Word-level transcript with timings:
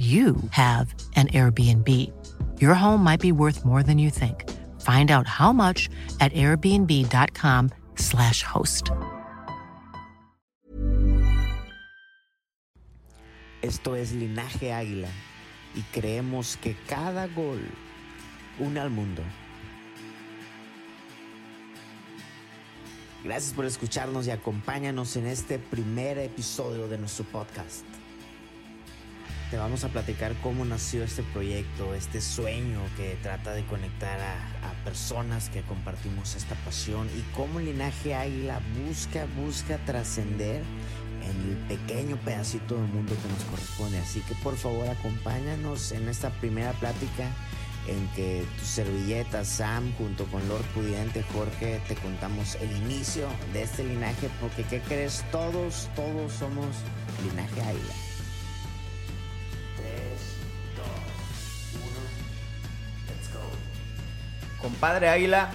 you 0.00 0.36
have 0.52 0.94
an 1.14 1.28
Airbnb. 1.28 1.86
Your 2.58 2.72
home 2.72 3.04
might 3.04 3.20
be 3.20 3.32
worth 3.32 3.66
more 3.66 3.82
than 3.82 3.98
you 3.98 4.08
think. 4.08 4.48
Find 4.80 5.10
out 5.10 5.26
how 5.26 5.52
much 5.52 5.90
at 6.20 6.32
airbnb.com/slash 6.32 8.42
host. 8.42 8.92
Esto 13.62 13.94
es 13.94 14.12
Linaje 14.12 14.72
Águila 14.72 15.10
y 15.74 15.82
creemos 15.92 16.56
que 16.56 16.74
cada 16.88 17.26
gol 17.26 17.60
une 18.58 18.78
al 18.78 18.88
mundo. 18.88 19.22
Gracias 23.22 23.52
por 23.52 23.66
escucharnos 23.66 24.26
y 24.26 24.30
acompáñanos 24.30 25.14
en 25.16 25.26
este 25.26 25.58
primer 25.58 26.16
episodio 26.16 26.88
de 26.88 26.96
nuestro 26.96 27.26
podcast. 27.26 27.89
Te 29.50 29.56
vamos 29.56 29.82
a 29.82 29.88
platicar 29.88 30.32
cómo 30.44 30.64
nació 30.64 31.02
este 31.02 31.24
proyecto, 31.24 31.92
este 31.94 32.20
sueño 32.20 32.80
que 32.96 33.18
trata 33.20 33.52
de 33.52 33.64
conectar 33.64 34.20
a, 34.20 34.46
personas 34.84 35.50
que 35.50 35.60
compartimos 35.60 36.36
esta 36.36 36.54
pasión 36.64 37.06
y 37.08 37.20
cómo 37.36 37.60
Linaje 37.60 38.14
Águila 38.14 38.60
busca, 38.86 39.26
busca 39.36 39.76
trascender 39.84 40.62
en 41.22 41.50
el 41.50 41.56
pequeño 41.68 42.16
pedacito 42.24 42.76
del 42.76 42.86
mundo 42.86 43.14
que 43.20 43.28
nos 43.28 43.44
corresponde. 43.44 43.98
Así 43.98 44.20
que 44.20 44.34
por 44.36 44.56
favor 44.56 44.88
acompáñanos 44.88 45.92
en 45.92 46.08
esta 46.08 46.30
primera 46.30 46.72
plática 46.72 47.28
en 47.88 48.08
que 48.16 48.42
tu 48.58 48.64
servilleta 48.64 49.44
Sam 49.44 49.92
junto 49.98 50.24
con 50.26 50.48
Lord 50.48 50.64
Pudiente 50.74 51.22
Jorge 51.34 51.82
te 51.86 51.94
contamos 51.96 52.54
el 52.54 52.74
inicio 52.78 53.28
de 53.52 53.64
este 53.64 53.84
linaje 53.84 54.30
porque 54.40 54.62
¿qué 54.62 54.80
crees? 54.80 55.24
Todos, 55.30 55.90
todos 55.94 56.32
somos 56.32 56.68
Linaje 57.22 57.60
Águila. 57.60 58.09
Compadre 64.62 65.08
Águila, 65.08 65.50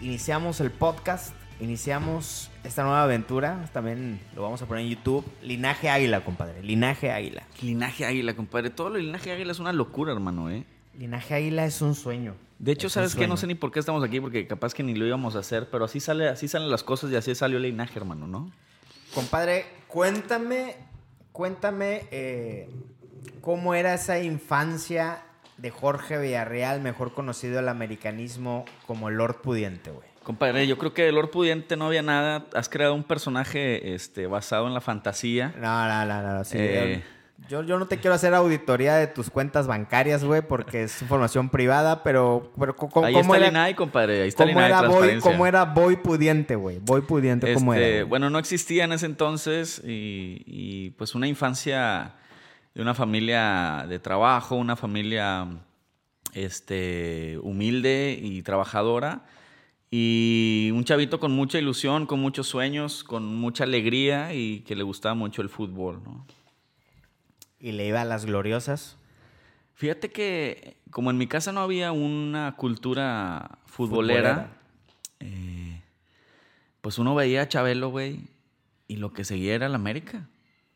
iniciamos 0.00 0.60
el 0.62 0.70
podcast, 0.70 1.34
iniciamos 1.60 2.50
esta 2.64 2.82
nueva 2.82 3.02
aventura, 3.02 3.68
también 3.74 4.20
lo 4.34 4.40
vamos 4.40 4.62
a 4.62 4.66
poner 4.66 4.84
en 4.84 4.90
YouTube, 4.90 5.22
Linaje 5.42 5.90
Águila, 5.90 6.24
compadre, 6.24 6.62
Linaje 6.62 7.10
Águila. 7.10 7.42
Linaje 7.60 8.06
Águila, 8.06 8.34
compadre, 8.34 8.70
todo 8.70 8.88
lo 8.88 8.96
Linaje 8.96 9.32
Águila 9.32 9.52
es 9.52 9.58
una 9.58 9.74
locura, 9.74 10.12
hermano, 10.12 10.48
¿eh? 10.48 10.64
Linaje 10.98 11.34
Águila 11.34 11.66
es 11.66 11.82
un 11.82 11.94
sueño. 11.94 12.34
De 12.58 12.72
hecho, 12.72 12.86
Es 12.86 12.94
¿sabes 12.94 13.14
qué? 13.14 13.28
No 13.28 13.36
sé 13.36 13.46
ni 13.46 13.54
por 13.54 13.70
qué 13.70 13.80
estamos 13.80 14.02
aquí, 14.02 14.18
porque 14.18 14.46
capaz 14.46 14.72
que 14.72 14.82
ni 14.82 14.94
lo 14.94 15.06
íbamos 15.06 15.36
a 15.36 15.40
hacer, 15.40 15.68
pero 15.68 15.84
así 15.84 16.00
sale, 16.00 16.26
así 16.26 16.48
salen 16.48 16.70
las 16.70 16.82
cosas 16.82 17.10
y 17.10 17.16
así 17.16 17.34
salió 17.34 17.58
el 17.58 17.64
linaje, 17.64 17.98
hermano, 17.98 18.26
¿no? 18.26 18.50
Compadre, 19.14 19.66
cuéntame, 19.88 20.76
cuéntame 21.32 22.06
eh, 22.10 22.70
cómo 23.42 23.74
era 23.74 23.92
esa 23.92 24.20
infancia 24.20 25.22
de 25.58 25.70
Jorge 25.70 26.18
Villarreal, 26.18 26.80
mejor 26.80 27.12
conocido 27.14 27.58
al 27.58 27.68
americanismo 27.68 28.64
como 28.86 29.10
Lord 29.10 29.40
Pudiente, 29.42 29.90
güey. 29.90 30.06
Compadre, 30.22 30.66
yo 30.66 30.76
creo 30.76 30.92
que 30.92 31.02
de 31.04 31.12
Lord 31.12 31.30
Pudiente 31.30 31.76
no 31.76 31.86
había 31.86 32.02
nada. 32.02 32.46
Has 32.54 32.68
creado 32.68 32.94
un 32.94 33.04
personaje 33.04 33.94
este, 33.94 34.26
basado 34.26 34.66
en 34.66 34.74
la 34.74 34.80
fantasía. 34.80 35.54
No, 35.60 35.88
no, 35.88 36.04
no, 36.04 36.34
no. 36.38 36.44
sí, 36.44 36.56
Eh. 36.58 37.04
yo, 37.48 37.62
yo 37.62 37.78
no 37.78 37.86
te 37.86 37.98
quiero 37.98 38.14
hacer 38.14 38.34
auditoría 38.34 38.96
de 38.96 39.06
tus 39.06 39.30
cuentas 39.30 39.68
bancarias, 39.68 40.24
güey, 40.24 40.42
porque 40.42 40.82
es 40.82 41.00
información 41.00 41.48
privada, 41.48 42.02
pero, 42.02 42.50
pero 42.58 42.74
co- 42.74 43.04
Ahí 43.04 43.14
¿cómo 43.14 43.34
está 43.34 43.36
el 43.36 43.42
era, 43.44 43.50
INAI, 43.50 43.74
compadre. 43.74 44.22
Ahí 44.22 44.28
está 44.28 44.42
el 44.42 44.50
cómo 44.50 44.58
INAI 44.66 44.70
era, 44.72 44.80
boy, 44.80 44.88
transparencia. 44.90 45.30
cómo 45.30 45.46
era 45.46 45.64
Boy 45.64 45.96
Pudiente, 45.96 46.56
güey? 46.56 46.78
Boy 46.80 47.02
Pudiente, 47.02 47.54
¿cómo 47.54 47.72
Este, 47.72 47.96
era? 47.98 48.04
Bueno, 48.06 48.28
no 48.28 48.40
existía 48.40 48.82
en 48.84 48.92
ese 48.94 49.06
entonces 49.06 49.80
y, 49.84 50.42
y, 50.44 50.90
pues 50.98 51.14
una 51.14 51.28
infancia 51.28 52.14
de 52.76 52.82
una 52.82 52.92
familia 52.92 53.86
de 53.88 53.98
trabajo, 53.98 54.54
una 54.54 54.76
familia 54.76 55.48
este, 56.34 57.38
humilde 57.42 58.20
y 58.22 58.42
trabajadora 58.42 59.24
y 59.90 60.70
un 60.74 60.84
chavito 60.84 61.18
con 61.18 61.32
mucha 61.32 61.58
ilusión, 61.58 62.04
con 62.04 62.20
muchos 62.20 62.48
sueños, 62.48 63.02
con 63.02 63.34
mucha 63.34 63.64
alegría 63.64 64.34
y 64.34 64.60
que 64.60 64.76
le 64.76 64.82
gustaba 64.82 65.14
mucho 65.14 65.40
el 65.40 65.48
fútbol, 65.48 66.02
¿no? 66.04 66.26
Y 67.58 67.72
le 67.72 67.86
iba 67.86 68.02
a 68.02 68.04
las 68.04 68.26
gloriosas. 68.26 68.98
Fíjate 69.72 70.12
que 70.12 70.76
como 70.90 71.10
en 71.10 71.16
mi 71.16 71.26
casa 71.26 71.52
no 71.52 71.60
había 71.60 71.92
una 71.92 72.56
cultura 72.58 73.58
futbolera, 73.64 74.52
eh, 75.20 75.80
pues 76.82 76.98
uno 76.98 77.14
veía 77.14 77.40
a 77.40 77.48
Chabelo, 77.48 77.88
güey, 77.88 78.20
y 78.86 78.96
lo 78.96 79.14
que 79.14 79.24
seguía 79.24 79.54
era 79.54 79.64
el 79.64 79.74
América. 79.74 80.28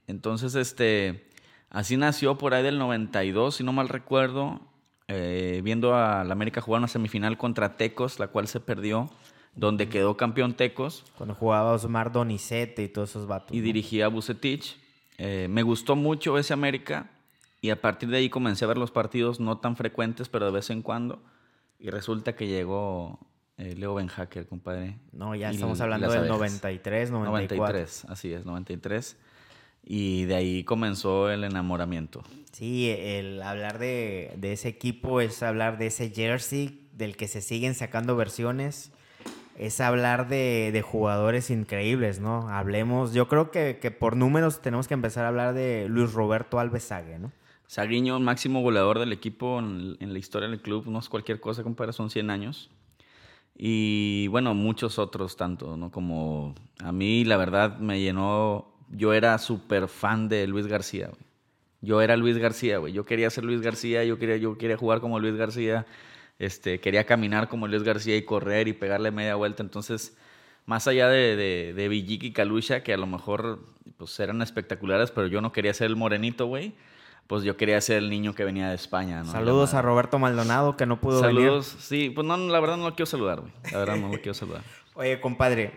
Entonces, 0.06 0.54
este, 0.54 1.29
así 1.70 1.96
nació 1.96 2.36
por 2.36 2.54
ahí 2.54 2.62
del 2.62 2.78
92, 2.78 3.56
si 3.56 3.64
no 3.64 3.72
mal 3.72 3.88
recuerdo, 3.88 4.60
eh, 5.08 5.60
viendo 5.64 5.94
a 5.94 6.22
la 6.24 6.32
América 6.32 6.60
jugar 6.60 6.80
una 6.80 6.88
semifinal 6.88 7.38
contra 7.38 7.76
Tecos, 7.76 8.18
la 8.18 8.28
cual 8.28 8.46
se 8.46 8.60
perdió, 8.60 9.10
donde 9.56 9.88
quedó 9.88 10.16
campeón 10.16 10.54
Tecos 10.54 11.04
Cuando 11.16 11.34
jugaba 11.34 11.72
Osmar 11.72 12.12
Donizete 12.12 12.84
y 12.84 12.88
todos 12.88 13.10
esos 13.10 13.26
vatos. 13.26 13.56
y 13.56 13.60
dirigía 13.60 14.06
a 14.06 14.08
Bucetich. 14.08 14.78
Eh, 15.18 15.48
me 15.50 15.62
gustó 15.62 15.96
mucho 15.96 16.38
ese 16.38 16.52
América 16.52 17.10
y 17.60 17.70
a 17.70 17.80
partir 17.80 18.08
de 18.08 18.18
ahí 18.18 18.30
comencé 18.30 18.64
a 18.64 18.68
ver 18.68 18.78
los 18.78 18.90
partidos 18.90 19.40
no 19.40 19.58
tan 19.58 19.76
frecuentes, 19.76 20.28
pero 20.28 20.46
de 20.46 20.52
vez 20.52 20.70
en 20.70 20.82
cuando. 20.82 21.22
Y 21.78 21.90
resulta 21.90 22.34
que 22.36 22.46
llegó 22.46 23.18
eh, 23.58 23.74
Leo 23.76 23.94
Benhacker, 23.94 24.46
compadre. 24.46 24.98
No, 25.12 25.34
ya 25.34 25.50
Y 25.50 25.56
estamos 25.56 25.80
hablando 25.80 26.08
del 26.08 26.20
abejas. 26.20 26.38
93, 26.38 27.10
94. 27.10 27.58
93, 27.58 28.04
así 28.08 28.32
es, 28.32 28.46
93. 28.46 29.18
Y 29.84 30.24
de 30.24 30.34
ahí 30.34 30.64
comenzó 30.64 31.30
el 31.30 31.44
enamoramiento. 31.44 32.22
Sí, 32.52 32.90
el 32.90 33.42
hablar 33.42 33.78
de, 33.78 34.34
de 34.36 34.52
ese 34.52 34.68
equipo 34.68 35.20
es 35.20 35.42
hablar 35.42 35.78
de 35.78 35.86
ese 35.86 36.10
jersey 36.10 36.88
del 36.92 37.16
que 37.16 37.28
se 37.28 37.40
siguen 37.40 37.74
sacando 37.74 38.16
versiones. 38.16 38.92
Es 39.56 39.80
hablar 39.80 40.28
de, 40.28 40.70
de 40.72 40.82
jugadores 40.82 41.50
increíbles, 41.50 42.20
¿no? 42.20 42.48
Hablemos, 42.48 43.12
yo 43.12 43.28
creo 43.28 43.50
que, 43.50 43.78
que 43.80 43.90
por 43.90 44.16
números 44.16 44.62
tenemos 44.62 44.88
que 44.88 44.94
empezar 44.94 45.24
a 45.24 45.28
hablar 45.28 45.54
de 45.54 45.86
Luis 45.88 46.12
Roberto 46.12 46.58
Alves 46.58 46.84
Sague, 46.84 47.18
¿no? 47.18 47.32
Saguiño, 47.66 48.18
máximo 48.20 48.62
goleador 48.62 48.98
del 48.98 49.12
equipo 49.12 49.58
en, 49.58 49.96
en 50.00 50.12
la 50.12 50.18
historia 50.18 50.48
del 50.48 50.60
club, 50.60 50.86
no 50.86 50.98
es 50.98 51.08
cualquier 51.08 51.40
cosa, 51.40 51.62
compadre, 51.62 51.92
son 51.92 52.10
100 52.10 52.30
años. 52.30 52.70
Y 53.62 54.26
bueno, 54.28 54.54
muchos 54.54 54.98
otros 54.98 55.36
tanto, 55.36 55.76
¿no? 55.76 55.90
Como 55.90 56.54
a 56.82 56.92
mí, 56.92 57.24
la 57.24 57.36
verdad, 57.36 57.78
me 57.78 58.00
llenó. 58.00 58.69
Yo 58.90 59.12
era 59.12 59.38
súper 59.38 59.88
fan 59.88 60.28
de 60.28 60.46
Luis 60.46 60.66
García, 60.66 61.08
güey. 61.08 61.30
Yo 61.82 62.02
era 62.02 62.16
Luis 62.16 62.36
García, 62.36 62.78
güey. 62.78 62.92
Yo 62.92 63.04
quería 63.04 63.30
ser 63.30 63.44
Luis 63.44 63.62
García, 63.62 64.04
yo 64.04 64.18
quería, 64.18 64.36
yo 64.36 64.58
quería 64.58 64.76
jugar 64.76 65.00
como 65.00 65.18
Luis 65.18 65.36
García, 65.36 65.86
este, 66.38 66.80
quería 66.80 67.04
caminar 67.04 67.48
como 67.48 67.68
Luis 67.68 67.82
García 67.82 68.16
y 68.16 68.22
correr 68.22 68.68
y 68.68 68.72
pegarle 68.74 69.10
media 69.10 69.34
vuelta. 69.36 69.62
Entonces, 69.62 70.16
más 70.66 70.86
allá 70.88 71.08
de, 71.08 71.36
de, 71.36 71.72
de 71.74 71.88
Villic 71.88 72.22
y 72.24 72.32
Calucha, 72.32 72.82
que 72.82 72.92
a 72.92 72.96
lo 72.96 73.06
mejor 73.06 73.60
pues, 73.96 74.18
eran 74.20 74.42
espectaculares, 74.42 75.10
pero 75.10 75.26
yo 75.26 75.40
no 75.40 75.52
quería 75.52 75.72
ser 75.72 75.86
el 75.86 75.96
morenito, 75.96 76.46
güey. 76.46 76.74
Pues 77.26 77.44
yo 77.44 77.56
quería 77.56 77.80
ser 77.80 77.98
el 77.98 78.10
niño 78.10 78.34
que 78.34 78.44
venía 78.44 78.68
de 78.70 78.74
España, 78.74 79.22
¿no? 79.22 79.30
Saludos 79.30 79.74
a 79.74 79.82
Roberto 79.82 80.18
Maldonado, 80.18 80.76
que 80.76 80.84
no 80.84 81.00
pudo 81.00 81.22
venir. 81.22 81.42
Saludos, 81.42 81.76
sí, 81.78 82.10
pues 82.10 82.26
no, 82.26 82.36
la 82.36 82.58
verdad 82.58 82.76
no 82.76 82.88
lo 82.88 82.96
quiero 82.96 83.06
saludar, 83.06 83.40
güey. 83.40 83.52
La 83.70 83.78
verdad 83.78 83.96
no 83.96 84.08
lo 84.08 84.14
quiero 84.14 84.34
saludar. 84.34 84.62
Oye, 84.94 85.20
compadre, 85.20 85.72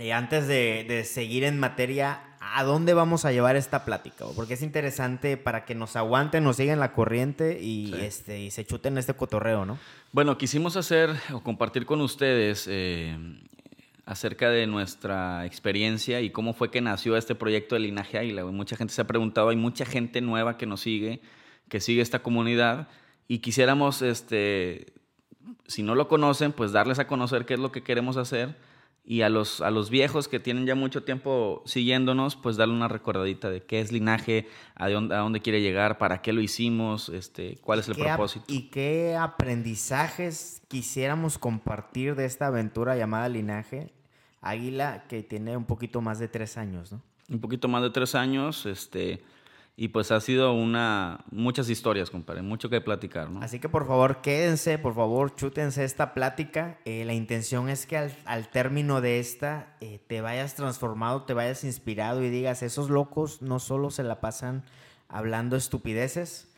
y 0.00 0.10
antes 0.10 0.46
de, 0.46 0.84
de 0.88 1.04
seguir 1.04 1.44
en 1.44 1.58
materia, 1.58 2.20
¿a 2.40 2.64
dónde 2.64 2.94
vamos 2.94 3.24
a 3.24 3.32
llevar 3.32 3.56
esta 3.56 3.84
plática? 3.84 4.24
Porque 4.34 4.54
es 4.54 4.62
interesante 4.62 5.36
para 5.36 5.64
que 5.64 5.74
nos 5.74 5.96
aguanten, 5.96 6.44
nos 6.44 6.56
sigan 6.56 6.80
la 6.80 6.92
corriente 6.92 7.58
y, 7.60 7.88
Sí. 7.88 8.00
este, 8.00 8.40
y 8.40 8.50
se 8.50 8.64
chuten 8.64 8.96
este 8.98 9.14
cotorreo, 9.14 9.64
¿no? 9.66 9.78
Bueno, 10.12 10.38
quisimos 10.38 10.76
hacer 10.76 11.10
o 11.32 11.40
compartir 11.42 11.84
con 11.86 12.00
ustedes 12.00 12.66
eh, 12.70 13.16
acerca 14.06 14.50
de 14.50 14.66
nuestra 14.66 15.44
experiencia 15.46 16.20
y 16.20 16.30
cómo 16.30 16.54
fue 16.54 16.70
que 16.70 16.80
nació 16.80 17.16
este 17.16 17.34
proyecto 17.34 17.74
de 17.74 17.80
Linaje 17.82 18.18
Águila. 18.18 18.44
Mucha 18.46 18.76
gente 18.76 18.92
se 18.94 19.00
ha 19.02 19.06
preguntado, 19.06 19.50
hay 19.50 19.56
mucha 19.56 19.84
gente 19.84 20.20
nueva 20.20 20.56
que 20.56 20.66
nos 20.66 20.80
sigue, 20.80 21.20
que 21.68 21.80
sigue 21.80 22.02
esta 22.02 22.20
comunidad 22.20 22.88
y 23.28 23.38
quisiéramos, 23.38 24.02
este, 24.02 24.86
si 25.66 25.82
no 25.82 25.94
lo 25.94 26.08
conocen, 26.08 26.52
pues 26.52 26.72
darles 26.72 26.98
a 26.98 27.06
conocer 27.06 27.44
qué 27.46 27.54
es 27.54 27.60
lo 27.60 27.72
que 27.72 27.82
queremos 27.82 28.16
hacer 28.16 28.56
Y 29.04 29.22
a 29.22 29.28
los, 29.28 29.60
a 29.60 29.70
los 29.70 29.90
viejos 29.90 30.28
que 30.28 30.38
tienen 30.38 30.64
ya 30.64 30.76
mucho 30.76 31.02
tiempo 31.02 31.62
siguiéndonos, 31.66 32.36
pues 32.36 32.56
darle 32.56 32.74
una 32.74 32.86
recordadita 32.86 33.50
de 33.50 33.62
qué 33.62 33.80
es 33.80 33.90
linaje, 33.90 34.46
a 34.76 34.88
dónde, 34.88 35.14
a 35.16 35.18
dónde 35.18 35.40
quiere 35.40 35.60
llegar, 35.60 35.98
para 35.98 36.22
qué 36.22 36.32
lo 36.32 36.40
hicimos, 36.40 37.08
este, 37.08 37.58
cuál 37.62 37.80
es 37.80 37.88
el 37.88 37.96
propósito. 37.96 38.44
¿Y 38.48 38.70
qué 38.70 39.16
aprendizajes 39.16 40.62
quisiéramos 40.68 41.38
compartir 41.38 42.14
de 42.14 42.26
esta 42.26 42.46
aventura 42.46 42.96
llamada 42.96 43.28
Linaje 43.28 43.92
Águila, 44.40 45.04
que 45.08 45.22
tiene 45.22 45.56
un 45.56 45.64
poquito 45.64 46.00
más 46.00 46.18
de 46.18 46.28
tres 46.28 46.56
años, 46.56 46.92
¿no? 46.92 47.00
Un 47.28 47.40
poquito 47.40 47.68
más 47.68 47.82
de 47.82 47.90
tres 47.90 48.14
años, 48.14 48.66
este 48.66 49.22
y 49.74 49.88
pues 49.88 50.12
ha 50.12 50.20
sido 50.20 50.52
una 50.52 51.24
muchas 51.30 51.70
historias, 51.70 52.10
compadre, 52.10 52.42
mucho 52.42 52.68
que 52.68 52.80
platicar, 52.80 53.30
¿no? 53.30 53.40
Así 53.42 53.58
que 53.58 53.70
por 53.70 53.86
favor, 53.86 54.20
quédense, 54.20 54.78
por 54.78 54.94
favor, 54.94 55.34
chútense 55.34 55.84
esta 55.84 56.12
plática. 56.12 56.78
Eh, 56.84 57.04
la 57.06 57.14
intención 57.14 57.70
es 57.70 57.86
que 57.86 57.96
al, 57.96 58.48
término 58.48 59.00
de 59.00 59.18
esta 59.18 59.74
eh, 59.80 59.98
te 60.06 60.20
vayas 60.20 60.54
transformado, 60.54 61.22
te 61.22 61.32
vayas 61.32 61.64
inspirado 61.64 62.22
y 62.22 62.28
digas, 62.28 62.62
esos 62.62 62.90
locos 62.90 63.40
no 63.40 63.58
solo 63.58 63.90
se 63.90 64.02
la 64.02 64.20
pasan 64.20 64.62
hablando 65.08 65.56
estupideces, 65.56 66.48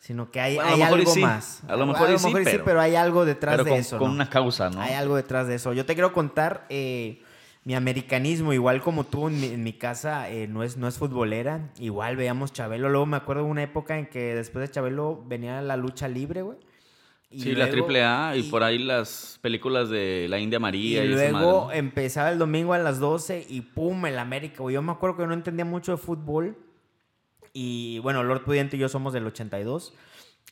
sino 0.00 0.32
que 0.32 0.40
hay, 0.40 0.58
hay 0.58 0.82
algo 0.82 1.16
más. 1.16 1.62
A 1.68 1.76
lo 1.76 1.86
mejor, 1.86 2.18
sí, 2.18 2.32
pero, 2.64 2.80
hay 2.80 2.96
algo 2.96 3.24
detrás 3.24 3.64
de 3.64 3.78
eso. 3.78 3.98
Con 3.98 4.10
una 4.10 4.28
causa, 4.28 4.68
¿no? 4.68 4.80
Hay 4.80 4.94
algo 4.94 5.14
detrás 5.14 5.46
de 5.46 5.54
eso. 5.54 5.72
Yo 5.72 5.86
te 5.86 5.94
quiero 5.94 6.12
contar... 6.12 6.66
Eh, 6.68 7.22
mi 7.64 7.74
americanismo, 7.74 8.52
igual 8.52 8.82
como 8.82 9.04
tú 9.04 9.28
en 9.28 9.62
mi, 9.62 9.72
casa, 9.72 10.28
eh, 10.30 10.46
no, 10.46 10.62
es, 10.62 10.76
no 10.76 10.86
es 10.86 10.98
futbolera. 10.98 11.72
Igual 11.78 12.16
veíamos 12.16 12.52
Chabelo. 12.52 12.90
Luego 12.90 13.06
me 13.06 13.16
acuerdo 13.16 13.44
de 13.44 13.50
una 13.50 13.62
época 13.62 13.98
en 13.98 14.06
que 14.06 14.34
después 14.34 14.68
de 14.68 14.72
Chabelo 14.72 15.24
venía 15.26 15.62
la 15.62 15.78
lucha 15.78 16.06
libre, 16.06 16.42
güey. 16.42 16.58
sí, 17.30 17.54
la 17.54 17.70
triple 17.70 18.04
A 18.04 18.36
y, 18.36 18.44
por 18.44 18.62
ahí 18.62 18.78
las 18.78 19.38
películas 19.40 19.88
de 19.88 20.26
la 20.28 20.38
India 20.38 20.60
María. 20.60 21.04
Y, 21.04 21.08
luego 21.08 21.72
empezaba 21.72 22.30
el 22.30 22.38
domingo 22.38 22.74
a 22.74 22.78
las 22.78 23.00
12 23.00 23.46
y 23.48 23.62
pum, 23.62 24.04
el 24.04 24.18
América. 24.18 24.58
Güey. 24.58 24.74
Yo 24.74 24.82
me 24.82 24.92
acuerdo 24.92 25.16
que 25.16 25.26
no 25.26 25.32
entendía 25.32 25.64
mucho 25.64 25.92
de 25.92 25.98
fútbol. 25.98 26.58
Y 27.54 27.98
bueno, 28.00 28.22
Lord 28.24 28.44
Pudiente 28.44 28.76
y 28.76 28.80
yo 28.80 28.90
somos 28.90 29.14
del 29.14 29.26
82. 29.26 29.94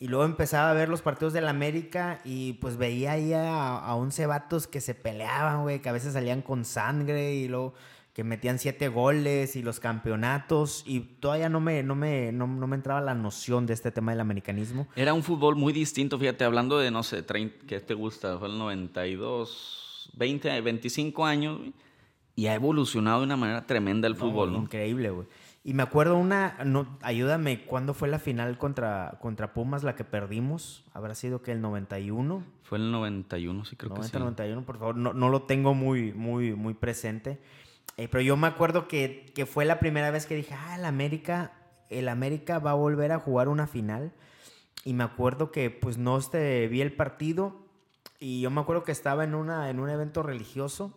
Y 0.00 0.09
luego 0.09 0.25
empezaba 0.25 0.71
a 0.71 0.75
ver 0.75 0.89
los 0.89 1.03
partidos 1.03 1.33
del 1.33 1.47
América 1.47 2.21
y 2.25 2.55
pues 2.55 2.77
veía 2.77 3.12
ahí 3.12 3.33
a, 3.33 3.79
a 3.79 3.94
11 3.94 4.27
vatos 4.27 4.67
que 4.67 4.81
se 4.81 4.94
peleaban, 4.94 5.62
güey, 5.62 5.81
que 5.81 5.89
a 5.89 5.93
veces 5.93 6.15
salían 6.15 6.43
con 6.43 6.65
sangre 6.65 7.35
y 7.35 7.47
luego 7.47 7.75
que 8.12 8.25
metían 8.25 8.59
siete 8.59 8.89
goles 8.89 9.56
y 9.56 9.62
los 9.62 9.81
campeonatos 9.81 10.85
y 10.87 11.00
todavía 11.00 11.49
no 11.49 11.61
me, 11.61 11.83
no 11.83 11.94
me, 11.94 12.31
no, 12.31 12.47
me 12.47 12.77
entraba 12.77 13.00
la 13.00 13.15
noción 13.15 13.65
de 13.65 13.73
este 13.73 13.91
tema 13.91 14.12
del 14.12 14.21
americanismo. 14.21 14.87
Era 14.97 15.15
un 15.15 15.23
fútbol 15.23 15.56
muy 15.56 15.73
distinto, 15.73 16.19
fíjate, 16.19 16.45
hablando 16.45 16.79
de, 16.79 16.91
no 16.91 17.03
sé, 17.03 17.23
30, 17.23 17.67
¿qué 17.67 17.81
te 17.81 17.95
gusta? 17.95 18.38
Fue 18.38 18.49
el 18.49 18.59
92, 18.59 20.11
20, 20.15 20.61
25 20.61 21.25
años, 21.25 21.61
y 22.37 22.47
ha 22.47 22.55
evolucionado 22.55 23.21
de 23.21 23.25
una 23.25 23.37
manera 23.37 23.67
tremenda 23.67 24.09
el 24.09 24.17
fútbol, 24.17 24.53
¿no? 24.53 24.59
Increíble, 24.59 25.11
güey. 25.11 25.27
Y 25.64 25.75
me 25.75 25.85
acuerdo 25.85 26.17
una, 26.17 26.59
no, 26.64 26.99
ayúdame, 27.03 27.64
¿cuándo 27.64 27.94
fue 27.94 28.09
la 28.09 28.19
final 28.19 28.59
contra, 28.59 29.19
contra 29.20 29.55
Pumas 29.55 29.85
la 29.85 29.94
que 29.94 30.03
perdimos? 30.03 30.85
¿Habrá 30.93 31.14
sido 31.14 31.41
que 31.41 31.53
el 31.53 31.61
91? 31.61 32.43
Fue 32.64 32.79
el 32.79 32.91
91, 32.91 33.64
sí 33.64 33.76
creo 33.76 33.94
que 33.94 34.03
sí. 34.03 34.11
91, 34.12 34.64
por 34.64 34.79
favor, 34.79 34.97
no, 34.97 35.12
no, 35.12 35.29
lo 35.29 35.43
tengo 35.43 35.73
muy, 35.73 36.12
muy, 36.14 36.55
muy 36.55 36.75
presente. 36.75 37.41
Eh, 37.97 38.09
pero 38.09 38.23
yo 38.23 38.37
me 38.37 38.49
acuerdo 38.49 38.88
que, 38.88 39.31
que, 39.37 39.47
fue 39.47 39.64
la 39.64 39.79
primera 39.79 40.11
vez 40.11 40.26
que 40.26 40.35
dije, 40.35 40.53
ah, 40.55 40.75
el 40.76 40.85
América, 40.85 41.53
el 41.91 42.09
América 42.09 42.59
va 42.59 42.73
a 42.73 42.75
volver 42.75 43.12
a 43.12 43.20
jugar 43.20 43.49
una 43.49 43.69
final. 43.69 44.12
Y 44.85 44.94
me 44.94 45.05
acuerdo 45.05 45.53
que 45.53 45.70
pues 45.70 45.97
no 45.97 46.19
este, 46.19 46.67
vi 46.67 46.81
el 46.81 46.93
partido 46.93 47.62
y 48.19 48.41
yo 48.41 48.50
me 48.50 48.61
acuerdo 48.61 48.82
que 48.82 48.91
estaba 48.91 49.23
en, 49.23 49.37
una, 49.37 49.70
en 49.70 49.79
un 49.79 49.91
evento 49.91 50.25
religioso 50.25 50.93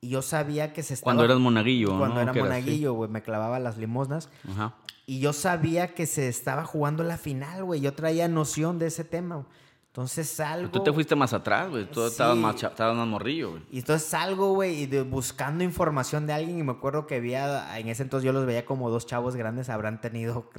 y 0.00 0.10
yo 0.10 0.22
sabía 0.22 0.72
que 0.72 0.82
se 0.82 0.94
estaba... 0.94 1.04
Cuando 1.04 1.24
eras 1.24 1.38
monaguillo, 1.38 1.98
Cuando 1.98 2.20
era 2.20 2.32
monaguillo, 2.32 2.92
güey, 2.92 3.10
me 3.10 3.22
clavaba 3.22 3.58
las 3.58 3.78
limosnas. 3.78 4.30
Ajá. 4.48 4.74
Y 5.06 5.20
yo 5.20 5.32
sabía 5.32 5.94
que 5.94 6.06
se 6.06 6.28
estaba 6.28 6.64
jugando 6.64 7.02
la 7.02 7.16
final, 7.16 7.64
güey. 7.64 7.80
Yo 7.80 7.94
traía 7.94 8.28
noción 8.28 8.78
de 8.78 8.88
ese 8.88 9.04
tema. 9.04 9.46
Entonces 9.86 10.28
salgo... 10.28 10.70
Tú 10.70 10.82
te 10.82 10.92
fuiste 10.92 11.16
más 11.16 11.32
atrás, 11.32 11.70
güey. 11.70 11.90
Tú 11.90 12.04
estabas, 12.04 12.36
más, 12.36 12.62
estabas 12.62 12.94
más 12.94 13.08
morrillo, 13.08 13.52
güey. 13.52 13.62
Y 13.72 13.78
entonces 13.78 14.06
salgo, 14.06 14.52
güey, 14.52 14.82
y 14.82 14.86
buscando 15.02 15.64
información 15.64 16.26
de 16.26 16.34
alguien. 16.34 16.58
Y 16.58 16.62
me 16.62 16.72
acuerdo 16.72 17.06
que 17.06 17.16
había... 17.16 17.78
En 17.78 17.88
ese 17.88 18.02
entonces 18.02 18.26
yo 18.26 18.32
los 18.32 18.44
veía 18.46 18.66
como 18.66 18.90
dos 18.90 19.06
chavos 19.06 19.34
grandes. 19.34 19.70
Habrán 19.70 20.00
tenido 20.00 20.50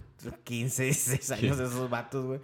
15, 0.43 0.83
16 0.83 1.31
años 1.31 1.59
esos 1.59 1.89
vatos, 1.89 2.25
güey. 2.25 2.39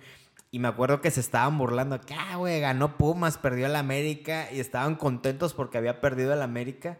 Y 0.51 0.59
me 0.59 0.67
acuerdo 0.67 1.01
que 1.01 1.11
se 1.11 1.19
estaban 1.19 1.57
burlando. 1.57 1.99
Que, 2.01 2.13
ah, 2.13 2.37
güey, 2.37 2.61
ganó 2.61 2.97
Pumas, 2.97 3.37
perdió 3.37 3.65
el 3.65 3.75
América. 3.75 4.47
Y 4.51 4.59
estaban 4.59 4.95
contentos 4.95 5.53
porque 5.53 5.77
había 5.77 6.01
perdido 6.01 6.33
el 6.33 6.41
América. 6.41 6.97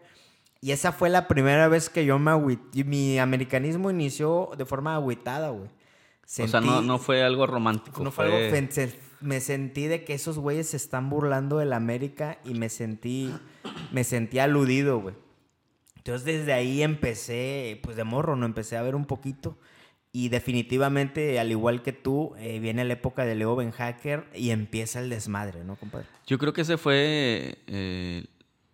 Y 0.62 0.72
esa 0.72 0.92
fue 0.92 1.10
la 1.10 1.28
primera 1.28 1.68
vez 1.68 1.90
que 1.90 2.06
yo 2.06 2.18
me 2.20 2.32
agüité. 2.32 2.84
Mi 2.84 3.20
americanismo 3.20 3.92
inició 3.92 4.50
de 4.58 4.66
forma 4.66 4.96
agüitada, 4.96 5.50
güey. 5.50 5.70
o 5.70 6.48
sea, 6.48 6.60
no, 6.60 6.98
fue 6.98 7.24
algo 7.24 7.46
romántico. 7.46 8.04
No 8.04 8.12
fue, 8.12 8.26
algo. 8.26 8.38
Me 9.22 9.40
sentí 9.42 9.88
de 9.88 10.04
que 10.04 10.14
esos 10.14 10.38
güeyes 10.38 10.70
se 10.70 10.78
están 10.78 11.10
burlando 11.10 11.60
del 11.60 11.74
América 11.74 12.40
y 12.44 12.56
me 12.56 12.70
sentí. 12.70 13.34
Me 13.92 14.04
sentí 14.04 14.40
aludido, 14.40 15.00
güey. 15.00 15.16
Entonces 15.98 16.26
desde 16.26 16.54
ahí 16.54 16.84
empecé, 16.84 17.80
pues 17.84 17.96
de 17.96 18.04
morro, 18.04 18.36
¿no? 18.36 18.46
Empecé 18.46 18.78
a 18.78 18.82
ver 18.82 18.96
un 18.96 19.06
poquito. 19.06 19.58
Y 20.16 20.30
definitivamente, 20.30 21.42
al 21.42 21.52
igual 21.52 21.82
que 21.82 21.92
tú, 21.92 22.36
eh, 22.38 22.60
viene 22.60 22.86
la 22.86 22.94
época 22.94 23.26
de 23.26 23.36
Leo 23.36 23.54
Ben 23.58 23.72
Hacker 23.72 24.30
y 24.34 24.52
empieza 24.52 25.02
el 25.02 25.10
desmadre, 25.10 25.66
¿no, 25.66 25.76
compadre? 25.76 26.08
Yo 26.26 26.38
creo 26.38 26.54
que 26.54 26.62
ese 26.62 26.78
fue 26.78 27.58
eh, 27.68 28.24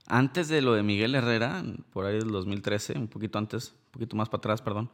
antes 0.05 0.49
de 0.49 0.61
lo 0.61 0.75
de 0.75 0.83
Miguel 0.83 1.15
Herrera, 1.15 1.63
por 1.93 2.05
ahí 2.05 2.19
del 2.19 2.29
2013, 2.29 2.93
un 2.99 3.07
poquito 3.07 3.39
antes, 3.39 3.73
un 3.87 3.91
poquito 3.91 4.15
más 4.15 4.29
para 4.29 4.37
atrás, 4.37 4.61
perdón. 4.61 4.91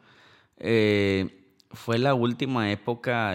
Eh, 0.56 1.54
fue 1.72 2.00
la 2.00 2.14
última 2.14 2.72
época 2.72 3.34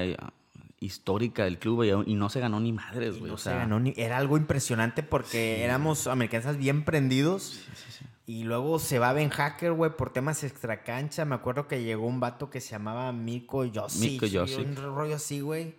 histórica 0.81 1.45
del 1.45 1.59
club 1.59 2.07
y, 2.07 2.15
no 2.15 2.31
se 2.31 2.41
ganó 2.41 2.61
ni 2.61 2.73
madres, 2.73 3.19
güey. 3.19 3.31
No 3.31 3.37
se 3.37 3.51
ganó 3.51 3.79
ni. 3.79 3.93
Era 3.99 4.17
algo 4.17 4.39
impresionante 4.39 5.03
porque 5.03 5.63
éramos 5.63 6.07
americanos 6.07 6.57
bien 6.57 6.83
prendidos. 6.83 7.43
Sí, 7.43 7.71
sí, 7.75 7.93
sí. 7.99 8.05
Y 8.33 8.45
luego 8.45 8.79
se 8.79 8.99
va 8.99 9.13
Ben 9.13 9.29
Hacker, 9.29 9.73
güey, 9.73 9.95
por 9.95 10.11
temas 10.11 10.43
extra 10.43 10.83
cancha. 10.83 11.27
Me 11.27 11.35
acuerdo 11.35 11.69
que 11.69 11.85
llegó 11.85 12.07
un 12.07 12.19
vato 12.19 12.49
que 12.49 12.63
se 12.63 12.71
llamaba 12.71 13.13
Miko 13.13 13.67
Yossi. 13.67 14.19
Miko 14.19 14.25
Un 14.59 14.75
rollo 14.75 15.17
así, 15.17 15.41
güey. 15.41 15.75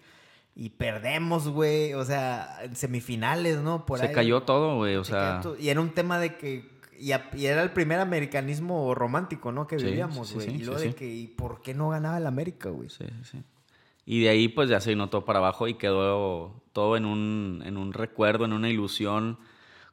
Y 0.55 0.69
perdemos, 0.69 1.49
güey. 1.49 1.95
O 1.95 2.05
sea, 2.05 2.59
en 2.61 2.75
semifinales, 2.75 3.57
¿no? 3.57 3.87
Por 3.87 3.97
se 3.97 4.11
cayó 4.11 4.43
todo, 4.43 4.75
güey. 4.75 4.97
O 4.97 5.03
sea. 5.03 5.41
Y 5.59 5.69
era 5.69 5.81
un 5.81 5.95
tema 5.95 6.19
de 6.19 6.37
que. 6.37 6.69
Y, 6.99 7.11
era 7.43 7.63
el 7.63 7.71
primer 7.71 7.99
americanismo 7.99 8.93
romántico, 8.93 9.51
¿no? 9.51 9.65
Que 9.65 9.77
vivíamos, 9.77 10.31
güey. 10.35 10.51
y 10.51 10.63
luego 10.63 10.79
de 10.79 10.93
que. 10.93 11.11
¿Y 11.11 11.25
por 11.25 11.63
qué 11.63 11.73
no 11.73 11.89
ganaba 11.89 12.19
el 12.19 12.27
América, 12.27 12.69
güey? 12.69 12.87
Sí, 12.91 13.05
sí. 13.23 13.41
Y 14.05 14.21
de 14.21 14.29
ahí, 14.29 14.47
pues 14.47 14.69
ya 14.69 14.79
se 14.79 14.95
notó 14.95 15.25
para 15.25 15.39
abajo 15.39 15.67
y 15.67 15.73
quedó 15.73 16.61
todo 16.71 16.97
en 16.97 17.05
un, 17.05 17.63
en 17.65 17.77
un 17.77 17.93
recuerdo, 17.93 18.45
en 18.45 18.53
una 18.53 18.69
ilusión 18.69 19.39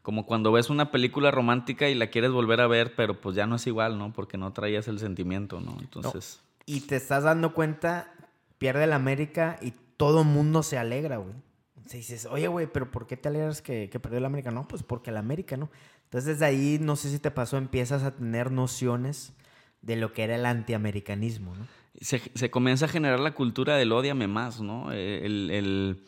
como 0.03 0.25
cuando 0.25 0.51
ves 0.53 0.71
una 0.71 0.91
película 0.91 1.31
romántica 1.31 1.89
y 1.89 1.95
la 1.95 2.09
quieres 2.09 2.31
volver 2.31 2.61
a 2.61 2.67
ver, 2.67 2.95
pero 2.95 3.21
pues 3.21 3.37
ya 3.37 3.47
no 3.47 3.57
es 3.57 3.67
igual, 3.67 3.99
¿no? 3.99 4.13
Porque 4.13 4.39
no 4.39 4.53
traías 4.53 4.89
el 4.89 4.99
sentimiento, 4.99 5.61
¿no? 5.61 5.77
Entonces... 5.81 6.41
Y 6.67 6.83
te 6.83 6.97
estás 6.97 7.25
dando 7.25 7.53
cuenta, 7.53 8.13
pierde 8.59 8.85
el 8.85 8.93
América 8.93 9.59
y 9.61 9.73
todo 9.97 10.25
mundo 10.25 10.63
se 10.63 10.79
alegra, 10.79 11.19
güey. 11.19 11.35
Se 11.87 11.97
dices, 11.97 12.27
oye, 12.27 12.47
güey, 12.47 12.67
pero 12.67 12.91
¿por 12.91 13.07
qué 13.07 13.17
te 13.17 13.29
alegras 13.29 13.61
que, 13.61 13.89
perdió 14.01 14.19
el 14.19 14.25
América? 14.25 14.51
No, 14.51 14.69
pues 14.69 14.83
porque 14.83 15.11
el 15.11 15.17
América, 15.17 15.57
¿no? 15.57 15.71
Entonces 16.05 16.27
desde 16.27 16.47
ahí, 16.47 16.79
no 16.81 16.97
sé 16.97 17.11
si 17.11 17.19
te 17.19 17.31
pasó, 17.31 17.57
empiezas 17.57 18.05
a 18.05 18.15
tener 18.15 18.53
nociones 18.53 19.33
de 19.83 19.97
lo 19.97 20.13
que 20.13 20.23
era 20.23 20.37
el 20.37 20.47
antiamericanismo, 20.47 21.55
¿no? 21.57 21.67
Se, 22.01 22.23
se 22.35 22.51
comienza 22.51 22.87
a 22.87 22.89
generar 22.89 23.21
la 23.21 23.35
cultura 23.35 23.77
del 23.77 23.93
odiame 23.93 24.29
más, 24.29 24.61
¿no? 24.61 24.93
el 24.93 25.51
el 25.51 26.03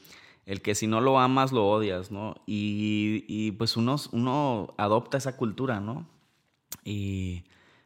que 0.62 0.74
si 0.74 0.86
no 0.86 1.00
lo 1.00 1.18
amas, 1.20 1.52
lo 1.52 1.68
odias, 1.68 2.10
¿no? 2.10 2.34
Y, 2.46 3.52
pues 3.52 3.76
uno, 3.76 3.96
uno 4.12 4.74
adopta 4.76 5.18
esa 5.18 5.36
cultura, 5.36 5.80
¿no? 5.80 6.06
Y 6.84 7.44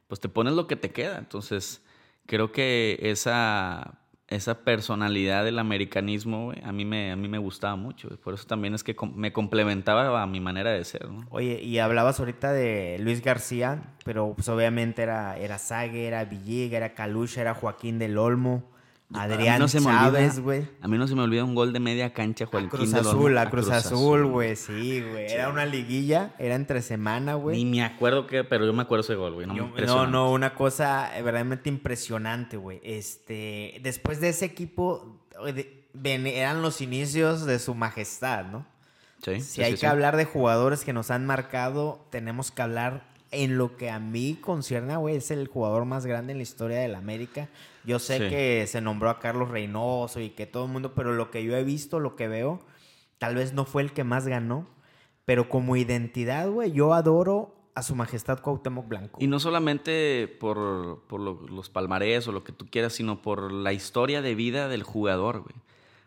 pues 0.09 0.21
te 0.21 0.29
pones 0.29 0.55
lo 0.55 0.67
que 0.67 0.77
te 0.77 0.91
queda. 0.91 1.19
Entonces, 1.19 1.85
creo 2.27 2.53
que 2.53 2.99
esa, 3.03 3.99
esa 4.29 4.65
personalidad 4.65 5.45
del 5.45 5.59
americanismo, 5.59 6.53
a, 6.63 6.73
mí 6.73 6.85
me, 6.85 7.13
a 7.13 7.17
mí 7.17 7.29
me 7.29 7.39
gustaba 7.39 7.77
mucho. 7.77 8.09
Por 8.23 8.35
eso 8.35 8.47
también 8.47 8.75
es 8.75 8.83
que 8.83 8.97
me 9.15 9.33
complementaba 9.33 10.23
a 10.23 10.27
mi 10.27 10.41
manera 10.41 10.71
de 10.71 10.85
ser, 10.85 11.11
¿no? 11.11 11.27
Oye, 11.31 11.63
y 11.63 11.79
hablabas 11.79 12.19
ahorita 12.21 12.53
de 12.53 12.97
Luis 13.01 13.23
García, 13.23 13.95
pero 14.05 14.33
pues 14.35 14.49
obviamente 14.49 15.03
era, 15.03 15.37
era 15.37 15.59
era 15.69 16.25
Villiga, 16.25 16.79
era 16.79 16.95
Calucha, 16.95 17.43
era 17.43 17.55
Joaquín 17.55 17.99
del 17.99 18.17
Olmo. 18.17 18.76
Adrián 19.15 19.61
no 19.61 19.69
se 19.69 19.81
Chávez, 19.81 20.41
güey. 20.41 20.69
A 20.81 20.89
mí 20.89 20.99
no 20.99 21.07
se 21.07 21.15
me 21.15 21.23
olvida 21.23 21.45
un 21.45 21.55
gol 21.55 21.73
de 21.73 21.79
media 21.79 22.13
cancha, 22.13 22.47
Joaquín 22.47 22.69
Cruz 22.69 22.93
Azul, 22.93 23.39
a 23.39 23.49
Cruz, 23.49 23.71
Azul, 23.71 24.27
güey, 24.27 24.57
sí, 24.57 25.01
güey. 25.01 25.31
Era 25.31 25.49
una 25.49 25.65
liguilla, 25.65 26.35
era 26.39 26.57
entre 26.57 26.83
semana, 26.83 27.35
güey. 27.35 27.63
Ni 27.63 27.71
me 27.71 27.85
acuerdo 27.85 28.27
qué, 28.27 28.43
pero 28.43 28.67
yo 28.67 28.73
me 28.73 28.83
acuerdo 28.83 29.03
ese 29.03 29.15
gol, 29.15 29.35
güey. 29.35 29.47
No, 29.47 30.07
no, 30.07 30.33
una 30.33 30.55
cosa 30.55 31.11
verdaderamente 31.15 31.69
impresionante, 31.69 32.57
güey. 32.57 32.81
Este, 32.83 33.79
después 33.83 34.21
de 34.21 34.31
ese 34.31 34.45
equipo, 34.45 35.21
eran 36.05 36.63
los 36.63 36.81
inicios 36.81 37.47
de 37.47 37.59
su 37.61 37.75
majestad, 37.75 38.47
¿no? 38.47 38.67
Sí. 39.23 39.41
Si 39.41 39.63
hay 39.63 39.75
que 39.75 39.87
hablar 39.87 40.17
de 40.17 40.25
jugadores 40.25 40.85
que 40.85 40.93
nos 40.93 41.11
han 41.11 41.27
marcado, 41.27 42.07
tenemos 42.11 42.51
que 42.51 42.63
hablar 42.63 43.05
en 43.31 43.59
lo 43.59 43.77
que 43.77 43.91
a 43.91 43.99
mí 43.99 44.39
concierne, 44.41 44.97
güey, 44.97 45.17
es 45.17 45.31
el 45.31 45.47
jugador 45.49 45.85
más 45.85 46.07
grande 46.07 46.33
en 46.33 46.39
la 46.39 46.43
historia 46.43 46.79
del 46.79 46.95
América. 46.95 47.49
Yo 47.87 47.99
sé 47.99 48.19
Sí. 48.19 48.29
que 48.29 48.67
se 48.67 48.81
nombró 48.81 49.11
a 49.11 49.19
Carlos 49.21 49.49
Reynoso 49.51 50.21
y 50.21 50.31
que 50.31 50.47
todo 50.47 50.67
el 50.67 50.73
mundo, 50.73 50.93
pero 50.95 51.15
lo 51.15 51.31
que 51.31 51.45
yo 51.45 51.57
he 51.57 51.65
visto, 51.65 52.01
lo 52.01 52.17
que 52.17 52.29
veo, 52.29 52.61
tal 53.19 53.35
vez 53.37 53.53
no 53.53 53.65
fue 53.65 53.83
el 53.83 53.93
que 53.93 54.05
más 54.05 54.27
ganó, 54.27 54.67
pero 55.25 55.49
como 55.49 55.77
identidad, 55.77 56.49
güey, 56.51 56.73
yo 56.73 56.93
adoro 56.95 57.55
a 57.75 57.83
su 57.83 57.95
majestad 57.95 58.41
Cuauhtémoc 58.41 58.89
Blanco. 58.89 59.19
Y 59.21 59.27
no 59.27 59.39
solamente 59.39 60.29
por, 60.41 61.03
por 61.09 61.21
lo- 61.21 61.47
los 61.49 61.69
palmarés 61.69 62.27
o 62.27 62.33
lo 62.33 62.43
que 62.43 62.53
tú 62.53 62.67
quieras, 62.71 62.95
sino 62.95 63.21
por 63.23 63.53
la 63.53 63.73
historia 63.73 64.23
de 64.23 64.35
vida 64.35 64.69
del 64.69 64.83
jugador, 64.83 65.41
güey. 65.43 65.55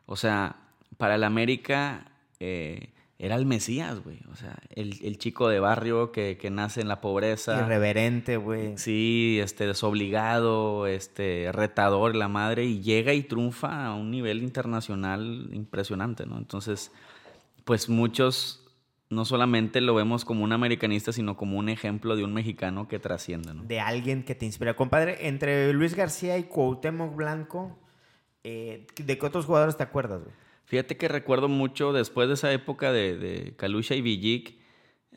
O 0.05 0.15
sea, 0.15 0.55
para 0.98 1.15
el 1.15 1.24
América 1.24 2.12
eh, 2.39 2.89
era 3.21 3.35
el 3.35 3.45
Mesías, 3.45 4.01
güey. 4.01 4.19
O 4.31 4.35
sea, 4.38 4.57
el, 4.69 4.97
el 5.03 5.17
chico 5.17 5.49
de 5.49 5.59
barrio 5.59 6.13
que, 6.13 6.38
que 6.38 6.49
nace 6.49 6.79
en 6.79 6.88
la 6.88 7.01
pobreza. 7.01 7.59
Irreverente, 7.59 8.38
güey. 8.38 8.77
Sí, 8.77 9.39
este, 9.43 9.67
desobligado, 9.67 10.88
este, 10.88 11.51
retador, 11.51 12.15
la 12.15 12.29
madre, 12.29 12.63
y 12.63 12.81
llega 12.81 13.13
y 13.13 13.23
triunfa 13.23 13.88
a 13.88 13.93
un 13.93 14.09
nivel 14.09 14.41
internacional 14.41 15.49
impresionante, 15.51 16.25
¿no? 16.25 16.38
Entonces, 16.38 16.93
pues 17.65 17.89
muchos 17.89 18.65
no 19.09 19.25
solamente 19.25 19.81
lo 19.81 19.93
vemos 19.95 20.23
como 20.23 20.45
un 20.45 20.53
americanista, 20.53 21.11
sino 21.11 21.35
como 21.35 21.57
un 21.57 21.67
ejemplo 21.67 22.15
de 22.15 22.23
un 22.23 22.33
mexicano 22.33 22.88
que 22.88 22.99
trasciende, 22.99 23.53
¿no? 23.53 23.63
de 23.63 23.81
alguien 23.81 24.23
que 24.23 24.33
te 24.33 24.45
inspira. 24.45 24.75
Compadre, 24.75 25.27
entre 25.27 25.73
Luis 25.73 25.93
García 25.93 26.38
y 26.38 26.43
Cuauhtémoc 26.43 27.15
Blanco, 27.15 27.77
eh, 28.43 28.88
¿de 28.95 29.17
qué 29.17 29.25
otros 29.25 29.45
jugadores 29.45 29.75
te 29.75 29.83
acuerdas, 29.83 30.23
güey? 30.23 30.35
Fíjate 30.69 30.97
que 30.97 31.07
recuerdo 31.07 31.47
mucho 31.47 31.93
después 31.93 32.27
de 32.27 32.35
esa 32.35 32.51
época 32.51 32.91
de, 32.91 33.17
de 33.17 33.55
Kalusha 33.55 33.95
y 33.95 34.01
Villic, 34.01 34.53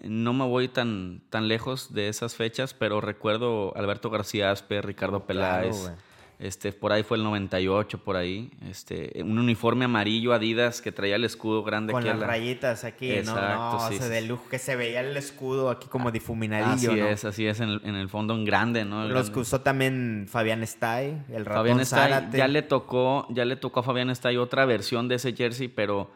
no 0.01 0.33
me 0.33 0.47
voy 0.47 0.69
tan, 0.69 1.21
tan 1.29 1.47
lejos 1.47 1.93
de 1.93 2.09
esas 2.09 2.37
fechas, 2.37 2.73
pero 2.73 3.03
recuerdo 3.03 3.77
Alberto 3.77 4.09
García 4.09 4.51
Aspe, 4.51 4.81
Ricardo 4.81 5.27
Peláez. 5.27 5.93
Este, 6.39 6.73
por 6.73 6.93
ahí 6.93 7.03
fue 7.05 7.17
el 7.19 7.23
98, 7.25 7.99
por 7.99 8.17
ahí, 8.17 8.51
este, 8.69 9.23
un 9.23 9.39
uniforme 9.39 9.85
amarillo 9.85 10.33
Adidas 10.33 10.83
que 10.83 10.91
traía 10.91 11.15
el 11.17 11.25
escudo 11.25 11.63
grande 11.63 11.93
Con 11.93 12.03
aquí 12.03 12.09
las 12.11 12.19
la- 12.19 12.27
rayitas 12.27 12.85
aquí, 12.85 13.09
¿no? 13.11 13.15
Exacto, 13.15 13.55
No, 13.79 13.89
sí, 13.89 13.95
ese 13.95 14.05
sí, 14.05 14.11
de 14.11 14.23
lujo, 14.23 14.45
que 14.51 14.59
se 14.59 14.75
veía 14.75 15.01
el 15.01 15.17
escudo 15.17 15.71
aquí 15.71 15.87
como 15.89 16.11
difuminadillo, 16.11 16.91
Así 16.93 17.01
¿no? 17.01 17.07
es, 17.07 17.25
así 17.25 17.47
es, 17.47 17.61
en 17.61 17.69
el, 17.69 17.81
en 17.85 17.95
el 17.95 18.09
fondo 18.09 18.35
en 18.35 18.45
grande, 18.45 18.85
¿no? 18.85 19.03
El 19.03 19.09
Los 19.11 19.15
grande. 19.23 19.33
que 19.35 19.39
usó 19.41 19.61
también 19.61 20.27
Fabián 20.29 20.63
Stay, 20.65 21.23
el 21.33 21.45
ratón 21.45 21.61
Fabián 21.61 21.81
Stay, 21.81 22.25
ya 22.33 22.49
le 22.49 22.63
tocó, 22.63 23.27
ya 23.31 23.45
le 23.45 23.57
tocó 23.57 23.81
a 23.81 23.83
Fabián 23.85 24.11
Stay 24.11 24.37
otra 24.37 24.65
versión 24.65 25.07
de 25.09 25.15
ese 25.17 25.33
jersey, 25.35 25.69
pero 25.69 26.11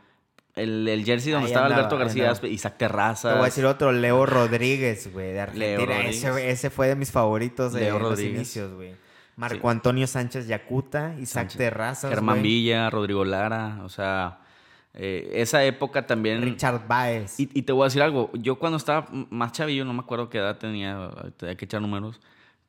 el, 0.57 0.89
el 0.89 1.05
jersey 1.05 1.33
donde 1.33 1.47
Ahí 1.47 1.53
estaba 1.53 1.67
andaba, 1.67 1.83
Alberto 1.83 1.99
García, 1.99 2.33
Isaac 2.49 2.77
Terraza. 2.79 3.29
Te 3.29 3.35
voy 3.35 3.43
a 3.43 3.45
decir 3.47 3.65
otro, 3.67 3.93
Leo 3.93 4.25
Rodríguez, 4.27 5.13
güey, 5.13 5.33
de 5.35 5.41
Argentina. 5.41 6.01
Ese, 6.07 6.51
ese 6.51 6.71
fue 6.71 6.89
de 6.89 6.97
mis 6.97 7.13
favoritos 7.13 7.75
de 7.75 7.83
Leo 7.83 7.99
los 7.99 8.11
Rodríguez. 8.13 8.35
inicios, 8.37 8.73
güey. 8.73 8.95
Marco 9.37 9.69
Sí. 9.69 9.77
Antonio 9.77 10.07
Sánchez 10.07 10.49
Yacuta, 10.49 11.15
Isaac 11.15 11.27
Sánchez. 11.45 11.59
Terrazas, 11.59 12.11
Germán 12.11 12.43
Villa, 12.43 12.89
Rodrigo 12.91 13.25
Lara, 13.25 13.81
o 13.85 13.89
sea, 13.91 14.41
eh, 14.95 15.31
esa 15.35 15.63
época 15.65 16.07
también... 16.07 16.41
Richard 16.43 16.87
Baez. 16.89 17.39
Y, 17.39 17.51
y 17.53 17.63
te 17.63 17.73
voy 17.73 17.83
a 17.83 17.85
decir 17.85 18.01
algo, 18.03 18.31
yo 18.33 18.59
cuando 18.59 18.79
estaba 18.79 19.09
más 19.31 19.53
chavillo, 19.53 19.85
no 19.85 19.93
me 19.93 20.01
acuerdo 20.01 20.31
qué 20.31 20.39
edad 20.39 20.57
tenía, 20.57 21.11
hay 21.43 21.57
que 21.57 21.67
echar 21.67 21.83
números, 21.83 22.21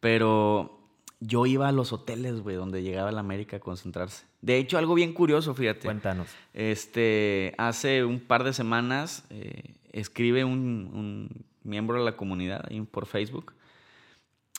pero 0.02 0.78
yo 1.20 1.46
iba 1.46 1.70
a 1.70 1.72
los 1.72 1.94
hoteles, 1.94 2.42
güey, 2.42 2.58
donde 2.58 2.84
llegaba 2.84 3.12
la 3.12 3.22
América 3.22 3.58
a 3.58 3.60
concentrarse. 3.60 4.26
De 4.42 4.58
hecho, 4.58 4.78
algo 4.78 4.94
bien 4.94 5.14
curioso, 5.14 5.56
fíjate. 5.56 5.86
Cuéntanos. 5.86 6.28
Este, 6.54 7.56
hace 7.58 8.04
un 8.04 8.20
par 8.20 8.44
de 8.44 8.54
semanas 8.54 9.24
eh, 9.30 9.74
escribe 9.94 10.44
un, 10.44 10.92
un 10.94 11.46
miembro 11.64 11.98
de 11.98 12.06
la 12.06 12.18
comunidad 12.18 12.66
ahí 12.70 12.82
por 12.82 13.06
Facebook 13.08 13.54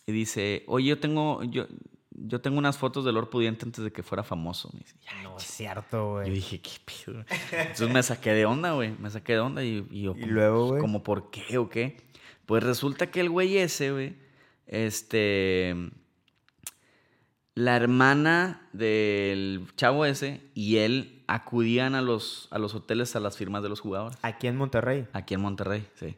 y 0.07 0.13
dice, 0.13 0.65
oye, 0.67 0.89
yo 0.89 0.99
tengo, 0.99 1.43
yo, 1.45 1.67
yo 2.27 2.41
tengo 2.41 2.59
unas 2.59 2.77
fotos 2.79 3.05
de 3.05 3.13
Lord 3.13 3.31
Pudiente 3.31 3.65
antes 3.65 3.85
de 3.85 3.93
que 3.93 4.03
fuera 4.03 4.23
famoso. 4.23 4.71
Me 4.73 4.81
dice. 4.81 4.97
No 5.23 5.37
es 5.37 5.43
cierto, 5.45 5.97
Yo 5.97 6.11
güey. 6.13 6.31
dije, 6.31 6.61
¿qué 6.61 6.71
pedo? 6.85 7.25
Entonces 7.53 7.91
me 7.91 8.03
saqué 8.03 8.33
de 8.33 8.47
onda, 8.47 8.73
güey. 8.73 8.95
Me 8.99 9.11
saqué 9.11 9.35
de 9.35 9.41
onda 9.41 9.63
y, 9.65 9.87
y 9.91 10.03
yo, 10.03 10.15
¿Y 10.17 10.21
como, 10.23 10.33
luego, 10.33 10.67
güey? 10.69 10.81
como, 10.81 11.03
¿por 11.03 11.31
qué 11.31 11.59
o 11.59 11.69
qué? 11.69 11.97
Pues 12.47 12.63
resulta 12.63 13.11
que 13.11 13.21
el 13.21 13.31
güey 13.31 13.59
ese, 13.59 13.93
güey, 13.93 14.17
este... 14.67 15.75
La 17.55 17.75
hermana 17.75 18.69
del 18.73 19.67
chavo 19.77 20.05
ese 20.05 20.41
y 20.55 20.77
él 20.77 21.25
acudían 21.27 21.97
a 21.97 22.03
los, 22.03 22.47
a 22.53 22.59
los 22.59 22.73
hoteles 22.77 23.17
a 23.17 23.21
las 23.21 23.37
firmas 23.37 23.65
de 23.65 23.69
los 23.69 23.81
jugadores. 23.81 24.17
Aquí 24.23 24.47
en 24.47 24.57
Monterrey. 24.57 25.09
Aquí 25.13 25.35
en 25.35 25.41
Monterrey, 25.41 25.85
sí. 25.97 26.17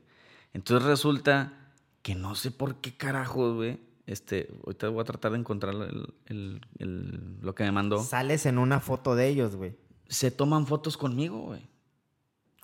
Entonces 0.53 0.87
resulta 0.87 1.55
que 2.03 2.15
no 2.15 2.35
sé 2.35 2.51
por 2.51 2.77
qué 2.83 2.95
carajos, 2.95 3.55
güey. 3.55 3.79
Este, 4.07 4.49
ahorita 4.65 4.89
voy 4.89 5.01
a 5.03 5.05
tratar 5.05 5.33
de 5.33 5.39
encontrar 5.39 5.75
el- 5.75 6.15
el- 6.27 6.61
el- 6.79 7.37
lo 7.41 7.55
que 7.55 7.65
me 7.65 7.73
mandó. 7.73 8.03
Sales 8.03 8.47
en 8.47 8.59
una 8.59 8.81
foto 8.81 9.15
de 9.15 9.29
ellos, 9.29 9.57
güey. 9.57 9.77
Se 10.09 10.31
toman 10.31 10.67
fotos 10.67 10.97
conmigo, 10.97 11.39
güey. 11.43 11.69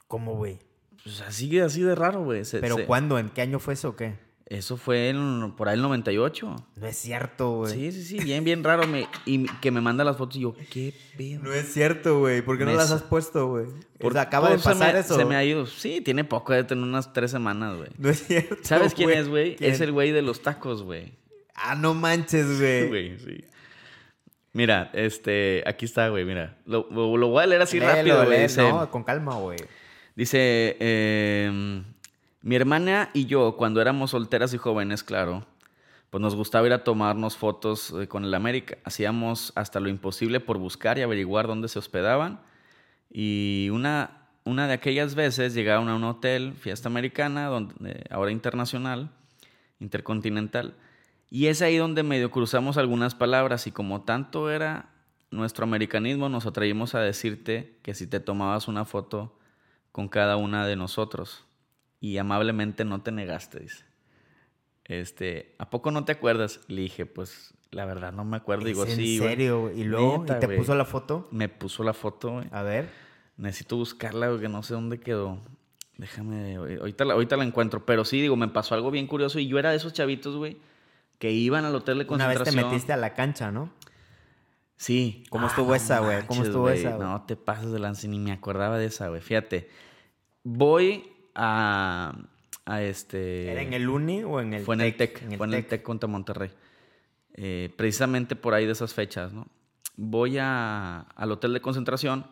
¿Cómo, 0.08 0.34
güey? 0.36 0.58
Pues 1.02 1.20
así, 1.20 1.58
así 1.60 1.82
de 1.82 1.94
raro, 1.94 2.24
güey. 2.24 2.44
Se- 2.44 2.60
¿Pero 2.60 2.76
se- 2.76 2.86
cuándo? 2.86 3.18
¿En 3.18 3.28
qué 3.30 3.42
año 3.42 3.58
fue 3.58 3.74
eso 3.74 3.90
o 3.90 3.96
qué? 3.96 4.24
Eso 4.46 4.76
fue 4.76 5.08
en- 5.08 5.52
por 5.56 5.68
ahí 5.68 5.74
el 5.74 5.82
98. 5.82 6.54
No 6.76 6.86
es 6.86 6.96
cierto, 6.96 7.50
güey. 7.58 7.72
Sí, 7.74 7.90
sí, 7.92 8.04
sí, 8.04 8.18
bien, 8.24 8.44
bien 8.44 8.62
raro. 8.62 8.86
Me, 8.86 9.08
y 9.24 9.46
que 9.60 9.72
me 9.72 9.80
manda 9.80 10.04
las 10.04 10.16
fotos 10.16 10.36
y 10.36 10.40
yo, 10.40 10.54
¿qué 10.70 10.94
pedo? 11.16 11.42
No 11.42 11.52
es 11.52 11.72
cierto, 11.72 12.20
güey. 12.20 12.42
¿Por 12.42 12.56
qué 12.56 12.64
no 12.64 12.70
Me 12.70 12.76
las 12.76 12.92
has 12.92 13.02
puesto, 13.02 13.48
güey? 13.48 13.66
Por- 13.98 14.12
O 14.12 14.14
sea, 14.14 14.22
acaba 14.22 14.48
de 14.50 14.54
todo 14.54 14.62
se 14.62 14.68
pasar 14.70 14.94
me- 14.94 15.00
eso. 15.00 15.16
Se 15.16 15.24
me 15.24 15.34
ha 15.34 15.44
ido. 15.44 15.66
Sí, 15.66 16.00
tiene 16.00 16.22
poco, 16.22 16.52
de 16.52 16.62
tener 16.62 16.84
unas 16.84 17.12
tres 17.12 17.32
semanas, 17.32 17.76
güey. 17.76 17.90
No 17.98 18.08
es 18.08 18.24
cierto. 18.24 18.56
¿Sabes 18.62 18.94
quién 18.94 19.10
es, 19.10 19.28
güey? 19.28 19.56
Es 19.58 19.80
el 19.80 19.90
güey 19.90 20.12
de 20.12 20.22
los 20.22 20.42
tacos, 20.42 20.82
güey. 20.84 21.12
Ah, 21.56 21.74
no 21.74 21.94
manches, 21.94 22.58
güey. 22.60 22.88
Güey, 22.88 23.18
sí. 23.18 23.44
Mira, 24.52 24.90
este, 24.94 25.62
aquí 25.66 25.84
está, 25.84 26.08
güey, 26.08 26.24
mira. 26.24 26.56
Lo, 26.64 26.86
lo- 26.90 27.16
lo 27.16 27.28
voy 27.28 27.42
a 27.42 27.46
leer 27.46 27.62
así 27.62 27.78
Léelo, 27.78 27.92
rápido, 27.94 28.24
güey. 28.26 28.42
Dice, 28.42 28.62
No, 28.62 28.90
con 28.90 29.04
calma, 29.04 29.34
güey. 29.36 29.58
dice 30.14 30.76
eh, 30.80 31.82
mi 32.40 32.56
hermana 32.56 33.10
y 33.12 33.26
yo, 33.26 33.56
cuando 33.56 33.80
éramos 33.82 34.12
solteras 34.12 34.54
y 34.54 34.56
jóvenes, 34.58 35.02
claro, 35.04 35.46
pues 36.08 36.22
nos 36.22 36.34
gustaba 36.34 36.66
ir 36.66 36.72
a 36.72 36.84
tomarnos 36.84 37.36
fotos 37.36 37.92
eh, 38.00 38.08
con 38.08 38.24
el 38.24 38.32
América. 38.32 38.78
Hacíamos 38.84 39.52
hasta 39.56 39.78
lo 39.80 39.88
imposible 39.90 40.40
por 40.40 40.56
buscar 40.58 40.96
y 40.98 41.02
averiguar 41.02 41.46
dónde 41.46 41.68
se 41.68 41.78
hospedaban. 41.78 42.40
Y 43.10 43.68
una, 43.72 44.22
una 44.44 44.66
de 44.68 44.72
aquellas 44.74 45.14
veces 45.14 45.52
llegaron 45.52 45.88
a 45.90 45.96
un 45.96 46.04
hotel, 46.04 46.54
fiesta 46.54 46.88
americana, 46.88 47.46
donde, 47.48 47.74
eh, 47.90 48.04
ahora 48.10 48.30
internacional, 48.30 49.10
intercontinental. 49.80 50.74
Y 51.28 51.46
es 51.46 51.62
ahí 51.62 51.76
donde 51.76 52.02
medio 52.02 52.30
cruzamos 52.30 52.76
algunas 52.76 53.14
palabras 53.14 53.66
y 53.66 53.72
como 53.72 54.02
tanto 54.02 54.50
era 54.50 54.90
nuestro 55.30 55.64
americanismo, 55.64 56.28
nos 56.28 56.46
atrevimos 56.46 56.94
a 56.94 57.00
decirte 57.00 57.78
que 57.82 57.94
si 57.94 58.06
te 58.06 58.20
tomabas 58.20 58.68
una 58.68 58.84
foto 58.84 59.36
con 59.92 60.08
cada 60.08 60.36
una 60.36 60.66
de 60.66 60.76
nosotros 60.76 61.44
y 62.00 62.18
amablemente 62.18 62.84
no 62.84 63.02
te 63.02 63.10
negaste, 63.10 63.60
dice. 63.60 63.84
Este, 64.84 65.54
¿a 65.58 65.68
poco 65.68 65.90
no 65.90 66.04
te 66.04 66.12
acuerdas? 66.12 66.60
Le 66.68 66.82
dije, 66.82 67.06
pues 67.06 67.54
la 67.72 67.84
verdad 67.86 68.12
no 68.12 68.24
me 68.24 68.36
acuerdo. 68.36 68.64
Digo, 68.64 68.84
¿Es 68.84 68.90
en 68.90 68.96
sí. 68.96 69.18
güey". 69.18 69.30
serio, 69.30 69.60
güey. 69.62 69.80
Y 69.80 69.84
luego, 69.84 70.18
Neta, 70.20 70.36
¿y 70.36 70.40
te 70.40 70.46
güey. 70.46 70.58
puso 70.58 70.74
la 70.76 70.84
foto? 70.84 71.28
Me 71.32 71.48
puso 71.48 71.82
la 71.82 71.92
foto, 71.92 72.30
güey. 72.32 72.46
A 72.52 72.62
ver. 72.62 72.88
Necesito 73.36 73.76
buscarla, 73.76 74.28
porque 74.30 74.48
no 74.48 74.62
sé 74.62 74.74
dónde 74.74 75.00
quedó. 75.00 75.40
Déjame, 75.98 76.54
ahorita 76.56 77.04
la, 77.04 77.14
ahorita 77.14 77.36
la 77.36 77.44
encuentro. 77.44 77.84
Pero 77.84 78.04
sí, 78.04 78.20
digo, 78.20 78.36
me 78.36 78.48
pasó 78.48 78.74
algo 78.76 78.90
bien 78.92 79.06
curioso. 79.08 79.40
Y 79.40 79.48
yo 79.48 79.58
era 79.58 79.70
de 79.70 79.76
esos 79.76 79.92
chavitos, 79.92 80.36
güey, 80.36 80.58
que 81.18 81.30
iban 81.32 81.64
al 81.64 81.74
hotel 81.74 81.98
de 81.98 82.04
Una 82.12 82.26
vez 82.26 82.34
te 82.38 82.44
concentración. 82.44 82.70
metiste 82.72 82.92
a 82.92 82.96
la 82.96 83.14
cancha, 83.14 83.50
¿no? 83.50 83.70
Sí. 84.76 85.24
¿Cómo 85.30 85.46
estuvo 85.46 85.74
esa, 85.74 86.00
güey? 86.00 86.26
¿Cómo 86.26 86.42
estuvo 86.44 86.68
esa? 86.68 86.98
No 86.98 87.22
te 87.26 87.36
pases 87.36 87.70
de 87.72 87.78
lance, 87.78 88.06
ni 88.08 88.18
me 88.18 88.32
acordaba 88.32 88.76
de 88.78 88.86
esa, 88.86 89.08
güey. 89.08 89.20
Fíjate. 89.22 89.70
Voy 90.44 91.10
a, 91.34 92.14
a 92.66 92.82
este... 92.82 93.50
¿Era 93.50 93.62
en 93.62 93.72
el 93.72 93.88
Uni 93.88 94.22
o 94.22 94.40
en 94.40 94.52
el 94.54 94.62
Fue 94.64 94.74
en 94.74 94.82
el 94.82 94.96
TEC, 94.96 95.18
fue 95.36 95.46
en 95.46 95.54
el 95.54 95.60
Tec. 95.62 95.68
TEC 95.68 95.82
contra 95.82 96.08
Monterrey. 96.08 96.50
Eh, 97.34 97.72
precisamente 97.76 98.36
por 98.36 98.54
ahí 98.54 98.66
de 98.66 98.72
esas 98.72 98.94
fechas, 98.94 99.32
¿no? 99.32 99.46
Voy 99.96 100.38
a- 100.38 101.00
al 101.00 101.32
hotel 101.32 101.52
de 101.54 101.60
concentración. 101.60 102.26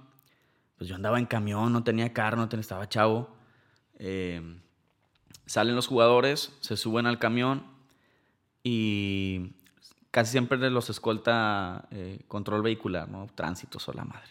Pues 0.76 0.88
yo 0.88 0.96
andaba 0.96 1.18
en 1.18 1.26
camión, 1.26 1.72
no 1.72 1.82
tenía 1.82 2.12
carro, 2.12 2.36
no 2.36 2.48
tenía, 2.48 2.60
estaba 2.60 2.88
chavo. 2.88 3.34
Eh, 3.98 4.58
salen 5.46 5.74
los 5.74 5.86
jugadores, 5.86 6.52
se 6.60 6.76
suben 6.76 7.06
al 7.06 7.18
camión 7.18 7.64
y 8.64 9.52
casi 10.11 10.33
siempre 10.33 10.59
los 10.71 10.90
escolta 10.90 11.87
eh, 11.90 12.21
control 12.26 12.62
vehicular, 12.62 13.09
¿no? 13.09 13.28
Tránsito, 13.35 13.78
sola 13.78 14.04
madre. 14.04 14.30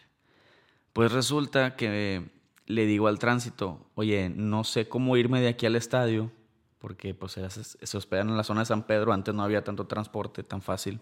Pues 0.91 1.11
resulta 1.11 1.75
que 1.75 2.29
le 2.65 2.85
digo 2.85 3.07
al 3.07 3.19
tránsito, 3.19 3.85
oye, 3.95 4.29
no 4.29 4.63
sé 4.63 4.89
cómo 4.89 5.15
irme 5.17 5.39
de 5.39 5.49
aquí 5.49 5.65
al 5.65 5.75
estadio, 5.75 6.31
porque 6.79 7.13
pues 7.13 7.33
se, 7.33 7.49
se 7.49 7.97
hospedan 7.97 8.29
en 8.29 8.37
la 8.37 8.43
zona 8.43 8.61
de 8.61 8.65
San 8.65 8.83
Pedro, 8.83 9.13
antes 9.13 9.33
no 9.33 9.43
había 9.43 9.63
tanto 9.63 9.85
transporte 9.87 10.43
tan 10.43 10.61
fácil. 10.61 10.99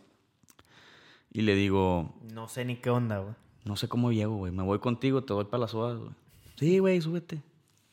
Y 1.31 1.41
le 1.41 1.55
digo, 1.55 2.13
No 2.33 2.47
sé 2.47 2.65
ni 2.65 2.75
qué 2.75 2.89
onda, 2.89 3.19
güey. 3.19 3.33
no 3.63 3.75
sé 3.77 3.87
cómo 3.87 4.11
llego, 4.11 4.35
güey, 4.35 4.51
me 4.51 4.63
voy 4.63 4.79
contigo, 4.79 5.23
te 5.23 5.33
voy 5.33 5.45
para 5.45 5.61
las 5.61 5.71
sodas, 5.71 5.97
güey. 5.97 6.11
Sí, 6.57 6.79
güey, 6.79 6.99
súbete. 7.01 7.41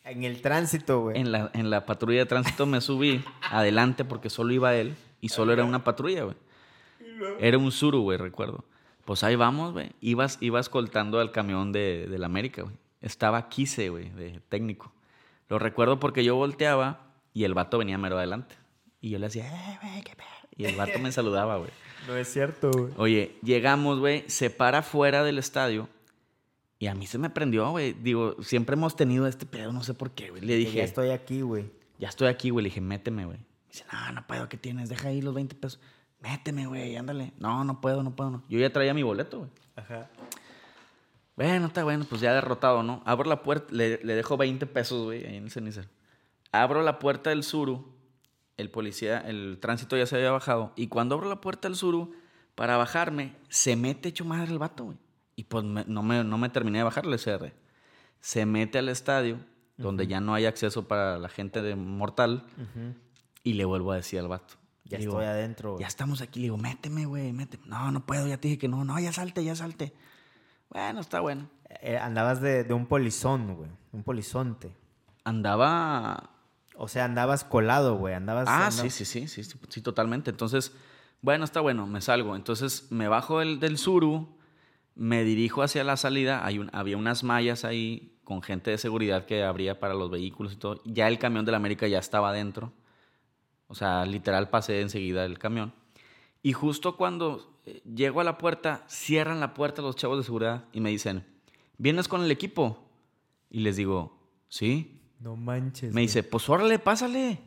En 0.05 0.25
el 0.25 0.41
tránsito, 0.43 1.01
güey. 1.03 1.21
En 1.21 1.31
la, 1.33 1.51
en 1.55 1.71
la 1.71 1.87
patrulla 1.87 2.21
de 2.21 2.27
tránsito 2.27 2.67
me 2.67 2.81
subí 2.81 3.23
adelante 3.51 4.05
porque 4.05 4.31
solo 4.31 4.53
iba 4.53 4.75
él 4.75 4.97
y 5.21 5.29
solo 5.31 5.53
era 5.53 5.65
una 5.65 5.85
patrulla, 5.85 6.25
güey. 6.25 6.37
Era 7.41 7.59
un 7.59 7.73
suru, 7.73 8.03
güey, 8.03 8.19
recuerdo. 8.19 8.65
Pues 9.05 9.25
ahí 9.25 9.37
vamos, 9.37 9.73
güey. 9.73 9.91
Ibas, 10.01 10.39
iba 10.41 10.61
escoltando 10.61 11.19
al 11.21 11.33
camión 11.33 11.73
de, 11.73 12.07
de 12.09 12.19
la 12.19 12.27
América, 12.27 12.63
güey. 12.63 12.75
Estaba 13.01 13.49
Quise, 13.49 13.89
güey, 13.89 14.11
de 14.11 14.41
técnico. 14.49 14.93
Lo 15.49 15.59
recuerdo 15.59 15.99
porque 15.99 16.25
yo 16.25 16.37
volteaba 16.37 17.07
y 17.33 17.45
el 17.45 17.55
vato 17.55 17.79
venía 17.79 17.97
mero 17.99 18.19
adelante. 18.19 18.55
Y 19.01 19.11
yo 19.11 19.19
le 19.19 19.27
decía, 19.27 19.47
eh, 19.47 19.79
güey, 19.83 20.03
qué 20.03 20.15
pedo. 20.17 20.27
Y 20.57 20.65
el 20.65 20.77
vato 20.77 20.99
me 20.99 21.11
saludaba, 21.13 21.57
güey. 21.57 21.71
No 22.07 22.17
es 22.17 22.29
cierto, 22.33 22.71
güey. 22.71 22.93
Oye, 22.97 23.37
llegamos, 23.43 23.99
güey, 24.01 24.25
se 24.29 24.51
para 24.51 24.83
fuera 24.83 25.23
del 25.25 25.39
estadio. 25.39 25.89
Y 26.81 26.87
a 26.89 26.95
mí 26.95 27.07
se 27.07 27.19
me 27.19 27.31
prendió, 27.31 27.71
güey. 27.71 27.93
Digo, 27.93 28.37
siempre 28.43 28.75
hemos 28.75 28.95
tenido 28.97 29.27
este 29.27 29.47
pedo, 29.47 29.73
no 29.73 29.83
sé 29.83 29.95
por 29.95 30.11
qué, 30.11 30.31
güey. 30.31 30.43
Le 30.43 30.57
dije, 30.57 30.79
Ya 30.79 30.85
estoy 30.85 31.11
aquí, 31.11 31.41
güey. 31.41 31.71
ya 31.99 32.09
estoy 32.09 32.29
aquí, 32.29 32.51
güey. 32.51 32.65
Le 32.65 32.69
dije, 32.69 32.81
méteme, 32.81 33.25
güey. 33.25 33.39
Dice, 33.71 33.85
no, 33.93 34.13
no 34.13 34.27
puedo, 34.27 34.49
¿qué 34.49 34.57
tienes? 34.57 34.89
Deja 34.89 35.09
ahí 35.09 35.21
los 35.23 35.35
20 35.35 35.55
pesos. 35.57 35.81
Méteme, 36.21 36.67
güey, 36.67 36.97
ándale. 36.97 37.33
No, 37.39 37.63
no 37.65 37.81
puedo, 37.81 38.03
no 38.03 38.15
puedo, 38.17 38.31
no. 38.31 38.43
Yo 38.49 38.59
ya 38.59 38.73
traía 38.73 38.93
mi 38.95 39.03
boleto, 39.03 39.39
güey. 39.39 39.51
Ajá. 39.77 40.09
Bueno, 41.37 41.67
está 41.67 41.85
bueno, 41.85 42.05
pues 42.09 42.21
ya 42.21 42.33
derrotado, 42.35 42.83
¿no? 42.83 43.03
Abro 43.05 43.29
la 43.29 43.43
puerta, 43.43 43.67
le, 43.73 44.03
le 44.03 44.15
dejo 44.15 44.37
20 44.37 44.67
pesos, 44.67 45.05
güey, 45.05 45.25
ahí 45.25 45.37
en 45.37 45.45
el 45.45 45.51
cenicero. 45.53 45.89
Abro 46.51 46.83
la 46.83 46.99
puerta 46.99 47.31
del 47.31 47.45
suru, 47.45 47.95
el 48.57 48.71
policía, 48.71 49.21
el 49.21 49.59
tránsito 49.61 49.97
ya 49.97 50.07
se 50.07 50.17
había 50.17 50.33
bajado. 50.33 50.73
Y 50.75 50.89
cuando 50.89 51.15
abro 51.15 51.29
la 51.29 51.41
puerta 51.41 51.69
del 51.69 51.77
suru, 51.77 52.13
para 52.57 52.77
bajarme, 52.77 53.37
se 53.49 53.77
mete 53.77 54.09
hecho 54.09 54.25
madre 54.25 54.51
el 54.51 54.59
vato, 54.59 54.87
güey. 54.87 54.99
Y 55.37 55.45
pues 55.45 55.63
me- 55.63 55.85
no, 55.87 56.03
me, 56.03 56.25
no 56.25 56.39
me 56.39 56.49
terminé 56.49 56.79
de 56.79 56.85
bajar 56.85 57.07
el 57.07 57.15
SR. 57.15 57.55
Se 58.21 58.45
mete 58.45 58.79
al 58.79 58.89
estadio, 58.89 59.39
donde 59.77 60.09
ya 60.09 60.21
no 60.21 60.35
hay 60.35 60.47
acceso 60.47 60.89
para 60.89 61.19
la 61.19 61.29
gente 61.29 61.63
de 61.63 61.77
mortal, 61.77 62.43
y 63.51 63.55
le 63.55 63.65
vuelvo 63.65 63.93
a 63.93 63.97
decir 63.97 64.19
al 64.19 64.29
vato. 64.29 64.55
Ya 64.85 64.99
digo, 64.99 65.13
estoy 65.13 65.27
adentro, 65.27 65.79
ya 65.79 65.87
estamos 65.87 66.21
aquí. 66.23 66.41
Le 66.41 66.45
digo, 66.45 66.57
méteme, 66.57 67.05
güey, 67.07 67.33
méteme. 67.33 67.65
No, 67.67 67.91
no 67.91 68.07
puedo, 68.07 68.27
ya 68.27 68.39
te 68.39 68.49
dije 68.49 68.59
que 68.59 68.69
no. 68.69 68.85
No, 68.85 68.99
ya 68.99 69.13
salte, 69.13 69.45
ya 69.45 69.55
salte. 69.55 69.93
Bueno, 70.71 71.01
está 71.01 71.21
bueno. 71.21 71.49
Eh, 71.83 71.99
andabas 71.99 72.41
de, 72.41 72.65
de 72.65 72.73
un 72.75 72.87
polizón, 72.87 73.55
güey. 73.57 73.71
Un 73.93 74.03
polizonte. 74.03 74.75
Andaba... 75.25 76.31
O 76.81 76.89
sea, 76.89 77.05
andabas 77.05 77.45
colado, 77.45 77.97
güey. 77.97 78.15
Andabas. 78.15 78.49
Ah, 78.49 78.69
andabas- 78.69 78.91
sí, 78.93 79.05
sí, 79.05 79.05
sí, 79.05 79.29
sí, 79.29 79.45
sí, 79.45 79.59
sí, 79.69 79.83
totalmente. 79.83 80.31
Entonces, 80.31 80.73
bueno, 81.23 81.45
está 81.45 81.61
bueno, 81.61 81.87
me 81.87 82.01
salgo. 82.01 82.37
Entonces, 82.37 82.87
me 82.91 83.09
bajo 83.09 83.41
del, 83.41 83.59
del 83.61 83.79
suru, 83.79 84.39
me 84.95 85.25
dirijo 85.25 85.63
hacia 85.63 85.83
la 85.85 85.97
salida. 85.97 86.47
Hay 86.47 86.59
un- 86.61 86.71
había 86.73 86.97
unas 86.97 87.25
mallas 87.25 87.65
ahí 87.65 88.19
con 88.25 88.43
gente 88.43 88.71
de 88.71 88.79
seguridad 88.79 89.27
que 89.27 89.43
abría 89.45 89.81
para 89.81 89.95
los 89.95 90.09
vehículos 90.11 90.53
y 90.53 90.57
todo. 90.57 90.81
Ya 90.85 91.09
el 91.09 91.19
camión 91.19 91.45
de 91.45 91.51
la 91.51 91.57
América 91.57 91.87
ya 91.89 91.99
estaba 91.99 92.31
adentro. 92.31 92.73
O 93.69 93.75
sea, 93.75 94.05
literal 94.07 94.49
pasé 94.51 94.81
enseguida 94.81 95.25
el 95.25 95.39
camión. 95.39 95.73
Y 96.43 96.53
justo 96.53 96.97
cuando 96.97 97.61
eh, 97.67 97.83
llego 97.85 98.21
a 98.21 98.25
la 98.25 98.39
puerta, 98.39 98.85
cierran 98.89 99.41
la 99.41 99.55
puerta 99.55 99.83
los 99.83 99.97
chavos 99.97 100.19
de 100.19 100.25
seguridad 100.25 100.65
y 100.73 100.81
me 100.81 100.91
dicen, 100.91 101.25
¿vienes 101.77 102.09
con 102.09 102.23
el 102.23 102.31
equipo? 102.31 102.83
Y 103.51 103.61
les 103.61 103.77
digo, 103.77 104.19
sí. 104.49 105.01
No 105.21 105.37
manches. 105.37 105.93
Me 105.93 106.01
dice, 106.03 106.23
pues 106.23 106.49
órale, 106.49 106.79
pásale. 106.79 107.41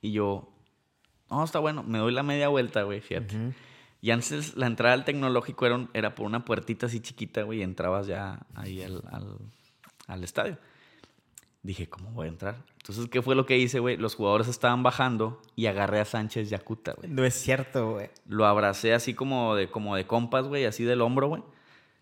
Y 0.00 0.12
yo, 0.12 0.48
no, 1.30 1.42
está 1.44 1.58
bueno. 1.58 1.82
Me 1.82 1.98
doy 1.98 2.12
la 2.12 2.22
media 2.22 2.48
vuelta, 2.48 2.82
güey, 2.84 3.00
fíjate. 3.00 3.36
Y 4.00 4.10
antes 4.10 4.54
la 4.56 4.66
entrada 4.66 4.94
al 4.94 5.04
tecnológico 5.04 5.66
era, 5.66 5.88
era 5.94 6.14
por 6.14 6.26
una 6.26 6.44
puertita 6.44 6.86
así 6.86 7.00
chiquita, 7.00 7.42
güey, 7.42 7.60
y 7.60 7.62
entrabas 7.62 8.06
ya 8.06 8.46
ahí 8.54 8.82
al, 8.82 9.02
al- 9.10 9.38
al 10.06 10.22
estadio. 10.24 10.58
Dije, 11.64 11.88
¿cómo 11.88 12.10
voy 12.10 12.26
a 12.26 12.28
entrar? 12.28 12.56
Entonces, 12.76 13.08
¿qué 13.08 13.22
fue 13.22 13.34
lo 13.34 13.46
que 13.46 13.56
hice, 13.56 13.78
güey? 13.78 13.96
Los 13.96 14.14
jugadores 14.14 14.48
estaban 14.48 14.82
bajando 14.82 15.40
y 15.56 15.64
agarré 15.64 15.98
a 15.98 16.04
Sánchez 16.04 16.50
Yacuta, 16.50 16.92
güey. 16.92 17.08
No 17.08 17.24
es 17.24 17.32
cierto, 17.32 17.92
güey. 17.92 18.10
Lo 18.28 18.44
abracé 18.44 18.92
así 18.92 19.14
como 19.14 19.54
de, 19.54 19.70
como 19.70 19.96
de 19.96 20.06
compas, 20.06 20.46
güey, 20.46 20.66
así 20.66 20.84
del 20.84 21.00
hombro, 21.00 21.28
güey. 21.28 21.42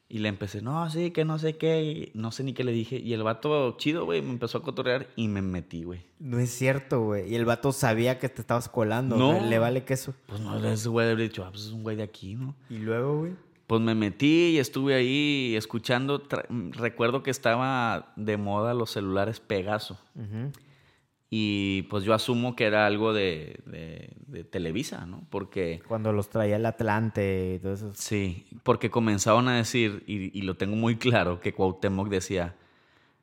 Y 0.08 0.18
le 0.18 0.28
empecé, 0.28 0.62
no, 0.62 0.90
sí, 0.90 1.12
que 1.12 1.24
no 1.24 1.38
sé 1.38 1.56
qué, 1.56 1.82
y 1.84 2.10
no 2.14 2.32
sé 2.32 2.42
ni 2.42 2.54
qué 2.54 2.64
le 2.64 2.72
dije. 2.72 2.98
Y 2.98 3.12
el 3.12 3.22
vato 3.22 3.76
chido, 3.78 4.04
güey, 4.04 4.20
me 4.20 4.30
empezó 4.30 4.58
a 4.58 4.62
cotorrear 4.62 5.06
y 5.14 5.28
me 5.28 5.42
metí, 5.42 5.84
güey. 5.84 6.02
No 6.18 6.40
es 6.40 6.50
cierto, 6.50 7.00
güey. 7.00 7.30
Y 7.30 7.36
el 7.36 7.44
vato 7.44 7.70
sabía 7.70 8.18
que 8.18 8.28
te 8.28 8.40
estabas 8.40 8.68
colando. 8.68 9.16
No. 9.16 9.40
Le 9.46 9.58
vale 9.60 9.84
queso. 9.84 10.12
Pues 10.26 10.40
no, 10.40 10.58
ese 10.68 10.88
güey 10.88 11.08
habría 11.08 11.28
dicho, 11.28 11.44
ah, 11.44 11.50
pues 11.50 11.66
es 11.66 11.70
un 11.70 11.84
güey 11.84 11.94
de 11.94 12.02
aquí, 12.02 12.34
¿no? 12.34 12.56
Y 12.68 12.78
luego, 12.78 13.20
güey. 13.20 13.32
Pues 13.66 13.80
me 13.80 13.94
metí 13.94 14.50
y 14.54 14.58
estuve 14.58 14.94
ahí 14.94 15.54
escuchando. 15.56 16.22
Recuerdo 16.72 17.22
que 17.22 17.30
estaba 17.30 18.12
de 18.16 18.36
moda 18.36 18.74
los 18.74 18.90
celulares 18.90 19.40
Pegaso. 19.40 19.98
Y 21.34 21.82
pues 21.88 22.04
yo 22.04 22.12
asumo 22.12 22.54
que 22.56 22.64
era 22.64 22.86
algo 22.86 23.14
de, 23.14 23.58
de- 23.64 24.10
de 24.26 24.44
Televisa, 24.44 25.06
¿no? 25.06 25.22
Porque, 25.30 25.80
Cuando 25.88 26.12
los 26.12 26.28
traía 26.28 26.56
el 26.56 26.66
Atlante 26.66 27.54
y 27.54 27.58
todo 27.58 27.72
eso. 27.72 27.92
sí, 27.94 28.46
porque 28.62 28.90
comenzaron 28.90 29.48
a 29.48 29.56
decir, 29.56 30.02
y, 30.06 30.36
y 30.38 30.42
lo 30.42 30.56
tengo 30.56 30.76
muy 30.76 30.96
claro, 30.96 31.40
que 31.40 31.54
Cuauhtémoc 31.54 32.08
decía, 32.10 32.54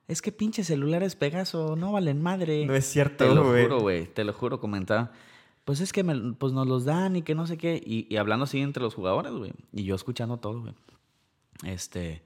es 0.08 0.22
que 0.22 0.32
pinche 0.32 0.64
celulares 0.64 1.14
Pegaso 1.14 1.76
no 1.76 1.92
valen 1.92 2.20
madre. 2.20 2.66
No 2.66 2.74
es 2.74 2.86
cierto, 2.86 3.28
Te 3.28 3.32
lo 3.34 3.44
güey. 3.48 3.62
juro, 3.62 3.80
güey, 3.80 4.06
te 4.06 4.24
lo 4.24 4.32
juro, 4.32 4.58
comentaba. 4.58 5.12
Pues 5.70 5.78
es 5.78 5.92
que 5.92 6.02
me- 6.02 6.32
pues 6.32 6.52
nos 6.52 6.66
los 6.66 6.84
dan 6.84 7.14
y 7.14 7.22
que 7.22 7.36
no 7.36 7.46
sé 7.46 7.56
qué. 7.56 7.80
Y, 7.86 8.12
y 8.12 8.16
hablando 8.16 8.42
así 8.42 8.58
entre 8.58 8.82
los 8.82 8.92
jugadores, 8.92 9.30
güey. 9.30 9.52
Y 9.72 9.84
yo 9.84 9.94
escuchando 9.94 10.36
todo, 10.36 10.62
güey. 10.62 10.74
Este, 11.62 12.24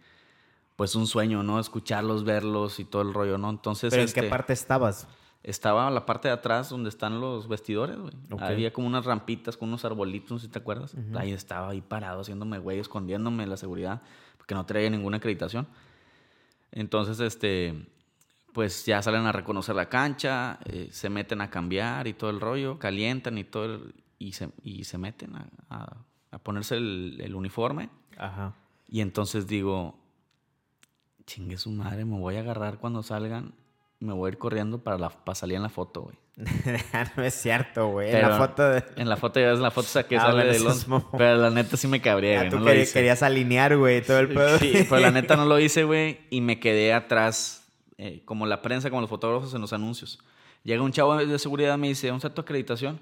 pues 0.77 0.95
un 0.95 1.07
sueño, 1.07 1.43
¿no? 1.43 1.61
Escucharlos, 1.61 2.25
verlos 2.25 2.81
y 2.81 2.87
todo 2.87 3.03
el 3.03 3.13
rollo, 3.13 3.37
¿no? 3.37 3.51
Entonces, 3.51 3.91
¿Pero 3.91 4.01
en 4.01 4.07
este, 4.09 4.23
qué 4.23 4.29
parte 4.31 4.55
estabas? 4.55 5.07
estaba 5.43 5.91
la 5.91 6.07
parte 6.07 6.29
de 6.29 6.33
atrás 6.33 6.71
donde 6.71 6.89
están 6.89 7.21
los 7.21 7.47
vestidores, 7.47 7.99
güey. 7.99 8.15
Ok. 8.31 8.41
Había 8.41 8.73
como 8.73 8.87
unas 8.87 9.05
rampitas 9.05 9.59
con 9.59 9.69
unos 9.69 9.85
arbolitos, 9.85 10.41
si 10.41 10.49
te 10.49 10.59
acuerdas. 10.59 10.97
Ahí 11.15 11.33
estaba 11.33 11.69
ahí 11.69 11.83
parado, 11.83 12.23
haciéndome 12.23 12.59
güey, 12.59 12.79
escondiéndome 12.79 13.47
la 13.47 13.59
seguridad, 13.59 14.01
porque 14.39 14.55
no 14.55 14.65
traía 14.65 14.89
ninguna 14.89 15.19
acreditación. 15.19 15.67
Entonces, 16.73 17.21
este, 17.21 17.89
pues 18.55 18.87
ya 18.87 19.03
salen 19.03 19.27
a 19.27 19.33
reconocer 19.33 19.75
la 19.75 19.91
cancha, 19.91 20.59
eh, 20.65 20.89
se 20.91 21.11
meten 21.11 21.43
a 21.43 21.51
cambiar 21.51 22.07
y 22.07 22.15
todo 22.15 22.31
el 22.31 22.41
rollo, 22.41 22.79
calientan 22.79 23.37
y 23.37 23.45
todo, 23.45 23.65
el- 23.67 23.95
y, 24.19 24.33
se, 24.33 24.49
y 24.63 24.85
se 24.85 24.97
meten 24.97 25.37
a, 25.37 25.47
a- 25.69 25.97
a 26.31 26.39
ponerse 26.39 26.77
el, 26.77 27.19
el 27.21 27.35
uniforme. 27.35 27.91
Ajá. 28.17 28.55
Y 28.89 29.01
entonces 29.03 29.47
digo, 29.47 29.99
chingue 31.27 31.57
su 31.57 31.71
madre, 31.71 32.05
me 32.05 32.19
voy 32.19 32.37
a 32.37 32.41
agarrar 32.41 32.79
cuando 32.79 33.03
salgan, 33.03 33.55
me 34.01 34.13
voy 34.13 34.29
a 34.29 34.33
ir 34.33 34.39
corriendo 34.39 34.79
para, 34.83 34.99
la, 34.99 35.11
para 35.11 35.35
salir 35.35 35.57
en 35.57 35.63
la 35.63 35.69
foto, 35.69 36.03
güey. 36.03 36.17
no 37.17 37.23
es 37.23 37.35
cierto, 37.35 37.89
güey. 37.89 38.11
En 38.15 38.23
la 38.23 38.37
foto 38.39 38.69
de... 38.69 38.85
En 38.97 39.09
la 39.09 39.17
foto 39.17 39.41
ya 39.41 39.51
ves 39.51 39.61
la 39.61 39.71
foto 39.71 39.87
esa 39.87 40.03
que 40.07 40.17
Ah, 40.17 40.23
sale 40.23 40.45
de 40.47 40.59
los... 40.61 40.87
Pero 41.17 41.37
la 41.37 41.51
neta 41.51 41.77
sí 41.77 41.87
me 41.89 42.01
cabré, 42.01 42.37
Ah, 42.37 42.41
güey. 42.41 42.51
tú 42.51 42.59
no 42.59 42.65
lo 42.67 42.71
queri- 42.73 42.83
hice. 42.83 42.93
querías 42.93 43.23
alinear, 43.23 43.77
güey, 43.77 44.03
todo 44.03 44.19
el 44.19 44.29
pedo. 44.29 44.59
Sí, 44.59 44.73
pero 44.89 45.01
la 45.01 45.11
neta 45.13 45.37
no 45.37 45.45
lo 45.47 45.59
hice, 45.61 45.85
güey. 45.85 46.21
Y 46.31 46.41
me 46.41 46.59
quedé 46.61 46.93
atrás, 46.93 47.64
eh, 48.05 48.21
como 48.27 48.45
la 48.45 48.61
prensa, 48.61 48.91
como 48.91 49.01
los 49.01 49.09
fotógrafos 49.09 49.55
en 49.55 49.63
los 49.63 49.73
anuncios. 49.73 50.19
Llega 50.63 50.83
un 50.83 50.93
chavo 50.93 51.17
de 51.17 51.39
seguridad, 51.39 51.79
me 51.79 51.89
dice, 51.89 52.09
¿dónde 52.09 52.19
está 52.19 52.35
tu 52.35 52.43
acreditación? 52.43 53.01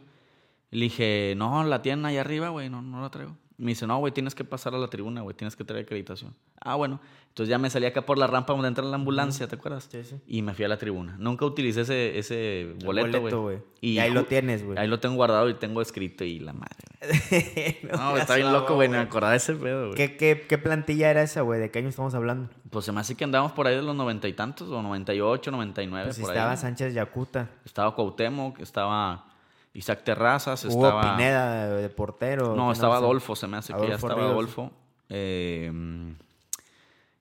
Le 0.70 0.84
dije, 0.84 1.34
no, 1.36 1.64
la 1.64 1.82
tienen 1.82 2.06
ahí 2.06 2.18
arriba, 2.18 2.50
güey, 2.50 2.70
no, 2.70 2.82
no 2.82 3.02
la 3.02 3.10
traigo. 3.10 3.36
Me 3.62 3.70
dice, 3.70 3.86
no, 3.86 3.96
güey, 3.98 4.12
tienes 4.12 4.34
que 4.34 4.42
pasar 4.42 4.74
a 4.74 4.78
la 4.78 4.88
tribuna, 4.88 5.20
güey, 5.20 5.36
tienes 5.36 5.54
que 5.54 5.62
traer 5.62 5.84
acreditación. 5.84 6.34
Ah, 6.60 6.74
bueno. 6.74 7.00
Entonces 7.28 7.48
ya 7.48 7.58
me 7.58 7.70
salí 7.70 7.86
acá 7.86 8.02
por 8.04 8.18
la 8.18 8.26
rampa 8.26 8.52
donde 8.52 8.66
entra 8.66 8.84
la 8.84 8.96
ambulancia, 8.96 9.46
¿te 9.46 9.54
acuerdas? 9.54 9.88
Sí, 9.90 10.02
sí. 10.02 10.16
Y 10.26 10.42
me 10.42 10.52
fui 10.52 10.64
a 10.64 10.68
la 10.68 10.78
tribuna. 10.78 11.14
Nunca 11.18 11.44
utilicé 11.46 11.82
ese, 11.82 12.18
ese 12.18 12.74
boleto, 12.84 13.20
güey. 13.20 13.58
Y 13.80 14.00
ahí 14.00 14.10
lo 14.10 14.24
tienes, 14.24 14.64
güey. 14.64 14.76
Ahí 14.78 14.88
lo 14.88 14.98
tengo 14.98 15.14
guardado 15.14 15.48
y 15.48 15.54
tengo 15.54 15.80
escrito 15.80 16.24
y 16.24 16.40
la 16.40 16.52
madre, 16.52 16.76
no, 17.84 17.96
No, 17.96 18.16
está 18.16 18.34
bien 18.34 18.52
loco, 18.52 18.74
güey, 18.74 18.88
me 18.88 18.98
acordaba 18.98 19.30
de 19.30 19.36
ese 19.38 19.54
pedo, 19.54 19.86
güey. 19.86 19.94
¿Qué, 19.94 20.16
qué, 20.16 20.44
qué 20.48 20.58
plantilla 20.58 21.10
era 21.10 21.22
esa, 21.22 21.42
güey? 21.42 21.60
¿De 21.60 21.70
qué 21.70 21.78
año 21.78 21.88
estamos 21.88 22.14
hablando? 22.14 22.50
Pues 22.68 22.84
se 22.84 22.90
me 22.92 23.00
hace 23.00 23.14
que 23.14 23.22
andábamos 23.24 23.52
por 23.52 23.66
ahí 23.68 23.76
de 23.76 23.82
los 23.82 23.94
noventa 23.94 24.26
y 24.26 24.32
tantos, 24.32 24.68
o 24.68 24.82
98, 24.82 25.50
99, 25.52 26.06
Pues 26.06 26.16
si 26.16 26.22
por 26.22 26.32
estaba 26.32 26.50
ahí. 26.50 26.56
Sánchez 26.56 26.94
Yacuta. 26.94 27.48
Estaba 27.64 27.94
Cuauhtémoc, 27.94 28.58
estaba 28.60 29.26
Isaac 29.74 30.04
Terrazas, 30.04 30.64
Hugo 30.64 30.86
estaba... 30.86 31.16
Pineda 31.16 31.66
de, 31.68 31.82
de 31.82 31.88
portero. 31.88 32.48
No, 32.54 32.64
¿quién 32.64 32.72
estaba? 32.72 32.96
Adolfo, 32.96 33.34
se 33.36 33.46
me 33.46 33.56
hace 33.56 33.72
que 33.74 33.88
ya 33.88 33.94
estaba 33.94 34.14
Ríos. 34.14 34.30
Adolfo. 34.30 34.70
Eh, 35.08 35.72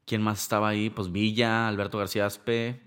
¿Quién 0.05 0.21
más 0.21 0.41
estaba 0.41 0.69
ahí? 0.69 0.89
Pues 0.89 1.11
Villa, 1.11 1.67
Alberto 1.67 1.97
García 1.97 2.25
Aspe. 2.25 2.81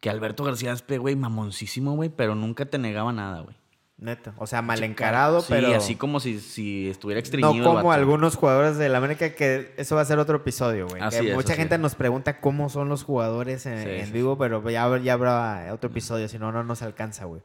Que 0.00 0.10
Alberto 0.10 0.44
García 0.44 0.72
Aspe, 0.72 0.98
güey, 0.98 1.16
mamoncísimo, 1.16 1.94
güey, 1.94 2.10
pero 2.10 2.34
nunca 2.34 2.66
te 2.66 2.78
negaba 2.78 3.12
nada, 3.12 3.40
güey. 3.40 3.56
Neta. 3.96 4.34
O 4.38 4.46
sea, 4.46 4.60
mal 4.60 4.82
encarado, 4.82 5.40
Sí, 5.40 5.46
pero... 5.50 5.74
así 5.74 5.94
como 5.94 6.18
si, 6.18 6.40
si 6.40 6.90
estuviera 6.90 7.20
extrañido 7.20 7.64
No 7.64 7.74
como 7.76 7.92
algunos 7.92 8.34
jugadores 8.34 8.76
del 8.76 8.96
América, 8.96 9.34
que 9.34 9.72
eso 9.76 9.94
va 9.94 10.02
a 10.02 10.04
ser 10.04 10.18
otro 10.18 10.38
episodio, 10.38 10.88
güey. 10.88 11.00
Así 11.00 11.20
Que 11.20 11.30
es, 11.30 11.34
mucha 11.36 11.52
así 11.52 11.60
gente 11.60 11.76
es. 11.76 11.80
nos 11.80 11.94
pregunta 11.94 12.40
cómo 12.40 12.68
son 12.68 12.88
los 12.88 13.04
jugadores 13.04 13.64
en, 13.66 13.82
Sí, 13.82 13.88
en 13.90 14.06
sí, 14.06 14.12
vivo, 14.12 14.36
pero 14.36 14.68
ya, 14.68 14.98
ya 14.98 15.12
habrá 15.12 15.70
otro 15.72 15.88
episodio, 15.90 16.28
si 16.28 16.38
no, 16.38 16.50
no 16.50 16.64
nos 16.64 16.82
alcanza, 16.82 17.24
güey. 17.26 17.42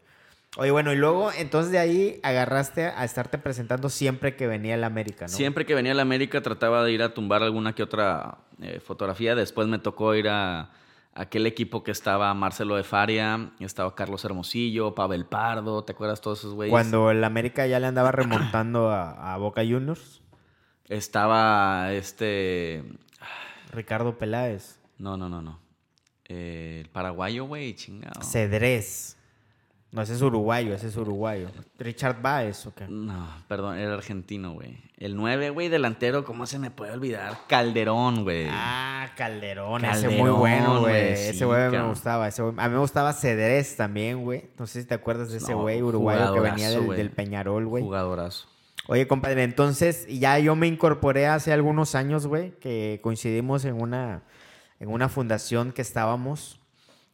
Oye, 0.57 0.71
bueno, 0.71 0.91
y 0.91 0.95
luego, 0.95 1.31
entonces 1.31 1.71
de 1.71 1.77
ahí 1.77 2.19
agarraste 2.23 2.85
a 2.85 3.05
estarte 3.05 3.37
presentando 3.37 3.89
siempre 3.89 4.35
que 4.35 4.47
venía 4.47 4.75
el 4.75 4.83
América, 4.83 5.25
¿no? 5.25 5.29
Siempre 5.29 5.65
que 5.65 5.75
venía 5.75 5.93
la 5.93 6.01
América 6.01 6.41
trataba 6.41 6.83
de 6.83 6.91
ir 6.91 7.03
a 7.03 7.13
tumbar 7.13 7.43
alguna 7.43 7.73
que 7.73 7.83
otra 7.83 8.39
eh, 8.61 8.79
fotografía. 8.79 9.35
Después 9.35 9.67
me 9.67 9.77
tocó 9.77 10.15
ir 10.15 10.27
a, 10.27 10.71
aquel 11.13 11.45
equipo 11.45 11.83
que 11.83 11.91
estaba 11.91 12.33
Marcelo 12.33 12.75
de 12.75 12.83
Faria, 12.83 13.51
estaba 13.59 13.93
Carlos 13.93 14.23
Hermosillo, 14.25 14.95
Pavel 14.95 15.25
Pardo, 15.25 15.83
¿te 15.83 15.91
acuerdas 15.91 16.21
todos 16.21 16.39
esos 16.39 16.53
güeyes? 16.53 16.71
Cuando 16.71 17.11
el 17.11 17.23
América 17.23 17.67
ya 17.67 17.79
le 17.79 17.87
andaba 17.87 18.11
remontando 18.11 18.89
a, 18.89 19.33
a 19.33 19.37
Boca 19.37 19.61
Juniors. 19.61 20.21
Estaba 20.87 21.93
este... 21.93 22.83
Ricardo 23.71 24.17
Peláez. 24.17 24.79
No, 24.97 25.17
no, 25.17 25.29
no, 25.29 25.41
no. 25.41 25.59
Eh, 26.25 26.79
el 26.81 26.89
paraguayo, 26.89 27.45
güey, 27.45 27.75
chingado. 27.75 28.21
Cedrés. 28.23 29.18
No, 29.91 30.03
ese 30.03 30.13
es 30.13 30.21
uruguayo, 30.21 30.75
ese 30.75 30.87
es 30.87 30.95
uruguayo. 30.97 31.49
Richard 31.79 32.21
Baez, 32.21 32.63
¿o 32.67 32.75
qué? 32.75 32.85
No, 32.87 33.27
perdón, 33.47 33.79
era 33.79 33.95
argentino, 33.95 34.53
güey. 34.53 34.77
El 34.97 35.15
9, 35.15 35.49
güey, 35.49 35.67
delantero, 35.67 36.25
¿cómo 36.25 36.45
se 36.45 36.59
me 36.59 36.69
puede 36.69 36.91
olvidar? 36.91 37.35
Calderón, 37.47 38.23
güey. 38.23 38.45
Ah, 38.51 39.09
Calderón, 39.17 39.83
ese 39.85 40.03
Calderón, 40.03 40.17
muy 40.19 40.29
bueno, 40.29 40.81
güey, 40.81 41.15
sí, 41.17 41.23
ese 41.29 41.45
güey 41.45 41.69
me 41.71 41.81
gustaba. 41.87 42.27
ese 42.27 42.43
güey- 42.43 42.53
A 42.57 42.67
mí 42.67 42.73
me 42.73 42.79
gustaba 42.79 43.13
Cedrés 43.13 43.75
también, 43.77 44.21
güey. 44.23 44.51
No 44.59 44.67
sé 44.67 44.81
si 44.83 44.87
te 44.87 44.93
acuerdas 44.93 45.31
de 45.31 45.37
ese 45.37 45.53
No, 45.53 45.61
güey 45.61 45.81
uruguayo 45.81 46.33
que 46.35 46.39
venía 46.39 46.69
del, 46.69 46.87
del 46.89 47.09
Peñarol, 47.09 47.65
güey. 47.65 47.83
Jugadorazo. 47.83 48.47
Oye, 48.87 49.07
compadre, 49.07 49.43
entonces 49.43 50.05
ya 50.07 50.37
yo 50.37 50.55
me 50.55 50.67
incorporé 50.67 51.25
hace 51.27 51.51
algunos 51.51 51.95
años, 51.95 52.27
güey, 52.27 52.51
que 52.59 52.99
coincidimos 53.01 53.65
en 53.65 53.81
una, 53.81 54.23
en 54.79 54.89
una 54.89 55.09
fundación 55.09 55.71
que 55.71 55.81
estábamos. 55.81 56.58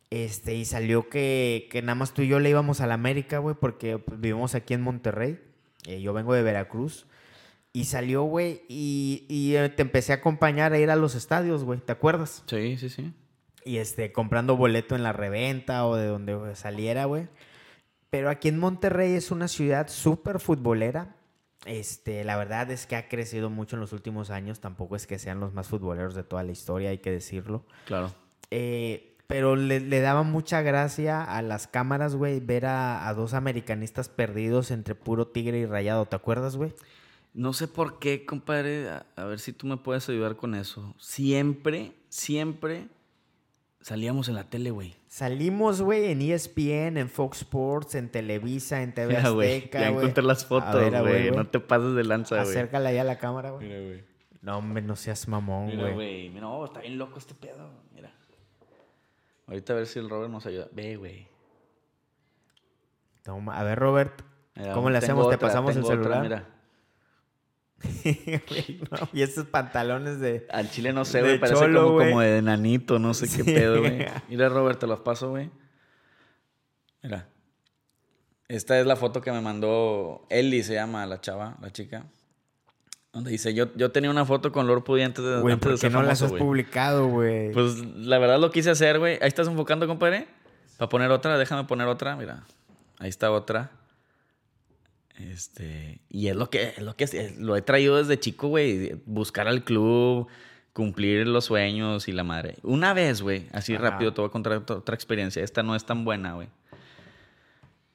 Este, 0.10 0.56
y 0.56 0.66
salió 0.66 1.10
que, 1.10 1.68
que 1.72 1.82
nada 1.82 1.96
más 1.96 2.14
tú 2.14 2.22
y 2.22 2.28
yo 2.28 2.40
le 2.40 2.50
íbamos 2.50 2.82
a 2.82 2.88
la 2.88 2.94
América, 2.94 3.40
güey, 3.40 3.56
porque 3.60 3.98
pues, 3.98 4.20
vivimos 4.20 4.56
aquí 4.56 4.74
en 4.74 4.82
Monterrey. 4.82 5.40
Eh, 5.86 6.02
yo 6.02 6.14
vengo 6.14 6.34
de 6.34 6.44
Veracruz. 6.44 7.06
Y 7.74 7.86
salió, 7.86 8.24
güey, 8.24 8.62
y, 8.70 9.26
y, 9.28 9.56
eh, 9.56 9.68
te 9.68 9.82
empecé 9.82 10.14
a 10.14 10.18
acompañar 10.18 10.72
a 10.72 10.80
ir 10.80 10.90
a 10.90 10.96
los 10.96 11.14
estadios, 11.14 11.66
güey, 11.66 11.80
¿te 11.82 11.92
acuerdas? 11.92 12.44
Sí, 12.48 12.78
sí, 12.78 12.88
sí. 12.88 13.12
y 13.66 13.78
este, 13.78 14.14
comprando 14.14 14.56
boleto 14.56 14.96
en 14.96 15.04
la 15.04 15.12
reventa 15.12 15.86
o 15.86 15.98
de 15.98 16.08
donde 16.08 16.56
saliera, 16.56 17.04
güey. 17.04 17.28
Pero 18.10 18.30
aquí 18.30 18.48
en 18.48 18.60
Monterrey 18.60 19.12
es 19.14 19.30
una 19.30 19.50
ciudad 19.50 19.90
súper 19.90 20.40
futbolera. 20.40 21.18
Este, 21.66 22.24
la 22.24 22.38
verdad 22.38 22.72
es 22.72 22.86
que 22.86 22.96
ha 22.96 23.10
crecido 23.10 23.50
mucho 23.50 23.76
en 23.76 23.82
los 23.82 23.92
últimos 23.92 24.30
años. 24.30 24.62
Tampoco 24.62 24.96
es 24.96 25.06
que 25.06 25.20
sean 25.20 25.42
los 25.42 25.54
más 25.54 25.68
futboleros 25.68 26.16
de 26.16 26.24
toda 26.24 26.44
la 26.44 26.54
historia, 26.54 26.92
hay 26.92 27.00
que 27.00 27.12
decirlo. 27.12 27.66
Claro. 27.86 28.14
Eh, 28.52 29.15
pero 29.28 29.56
le, 29.56 29.80
le 29.80 30.00
daba 30.02 30.24
mucha 30.24 30.62
gracia 30.62 31.24
a 31.24 31.42
las 31.42 31.68
cámaras, 31.68 32.16
güey, 32.16 32.40
ver 32.40 32.66
a, 32.66 33.08
a 33.08 33.14
dos 33.14 33.34
americanistas 33.34 34.10
perdidos 34.10 34.72
entre 34.72 34.96
puro 34.96 35.28
tigre 35.28 35.60
y 35.60 35.66
rayado. 35.66 36.06
¿Te 36.06 36.16
acuerdas, 36.16 36.56
güey? 36.58 36.74
No 37.34 37.52
sé 37.54 37.68
por 37.68 38.00
qué, 38.00 38.26
compadre, 38.26 38.90
a, 38.90 39.06
a 39.16 39.26
ver 39.26 39.40
si 39.40 39.52
tú 39.52 39.68
me 39.68 39.78
puedes 39.78 40.08
ayudar 40.10 40.36
con 40.38 40.56
eso. 40.56 40.96
Siempre, 41.00 41.92
siempre 42.08 42.88
salíamos 43.82 44.30
en 44.30 44.36
la 44.36 44.50
tele, 44.50 44.72
güey. 44.72 44.96
Salimos, 45.08 45.82
güey, 45.82 46.12
en 46.12 46.22
ESPN, 46.22 46.98
en 46.98 47.10
Fox 47.10 47.40
Sports, 47.42 47.96
en 47.96 48.10
Televisa, 48.10 48.82
en 48.82 48.94
TV 48.94 49.16
Mira, 49.18 49.30
güey, 49.32 49.58
Azteca, 49.58 49.80
ya 49.82 49.90
encontré 49.90 50.24
las 50.24 50.46
fotos, 50.46 50.92
güey. 51.02 51.32
No 51.32 51.48
te 51.48 51.60
pases 51.60 51.94
de 51.96 52.04
lanza, 52.04 52.36
güey. 52.38 52.50
Acércala 52.50 52.90
ahí 52.90 52.98
a 52.98 53.04
la 53.04 53.18
cámara, 53.18 53.52
güey. 53.52 53.68
Mira, 53.68 53.80
güey. 53.82 54.04
No, 54.42 54.58
hombre, 54.60 54.82
no 54.84 54.96
seas 54.96 55.28
mamón, 55.28 55.68
Mira, 55.68 55.82
güey. 55.82 55.94
güey. 55.94 56.30
Mira, 56.30 56.48
oh, 56.48 56.66
está 56.66 56.80
bien 56.82 56.98
loco 56.98 57.18
este 57.20 57.34
pedo. 57.34 57.70
Mira. 57.94 58.12
Ahorita 59.48 59.74
a 59.74 59.76
ver 59.78 59.88
si 59.88 60.00
el 60.00 60.10
Robert 60.10 60.32
nos 60.32 60.46
ayuda. 60.46 60.68
Ve, 60.72 60.96
güey. 60.96 61.28
Toma. 63.24 63.60
A 63.60 63.64
ver, 63.64 63.78
Robert, 63.78 64.22
Mira, 64.56 64.74
¿cómo 64.74 64.90
le 64.90 64.98
hacemos? 64.98 65.30
¿Te 65.30 65.38
pasamos 65.38 65.76
el 65.76 65.84
tengo 65.84 65.88
otra, 65.88 66.22
celular? 66.22 66.22
mira. 66.24 66.56
No, 68.92 69.10
y 69.14 69.22
esos 69.22 69.46
pantalones 69.48 70.20
de... 70.20 70.48
Al 70.52 70.70
chile 70.72 70.94
no 70.94 71.06
sé, 71.06 71.22
güey. 71.22 71.40
Parece 71.40 71.60
cholo, 71.60 71.98
como, 71.98 72.22
de 72.22 72.42
nanito, 72.42 73.00
no 73.00 73.14
sé 73.14 73.28
qué 73.28 73.44
pedo, 73.44 73.80
güey. 73.80 74.06
Mira, 74.30 74.50
Robert, 74.50 74.80
te 74.80 74.88
los 74.88 75.02
paso, 75.02 75.32
güey. 75.32 75.52
Mira. 77.04 77.30
Esta 78.48 78.80
es 78.80 78.86
la 78.86 78.96
foto 78.96 79.22
que 79.22 79.32
me 79.32 79.42
mandó 79.42 80.26
Ellie, 80.30 80.64
se 80.64 80.76
llama 80.76 81.06
la 81.06 81.20
chava, 81.20 81.58
la 81.62 81.72
chica. 81.72 82.06
Donde 83.16 83.32
dice, 83.32 83.54
yo, 83.56 83.74
yo 83.76 83.92
tenía 83.92 84.12
una 84.12 84.26
foto 84.26 84.52
con 84.52 84.68
Lord 84.68 84.84
Pudy 84.84 85.02
antes 85.02 85.24
de, 85.26 85.40
Güey, 85.40 85.54
antes 85.54 85.66
de 85.68 85.72
¿por 85.72 85.72
qué 85.76 85.78
ser 85.82 85.92
no 85.94 86.04
las 86.04 86.20
famoso, 86.20 86.26
has 86.26 86.32
güey. 86.32 86.44
publicado, 86.44 87.08
güey? 87.08 87.52
Pues 87.54 87.78
la 87.96 88.20
verdad 88.20 88.40
lo 88.40 88.52
quise 88.52 88.70
hacer, 88.70 89.00
güey. 89.00 89.14
Ahí 89.22 89.28
estás 89.30 89.48
enfocando, 89.48 89.88
compadre. 89.88 90.28
Para 90.78 90.90
poner 90.90 91.10
otra, 91.10 91.38
déjame 91.38 91.64
poner 91.64 91.88
otra, 91.88 92.16
mira. 92.16 92.44
Ahí 93.00 93.10
está 93.10 93.32
otra. 93.32 93.72
Este, 95.18 96.02
y 96.10 96.28
es 96.28 96.36
lo 96.36 96.50
que, 96.50 96.74
es 96.76 96.82
lo 96.82 96.96
que 96.96 97.06
es- 97.06 97.38
lo 97.38 97.56
he 97.56 97.62
traído 97.62 97.98
desde 97.98 98.20
chico, 98.20 98.50
güey. 98.50 98.96
Buscar 99.06 99.48
al 99.48 99.64
club, 99.64 100.28
cumplir 100.74 101.26
los 101.28 101.46
sueños 101.46 102.10
y 102.10 102.12
la 102.12 102.26
madre. 102.26 102.58
Una 102.64 102.94
vez, 102.94 103.22
güey, 103.22 103.48
así 103.54 103.76
Ajá. 103.76 103.92
rápido 103.92 104.14
te 104.14 104.20
voy 104.22 104.28
a 104.28 104.32
contar 104.32 104.54
otra, 104.54 104.76
otra 104.76 104.94
experiencia. 104.94 105.42
Esta 105.42 105.64
no 105.64 105.74
es 105.76 105.86
tan 105.86 106.04
buena, 106.04 106.34
güey. 106.34 106.50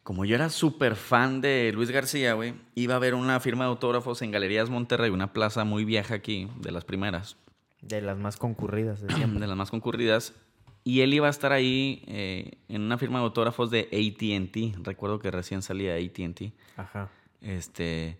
Como 0.02 0.24
yo 0.24 0.34
era 0.34 0.48
súper 0.48 0.96
fan 0.96 1.40
de 1.40 1.72
Luis 1.74 1.90
García, 1.90 2.34
güey, 2.34 2.54
iba 2.74 2.96
a 2.96 2.98
ver 2.98 3.14
una 3.14 3.38
firma 3.40 3.64
de 3.64 3.70
autógrafos 3.70 4.22
en 4.22 4.30
Galerías 4.30 4.70
Monterrey, 4.70 5.10
una 5.10 5.32
plaza 5.32 5.64
muy 5.64 5.84
vieja 5.84 6.14
aquí, 6.14 6.48
de 6.60 6.72
las 6.72 6.84
primeras 6.84 7.36
De 7.82 8.00
las 8.00 8.16
más 8.16 8.36
concurridas 8.36 9.02
de 9.02 9.08
de 9.14 9.46
las 9.46 9.56
más 9.56 9.70
concurridas. 9.70 10.34
Y 10.82 11.02
él 11.02 11.12
iba 11.12 11.26
a 11.26 11.30
estar 11.30 11.52
ahí 11.52 12.02
eh, 12.06 12.52
en 12.68 12.82
una 12.82 12.96
firma 12.96 13.18
de 13.18 13.26
autógrafos 13.26 13.70
de 13.70 13.88
ATT. 13.92 14.84
Recuerdo 14.84 15.18
que 15.18 15.30
recién 15.30 15.60
salía 15.60 15.94
ATT. 15.94 16.54
Ajá. 16.76 17.10
Este, 17.42 18.16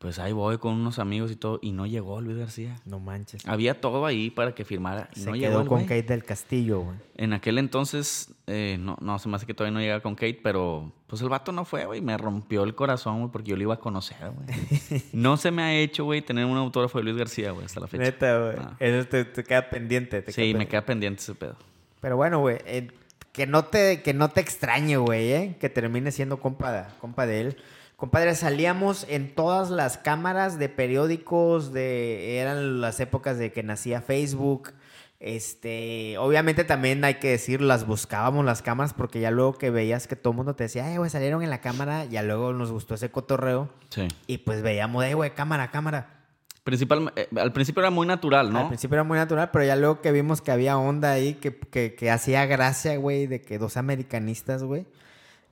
pues 0.00 0.18
ahí 0.18 0.32
voy 0.32 0.56
con 0.56 0.72
unos 0.72 0.98
amigos 0.98 1.30
y 1.30 1.36
todo. 1.36 1.58
Y 1.60 1.72
no 1.72 1.84
llegó 1.84 2.22
Luis 2.22 2.38
García. 2.38 2.74
No 2.86 3.00
manches. 3.00 3.46
Había 3.46 3.82
todo 3.82 4.06
ahí 4.06 4.30
para 4.30 4.54
que 4.54 4.64
firmara. 4.64 5.10
Y 5.14 5.20
Se 5.20 5.26
no 5.28 5.36
llegó 5.36 5.50
quedó 5.52 5.60
el 5.60 5.68
con. 5.68 5.82
Kate 5.82 6.02
del 6.04 6.24
Castillo, 6.24 6.80
güey. 6.80 6.96
En 7.16 7.34
aquel 7.34 7.58
entonces, 7.58 8.32
eh, 8.46 8.78
no, 8.80 8.96
no, 9.02 9.18
se 9.18 9.28
me 9.28 9.36
hace 9.36 9.44
que 9.44 9.52
todavía 9.52 9.74
no 9.74 9.80
llega 9.80 10.00
con 10.00 10.14
Kate, 10.14 10.40
pero 10.42 10.90
pues 11.06 11.20
el 11.20 11.28
vato 11.28 11.52
no 11.52 11.66
fue, 11.66 11.84
güey. 11.84 12.00
Me 12.00 12.16
rompió 12.16 12.64
el 12.64 12.74
corazón, 12.74 13.18
güey, 13.18 13.30
porque 13.30 13.50
yo 13.50 13.56
lo 13.56 13.62
iba 13.62 13.74
a 13.74 13.78
conocer, 13.78 14.16
güey. 14.30 15.02
no 15.12 15.36
se 15.36 15.50
me 15.50 15.62
ha 15.62 15.74
hecho, 15.74 16.04
güey, 16.04 16.22
tener 16.22 16.46
un 16.46 16.56
autógrafo 16.56 16.96
de 16.96 17.04
Luis 17.04 17.18
García, 17.18 17.50
güey, 17.50 17.66
hasta 17.66 17.80
la 17.80 17.86
fecha. 17.86 18.04
Neta, 18.04 18.38
güey. 18.38 18.56
Ah. 18.58 18.76
Eso 18.80 19.06
te, 19.06 19.26
te 19.26 19.44
queda 19.44 19.68
pendiente. 19.68 20.22
te 20.22 20.32
Sí, 20.32 20.40
me 20.40 20.44
pendiente. 20.44 20.70
queda 20.70 20.86
pendiente 20.86 21.20
ese 21.20 21.34
pedo. 21.34 21.56
Pero 22.00 22.16
bueno, 22.16 22.38
güey, 22.38 22.56
eh, 22.64 22.88
que, 23.32 23.46
no 23.46 23.66
te, 23.66 24.00
que 24.00 24.14
no 24.14 24.30
te 24.30 24.40
extrañe, 24.40 24.96
güey, 24.96 25.30
¿eh? 25.30 25.56
Que 25.60 25.68
termine 25.68 26.10
siendo 26.10 26.40
compa, 26.40 26.88
compa 27.02 27.26
de 27.26 27.40
él. 27.42 27.56
Compadre, 28.00 28.34
salíamos 28.34 29.04
en 29.10 29.34
todas 29.34 29.68
las 29.68 29.98
cámaras 29.98 30.58
de 30.58 30.70
periódicos, 30.70 31.70
de 31.70 32.38
eran 32.38 32.80
las 32.80 32.98
épocas 32.98 33.36
de 33.36 33.52
que 33.52 33.62
nacía 33.62 34.00
Facebook. 34.00 34.72
Este, 35.18 36.16
obviamente 36.16 36.64
también 36.64 37.04
hay 37.04 37.16
que 37.16 37.28
decir, 37.28 37.60
las 37.60 37.86
buscábamos 37.86 38.42
las 38.46 38.62
cámaras 38.62 38.94
porque 38.94 39.20
ya 39.20 39.30
luego 39.30 39.58
que 39.58 39.68
veías 39.68 40.06
que 40.06 40.16
todo 40.16 40.30
el 40.30 40.38
mundo 40.38 40.56
te 40.56 40.64
decía, 40.64 40.86
ay, 40.86 40.96
güey, 40.96 41.10
salieron 41.10 41.42
en 41.42 41.50
la 41.50 41.60
cámara, 41.60 42.06
ya 42.06 42.22
luego 42.22 42.54
nos 42.54 42.72
gustó 42.72 42.94
ese 42.94 43.10
cotorreo 43.10 43.68
Sí. 43.90 44.08
y 44.26 44.38
pues 44.38 44.62
veíamos, 44.62 45.04
ay, 45.04 45.12
güey, 45.12 45.34
cámara, 45.34 45.70
cámara. 45.70 46.24
Principal, 46.64 47.12
eh, 47.16 47.28
al 47.36 47.52
principio 47.52 47.82
era 47.82 47.90
muy 47.90 48.06
natural, 48.06 48.50
¿no? 48.50 48.60
Al 48.60 48.68
principio 48.68 48.94
era 48.94 49.04
muy 49.04 49.18
natural, 49.18 49.50
pero 49.52 49.66
ya 49.66 49.76
luego 49.76 50.00
que 50.00 50.10
vimos 50.10 50.40
que 50.40 50.52
había 50.52 50.78
onda 50.78 51.12
ahí, 51.12 51.34
que, 51.34 51.54
que, 51.54 51.94
que 51.94 52.10
hacía 52.10 52.46
gracia, 52.46 52.96
güey, 52.96 53.26
de 53.26 53.42
que 53.42 53.58
dos 53.58 53.76
americanistas, 53.76 54.62
güey. 54.62 54.86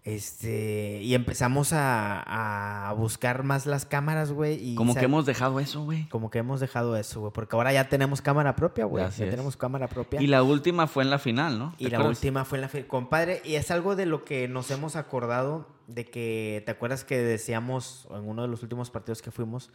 Este, 0.05 1.01
y 1.03 1.15
empezamos 1.15 1.73
a, 1.75 2.89
a 2.89 2.93
buscar 2.95 3.43
más 3.43 3.67
las 3.67 3.85
cámaras, 3.85 4.33
güey. 4.33 4.75
Como 4.75 4.95
que 4.95 5.05
hemos 5.05 5.27
dejado 5.27 5.61
eso, 5.61 5.85
güey. 5.85 6.09
Como 6.09 6.31
que 6.31 6.39
hemos 6.39 6.61
dejado 6.61 6.97
eso, 6.97 7.21
güey. 7.21 7.33
Porque 7.33 7.55
ahora 7.57 7.73
ya 7.75 7.89
tenemos 7.89 8.23
cámara 8.23 8.57
propia, 8.57 8.87
güey. 8.87 9.05
Ya 9.05 9.09
es. 9.09 9.17
tenemos 9.31 9.57
cámara 9.57 9.87
propia. 9.87 10.23
Y 10.23 10.27
la 10.27 10.43
última 10.43 10.87
fue 10.87 11.05
en 11.05 11.11
la 11.11 11.19
final, 11.19 11.59
¿no? 11.59 11.75
Y 11.79 11.85
¿Te 11.85 11.91
la 11.91 11.99
acuerdas? 11.99 12.19
última 12.19 12.45
fue 12.47 12.59
en 12.59 12.63
la... 12.63 12.69
fi- 12.69 12.85
Compadre, 12.85 13.43
y 13.45 13.57
es 13.57 13.71
algo 13.71 13.97
de 13.97 14.07
lo 14.07 14.25
que 14.25 14.49
nos 14.49 14.71
hemos 14.71 14.97
acordado, 14.97 15.69
de 15.89 16.07
que, 16.07 16.63
¿te 16.65 16.71
acuerdas 16.73 17.05
que 17.05 17.19
decíamos 17.19 18.09
en 18.11 18.27
uno 18.29 18.43
de 18.43 18.49
los 18.49 18.63
últimos 18.63 18.91
partidos 18.91 19.21
que 19.21 19.31
fuimos, 19.31 19.71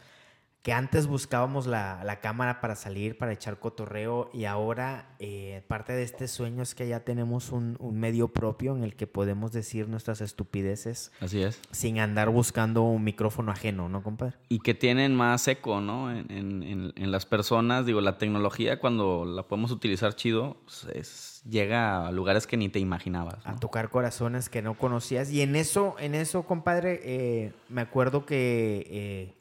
que 0.64 0.72
antes 0.72 1.06
buscábamos 1.06 1.66
la, 1.66 2.02
la 2.04 2.20
cámara 2.20 2.62
para 2.62 2.74
salir, 2.74 3.18
para 3.18 3.32
echar 3.32 3.58
cotorreo, 3.58 4.30
y 4.32 4.46
ahora 4.46 5.14
eh, 5.18 5.62
parte 5.68 5.92
de 5.92 6.02
este 6.02 6.26
sueño 6.26 6.62
es 6.62 6.74
que 6.74 6.88
ya 6.88 7.00
tenemos 7.00 7.52
un, 7.52 7.76
un 7.80 8.00
medio 8.00 8.28
propio 8.28 8.74
en 8.74 8.82
el 8.82 8.96
que 8.96 9.06
podemos 9.06 9.52
decir 9.52 9.88
nuestras 9.90 10.22
estupideces 10.22 11.12
Así 11.20 11.42
es. 11.42 11.60
sin 11.70 11.98
andar 12.00 12.30
buscando 12.30 12.80
un 12.82 13.04
micrófono 13.04 13.52
ajeno, 13.52 13.90
¿no, 13.90 14.02
compadre? 14.02 14.36
Y 14.48 14.60
que 14.60 14.72
tienen 14.72 15.14
más 15.14 15.46
eco, 15.48 15.82
¿no? 15.82 16.10
En, 16.10 16.30
en- 16.30 16.92
en- 16.96 17.12
las 17.12 17.26
personas. 17.26 17.84
Digo, 17.84 18.00
la 18.00 18.16
tecnología, 18.16 18.80
cuando 18.80 19.26
la 19.26 19.42
podemos 19.42 19.70
utilizar 19.70 20.16
chido, 20.16 20.56
pues, 20.64 20.86
es- 20.96 21.42
llega 21.46 22.06
a 22.08 22.10
lugares 22.10 22.46
que 22.46 22.56
ni 22.56 22.70
te 22.70 22.78
imaginabas. 22.78 23.46
a 23.46 23.56
tocar 23.56 23.90
corazones 23.90 24.48
que 24.48 24.62
no 24.62 24.78
conocías. 24.78 25.30
Y 25.30 25.42
en 25.42 25.56
eso, 25.56 25.94
en 25.98 26.14
eso, 26.14 26.44
compadre, 26.44 27.00
eh, 27.04 27.52
me 27.68 27.82
acuerdo 27.82 28.24
que 28.24 28.86
eh, 28.88 29.34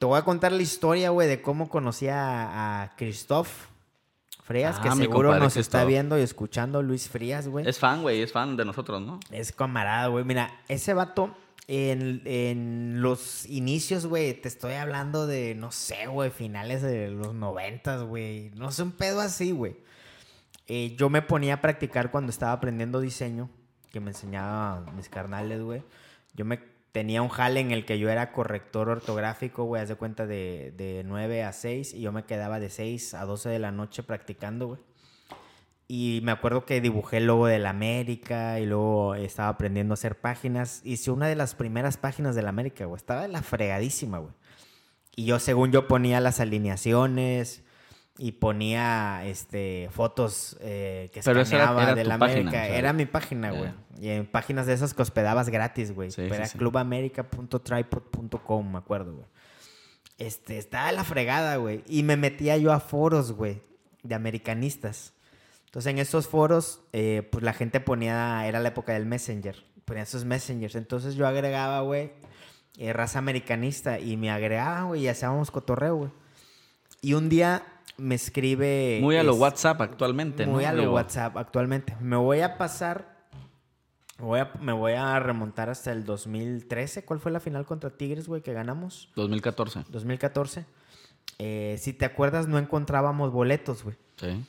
te 0.00 0.06
voy 0.06 0.18
a 0.18 0.22
contar 0.22 0.50
la 0.50 0.62
historia, 0.62 1.10
güey, 1.10 1.28
de 1.28 1.40
cómo 1.42 1.68
conocí 1.68 2.08
a, 2.08 2.82
a 2.82 2.96
Christoph 2.96 3.48
Frías, 4.42 4.76
Ah, 4.78 4.82
que 4.82 4.90
mi 4.90 4.96
seguro 5.04 5.38
nos 5.38 5.56
está 5.58 5.84
viendo 5.84 6.18
y 6.18 6.22
escuchando, 6.22 6.82
Luis 6.82 7.08
Frías, 7.08 7.46
güey. 7.46 7.68
Es 7.68 7.78
fan, 7.78 8.00
güey, 8.02 8.22
es 8.22 8.32
fan 8.32 8.56
de 8.56 8.64
nosotros, 8.64 9.00
¿no? 9.02 9.20
Es 9.30 9.52
camarada, 9.52 10.06
güey. 10.08 10.24
Mira, 10.24 10.50
ese 10.68 10.94
vato 10.94 11.36
en, 11.68 12.22
en 12.24 13.02
los 13.02 13.46
inicios, 13.46 14.06
güey, 14.06 14.32
te 14.34 14.48
estoy 14.48 14.72
hablando 14.72 15.26
de, 15.28 15.54
no 15.54 15.70
sé, 15.70 16.06
güey, 16.08 16.30
finales 16.30 16.80
de 16.82 17.10
los 17.10 17.34
noventas, 17.34 18.02
güey. 18.02 18.50
No 18.56 18.72
sé, 18.72 18.82
un 18.82 18.92
pedo 18.92 19.20
así, 19.20 19.52
güey. 19.52 19.76
eh, 20.66 20.96
yo 20.98 21.10
me 21.10 21.20
ponía 21.22 21.54
a 21.54 21.60
practicar 21.60 22.10
cuando 22.10 22.30
estaba 22.30 22.52
aprendiendo 22.52 23.00
diseño, 23.00 23.50
que 23.92 24.00
me 24.00 24.10
enseñaba 24.12 24.80
mis 24.96 25.08
carnales, 25.10 25.60
güey. 25.62 25.82
Yo 26.34 26.44
me 26.44 26.69
tenía 26.92 27.22
un 27.22 27.28
jale 27.28 27.60
en 27.60 27.70
el 27.70 27.84
que 27.84 27.98
yo 27.98 28.10
era 28.10 28.32
corrector 28.32 28.88
ortográfico, 28.88 29.64
güey, 29.64 29.82
haz 29.82 29.88
de 29.88 29.96
cuenta 29.96 30.26
de, 30.26 30.72
de 30.76 31.02
9 31.04 31.44
a 31.44 31.52
6 31.52 31.94
y 31.94 32.00
yo 32.00 32.12
me 32.12 32.24
quedaba 32.24 32.60
de 32.60 32.70
6 32.70 33.14
a 33.14 33.24
12 33.24 33.48
de 33.48 33.58
la 33.58 33.70
noche 33.70 34.02
practicando, 34.02 34.68
güey. 34.68 34.80
Y 35.92 36.20
me 36.22 36.30
acuerdo 36.30 36.64
que 36.66 36.80
dibujé 36.80 37.16
el 37.16 37.26
logo 37.26 37.48
de 37.48 37.58
la 37.58 37.70
América 37.70 38.60
y 38.60 38.66
luego 38.66 39.16
estaba 39.16 39.48
aprendiendo 39.48 39.92
a 39.92 39.94
hacer 39.94 40.20
páginas. 40.20 40.82
Hice 40.84 41.10
una 41.10 41.26
de 41.26 41.34
las 41.34 41.56
primeras 41.56 41.96
páginas 41.96 42.36
de 42.36 42.42
la 42.42 42.50
América, 42.50 42.84
güey. 42.84 42.96
Estaba 42.96 43.24
en 43.24 43.32
la 43.32 43.42
fregadísima, 43.42 44.18
güey. 44.18 44.32
Y 45.16 45.24
yo, 45.24 45.40
según 45.40 45.72
yo, 45.72 45.88
ponía 45.88 46.20
las 46.20 46.38
alineaciones 46.38 47.64
y 48.22 48.32
ponía 48.32 49.22
este, 49.24 49.88
fotos 49.92 50.58
eh, 50.60 51.08
que 51.10 51.20
Pero 51.22 51.40
era- 51.40 51.42
escaneaba 51.42 51.82
era 51.84 51.94
de 51.94 52.04
la 52.04 52.18
página, 52.18 52.40
América. 52.50 52.62
o 52.64 52.66
sea, 52.66 52.76
era 52.76 52.92
mi 52.92 53.06
página, 53.06 53.50
güey. 53.50 53.70
Y 53.98 54.10
en 54.10 54.26
páginas 54.26 54.66
de 54.66 54.74
esas 54.74 54.92
que 54.92 55.00
hospedabas 55.00 55.48
gratis, 55.48 55.94
güey. 55.94 56.10
Sí, 56.10 56.20
era 56.22 56.44
sí, 56.46 56.58
clubamerica.tripod.com, 57.50 58.72
me 58.72 58.78
acuerdo, 58.78 59.14
güey. 59.14 59.26
Este, 60.18 60.58
estaba 60.58 60.92
la 60.92 61.02
fregada, 61.04 61.56
güey. 61.56 61.82
Y 61.88 62.02
me 62.02 62.16
metía 62.18 62.56
yo 62.58 62.72
a 62.72 62.80
foros, 62.80 63.32
güey, 63.32 63.62
de 64.02 64.14
americanistas. 64.14 65.14
Entonces, 65.66 65.90
en 65.90 65.98
esos 65.98 66.28
foros, 66.28 66.82
eh, 66.92 67.26
pues 67.30 67.42
la 67.42 67.52
gente 67.54 67.80
ponía, 67.80 68.46
era 68.46 68.60
la 68.60 68.68
época 68.68 68.92
del 68.92 69.06
Messenger, 69.06 69.64
ponía 69.86 70.02
esos 70.02 70.24
Messengers. 70.26 70.74
Entonces 70.74 71.14
yo 71.14 71.26
agregaba, 71.26 71.80
güey, 71.80 72.12
eh, 72.76 72.92
raza 72.92 73.18
americanista 73.18 73.98
y 73.98 74.16
me 74.18 74.30
agregaba, 74.30 74.82
güey, 74.82 75.02
y 75.02 75.08
hacíamos 75.08 75.50
cotorreo, 75.50 75.96
güey. 75.96 76.10
Y 77.02 77.14
un 77.14 77.28
día 77.30 77.62
me 77.96 78.14
escribe... 78.14 78.98
Muy 79.02 79.16
a 79.16 79.22
lo 79.22 79.34
WhatsApp 79.34 79.80
actualmente, 79.80 80.46
¿no? 80.46 80.52
Muy 80.52 80.64
a 80.64 80.72
lo 80.72 80.92
WhatsApp 80.92 81.36
actualmente. 81.36 81.96
Me 82.00 82.16
voy 82.16 82.40
a 82.40 82.56
pasar, 82.58 83.26
voy 84.18 84.40
a, 84.40 84.52
me 84.60 84.72
voy 84.72 84.92
a 84.92 85.18
remontar 85.18 85.68
hasta 85.70 85.92
el 85.92 86.04
2013. 86.04 87.04
¿Cuál 87.04 87.20
fue 87.20 87.30
la 87.32 87.40
final 87.40 87.64
contra 87.66 87.90
Tigres, 87.90 88.26
güey, 88.28 88.42
que 88.42 88.52
ganamos? 88.52 89.10
2014. 89.16 89.84
2014. 89.88 90.64
Eh, 91.38 91.76
si 91.78 91.92
te 91.92 92.04
acuerdas, 92.04 92.48
no 92.48 92.58
encontrábamos 92.58 93.32
boletos, 93.32 93.82
güey. 93.84 93.96
Sí. 94.16 94.44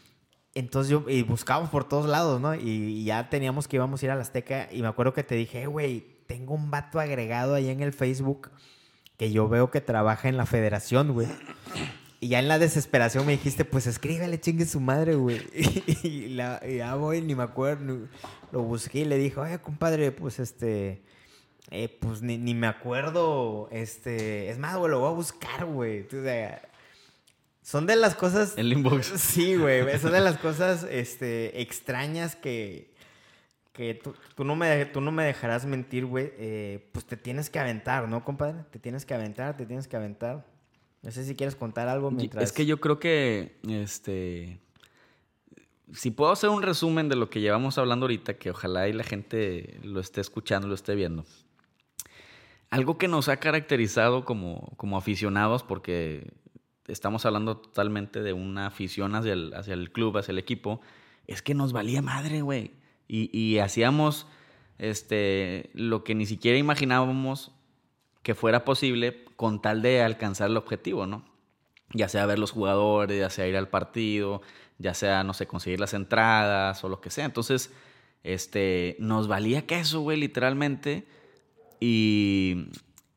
Entonces 0.53 0.91
yo, 0.91 1.05
y 1.07 1.23
buscábamos 1.23 1.69
por 1.69 1.87
todos 1.87 2.07
lados, 2.07 2.41
¿no? 2.41 2.53
Y, 2.55 2.59
y 2.69 3.03
ya 3.05 3.29
teníamos 3.29 3.67
que 3.67 3.77
íbamos 3.77 4.01
a 4.01 4.05
ir 4.05 4.11
a 4.11 4.15
la 4.15 4.21
Azteca. 4.21 4.67
Y 4.71 4.81
me 4.81 4.87
acuerdo 4.89 5.13
que 5.13 5.23
te 5.23 5.35
dije, 5.35 5.61
"Eh, 5.63 5.67
güey, 5.67 6.05
tengo 6.27 6.53
un 6.53 6.69
vato 6.71 6.99
agregado 6.99 7.55
ahí 7.55 7.69
en 7.69 7.81
el 7.81 7.93
Facebook 7.93 8.51
que 9.17 9.31
yo 9.31 9.47
veo 9.47 9.69
que 9.71 9.81
trabaja 9.81 10.27
en 10.29 10.35
la 10.35 10.45
federación, 10.45 11.13
güey. 11.13 11.27
Y 12.23 12.27
ya 12.27 12.39
en 12.39 12.47
la 12.47 12.59
desesperación 12.59 13.25
me 13.25 13.31
dijiste, 13.31 13.65
pues 13.65 13.87
escríbele, 13.87 14.39
chingue 14.39 14.67
su 14.67 14.79
madre, 14.79 15.15
güey. 15.15 15.41
Y, 16.03 16.27
la, 16.27 16.61
y 16.63 16.77
ya 16.77 16.93
voy, 16.93 17.19
ni 17.19 17.33
me 17.33 17.41
acuerdo, 17.41 18.07
lo 18.51 18.61
busqué 18.61 18.99
y 18.99 19.05
le 19.05 19.17
dije, 19.17 19.39
oye, 19.39 19.59
compadre, 19.59 20.11
pues 20.11 20.39
este, 20.39 21.01
eh, 21.71 21.89
pues 21.99 22.21
ni, 22.21 22.37
ni 22.37 22.53
me 22.53 22.67
acuerdo, 22.67 23.69
este, 23.71 24.51
es 24.51 24.59
más, 24.59 24.77
güey, 24.77 24.91
lo 24.91 24.99
voy 24.99 25.09
a 25.09 25.15
buscar, 25.15 25.65
güey. 25.65 26.05
O 26.05 26.23
sea, 26.23 26.61
son 27.63 27.87
de 27.87 27.95
las 27.95 28.13
cosas... 28.13 28.53
El 28.55 28.71
inbox. 28.71 29.07
Sí, 29.17 29.55
güey. 29.55 29.97
Son 29.97 30.11
de 30.11 30.21
las 30.21 30.37
cosas 30.37 30.85
este, 30.91 31.59
extrañas 31.59 32.35
que, 32.35 32.93
que 33.73 33.95
tú, 33.95 34.13
tú 34.35 34.43
no 34.43 34.55
me, 34.55 34.85
tú 34.85 35.01
no 35.01 35.11
me 35.11 35.23
dejarás 35.23 35.65
mentir, 35.65 36.05
güey. 36.05 36.33
Eh, 36.37 36.87
pues 36.91 37.03
te 37.05 37.17
tienes 37.17 37.49
que 37.49 37.57
aventar, 37.57 38.07
¿no, 38.07 38.23
compadre? 38.23 38.63
Te 38.69 38.77
tienes 38.77 39.07
que 39.07 39.15
aventar, 39.15 39.57
te 39.57 39.65
tienes 39.65 39.87
que 39.87 39.95
aventar. 39.95 40.50
No 41.01 41.11
sé 41.11 41.23
si 41.25 41.35
quieres 41.35 41.55
contar 41.55 41.87
algo 41.87 42.11
mientras... 42.11 42.43
Es 42.43 42.51
que 42.51 42.65
yo 42.65 42.79
creo 42.79 42.99
que, 42.99 43.57
este, 43.67 44.59
si 45.93 46.11
puedo 46.11 46.31
hacer 46.31 46.49
un 46.49 46.61
resumen 46.61 47.09
de 47.09 47.15
lo 47.15 47.29
que 47.29 47.41
llevamos 47.41 47.77
hablando 47.77 48.05
ahorita, 48.05 48.35
que 48.35 48.51
ojalá 48.51 48.87
y 48.87 48.93
la 48.93 49.03
gente 49.03 49.79
lo 49.83 49.99
esté 49.99 50.21
escuchando, 50.21 50.67
lo 50.67 50.75
esté 50.75 50.93
viendo. 50.93 51.25
Algo 52.69 52.97
que 52.97 53.07
nos 53.07 53.29
ha 53.29 53.37
caracterizado 53.37 54.25
como, 54.25 54.73
como 54.77 54.95
aficionados, 54.97 55.63
porque 55.63 56.33
estamos 56.87 57.25
hablando 57.25 57.57
totalmente 57.57 58.21
de 58.21 58.33
una 58.33 58.67
afición 58.67 59.15
hacia 59.15 59.33
el, 59.33 59.53
hacia 59.55 59.73
el 59.73 59.91
club, 59.91 60.17
hacia 60.17 60.31
el 60.31 60.39
equipo, 60.39 60.81
es 61.27 61.41
que 61.41 61.53
nos 61.55 61.73
valía 61.73 62.01
madre, 62.01 62.41
güey. 62.41 62.71
Y, 63.07 63.35
y 63.37 63.59
hacíamos 63.59 64.27
este, 64.77 65.69
lo 65.73 66.03
que 66.03 66.15
ni 66.15 66.25
siquiera 66.25 66.57
imaginábamos 66.57 67.51
que 68.23 68.35
fuera 68.35 68.63
posible 68.63 69.25
con 69.41 69.59
tal 69.59 69.81
de 69.81 70.03
alcanzar 70.03 70.51
el 70.51 70.57
objetivo, 70.57 71.07
¿no? 71.07 71.25
Ya 71.93 72.07
sea 72.09 72.27
ver 72.27 72.37
los 72.37 72.51
jugadores, 72.51 73.17
ya 73.17 73.31
sea 73.31 73.47
ir 73.47 73.57
al 73.57 73.69
partido, 73.69 74.43
ya 74.77 74.93
sea, 74.93 75.23
no 75.23 75.33
sé, 75.33 75.47
conseguir 75.47 75.79
las 75.79 75.95
entradas 75.95 76.83
o 76.83 76.89
lo 76.89 77.01
que 77.01 77.09
sea. 77.09 77.25
Entonces, 77.25 77.71
este, 78.21 78.95
nos 78.99 79.27
valía 79.27 79.65
queso, 79.65 80.01
güey, 80.01 80.17
literalmente. 80.19 81.07
Y, 81.79 82.67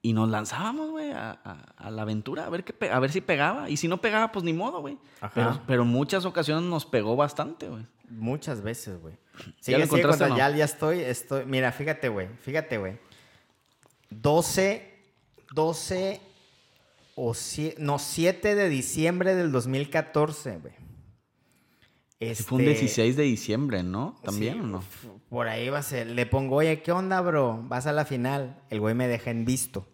y 0.01 0.15
nos 0.15 0.31
lanzábamos, 0.31 0.93
güey, 0.93 1.11
a, 1.11 1.33
a- 1.45 1.75
a 1.77 1.91
la 1.91 2.01
aventura, 2.03 2.47
a 2.47 2.49
ver, 2.49 2.65
qué 2.65 2.75
a 2.91 2.99
ver 3.01 3.13
si 3.13 3.21
pegaba. 3.21 3.69
Y 3.69 3.77
si 3.77 3.87
no 3.87 4.01
pegaba, 4.01 4.33
pues 4.33 4.47
ni 4.47 4.55
modo, 4.55 4.81
güey. 4.81 4.97
Ajá. 5.21 5.33
Pero, 5.35 5.61
pero 5.67 5.85
muchas 5.85 6.25
ocasiones 6.25 6.65
nos 6.65 6.87
pegó 6.87 7.17
bastante, 7.17 7.69
güey. 7.69 7.85
Muchas 8.09 8.63
veces, 8.63 8.99
güey. 8.99 9.15
¿Ya 9.37 9.53
Sigue, 9.61 9.79
lo 9.79 9.85
encontraste 9.85 10.29
no? 10.29 10.39
Ya, 10.39 10.49
ya 10.57 10.65
estoy, 10.65 11.01
estoy... 11.01 11.45
Mira, 11.45 11.71
fíjate, 11.71 12.09
güey. 12.09 12.29
Fíjate, 12.41 12.79
güey. 12.79 12.99
12, 14.11 14.94
12 15.55 16.21
o... 17.17 17.33
sie- 17.35 17.75
no, 17.79 17.99
7 17.99 18.55
de 18.55 18.69
diciembre 18.69 19.35
del 19.35 19.53
2014, 19.53 20.59
güey. 20.59 20.75
Sí, 22.21 22.43
Fue 22.43 22.57
un 22.59 22.63
Este, 22.65 22.81
16 22.81 23.17
de 23.17 23.23
diciembre, 23.25 23.83
¿no? 23.83 24.17
También, 24.25 24.55
Sí, 24.55 24.61
¿o 24.61 24.63
no? 24.67 24.85
Por 25.29 25.49
ahí 25.49 25.69
va 25.69 25.79
a 25.79 25.83
ser. 25.83 26.07
Le 26.07 26.25
pongo, 26.27 26.57
oye, 26.57 26.81
¿qué 26.83 26.91
onda, 26.93 27.21
bro? 27.21 27.61
Vas 27.65 27.87
a 27.87 27.93
la 27.93 28.05
final. 28.05 28.63
El 28.71 28.81
güey 28.81 28.95
me 28.95 29.09
deja 29.09 29.31
en 29.31 29.45
visto. 29.45 29.87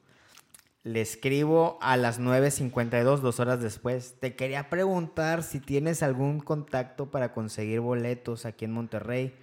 Le 0.83 1.01
escribo 1.01 1.79
a 1.83 1.97
las 1.97 2.21
9.52, 2.21 3.19
dos 3.19 3.41
horas 3.41 3.61
después. 3.61 4.15
Te 4.21 4.35
quería 4.37 4.71
preguntar 4.71 5.43
si 5.43 5.61
tienes 5.61 6.03
algún 6.03 6.41
contacto 6.41 7.11
para 7.11 7.33
conseguir 7.33 7.81
boletos 7.81 8.47
aquí 8.47 8.65
en 8.65 8.73
Monterrey 8.73 9.35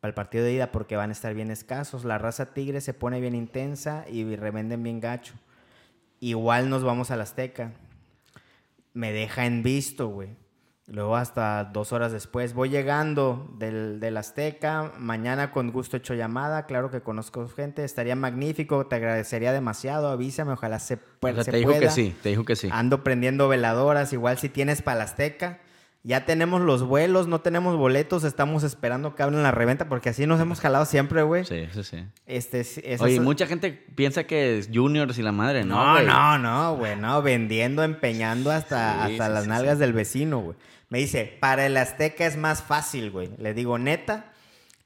para 0.00 0.10
el 0.10 0.14
partido 0.14 0.44
de 0.44 0.52
ida 0.52 0.70
porque 0.70 0.96
van 0.96 1.10
a 1.10 1.12
estar 1.12 1.34
bien 1.34 1.50
escasos. 1.50 2.04
La 2.04 2.18
raza 2.18 2.54
tigre 2.54 2.80
se 2.80 2.94
pone 2.94 3.20
bien 3.20 3.34
intensa 3.34 4.04
y 4.10 4.36
revenden 4.36 4.82
bien 4.82 5.00
gacho. 5.00 5.34
Igual 6.20 6.68
nos 6.70 6.82
vamos 6.84 7.10
a 7.10 7.16
la 7.16 7.22
Azteca. 7.24 7.72
Me 8.92 9.12
deja 9.12 9.46
en 9.46 9.62
visto, 9.62 10.08
güey. 10.08 10.30
Luego 10.86 11.16
hasta 11.16 11.64
dos 11.64 11.92
horas 11.92 12.12
después. 12.12 12.54
Voy 12.54 12.70
llegando 12.70 13.54
del, 13.58 14.00
del 14.00 14.16
Azteca. 14.16 14.92
Mañana 14.98 15.52
con 15.52 15.70
gusto 15.70 15.98
hecho 15.98 16.14
llamada. 16.14 16.64
Claro 16.66 16.90
que 16.90 17.02
conozco 17.02 17.46
gente. 17.48 17.84
Estaría 17.84 18.16
magnífico. 18.16 18.86
Te 18.86 18.96
agradecería 18.96 19.52
demasiado. 19.52 20.08
Avísame. 20.08 20.52
Ojalá 20.52 20.78
se, 20.78 20.96
pue- 20.98 21.32
O 21.32 21.34
sea, 21.34 21.44
se 21.44 21.50
te 21.50 21.58
dijo 21.58 21.68
pueda. 21.70 21.80
que 21.82 21.90
sí, 21.90 22.16
te 22.22 22.30
dijo 22.30 22.44
que 22.44 22.56
sí. 22.56 22.68
Ando 22.72 23.04
prendiendo 23.04 23.48
veladoras. 23.48 24.12
Igual 24.14 24.38
si 24.38 24.48
tienes 24.48 24.80
para 24.80 24.98
la 24.98 25.04
Azteca. 25.04 25.60
Ya 26.08 26.24
tenemos 26.24 26.62
los 26.62 26.82
vuelos. 26.82 27.26
No 27.28 27.42
tenemos 27.42 27.76
boletos. 27.76 28.24
Estamos 28.24 28.62
esperando 28.64 29.14
que 29.14 29.22
abran 29.22 29.42
la 29.42 29.50
reventa. 29.50 29.90
Porque 29.90 30.08
así 30.08 30.26
nos 30.26 30.40
hemos 30.40 30.58
jalado 30.58 30.86
siempre, 30.86 31.22
güey. 31.22 31.44
Sí, 31.44 31.66
sí, 31.72 31.84
sí. 31.84 32.04
Este, 32.24 32.60
eso 32.60 33.04
Oye, 33.04 33.16
es- 33.16 33.20
mucha 33.20 33.46
gente 33.46 33.72
piensa 33.94 34.24
que 34.24 34.58
es 34.58 34.70
Juniors 34.72 35.18
y 35.18 35.22
la 35.22 35.32
madre, 35.32 35.64
¿no? 35.64 36.00
no, 36.00 36.02
no, 36.02 36.38
no, 36.38 36.76
güey, 36.76 36.96
no, 36.96 37.20
vendiendo, 37.20 37.82
empeñando 37.84 38.50
hasta, 38.50 39.06
Sí, 39.06 39.12
hasta 39.12 39.26
sí, 39.26 39.32
las 39.34 39.42
sí, 39.44 39.48
nalgas 39.50 39.78
del 39.78 39.92
vecino, 39.92 40.38
güey. 40.38 40.56
Me 40.88 40.98
dice, 40.98 41.36
para 41.40 41.66
el 41.66 41.76
Azteca 41.76 42.24
es 42.24 42.38
más 42.38 42.62
fácil, 42.62 43.10
güey. 43.10 43.28
Le 43.36 43.52
digo, 43.52 43.76
neta. 43.78 44.32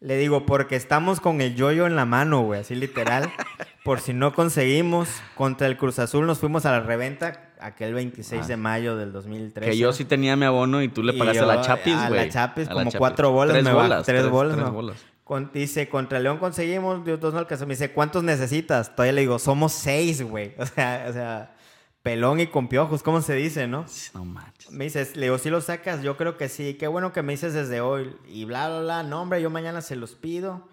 Le 0.01 0.17
digo, 0.17 0.45
porque 0.47 0.75
estamos 0.75 1.21
con 1.21 1.41
el 1.41 1.55
yoyo 1.55 1.87
en 1.87 1.95
la 1.95 2.05
mano, 2.05 2.41
güey, 2.43 2.63
así 2.63 2.75
literal. 2.75 3.31
Por 3.85 4.01
si 4.01 4.13
no 4.13 4.33
conseguimos, 4.35 5.09
contra 5.37 5.69
el 5.69 5.77
Cruz 5.77 6.01
Azul 6.01 6.27
nos 6.27 6.41
fuimos 6.41 6.67
a 6.67 6.73
la 6.73 6.81
reventa 6.81 7.52
aquel 7.63 7.95
26 7.95 8.47
de 8.49 8.57
mayo 8.57 8.97
del 8.97 9.13
2013. 9.13 9.69
Ah. 9.69 9.73
Que 9.73 9.79
yo 9.79 9.93
sí 9.93 10.05
tenía 10.05 10.37
mi 10.37 10.45
abono 10.47 10.83
y 10.83 10.89
tú 10.89 11.03
le 11.03 11.13
pagaste 11.13 11.41
a 11.41 11.47
la 11.47 11.61
Chapis, 11.61 11.95
A 11.95 12.09
güey. 12.09 12.27
la 12.27 12.33
Chapis, 12.33 12.67
A 12.69 12.71
la 12.71 12.75
como 12.75 12.85
Chapis. 12.91 12.99
cuatro 12.99 13.31
bolas. 13.33 13.53
Tres 13.55 13.65
me 13.65 13.73
va- 13.73 13.83
bolas. 13.83 14.07
Tres, 14.07 14.29
bolas. 14.29 14.55
tres 14.55 14.67
no. 14.67 14.73
bolas. 14.73 14.97
Con- 15.25 15.51
dice, 15.55 15.89
contra 15.89 16.19
León 16.19 16.39
conseguimos, 16.39 17.05
Dios 17.05 17.19
dos 17.21 17.33
no 17.33 17.39
alcanzó. 17.39 17.67
Me 17.67 17.75
dice, 17.75 17.93
¿cuántos 17.93 18.23
necesitas? 18.25 18.95
Todavía 18.95 19.13
le 19.13 19.21
digo, 19.23 19.39
somos 19.39 19.73
seis, 19.73 20.23
güey. 20.23 20.55
O 20.59 20.67
sea, 20.67 21.07
o 21.09 21.13
sea, 21.13 21.55
pelón 22.03 22.41
y 22.41 22.49
con 22.49 22.69
piojos, 22.69 23.03
¿cómo 23.03 23.23
se 23.23 23.35
dice, 23.35 23.69
no? 23.69 23.87
No 24.15 24.25
manches. 24.25 24.71
Me 24.73 24.85
dices, 24.85 25.17
le 25.17 25.27
digo, 25.27 25.39
si 25.39 25.49
lo 25.51 25.61
sacas, 25.61 26.03
yo 26.03 26.17
creo 26.17 26.37
que 26.37 26.49
sí. 26.49 26.75
Qué 26.75 26.89
bueno 26.89 27.13
que 27.13 27.23
me 27.23 27.33
dices 27.35 27.55
desde 27.55 27.81
hoy. 27.81 28.17
Y 28.29 28.45
bla, 28.45 28.69
bla, 28.69 28.81
bla. 28.81 29.03
No, 29.05 29.23
hombre, 29.23 29.41
yo 29.41 29.49
mañana 29.51 29.81
se 29.81 29.95
los 29.97 30.15
pido. 30.17 30.69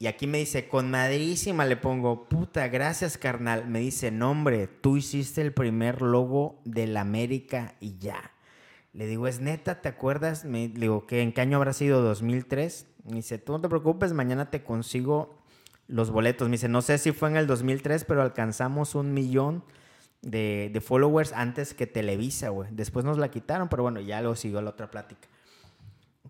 Y 0.00 0.06
aquí 0.06 0.28
me 0.28 0.38
dice, 0.38 0.68
con 0.68 0.90
madrísima, 0.92 1.64
le 1.64 1.76
pongo, 1.76 2.28
puta, 2.28 2.68
gracias, 2.68 3.18
carnal. 3.18 3.66
Me 3.66 3.80
dice, 3.80 4.12
no, 4.12 4.30
hombre, 4.30 4.68
tú 4.68 4.96
hiciste 4.96 5.40
el 5.40 5.52
primer 5.52 6.02
logo 6.02 6.60
de 6.64 6.86
la 6.86 7.00
América 7.00 7.74
y 7.80 7.98
ya. 7.98 8.30
Le 8.92 9.06
digo, 9.06 9.26
es 9.26 9.40
neta, 9.40 9.80
¿te 9.80 9.88
acuerdas? 9.88 10.44
Me 10.44 10.68
digo, 10.68 11.06
¿qué, 11.06 11.22
¿en 11.22 11.32
qué 11.32 11.40
año 11.40 11.56
habrá 11.56 11.72
sido? 11.72 12.14
¿2003? 12.14 12.86
Me 13.06 13.16
dice, 13.16 13.38
tú 13.38 13.52
no 13.52 13.60
te 13.60 13.68
preocupes, 13.68 14.12
mañana 14.12 14.50
te 14.50 14.62
consigo 14.62 15.36
los 15.88 16.10
boletos. 16.10 16.48
Me 16.48 16.52
dice, 16.52 16.68
no 16.68 16.80
sé 16.80 16.98
si 16.98 17.10
fue 17.10 17.30
en 17.30 17.36
el 17.36 17.48
2003, 17.48 18.04
pero 18.04 18.22
alcanzamos 18.22 18.94
un 18.94 19.12
millón 19.12 19.64
de, 20.22 20.70
de 20.72 20.80
followers 20.80 21.32
antes 21.32 21.74
que 21.74 21.88
Televisa, 21.88 22.50
güey. 22.50 22.68
Después 22.70 23.04
nos 23.04 23.18
la 23.18 23.32
quitaron, 23.32 23.68
pero 23.68 23.82
bueno, 23.82 24.00
ya 24.00 24.20
luego 24.20 24.36
siguió 24.36 24.62
la 24.62 24.70
otra 24.70 24.92
plática. 24.92 25.28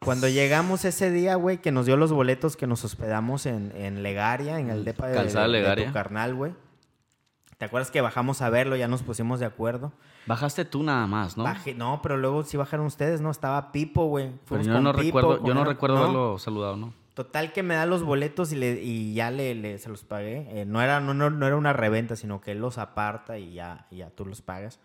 Cuando 0.01 0.29
llegamos 0.29 0.85
ese 0.85 1.11
día, 1.11 1.35
güey, 1.37 1.59
que 1.59 1.73
nos 1.73 1.87
dio 1.87 1.97
los 1.97 2.13
boletos 2.13 2.57
que 2.57 2.67
nos 2.67 2.85
hospedamos 2.85 3.47
en, 3.47 3.73
en 3.75 4.03
Legaria, 4.03 4.59
en 4.61 4.71
el 4.71 4.85
depa 4.85 5.09
de, 5.09 5.15
Calzada 5.17 5.49
de- 5.49 5.63
de 5.63 5.87
tu 5.87 5.93
carnal, 5.93 6.35
güey. 6.35 6.53
¿Te 7.57 7.65
acuerdas 7.65 7.91
que 7.91 8.01
bajamos 8.01 8.41
a 8.41 8.51
verlo? 8.51 8.77
Ya 8.77 8.87
nos 8.87 9.03
pusimos 9.03 9.41
de 9.41 9.47
acuerdo. 9.47 9.93
Bajaste 10.27 10.65
tú 10.65 10.85
nada 10.85 11.07
más, 11.09 11.37
¿no? 11.37 11.45
Bajé- 11.45 11.75
no, 11.75 12.01
pero 12.03 12.17
luego 12.17 12.45
sí 12.45 12.57
bajaron 12.57 12.87
ustedes, 12.87 13.21
¿no? 13.21 13.31
Estaba 13.31 13.73
Pipo, 13.73 14.07
güey. 14.07 14.31
Yo 14.63 14.81
no 14.81 14.93
recuerdo, 14.93 15.45
yo 15.45 15.55
no 15.55 15.65
recuerdo 15.65 15.97
¿No? 15.97 16.03
haberlo 16.05 16.39
saludado, 16.39 16.77
¿no? 16.77 16.95
Total 17.15 17.53
que 17.53 17.65
me 17.65 17.75
da 17.75 17.85
los 17.85 18.05
boletos 18.05 18.53
y, 18.53 18.57
le, 18.57 18.81
y 18.81 19.13
ya 19.15 19.33
le, 19.33 19.57
le- 19.57 19.79
se 19.79 19.89
los 19.89 20.05
pagué. 20.05 20.47
Eh, 20.61 20.65
no, 20.67 20.81
era, 20.81 21.01
no, 21.01 21.15
no, 21.15 21.31
no 21.31 21.47
era 21.49 21.57
una 21.57 21.73
reventa, 21.73 22.15
sino 22.15 22.41
que 22.41 22.53
él 22.53 22.61
los 22.61 22.79
aparta 22.79 23.39
y 23.39 23.55
ya, 23.55 23.89
y 23.91 23.97
ya 23.97 24.11
tú 24.11 24.25
los 24.25 24.41
pagas. 24.41 24.79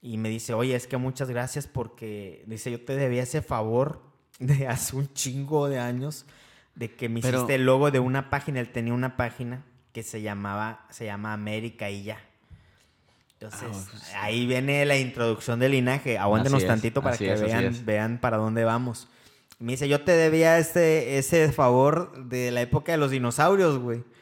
Y 0.00 0.18
me 0.18 0.28
dice, 0.28 0.54
oye, 0.54 0.76
es 0.76 0.86
que 0.86 0.98
muchas 0.98 1.28
gracias 1.30 1.66
porque, 1.66 2.44
dice, 2.46 2.70
yo 2.70 2.80
te 2.84 2.94
debía 2.94 3.24
ese 3.24 3.42
favor 3.42 4.02
de 4.38 4.66
hace 4.68 4.96
un 4.96 5.12
chingo 5.14 5.68
de 5.68 5.78
años 5.78 6.26
de 6.74 6.94
que 6.94 7.08
me 7.08 7.20
Pero- 7.20 7.38
hiciste 7.38 7.54
el 7.56 7.64
logo 7.66 7.90
de 7.90 8.00
una 8.00 8.30
página. 8.30 8.60
Él 8.60 8.70
tenía 8.70 8.94
una 8.94 9.16
página 9.16 9.62
que 9.92 10.02
se 10.02 10.22
llamaba, 10.22 10.86
se 10.90 11.04
llama 11.06 11.32
América 11.32 11.88
y 11.90 12.02
ya. 12.04 12.18
Entonces, 13.40 13.68
Ah, 13.70 13.86
pues, 13.90 14.14
ahí 14.16 14.46
viene 14.46 14.84
la 14.86 14.96
introducción 14.96 15.58
del 15.60 15.72
linaje. 15.72 16.18
Aguántenos 16.18 16.66
tantito 16.66 17.02
para 17.02 17.16
que 17.16 17.32
es, 17.32 17.40
vean, 17.40 17.82
vean 17.84 18.18
para 18.18 18.36
dónde 18.38 18.64
vamos. 18.64 19.08
Me 19.58 19.72
dice, 19.72 19.88
yo 19.88 20.00
te 20.02 20.12
debía 20.12 20.58
ese, 20.58 21.18
ese 21.18 21.52
favor 21.52 22.26
de 22.26 22.50
la 22.50 22.60
época 22.62 22.92
de 22.92 22.98
los 22.98 23.10
dinosaurios, 23.10 23.78
güey. 23.78 24.02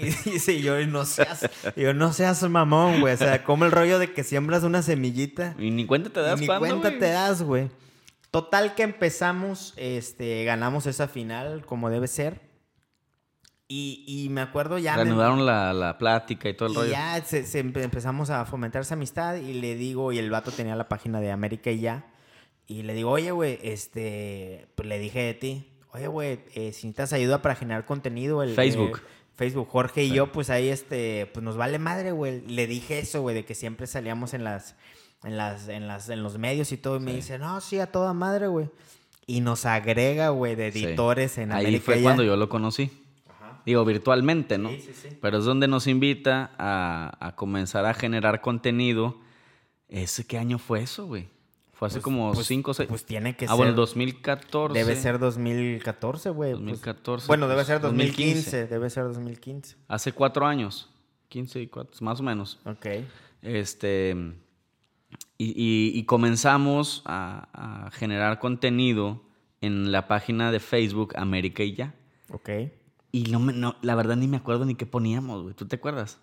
Y 0.00 0.06
dice, 0.30 0.60
yo 0.60 0.84
no 0.88 1.04
seas, 1.04 1.48
yo 1.76 1.94
no 1.94 2.12
seas 2.12 2.42
mamón, 2.48 3.00
güey. 3.00 3.14
O 3.14 3.16
sea, 3.16 3.44
como 3.44 3.64
el 3.64 3.70
rollo 3.70 4.00
de 4.00 4.12
que 4.12 4.24
siembras 4.24 4.64
una 4.64 4.82
semillita 4.82 5.54
Y 5.58 5.70
ni 5.70 5.86
cuenta 5.86 6.10
te 6.10 6.18
das 6.20 6.40
ni 6.40 6.46
cuando, 6.46 6.66
cuenta 6.66 6.88
güey. 6.88 6.98
te 6.98 7.06
das, 7.10 7.42
güey. 7.42 7.70
Total 8.34 8.74
que 8.74 8.82
empezamos, 8.82 9.74
este, 9.76 10.44
ganamos 10.44 10.86
esa 10.86 11.06
final 11.06 11.64
como 11.64 11.88
debe 11.88 12.08
ser. 12.08 12.40
Y, 13.68 14.04
y 14.06 14.28
me 14.28 14.40
acuerdo 14.40 14.76
ya... 14.78 14.96
me- 14.96 15.04
Reanudaron 15.04 15.46
la, 15.46 15.72
la 15.72 15.98
plática 15.98 16.48
y 16.48 16.54
todo 16.54 16.66
el 16.68 16.72
y 16.72 16.76
rollo. 16.76 16.90
ya 16.90 17.22
se- 17.24 17.46
se 17.46 17.64
empe- 17.64 17.82
empezamos 17.82 18.30
a 18.30 18.44
fomentar 18.44 18.82
esa 18.82 18.94
amistad 18.94 19.36
y 19.36 19.54
le 19.54 19.74
digo, 19.76 20.12
y 20.12 20.18
el 20.18 20.30
vato 20.30 20.50
tenía 20.50 20.74
la 20.76 20.88
página 20.88 21.20
de 21.20 21.30
América 21.30 21.70
y 21.70 21.78
ya. 21.80 22.06
Y 22.66 22.82
le 22.82 22.94
digo, 22.94 23.10
oye, 23.12 23.30
güey, 23.30 23.58
este, 23.62 24.66
pues 24.74 24.88
le 24.88 24.98
dije 24.98 25.20
de 25.22 25.34
ti, 25.34 25.72
oye, 25.92 26.08
güey, 26.08 26.32
eh, 26.54 26.72
si 26.72 26.86
necesitas 26.88 27.12
ayuda 27.12 27.40
para 27.40 27.54
generar 27.54 27.86
contenido, 27.86 28.42
el 28.42 28.54
Facebook. 28.54 28.98
eh, 28.98 29.08
Facebook, 29.36 29.68
Jorge 29.70 30.02
y 30.04 30.10
yo, 30.10 30.32
pues 30.32 30.50
ahí, 30.50 30.68
este, 30.68 31.26
pues 31.32 31.42
nos 31.44 31.56
vale 31.56 31.78
madre, 31.78 32.10
güey. 32.12 32.40
Le 32.46 32.66
dije 32.66 32.98
eso, 32.98 33.20
güey, 33.22 33.34
de 33.34 33.44
que 33.44 33.54
siempre 33.54 33.86
salíamos 33.86 34.34
en 34.34 34.44
las, 34.44 34.76
en 35.24 35.36
las, 35.36 35.68
en 35.68 35.86
las, 35.88 36.08
en 36.08 36.22
los 36.22 36.38
medios 36.38 36.70
y 36.72 36.76
todo. 36.76 36.96
Y 36.96 37.00
me 37.00 37.14
dice, 37.14 37.38
no, 37.38 37.60
sí, 37.60 37.78
a 37.80 37.90
toda 37.90 38.12
madre, 38.12 38.46
güey. 38.48 38.68
Y 39.26 39.40
nos 39.40 39.64
agrega, 39.66 40.28
güey, 40.30 40.54
de 40.54 40.70
Sí. 40.72 40.84
editores 40.84 41.38
en 41.38 41.52
Ahí 41.52 41.64
América 41.64 41.84
fue 41.86 41.94
y 41.96 41.98
ya. 42.00 42.02
cuando 42.04 42.22
yo 42.22 42.36
lo 42.36 42.48
conocí. 42.48 42.90
Digo, 43.64 43.82
virtualmente, 43.86 44.58
¿no? 44.58 44.68
Sí, 44.68 44.80
sí, 44.80 44.92
sí. 44.92 45.08
Pero 45.22 45.38
es 45.38 45.44
donde 45.46 45.66
nos 45.68 45.86
invita 45.86 46.50
a, 46.58 47.16
a 47.18 47.34
comenzar 47.34 47.86
a 47.86 47.94
generar 47.94 48.42
contenido. 48.42 49.16
¿Ese 49.88 50.26
qué 50.26 50.36
año 50.36 50.58
fue 50.58 50.82
eso, 50.82 51.06
güey? 51.06 51.28
Fue 51.72 51.88
hace 51.88 51.96
Pues- 51.96 52.04
como 52.04 52.32
pues- 52.34 52.46
5 52.46 52.72
o 52.72 52.74
6. 52.74 52.88
Pues 52.88 53.06
tiene 53.06 53.34
que 53.36 53.46
ah, 53.46 53.48
ser. 53.48 53.56
bueno, 53.56 53.72
2014. 53.72 54.78
Debe 54.78 54.96
ser 54.96 55.18
2014, 55.18 56.28
güey. 56.30 56.50
pues. 56.52 56.60
2014, 56.62 57.26
bueno, 57.26 57.46
debe 57.48 57.56
pues, 57.60 57.66
ser 57.68 57.80
2015. 57.80 58.24
2015. 58.24 58.66
Debe 58.66 58.90
ser 58.90 59.04
2015. 59.04 59.76
Hace 59.88 60.12
cuatro 60.12 60.46
años. 60.46 60.90
15 61.30 61.60
y 61.62 61.66
4, 61.66 61.96
más 62.04 62.20
o 62.20 62.22
menos. 62.22 62.60
Ok. 62.66 62.86
Este. 63.40 64.14
Y, 65.38 65.46
y- 65.50 65.98
y 65.98 66.04
comenzamos 66.04 67.02
a, 67.06 67.48
a 67.86 67.90
generar 67.90 68.38
contenido 68.38 69.22
en 69.60 69.90
la 69.92 70.06
página 70.08 70.52
de 70.52 70.60
Facebook 70.60 71.14
América 71.16 71.62
y 71.62 71.74
ya. 71.74 71.94
Ok. 72.30 72.50
Y 73.12 73.24
no 73.30 73.40
me, 73.40 73.52
no, 73.52 73.76
la 73.82 73.94
verdad 73.94 74.16
ni 74.16 74.26
me 74.28 74.36
acuerdo 74.36 74.64
ni 74.64 74.74
qué 74.74 74.86
poníamos, 74.86 75.42
güey. 75.42 75.54
¿Tú 75.54 75.66
te 75.66 75.76
acuerdas? 75.76 76.18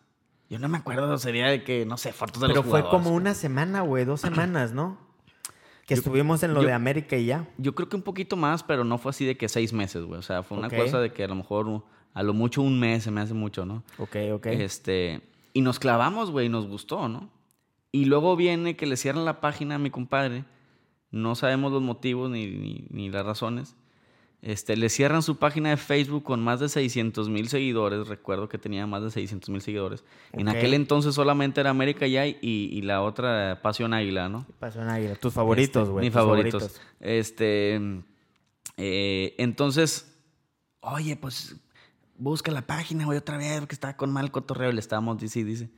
Yo 0.50 0.60
no 0.60 0.68
me 0.68 0.78
acuerdo, 0.78 1.18
sería 1.18 1.48
de 1.48 1.64
que, 1.64 1.86
no 1.86 1.98
sé, 1.98 2.12
fotos 2.12 2.42
de 2.42 2.48
Pero 2.48 2.62
los 2.62 2.70
fue 2.70 2.82
jugadores. 2.82 3.06
como 3.06 3.16
una 3.16 3.34
semana, 3.34 3.82
güey. 3.82 4.04
Dos 4.06 4.22
semanas, 4.22 4.74
¿no? 4.74 4.98
Que 5.88 5.96
Yo- 5.96 6.00
estuvimos 6.00 6.44
en 6.44 6.54
lo 6.54 6.62
yo- 6.62 6.68
de 6.68 6.74
América 6.74 7.16
y 7.18 7.26
ya. 7.26 7.48
Yo 7.58 7.74
creo 7.76 7.88
que 7.90 7.96
un 7.96 8.02
poquito 8.02 8.36
más, 8.36 8.62
pero 8.64 8.84
no 8.84 8.98
fue 8.98 9.12
así 9.12 9.26
de 9.26 9.38
que 9.38 9.48
seis 9.50 9.72
meses, 9.74 10.04
güey. 10.04 10.20
O 10.20 10.24
sea, 10.24 10.44
fue 10.44 10.58
una 10.58 10.70
cosa 10.70 11.00
de 11.00 11.12
que 11.14 11.24
a 11.24 11.28
lo 11.28 11.36
mejor, 11.36 11.84
a 12.14 12.24
lo 12.24 12.34
mucho 12.34 12.62
un 12.62 12.80
mes 12.80 13.04
se 13.04 13.12
me 13.12 13.22
hace 13.22 13.34
mucho, 13.34 13.66
¿no? 13.66 13.84
Ok, 13.98 14.16
ok. 14.34 14.46
Este, 14.48 15.22
y 15.54 15.62
nos 15.62 15.80
clavamos, 15.80 16.32
güey, 16.32 16.48
y 16.48 16.50
nos 16.50 16.68
gustó, 16.68 17.08
¿no? 17.08 17.30
Y 17.92 18.06
luego 18.06 18.36
viene 18.36 18.76
que 18.76 18.86
le 18.86 18.98
cierran 18.98 19.26
la 19.26 19.42
página 19.42 19.76
a 19.76 19.80
mi 19.80 19.90
compadre. 19.90 20.46
No 21.12 21.36
sabemos 21.36 21.72
los 21.72 21.82
motivos 21.82 22.30
ni, 22.30 22.46
ni, 22.48 22.86
ni 22.90 23.10
las 23.10 23.26
razones. 23.26 23.76
Este, 24.42 24.76
le 24.76 24.90
cierran 24.90 25.22
su 25.22 25.38
página 25.38 25.70
de 25.70 25.78
Facebook 25.78 26.24
con 26.24 26.42
más 26.42 26.60
de 26.60 26.68
600 26.70 27.30
mil 27.30 27.48
seguidores. 27.48 28.08
Recuerdo 28.08 28.50
que 28.50 28.58
tenía 28.58 28.88
más 28.88 29.04
de 29.04 29.12
600 29.12 29.50
mil 29.50 29.62
seguidores. 29.62 30.04
En 30.32 30.48
aquel 30.48 30.74
entonces 30.74 31.14
solamente 31.14 31.62
era 31.62 31.70
América 31.70 32.08
Ya 32.08 32.26
y, 32.26 32.38
y 32.42 32.82
la 32.82 33.04
otra 33.04 33.60
Pasión 33.62 33.94
Águila, 33.94 34.30
¿no? 34.30 34.48
Pasó 34.58 34.82
en 34.82 34.90
Águila. 34.90 35.16
Tus 35.16 35.34
favoritos, 35.34 35.84
Este, 35.84 35.92
güey. 35.92 36.06
Mis 36.06 36.14
tus 36.14 36.20
favoritos. 36.22 36.82
Este. 37.02 37.80
eh, 38.78 39.36
entonces, 39.38 40.12
oye, 40.80 41.16
pues 41.18 41.56
busca 42.18 42.52
la 42.52 42.66
página, 42.66 43.06
güey, 43.06 43.18
otra 43.18 43.38
vez, 43.38 43.60
porque 43.60 43.76
está 43.76 43.96
con 43.96 44.12
mal 44.12 44.32
cotorreo. 44.32 44.72
y 44.72 44.74
Le 44.74 44.80
estábamos, 44.80 45.20
dice, 45.20 45.44
dice. 45.44 45.70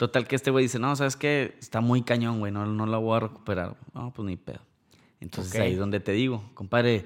Total 0.00 0.26
que 0.26 0.34
este 0.34 0.50
güey 0.50 0.64
dice, 0.64 0.78
no, 0.78 0.96
¿sabes 0.96 1.14
qué? 1.14 1.58
Está 1.60 1.82
muy 1.82 2.00
cañón, 2.00 2.38
güey, 2.38 2.50
no, 2.50 2.64
no 2.64 2.86
la 2.86 2.96
voy 2.96 3.18
a 3.18 3.20
recuperar. 3.20 3.76
No, 3.92 4.14
pues 4.14 4.24
ni 4.24 4.38
pedo. 4.38 4.60
Entonces 5.20 5.60
ahí 5.60 5.72
es 5.72 5.78
donde 5.78 6.00
te 6.00 6.12
digo, 6.12 6.42
compadre, 6.54 7.04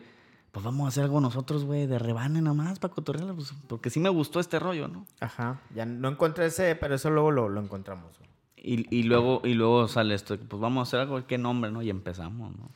pues 0.52 0.64
vamos 0.64 0.85
a 0.85 0.88
hacer 0.90 1.02
algo 1.02 1.20
nosotros, 1.20 1.64
güey, 1.64 1.88
de 1.88 1.98
rebane 1.98 2.40
nomás 2.40 2.78
para 2.78 2.94
cotorrearla, 2.94 3.35
pues, 3.35 3.52
porque 3.66 3.90
sí 3.90 3.98
me 3.98 4.11
gustó 4.11 4.38
este 4.38 4.61
rollo, 4.61 4.87
¿no? 4.87 5.07
Ajá. 5.18 5.61
Ya 5.74 5.85
no 5.87 6.09
encontré 6.09 6.46
ese, 6.46 6.76
pero 6.76 6.94
eso 6.94 7.11
luego 7.11 7.33
lo, 7.33 7.48
lo 7.48 7.61
encontramos. 7.61 8.16
güey. 8.16 8.30
Y, 8.57 8.96
y 8.96 9.02
luego, 9.02 9.42
y 9.42 9.54
luego 9.54 9.88
sale 9.88 10.14
esto, 10.14 10.38
pues 10.38 10.62
vamos 10.62 10.87
a 10.87 10.88
hacer 10.88 11.00
algo, 11.00 11.26
¿qué 11.26 11.37
nombre, 11.37 11.72
no? 11.72 11.83
Y 11.83 11.90
empezamos, 11.90 12.57
¿no? 12.57 12.70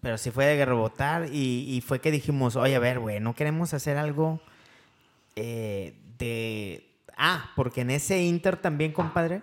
Pero 0.00 0.16
sí 0.16 0.30
fue 0.30 0.46
de 0.46 0.64
rebotar 0.64 1.28
y, 1.30 1.76
y 1.76 1.82
fue 1.82 2.00
que 2.00 2.10
dijimos, 2.10 2.56
oye, 2.56 2.74
a 2.74 2.78
ver, 2.78 3.00
güey, 3.00 3.20
no 3.20 3.34
queremos 3.34 3.74
hacer 3.74 3.98
algo 3.98 4.40
eh, 5.34 5.94
de... 6.18 6.84
Ah, 7.16 7.50
porque 7.56 7.80
en 7.80 7.90
ese 7.90 8.22
Inter 8.22 8.56
también, 8.56 8.92
compadre, 8.92 9.40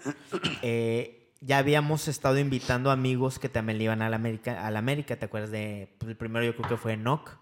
eh, 0.61 1.31
ya 1.41 1.57
habíamos 1.57 2.07
estado 2.07 2.37
invitando 2.37 2.91
amigos 2.91 3.39
que 3.39 3.49
también 3.49 3.77
le 3.79 3.85
iban 3.85 4.01
a 4.01 4.09
la 4.09 4.15
América, 4.15 4.65
a 4.65 4.71
la 4.71 4.79
América 4.79 5.15
¿te 5.17 5.25
acuerdas 5.25 5.51
de...? 5.51 5.89
pues, 5.97 6.09
el 6.11 6.15
primero 6.15 6.45
yo 6.45 6.55
creo 6.55 6.69
que 6.69 6.77
fue 6.77 6.93
Enoch. 6.93 7.37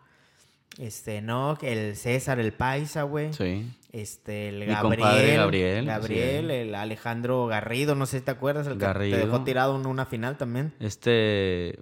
Este, 0.78 1.18
Enoch, 1.18 1.62
el 1.64 1.98
César, 1.98 2.40
el 2.40 2.54
Paisa, 2.54 3.04
güey. 3.04 3.34
Sí. 3.34 3.70
Este, 3.92 4.48
el 4.48 4.60
Mi 4.60 4.66
Gabriel. 4.68 5.00
compadre 5.00 5.36
Gabriel, 5.36 5.86
Gabriel, 5.86 6.48
sí. 6.48 6.54
el 6.54 6.76
Alejandro 6.76 7.46
Garrido, 7.48 7.94
no 7.94 8.06
sé 8.06 8.20
si 8.20 8.24
te 8.26 8.32
acuerdas, 8.32 8.68
el 8.68 8.74
que 8.78 8.86
Garrido. 8.86 9.18
te 9.20 9.26
dejó 9.26 9.44
tirado 9.44 9.78
en 9.78 9.86
una 9.86 10.06
final 10.06 10.38
también. 10.38 10.74
Este. 10.80 11.78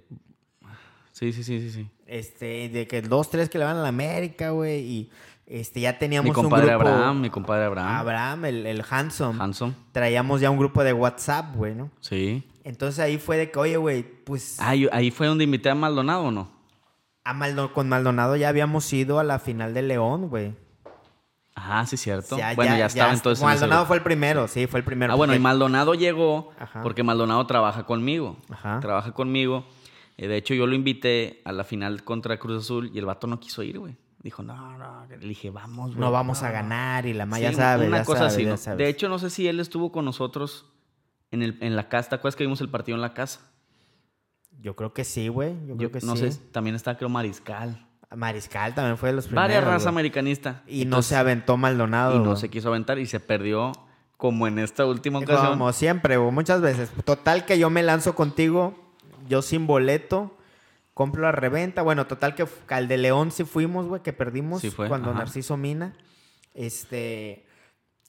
Sí, 1.12 1.32
sí, 1.32 1.44
sí, 1.44 1.60
sí, 1.60 1.70
sí. 1.70 1.88
Este, 2.06 2.68
de 2.68 2.88
que 2.88 3.02
dos, 3.02 3.30
tres 3.30 3.48
que 3.48 3.58
le 3.58 3.64
van 3.64 3.76
a 3.76 3.82
la 3.82 3.88
América, 3.88 4.50
güey, 4.50 4.80
y 4.80 5.10
este, 5.50 5.80
ya 5.80 5.98
teníamos 5.98 6.28
Mi 6.30 6.32
compadre 6.34 6.66
un 6.74 6.78
grupo. 6.78 6.88
Abraham, 6.88 7.20
mi 7.20 7.28
compadre 7.30 7.64
Abraham. 7.66 7.96
Abraham, 7.96 8.44
el, 8.46 8.66
el 8.66 8.84
Hanson. 8.88 9.40
Hanson. 9.42 9.74
Traíamos 9.92 10.40
ya 10.40 10.50
un 10.50 10.58
grupo 10.58 10.82
de 10.84 10.92
WhatsApp, 10.92 11.54
güey, 11.56 11.74
¿no? 11.74 11.90
Sí. 12.00 12.46
Entonces 12.64 13.00
ahí 13.00 13.18
fue 13.18 13.36
de 13.36 13.50
que, 13.50 13.58
oye, 13.58 13.76
güey, 13.76 14.02
pues 14.02 14.60
Ahí, 14.60 14.88
ahí 14.92 15.10
fue 15.10 15.26
donde 15.26 15.44
invité 15.44 15.68
a 15.70 15.74
Maldonado, 15.74 16.24
¿o 16.24 16.30
no? 16.30 16.50
a 17.24 17.34
Maldo- 17.34 17.72
con 17.74 17.88
Maldonado 17.88 18.34
ya 18.36 18.48
habíamos 18.48 18.90
ido 18.92 19.18
a 19.20 19.24
la 19.24 19.38
final 19.38 19.74
de 19.74 19.82
León, 19.82 20.28
güey. 20.30 20.54
Ah, 21.54 21.84
sí, 21.86 21.96
cierto. 21.96 22.36
Sea, 22.36 22.54
bueno, 22.54 22.76
ya, 22.76 22.86
estaba 22.86 23.10
est- 23.12 23.18
entonces. 23.18 23.44
Maldonado 23.44 23.84
fue 23.86 23.96
el 23.96 24.02
primero, 24.02 24.48
sí, 24.48 24.66
fue 24.66 24.80
el 24.80 24.84
primero. 24.84 25.12
Ah, 25.12 25.16
bueno, 25.16 25.34
y 25.34 25.38
Maldonado 25.38 25.94
llegó 25.94 26.50
Ajá. 26.58 26.82
porque 26.82 27.02
Maldonado 27.02 27.46
trabaja 27.46 27.84
conmigo. 27.84 28.36
Ajá. 28.50 28.80
Trabaja 28.80 29.12
conmigo. 29.12 29.64
Eh, 30.16 30.28
de 30.28 30.36
hecho, 30.38 30.54
yo 30.54 30.66
lo 30.66 30.74
invité 30.74 31.42
a 31.44 31.52
la 31.52 31.64
final 31.64 32.02
contra 32.04 32.38
Cruz 32.38 32.64
Azul 32.64 32.90
y 32.94 32.98
el 32.98 33.04
vato 33.04 33.26
no 33.26 33.38
quiso 33.40 33.62
ir, 33.62 33.78
güey. 33.78 33.96
Dijo, 34.22 34.42
no, 34.42 34.76
no. 34.78 35.06
Le 35.08 35.16
dije, 35.18 35.50
vamos, 35.50 35.88
güey. 35.90 36.00
no 36.00 36.10
vamos 36.12 36.42
a 36.42 36.48
no". 36.48 36.52
ganar 36.52 37.06
y 37.06 37.14
la 37.14 37.24
Sí, 37.24 37.30
maya 37.30 37.52
sabe, 37.52 37.88
Una 37.88 37.98
ya 37.98 38.04
cosa 38.04 38.18
sabe, 38.20 38.30
así, 38.32 38.44
ya 38.44 38.50
¿no? 38.50 38.56
sabes. 38.56 38.78
De 38.78 38.88
hecho, 38.88 39.08
no 39.08 39.18
sé 39.18 39.30
si 39.30 39.48
él 39.48 39.60
estuvo 39.60 39.90
con 39.92 40.04
nosotros 40.04 40.66
en, 41.30 41.42
el, 41.42 41.56
en 41.62 41.74
la 41.76 41.88
casa. 41.88 42.10
¿Te 42.10 42.14
acuerdas 42.16 42.36
que 42.36 42.44
vimos 42.44 42.60
el 42.60 42.68
partido 42.68 42.96
en 42.96 43.02
la 43.02 43.14
casa? 43.14 43.40
yo 44.62 44.76
creo 44.76 44.92
que 44.92 45.04
sí, 45.04 45.28
güey. 45.28 45.54
Yo, 45.66 45.76
creo 45.76 45.90
que 45.90 46.00
no 46.04 46.16
sí. 46.16 46.30
sé, 46.32 46.38
también 46.52 46.76
está 46.76 46.96
creo 46.98 47.08
Mariscal. 47.08 47.86
Mariscal 48.14 48.74
también 48.74 48.98
fue 48.98 49.08
de 49.10 49.14
los 49.16 49.26
primeros. 49.26 49.44
Varias 49.48 49.64
razas 49.64 49.84
güey. 49.84 49.94
americanistas. 49.94 50.56
Y 50.66 50.84
no 50.84 51.00
se 51.00 51.16
aventó 51.16 51.56
Maldonado. 51.56 52.16
Y 52.16 52.18
no 52.18 52.36
se 52.36 52.50
quiso 52.50 52.68
aventar 52.68 52.98
y 52.98 53.06
se 53.06 53.20
perdió 53.20 53.72
como 54.18 54.46
en 54.46 54.58
esta 54.58 54.84
última 54.84 55.20
ocasión. 55.20 55.52
Como 55.52 55.72
siempre, 55.72 56.18
güey, 56.18 56.30
muchas 56.30 56.60
veces. 56.60 56.90
Total 57.06 57.46
que 57.46 57.58
yo 57.58 57.70
me 57.70 57.82
lanzo 57.82 58.14
contigo, 58.14 58.74
yo 59.28 59.40
sin 59.40 59.66
boleto, 59.66 60.36
compro 60.94 61.22
la 61.22 61.32
reventa. 61.32 61.82
Bueno, 61.82 62.06
total 62.06 62.34
que 62.34 62.46
al 62.68 62.88
de 62.88 62.96
León 62.98 63.30
sí 63.30 63.44
fuimos, 63.44 63.86
güey, 63.86 64.02
que 64.02 64.12
perdimos 64.12 64.60
Sí 64.60 64.70
fue, 64.70 64.88
cuando 64.88 65.10
ajá. 65.10 65.20
Narciso 65.20 65.56
Mina. 65.56 65.96
Este. 66.54 67.46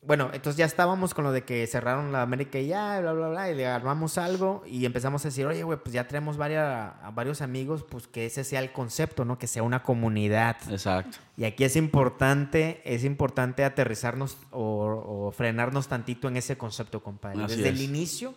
bueno, 0.01 0.31
entonces 0.33 0.57
ya 0.57 0.65
estábamos 0.65 1.13
con 1.13 1.23
lo 1.23 1.31
de 1.31 1.43
que 1.43 1.67
cerraron 1.67 2.11
la 2.11 2.23
América 2.23 2.57
y 2.57 2.65
ya, 2.67 2.99
bla, 3.01 3.13
bla, 3.13 3.27
bla, 3.29 3.51
y 3.51 3.55
le 3.55 3.67
armamos 3.67 4.17
algo 4.17 4.63
y 4.65 4.85
empezamos 4.85 5.23
a 5.23 5.27
decir, 5.27 5.45
oye, 5.45 5.61
güey, 5.61 5.77
pues 5.77 5.93
ya 5.93 6.07
tenemos 6.07 6.37
varias, 6.37 6.93
a 7.03 7.11
varios 7.13 7.41
amigos, 7.41 7.85
pues 7.87 8.07
que 8.07 8.25
ese 8.25 8.43
sea 8.43 8.61
el 8.61 8.71
concepto, 8.71 9.25
¿no? 9.25 9.37
Que 9.37 9.45
sea 9.45 9.61
una 9.61 9.83
comunidad. 9.83 10.57
Exacto. 10.71 11.19
Y 11.37 11.43
aquí 11.43 11.63
es 11.63 11.75
importante, 11.75 12.81
es 12.83 13.03
importante 13.03 13.63
aterrizarnos 13.63 14.37
o, 14.49 15.27
o 15.27 15.31
frenarnos 15.31 15.87
tantito 15.87 16.27
en 16.27 16.37
ese 16.37 16.57
concepto, 16.57 17.03
compadre. 17.03 17.43
Así 17.43 17.57
Desde 17.57 17.69
es. 17.69 17.75
el 17.75 17.81
inicio, 17.81 18.33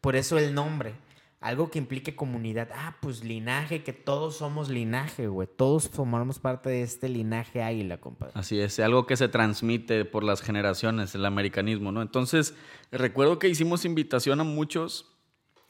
por 0.00 0.16
eso 0.16 0.36
el 0.36 0.52
nombre. 0.52 0.94
Algo 1.40 1.70
que 1.70 1.78
implique 1.78 2.16
comunidad. 2.16 2.68
Ah, 2.74 2.96
pues 3.00 3.22
linaje, 3.22 3.84
que 3.84 3.92
todos 3.92 4.36
somos 4.36 4.70
linaje, 4.70 5.28
güey. 5.28 5.46
Todos 5.56 5.88
formamos 5.88 6.40
parte 6.40 6.68
de 6.68 6.82
este 6.82 7.08
linaje 7.08 7.62
águila, 7.62 7.98
compadre. 7.98 8.32
Así 8.34 8.58
es, 8.58 8.80
algo 8.80 9.06
que 9.06 9.16
se 9.16 9.28
transmite 9.28 10.04
por 10.04 10.24
las 10.24 10.42
generaciones, 10.42 11.14
el 11.14 11.24
americanismo, 11.24 11.92
¿no? 11.92 12.02
Entonces, 12.02 12.54
recuerdo 12.90 13.38
que 13.38 13.48
hicimos 13.48 13.84
invitación 13.84 14.40
a 14.40 14.44
muchos. 14.44 15.14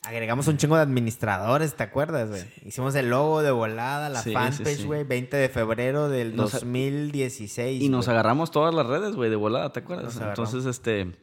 Agregamos 0.05 0.47
un 0.49 0.57
chingo 0.57 0.77
de 0.77 0.83
administradores, 0.83 1.75
¿te 1.75 1.83
acuerdas, 1.83 2.31
güey? 2.31 2.45
Hicimos 2.65 2.95
el 2.95 3.11
logo 3.11 3.43
de 3.43 3.51
volada, 3.51 4.09
la 4.09 4.23
Sí, 4.23 4.31
sí, 4.31 4.35
fanpage, 4.35 4.77
sí. 4.79 4.85
güey, 4.85 5.05
20 5.05 5.37
de 5.37 5.49
febrero 5.51 6.09
del 6.09 6.35
Nos- 6.35 6.53
2016. 6.53 7.83
Y 7.83 7.89
nos 7.91 8.09
agarramos 8.09 8.51
todas 8.51 8.75
las 8.75 8.87
redes, 8.87 9.15
güey, 9.17 9.29
de 9.29 9.37
volada, 9.37 9.71
¿te 9.73 9.81
acuerdas? 9.81 10.19
Entonces, 10.19 10.65
este, 10.65 11.15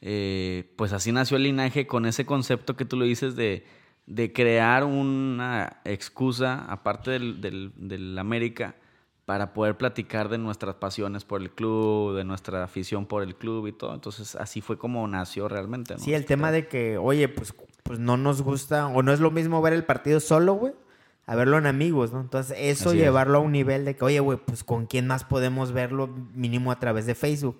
eh, 0.00 0.72
pues 0.76 0.92
así 0.92 1.12
nació 1.12 1.36
el 1.36 1.44
linaje 1.44 1.86
con 1.86 2.06
ese 2.06 2.26
concepto 2.26 2.76
que 2.76 2.84
tú 2.84 2.96
lo 2.96 3.04
dices 3.04 3.36
de, 3.36 3.64
de 4.06 4.32
crear 4.32 4.84
una 4.84 5.80
excusa, 5.84 6.64
aparte 6.68 7.12
del, 7.12 7.40
del, 7.40 7.72
del 7.76 8.18
América, 8.18 8.76
para 9.24 9.52
poder 9.52 9.76
platicar 9.76 10.28
de 10.28 10.38
nuestras 10.38 10.76
pasiones 10.76 11.24
por 11.24 11.42
el 11.42 11.50
club, 11.50 12.14
de 12.14 12.22
nuestra 12.22 12.62
afición 12.62 13.06
por 13.06 13.24
el 13.24 13.34
club 13.34 13.66
y 13.66 13.72
todo. 13.72 13.92
Entonces, 13.92 14.36
así 14.36 14.60
fue 14.60 14.78
como 14.78 15.06
nació 15.08 15.48
realmente, 15.48 15.94
¿no? 15.94 16.00
Sí, 16.00 16.14
el 16.14 16.24
tema 16.26 16.52
de 16.52 16.68
que, 16.68 16.96
oye, 16.96 17.28
pues, 17.28 17.52
pues 17.82 17.98
no 17.98 18.16
nos 18.16 18.42
gusta, 18.42 18.86
o 18.86 19.02
no 19.02 19.12
es 19.12 19.18
lo 19.18 19.32
mismo 19.32 19.60
ver 19.62 19.72
el 19.72 19.84
partido 19.84 20.20
solo, 20.20 20.54
güey, 20.54 20.74
a 21.26 21.34
verlo 21.34 21.58
en 21.58 21.66
amigos, 21.66 22.12
¿no? 22.12 22.20
Entonces, 22.20 22.56
eso 22.60 22.90
Así 22.90 22.98
es. 22.98 23.04
llevarlo 23.04 23.38
a 23.38 23.40
un 23.40 23.50
nivel 23.50 23.84
de 23.84 23.96
que, 23.96 24.04
oye, 24.04 24.20
güey, 24.20 24.38
pues 24.38 24.62
con 24.62 24.86
quién 24.86 25.08
más 25.08 25.24
podemos 25.24 25.72
verlo 25.72 26.06
mínimo 26.32 26.70
a 26.70 26.78
través 26.78 27.04
de 27.06 27.16
Facebook. 27.16 27.58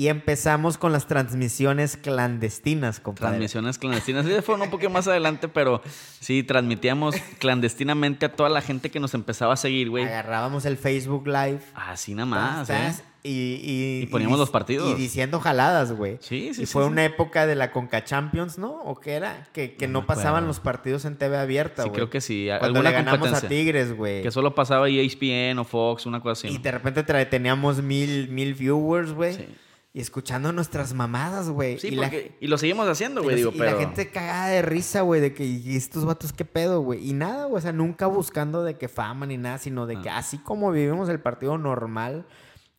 Y 0.00 0.08
empezamos 0.08 0.78
con 0.78 0.92
las 0.92 1.06
transmisiones 1.06 1.98
clandestinas, 1.98 3.00
compadre. 3.00 3.32
Transmisiones 3.32 3.76
clandestinas. 3.76 4.24
Sí, 4.24 4.32
fueron 4.40 4.62
un 4.62 4.70
poquito 4.70 4.88
más 4.88 5.06
adelante, 5.06 5.46
pero 5.46 5.82
sí, 6.20 6.42
transmitíamos 6.42 7.16
clandestinamente 7.38 8.24
a 8.24 8.32
toda 8.32 8.48
la 8.48 8.62
gente 8.62 8.90
que 8.90 8.98
nos 8.98 9.12
empezaba 9.12 9.52
a 9.52 9.56
seguir, 9.58 9.90
güey. 9.90 10.04
Agarrábamos 10.04 10.64
el 10.64 10.78
Facebook 10.78 11.26
Live. 11.26 11.60
Así 11.74 12.14
nada 12.14 12.24
más. 12.24 12.70
¿eh? 12.70 12.94
Y, 13.22 13.60
y, 13.62 14.02
Y 14.04 14.06
poníamos 14.06 14.38
los 14.38 14.48
partidos. 14.48 14.90
Y 14.90 14.94
diciendo 14.94 15.38
jaladas, 15.38 15.92
güey. 15.92 16.16
Sí, 16.22 16.54
sí, 16.54 16.62
Y 16.62 16.66
sí, 16.66 16.72
fue 16.72 16.84
sí. 16.84 16.88
una 16.88 17.04
época 17.04 17.46
de 17.46 17.54
la 17.54 17.70
Conca 17.70 18.02
Champions, 18.02 18.56
¿no? 18.56 18.80
¿O 18.80 18.98
qué 19.00 19.12
era? 19.12 19.48
Que, 19.52 19.74
que 19.74 19.86
No 19.86 20.06
pasaban 20.06 20.46
los 20.46 20.60
partidos 20.60 21.04
en 21.04 21.16
TV 21.18 21.36
abierta, 21.36 21.82
Sí, 21.82 21.90
güey. 21.90 21.96
creo 21.96 22.08
que 22.08 22.22
sí. 22.22 22.46
Cuando 22.48 22.78
Alguna 22.78 22.88
le 22.88 22.96
ganamos 22.96 23.32
a. 23.34 23.46
Tigres, 23.46 23.94
güey. 23.94 24.22
Que 24.22 24.30
solo 24.30 24.54
pasaba 24.54 24.86
ahí 24.86 24.98
ESPN 24.98 25.58
o 25.58 25.64
Fox, 25.64 26.06
una 26.06 26.22
cosa 26.22 26.48
así. 26.48 26.56
Y 26.56 26.56
de 26.56 26.70
repente 26.70 27.02
teníamos 27.26 27.82
mil, 27.82 28.30
mil 28.30 28.54
viewers, 28.54 29.12
güey. 29.12 29.34
Sí. 29.34 29.46
Y 29.92 30.00
escuchando 30.00 30.52
nuestras 30.52 30.94
mamadas, 30.94 31.50
güey. 31.50 31.78
Sí, 31.80 31.88
y, 31.88 31.90
la, 31.96 32.12
y 32.40 32.46
lo 32.46 32.58
seguimos 32.58 32.86
haciendo, 32.88 33.22
güey, 33.24 33.34
y 33.34 33.38
digo, 33.38 33.50
y 33.52 33.58
pero... 33.58 33.72
la 33.72 33.78
gente 33.78 34.08
cagada 34.10 34.46
de 34.48 34.62
risa, 34.62 35.00
güey, 35.00 35.20
de 35.20 35.34
que 35.34 35.44
¿y 35.44 35.74
estos 35.74 36.04
vatos 36.04 36.32
qué 36.32 36.44
pedo, 36.44 36.80
güey. 36.80 37.08
Y 37.08 37.12
nada, 37.12 37.46
güey, 37.46 37.58
o 37.58 37.60
sea, 37.60 37.72
nunca 37.72 38.06
buscando 38.06 38.62
de 38.62 38.78
que 38.78 38.88
fama 38.88 39.26
ni 39.26 39.36
nada, 39.36 39.58
sino 39.58 39.86
de 39.86 40.00
que 40.00 40.08
Ah. 40.08 40.18
así 40.18 40.38
como 40.38 40.70
vivimos 40.70 41.08
el 41.08 41.18
partido 41.20 41.58
normal 41.58 42.24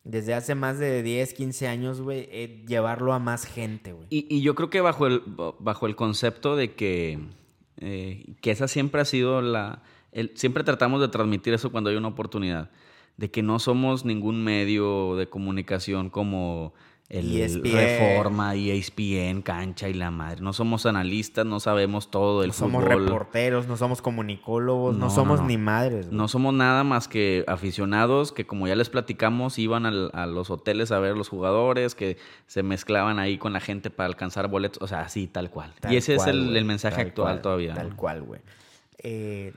desde 0.04 0.32
hace 0.32 0.54
más 0.54 0.78
de 0.78 1.02
10, 1.02 1.34
15 1.34 1.68
años, 1.68 2.00
güey, 2.00 2.28
eh, 2.32 2.64
llevarlo 2.66 3.12
a 3.12 3.18
más 3.18 3.44
gente, 3.44 3.92
güey. 3.92 4.06
Y, 4.08 4.26
y 4.34 4.40
yo 4.40 4.54
creo 4.54 4.70
que 4.70 4.80
bajo 4.80 5.06
el, 5.06 5.22
bajo 5.60 5.86
el 5.86 5.94
concepto 5.96 6.56
de 6.56 6.72
que, 6.74 7.18
eh, 7.76 8.34
que 8.40 8.50
esa 8.52 8.68
siempre 8.68 9.02
ha 9.02 9.04
sido 9.04 9.42
la... 9.42 9.82
el- 10.12 10.32
siempre 10.34 10.64
tratamos 10.64 11.00
de 11.02 11.08
transmitir 11.08 11.52
eso 11.52 11.70
cuando 11.70 11.90
hay 11.90 11.96
una 11.96 12.08
oportunidad. 12.08 12.70
De 13.18 13.30
que 13.30 13.42
no 13.42 13.58
somos 13.58 14.06
ningún 14.06 14.42
medio 14.42 15.14
de 15.16 15.28
comunicación 15.28 16.08
como 16.08 16.72
el 17.12 17.30
ESPN. 17.40 17.72
Reforma, 17.72 18.54
ESPN, 18.54 19.42
Cancha 19.42 19.88
y 19.88 19.94
la 19.94 20.10
madre. 20.10 20.40
No 20.40 20.52
somos 20.54 20.86
analistas, 20.86 21.44
no 21.44 21.60
sabemos 21.60 22.10
todo 22.10 22.40
del 22.40 22.48
No 22.48 22.54
somos 22.54 22.82
fútbol. 22.82 23.04
reporteros, 23.04 23.68
no 23.68 23.76
somos 23.76 24.00
comunicólogos, 24.00 24.96
no, 24.96 25.10
somos 25.10 25.40
no. 25.40 25.46
ni 25.46 25.58
madres, 25.58 26.06
güey. 26.06 26.16
No 26.16 26.26
somos 26.26 26.54
nada 26.54 26.84
más 26.84 27.08
que 27.08 27.44
aficionados 27.46 28.32
que, 28.32 28.46
como 28.46 28.66
ya 28.66 28.74
les 28.76 28.88
platicamos, 28.88 29.58
iban 29.58 29.84
al- 29.86 30.10
a 30.14 30.26
los 30.26 30.48
hoteles 30.50 30.90
a 30.90 30.98
ver 31.00 31.16
los 31.16 31.28
jugadores, 31.28 31.94
que 31.94 32.16
se 32.46 32.62
mezclaban 32.62 33.18
ahí 33.18 33.36
con 33.36 33.52
la 33.52 33.60
gente 33.60 33.90
para 33.90 34.06
alcanzar 34.06 34.48
boletos. 34.48 34.82
O 34.82 34.86
sea, 34.88 35.00
así, 35.02 35.26
tal 35.26 35.50
cual. 35.50 35.74
Tal 35.80 35.92
y 35.92 35.96
ese 35.98 36.16
cual, 36.16 36.28
es 36.50 36.56
el, 36.56 36.64
mensaje 36.64 37.00
actual 37.02 37.26
cual, 37.34 37.42
todavía. 37.42 37.74
Tal 37.74 37.94
cual, 37.94 38.22
güey. 38.22 38.40
Eh, 39.04 39.52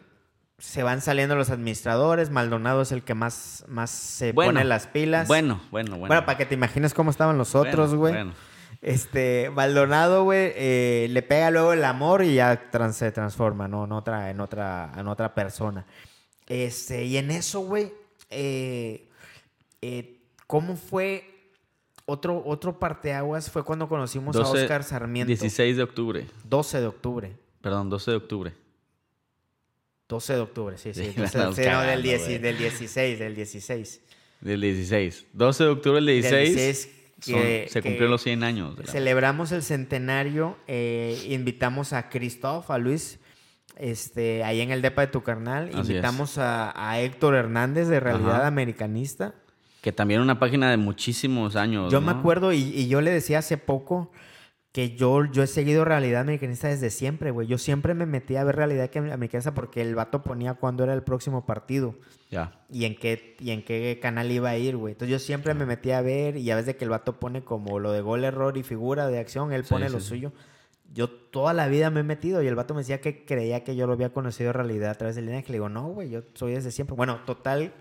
se 0.58 0.84
van 0.84 1.02
saliendo 1.02 1.36
los 1.36 1.50
administradores. 1.50 2.30
Maldonado 2.30 2.82
es 2.82 2.92
el 2.92 3.04
que 3.04 3.14
más, 3.14 3.66
más 3.68 3.90
se 3.92 4.32
Bueno, 4.32 4.54
pone 4.54 4.64
las 4.66 4.88
pilas. 4.88 5.28
Bueno, 5.28 5.62
bueno, 5.72 5.92
bueno. 5.98 6.08
Bueno, 6.08 6.26
para 6.26 6.38
que 6.38 6.46
te 6.46 6.56
imagines 6.56 6.94
cómo 6.94 7.12
estaban 7.12 7.38
los 7.38 7.56
otros, 7.56 7.94
güey. 7.96 8.14
bueno. 8.14 8.34
Este, 8.82 9.50
Maldonado, 9.54 10.24
güey, 10.26 10.52
eh, 10.56 11.08
le 11.10 11.22
pega 11.24 11.50
luego 11.50 11.74
el 11.74 11.84
amor 11.84 12.24
y 12.24 12.36
ya 12.36 12.70
trans- 12.70 12.98
se 12.98 13.12
transforma, 13.12 13.68
¿no? 13.68 13.86
En 13.86 13.92
otra, 13.92 14.30
en 14.30 14.40
otra, 14.40 14.92
en 14.96 15.08
otra 15.08 15.34
persona. 15.34 15.86
Este, 16.46 17.04
y 17.06 17.18
en 17.18 17.32
eso, 17.32 17.62
güey, 17.62 17.92
eh, 18.30 19.10
eh, 19.82 20.20
¿cómo 20.46 20.76
fue? 20.76 21.32
Otro, 22.06 22.44
otro 22.46 22.78
parteaguas 22.78 23.50
fue 23.50 23.64
cuando 23.64 23.90
conocimos 23.90 24.36
12 24.36 24.60
a 24.60 24.62
Oscar 24.64 24.84
Sarmiento. 24.84 25.30
16 25.30 25.78
de 25.78 25.82
octubre. 25.84 26.28
12 26.44 26.80
de 26.82 26.86
octubre. 26.86 27.36
Perdón, 27.62 27.90
12 27.90 28.12
de 28.12 28.18
octubre. 28.18 28.54
12 30.08 30.34
de 30.34 30.40
octubre, 30.40 30.78
sí, 30.78 30.94
sí. 30.94 31.02
Sí, 31.06 31.14
la 31.18 31.24
12 31.24 31.26
estamos 31.26 31.56
sí, 31.56 31.62
no, 31.62 31.68
del, 31.68 31.80
cagando, 31.82 32.02
10 32.04 32.24
güey. 32.26 32.38
del 32.40 32.58
16, 32.58 33.20
del 33.20 33.36
16. 33.36 34.02
Del 34.42 34.62
16. 34.62 35.26
12 35.34 35.64
de 35.64 35.70
octubre 35.70 35.96
del 35.96 36.06
Del 36.06 36.22
16. 36.22 36.56
16 36.56 36.96
son- 37.22 37.34
que- 37.42 37.66
se 37.70 37.82
que 37.82 37.88
cumplieron 37.90 38.12
los 38.12 38.22
100 38.22 38.44
años. 38.44 38.78
la- 38.78 38.92
Celebramos 38.92 39.52
el 39.52 39.64
centenario, 39.64 40.58
eh, 40.68 41.18
invitamos 41.30 41.94
a 41.94 42.10
Christoph, 42.10 42.70
a 42.70 42.78
Luis, 42.78 43.20
este, 43.78 44.44
ahí 44.44 44.62
en 44.62 44.72
el 44.72 44.82
depa 44.82 45.02
de 45.02 45.08
tu 45.08 45.24
carnal, 45.24 45.70
Así 45.70 45.80
invitamos 45.92 46.38
a, 46.38 46.72
a 46.90 47.00
Héctor 47.02 47.36
Hernández 47.36 47.88
de 47.88 48.00
Realidad 48.00 48.36
Ajá. 48.38 48.48
Americanista. 48.48 49.34
Que 49.82 49.92
también 49.92 50.22
una 50.22 50.40
página 50.40 50.72
de 50.72 50.78
muchísimos 50.78 51.56
años. 51.56 51.92
Yo 51.92 52.02
me 52.02 52.14
¿no? 52.14 52.20
acuerdo 52.20 52.54
y, 52.54 52.60
y 52.60 52.88
yo 52.88 53.02
le 53.02 53.12
decía 53.12 53.40
hace 53.40 53.58
poco 53.58 54.12
que 54.76 54.94
yo, 54.94 55.24
yo 55.24 55.42
he 55.42 55.48
seguido 55.48 55.86
Realidad 55.86 56.20
Americanista 56.20 56.68
desde 56.68 56.90
siempre, 56.90 57.32
güey. 57.32 57.48
Yo 57.48 57.58
siempre 57.58 57.94
me 57.94 58.06
metí 58.06 58.36
a 58.36 58.44
ver 58.44 58.58
Realidad 58.58 58.92
Americanista 58.98 59.54
porque 59.54 59.82
el 59.82 59.96
vato 59.96 60.22
ponía 60.22 60.56
cuándo 60.56 60.84
era 60.84 60.94
el 60.94 61.02
próximo 61.02 61.46
partido 61.46 61.96
Ya. 62.30 62.60
y 62.70 62.84
en 62.84 62.98
qué, 62.98 63.38
y 63.40 63.52
en 63.52 63.64
qué 63.64 63.98
canal 64.02 64.30
iba 64.34 64.50
a 64.50 64.58
ir, 64.58 64.76
güey. 64.76 64.92
Entonces 64.92 65.14
yo 65.14 65.20
siempre 65.20 65.54
me 65.54 65.66
metí 65.66 65.92
a 65.92 66.02
ver 66.02 66.36
y 66.36 66.52
a 66.52 66.58
veces 66.58 66.76
que 66.76 66.84
el 66.84 66.90
vato 66.90 67.22
pone 67.22 67.42
como 67.42 67.80
lo 67.80 67.94
de 67.94 68.02
gol, 68.02 68.26
error 68.26 68.58
y 68.58 68.64
figura 68.64 69.08
de 69.08 69.18
acción, 69.18 69.54
él 69.54 69.64
Sí, 69.64 69.70
pone 69.74 69.88
sí, 69.88 69.94
lo 69.94 70.02
sí. 70.02 70.08
suyo. 70.10 70.34
Yo 70.94 71.10
toda 71.10 71.54
la 71.54 71.70
vida 71.70 71.90
me 71.90 72.02
he 72.02 72.04
metido 72.04 72.44
y 72.44 72.48
el 72.48 72.56
vato 72.56 72.74
me 72.74 72.82
decía 72.82 73.00
que 73.00 73.24
creía 73.24 73.64
que 73.64 73.78
yo 73.78 73.88
lo 73.88 73.94
había 73.94 74.12
conocido 74.12 74.50
en 74.50 74.56
realidad 74.56 74.90
a 74.90 74.96
través 74.96 75.16
del 75.16 75.28
linaje. 75.28 75.46
Le 75.48 75.54
digo, 75.54 75.70
no, 75.70 75.88
güey, 75.88 76.10
yo 76.10 76.24
soy 76.34 76.52
desde 76.54 76.72
siempre. 76.72 76.98
Bueno, 76.98 77.22
total, 77.26 77.72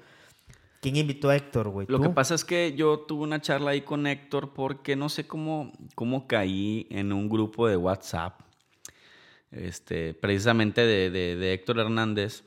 ¿quién 0.84 0.96
invitó 0.96 1.30
a 1.30 1.36
Héctor, 1.36 1.68
güey? 1.70 1.86
Lo 1.88 1.98
que 2.00 2.08
pasa 2.10 2.34
es 2.34 2.44
que 2.44 2.74
yo 2.76 2.98
tuve 3.00 3.22
una 3.24 3.40
charla 3.40 3.70
ahí 3.70 3.80
con 3.80 4.06
Héctor 4.06 4.52
porque 4.54 4.96
no 4.96 5.08
sé 5.08 5.26
cómo, 5.26 5.72
cómo 5.94 6.26
caí 6.26 6.86
en 6.90 7.12
un 7.12 7.28
grupo 7.30 7.66
de 7.66 7.76
WhatsApp, 7.78 8.38
este, 9.50 10.14
precisamente 10.14 10.82
de, 10.82 11.10
de- 11.10 11.36
de 11.36 11.52
Héctor 11.54 11.78
Hernández, 11.78 12.44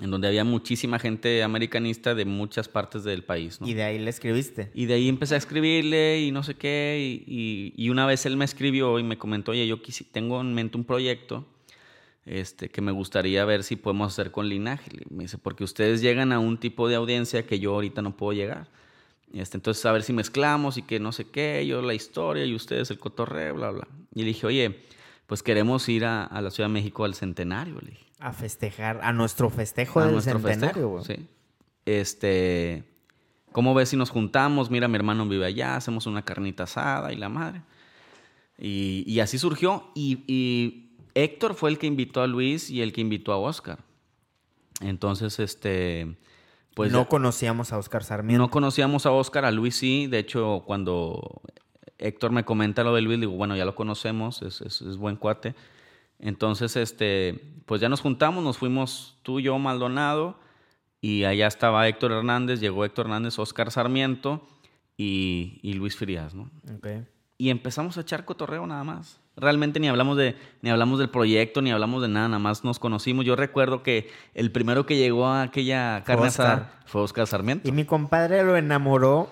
en 0.00 0.10
donde 0.10 0.28
había 0.28 0.44
muchísima 0.44 0.98
gente 0.98 1.42
americanista 1.42 2.14
de 2.14 2.24
muchas 2.24 2.68
partes 2.68 3.04
del 3.04 3.24
país. 3.24 3.60
¿no? 3.60 3.68
Y 3.68 3.74
de 3.74 3.82
ahí 3.82 3.98
le 3.98 4.08
escribiste. 4.08 4.70
Y 4.74 4.86
de 4.86 4.94
ahí 4.94 5.08
empecé 5.08 5.34
a 5.34 5.38
escribirle 5.38 6.20
y 6.22 6.30
no 6.30 6.42
sé 6.42 6.54
qué. 6.54 7.22
Y, 7.26 7.74
y- 7.76 7.84
y 7.84 7.90
una 7.90 8.06
vez 8.06 8.24
él 8.24 8.36
me 8.36 8.44
escribió 8.46 8.98
y 8.98 9.02
me 9.02 9.18
comentó, 9.18 9.50
oye, 9.52 9.66
yo 9.66 9.78
tengo 10.12 10.40
en 10.40 10.54
mente 10.54 10.78
un 10.78 10.84
proyecto 10.84 11.44
este, 12.30 12.68
que 12.68 12.80
me 12.80 12.92
gustaría 12.92 13.44
ver 13.44 13.64
si 13.64 13.74
podemos 13.74 14.12
hacer 14.12 14.30
con 14.30 14.48
Linaje. 14.48 14.88
Me 15.10 15.24
dice, 15.24 15.36
porque 15.36 15.64
ustedes 15.64 16.00
llegan 16.00 16.30
a 16.32 16.38
un 16.38 16.58
tipo 16.58 16.88
de 16.88 16.94
audiencia 16.94 17.44
que 17.44 17.58
yo 17.58 17.74
ahorita 17.74 18.02
no 18.02 18.16
puedo 18.16 18.32
llegar. 18.32 18.68
Este, 19.32 19.56
entonces, 19.56 19.84
a 19.84 19.90
ver 19.90 20.04
si 20.04 20.12
mezclamos 20.12 20.76
y 20.76 20.82
que 20.82 21.00
no 21.00 21.10
sé 21.10 21.24
qué, 21.24 21.66
yo 21.66 21.82
la 21.82 21.92
historia 21.92 22.44
y 22.44 22.54
ustedes 22.54 22.88
el 22.92 23.00
cotorreo, 23.00 23.56
bla, 23.56 23.72
bla. 23.72 23.88
Y 24.14 24.20
le 24.20 24.26
dije, 24.26 24.46
oye, 24.46 24.80
pues 25.26 25.42
queremos 25.42 25.88
ir 25.88 26.04
a, 26.04 26.24
a 26.24 26.40
la 26.40 26.52
Ciudad 26.52 26.68
de 26.68 26.74
México 26.74 27.04
al 27.04 27.14
centenario. 27.14 27.80
Le 27.80 27.90
dije 27.90 28.06
A 28.20 28.32
festejar, 28.32 29.00
a 29.02 29.12
nuestro 29.12 29.50
festejo 29.50 29.98
a 29.98 30.04
del 30.04 30.12
nuestro 30.12 30.38
centenario, 30.38 30.68
festejo, 30.68 30.88
güey. 30.88 31.04
sí. 31.04 31.26
Este, 31.84 32.84
¿cómo 33.50 33.74
ves 33.74 33.88
si 33.88 33.96
nos 33.96 34.10
juntamos? 34.10 34.70
Mira, 34.70 34.86
mi 34.86 34.94
hermano 34.94 35.26
vive 35.26 35.46
allá, 35.46 35.74
hacemos 35.74 36.06
una 36.06 36.22
carnita 36.24 36.62
asada 36.62 37.12
y 37.12 37.16
la 37.16 37.28
madre. 37.28 37.62
Y, 38.56 39.02
y 39.04 39.18
así 39.18 39.36
surgió. 39.36 39.90
Y, 39.96 40.22
y 40.28 40.89
Héctor 41.14 41.54
fue 41.54 41.70
el 41.70 41.78
que 41.78 41.86
invitó 41.86 42.22
a 42.22 42.26
Luis 42.26 42.70
y 42.70 42.82
el 42.82 42.92
que 42.92 43.00
invitó 43.00 43.32
a 43.32 43.36
Oscar. 43.38 43.78
Entonces, 44.80 45.38
este, 45.40 46.16
Pues 46.74 46.92
no 46.92 47.08
conocíamos 47.08 47.72
a 47.72 47.78
Oscar 47.78 48.04
Sarmiento. 48.04 48.42
No 48.42 48.50
conocíamos 48.50 49.06
a 49.06 49.10
Oscar, 49.12 49.44
a 49.44 49.50
Luis 49.50 49.76
sí. 49.76 50.06
De 50.06 50.18
hecho, 50.18 50.62
cuando 50.66 51.42
Héctor 51.98 52.30
me 52.32 52.44
comenta 52.44 52.82
lo 52.84 52.94
de 52.94 53.02
Luis, 53.02 53.20
digo, 53.20 53.32
bueno, 53.32 53.56
ya 53.56 53.64
lo 53.64 53.74
conocemos, 53.74 54.40
es, 54.42 54.60
es- 54.62 54.80
es 54.82 54.96
buen 54.96 55.16
cuate. 55.16 55.54
Entonces, 56.18 56.76
este, 56.76 57.40
pues 57.66 57.80
ya 57.80 57.88
nos 57.88 58.00
juntamos, 58.00 58.42
nos 58.44 58.58
fuimos 58.58 59.18
tú, 59.22 59.40
yo, 59.40 59.58
Maldonado, 59.58 60.38
y 61.00 61.24
allá 61.24 61.46
estaba 61.46 61.88
Héctor 61.88 62.12
Hernández, 62.12 62.60
llegó 62.60 62.84
Héctor 62.84 63.06
Hernández, 63.06 63.38
Oscar 63.38 63.70
Sarmiento 63.70 64.46
y, 64.98 65.58
y 65.62 65.72
Luis 65.74 65.96
Frías, 65.96 66.34
¿no? 66.34 66.50
Ok. 66.74 66.88
Y 67.40 67.48
empezamos 67.48 67.96
a 67.96 68.02
echar 68.02 68.26
cotorreo 68.26 68.66
nada 68.66 68.84
más. 68.84 69.18
Realmente 69.34 69.80
ni 69.80 69.88
hablamos 69.88 70.18
de 70.18 70.36
ni 70.60 70.68
hablamos 70.68 70.98
del 70.98 71.08
proyecto, 71.08 71.62
ni 71.62 71.70
hablamos 71.70 72.02
de 72.02 72.08
nada, 72.08 72.28
nada 72.28 72.38
más 72.38 72.64
nos 72.64 72.78
conocimos. 72.78 73.24
Yo 73.24 73.34
recuerdo 73.34 73.82
que 73.82 74.10
el 74.34 74.52
primero 74.52 74.84
que 74.84 74.98
llegó 74.98 75.26
a 75.26 75.40
aquella 75.40 76.04
carne 76.04 76.26
Oscar. 76.26 76.46
asada 76.46 76.72
fue 76.84 77.00
Oscar 77.00 77.26
Sarmiento. 77.26 77.66
Y 77.66 77.72
mi 77.72 77.86
compadre 77.86 78.44
lo 78.44 78.58
enamoró 78.58 79.30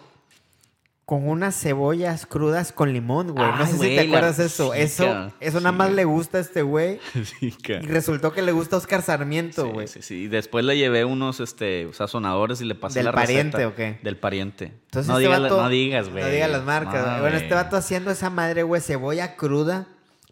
con 1.08 1.26
unas 1.26 1.58
cebollas 1.58 2.26
crudas 2.26 2.70
con 2.70 2.92
limón, 2.92 3.32
güey. 3.32 3.50
No 3.56 3.66
sé 3.66 3.72
si 3.78 3.96
te 3.96 4.00
acuerdas 4.00 4.36
de 4.36 4.44
eso. 4.44 4.74
eso 4.74 5.32
eso 5.40 5.58
nada 5.60 5.72
más 5.72 5.90
le 5.90 6.04
gusta 6.04 6.36
a 6.36 6.42
este 6.42 6.60
güey. 6.60 7.00
Y 7.40 7.86
resultó 7.86 8.30
que 8.34 8.42
le 8.42 8.52
gusta 8.52 8.76
a 8.76 8.78
Oscar 8.78 9.00
Sarmiento, 9.00 9.64
Sí, 9.64 9.70
güey. 9.72 9.88
sí, 9.88 10.02
sí. 10.02 10.14
Y 10.24 10.28
después 10.28 10.66
le 10.66 10.76
llevé 10.76 11.06
unos 11.06 11.40
este, 11.40 11.88
sazonadores 11.94 12.60
y 12.60 12.66
le 12.66 12.74
pasé 12.74 12.98
¿Del 12.98 13.06
la 13.06 13.12
pariente 13.12 13.56
receta. 13.56 13.68
o 13.68 13.74
qué? 13.74 13.98
Del 14.02 14.18
pariente. 14.18 14.64
Entonces 14.84 15.10
no, 15.10 15.18
este 15.18 15.30
vato- 15.30 15.62
no 15.62 15.68
digas, 15.70 16.10
güey. 16.10 16.22
No 16.24 16.28
digas 16.28 16.50
las 16.50 16.64
marcas. 16.64 17.06
No, 17.06 17.20
bueno, 17.22 17.38
este 17.38 17.54
vato 17.54 17.76
haciendo 17.78 18.10
esa 18.10 18.28
madre, 18.28 18.62
güey, 18.64 18.82
cebolla 18.82 19.34
cruda, 19.36 19.86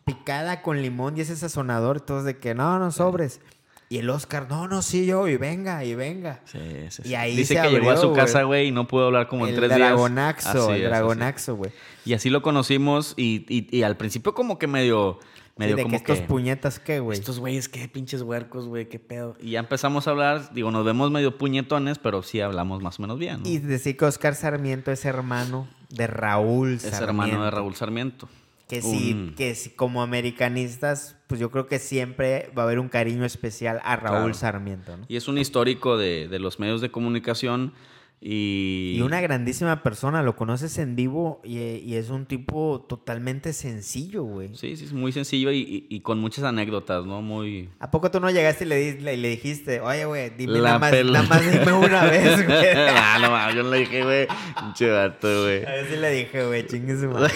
picada 0.05 0.61
con 0.61 0.83
limón 0.83 1.17
y 1.17 1.23
ese 1.23 1.37
sazonador. 1.37 1.97
Entonces, 2.01 2.27
de 2.27 2.37
que 2.37 2.55
no, 2.55 2.79
no 2.79 2.91
sobres. 2.91 3.41
Y 3.89 3.99
el 3.99 4.11
Oscar, 4.11 4.49
no, 4.51 4.67
no, 4.67 4.83
sí, 4.83 5.07
yo, 5.07 5.29
y 5.29 5.37
venga, 5.37 5.85
y 5.85 5.95
venga. 5.95 6.41
Sí, 6.45 6.59
sí, 6.91 7.03
Y 7.05 7.09
sí. 7.09 7.15
ahí 7.15 7.37
Dice 7.37 7.55
se 7.55 7.63
que 7.63 7.69
llegó 7.71 7.91
a 7.93 7.97
su 7.97 8.13
casa, 8.13 8.43
güey, 8.43 8.69
y 8.69 8.71
no 8.73 8.89
pudo 8.89 9.07
hablar 9.07 9.29
como 9.29 9.47
en 9.47 9.55
tres 9.55 9.69
días. 9.69 9.79
dragonaxo, 9.91 10.49
Así 10.65 10.73
el 10.73 10.83
es, 10.83 10.89
dragonaxo, 10.91 11.55
güey. 11.55 11.71
Y 12.05 12.15
así 12.15 12.29
lo 12.29 12.43
conocimos 12.43 13.15
y, 13.17 13.45
y- 13.49 13.69
y 13.77 13.83
al 13.85 13.97
principio 13.97 14.35
como 14.35 14.59
que 14.59 14.67
medio... 14.67 15.21
Medio 15.59 15.77
de 15.77 15.85
como 15.85 15.93
que 15.93 15.97
estos 15.97 16.19
que, 16.19 16.27
puñetas, 16.27 16.79
¿qué, 16.81 17.01
güey? 17.01 17.19
Estos 17.19 17.39
güeyes, 17.39 17.71
qué 17.71 17.89
pinches 17.89 18.21
huercos, 18.21 18.67
güey, 18.67 18.91
qué 18.91 18.99
pedo. 18.99 19.37
Y 19.41 19.53
ya 19.53 19.61
empezamos 19.61 20.07
a 20.07 20.11
hablar, 20.11 20.53
digo, 20.53 20.71
nos 20.71 20.85
vemos 20.85 21.11
medio 21.11 21.39
puñetones, 21.39 21.99
pero 21.99 22.23
sí 22.23 22.43
hablamos 22.43 22.83
más 22.83 22.99
o 22.99 23.03
menos 23.03 23.19
bien. 23.19 23.43
¿no? 23.43 23.49
Y 23.49 23.57
decir 23.59 23.97
que 23.97 24.05
Oscar 24.05 24.35
Sarmiento 24.35 24.93
es 24.93 25.07
hermano 25.07 25.67
de 25.89 26.09
Raúl 26.09 26.75
es 26.75 26.83
Sarmiento. 26.83 27.05
hermano 27.07 27.45
de 27.45 27.51
Raúl 27.51 27.75
Sarmiento. 27.75 28.29
Que 28.69 28.83
sí, 28.83 29.13
Un- 29.13 29.35
que 29.37 29.55
sí, 29.55 29.71
como 29.71 30.03
americanistas, 30.03 31.17
pues 31.29 31.41
yo 31.41 31.51
creo 31.51 31.67
que 31.67 31.79
siempre 31.79 32.51
va 32.57 32.63
a 32.63 32.67
haber 32.67 32.79
un 32.81 32.89
cariño 32.89 33.25
especial 33.25 33.81
a 33.85 33.97
Raúl 33.97 34.17
Claro. 34.33 34.35
Sarmiento, 34.35 34.97
¿no? 34.97 35.05
Y 35.09 35.17
es 35.17 35.29
un 35.29 35.39
histórico 35.39 35.97
de, 35.97 36.27
de 36.29 36.39
los 36.39 36.59
medios 36.59 36.81
de 36.81 36.91
comunicación 36.91 37.73
y... 38.21 38.95
Y 38.97 39.03
una 39.03 39.21
grandísima 39.21 39.83
persona, 39.83 40.23
lo 40.23 40.37
conoces 40.37 40.79
en 40.79 40.97
vivo 40.97 41.41
y, 41.45 41.59
y 41.59 41.95
es 41.97 42.09
un 42.11 42.27
tipo 42.27 42.85
totalmente 42.89 43.53
sencillo, 43.53 44.23
güey. 44.25 44.55
Sí, 44.55 44.77
sí, 44.77 44.85
es 44.87 44.93
muy 44.93 45.13
sencillo 45.13 45.53
y, 45.53 45.87
y- 45.89 46.01
con 46.01 46.19
muchas 46.19 46.45
anécdotas, 46.45 47.05
¿no? 47.05 47.21
Muy... 47.23 47.69
¿A 47.79 47.91
poco 47.91 48.11
tú 48.11 48.19
no 48.21 48.31
llegaste 48.31 48.65
y 48.65 48.69
le, 48.69 49.01
le, 49.01 49.17
le 49.17 49.29
dijiste, 49.29 49.81
oye, 49.81 50.05
güey, 50.07 50.31
dime 50.31 50.59
La 50.61 50.79
nada 50.79 50.79
más, 50.79 50.93
nada 51.05 51.23
más 51.29 51.53
dime 51.53 51.73
una 51.73 52.05
vez, 52.11 52.47
güey? 52.47 52.67
ah, 52.97 53.19
no, 53.21 53.31
mames, 53.31 53.55
yo 53.55 53.63
no 53.63 53.71
le 53.71 53.79
dije, 53.81 54.03
güey, 54.03 54.27
pinche 54.61 54.91
vato, 54.91 55.43
güey. 55.43 55.65
A 55.65 55.71
ver 55.73 55.87
si 55.89 55.97
le 55.97 56.11
dije, 56.11 56.47
güey, 56.47 56.67
chingue 56.67 56.97
su 56.99 57.09
madre. 57.11 57.35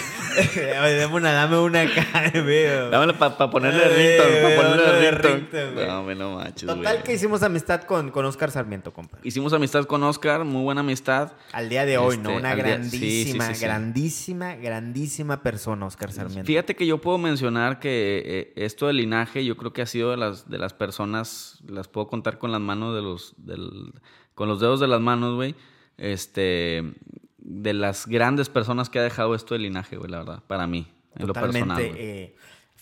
Dame 0.99 1.15
una, 1.15 1.33
dame 1.33 1.59
una 1.59 1.83
acá, 1.83 2.31
güey. 2.33 2.65
Dámela 2.91 3.19
para 3.19 3.51
ponerle 3.51 3.83
Ay, 3.85 4.17
ringtone, 4.17 4.41
güey, 4.41 4.57
para 4.57 4.71
ponerle 4.71 5.73
güey. 5.75 5.87
No, 5.87 6.01
hombre, 6.01 6.15
no 6.15 6.35
manches, 6.37 6.67
Total 6.67 6.83
güey. 6.95 7.03
que 7.05 7.13
hicimos 7.15 7.43
amistad 7.43 7.83
con, 7.83 8.11
con 8.11 8.25
Oscar 8.25 8.51
Sarmiento, 8.51 8.93
compa. 8.93 9.19
Hicimos 9.23 9.53
amistad 9.53 9.85
con 9.85 10.03
Oscar, 10.05 10.45
muy 10.45 10.63
buena 10.63 10.80
amistad. 10.81 11.33
Al 11.53 11.69
día 11.69 11.87
de 11.87 11.97
hoy, 11.99 12.17
¿no? 12.19 12.31
Este, 12.31 12.41
Una 12.41 12.51
sí, 12.51 12.57
sí, 12.57 12.63
grandísima, 12.63 13.55
sí, 13.55 13.65
grandísima, 13.65 14.55
grandísima 14.57 15.43
persona, 15.43 15.87
Oscar 15.87 16.13
Sarmiento. 16.13 16.47
Fíjate 16.47 16.77
que 16.77 16.87
yo 16.87 16.99
puedo 16.99 17.19
mencionar 17.19 17.79
que 17.81 18.23
eh, 18.25 18.53
esto 18.57 18.87
del 18.87 18.97
linaje, 18.97 19.45
yo 19.45 19.57
creo 19.57 19.73
que 19.73 19.83
ha 19.83 19.87
sido 19.87 20.11
de 20.11 20.17
las, 20.17 20.49
de 20.51 20.59
las 20.59 20.75
personas, 20.75 21.61
las 21.67 21.89
puedo 21.89 22.09
contar 22.09 22.39
con 22.39 22.53
las 22.53 22.61
manos 22.61 22.95
de 22.95 23.03
los, 23.03 23.35
del- 23.39 23.93
con 24.35 24.49
los 24.49 24.61
dedos 24.61 24.81
de 24.81 24.89
las 24.89 25.01
manos, 25.01 25.35
güey. 25.35 25.55
Este, 25.99 26.95
de 27.39 27.73
las 27.75 28.07
grandes 28.07 28.49
personas 28.49 28.89
que 28.91 28.99
ha 28.99 29.03
dejado 29.03 29.35
esto 29.35 29.55
del 29.55 29.63
linaje, 29.63 29.97
güey, 29.97 30.11
la 30.11 30.19
verdad, 30.19 30.43
para 30.47 30.67
mí, 30.67 30.87
en 31.17 31.27
lo 31.27 31.33
personal. 31.35 31.77
Totalmente. 31.77 32.23
eh, 32.25 32.37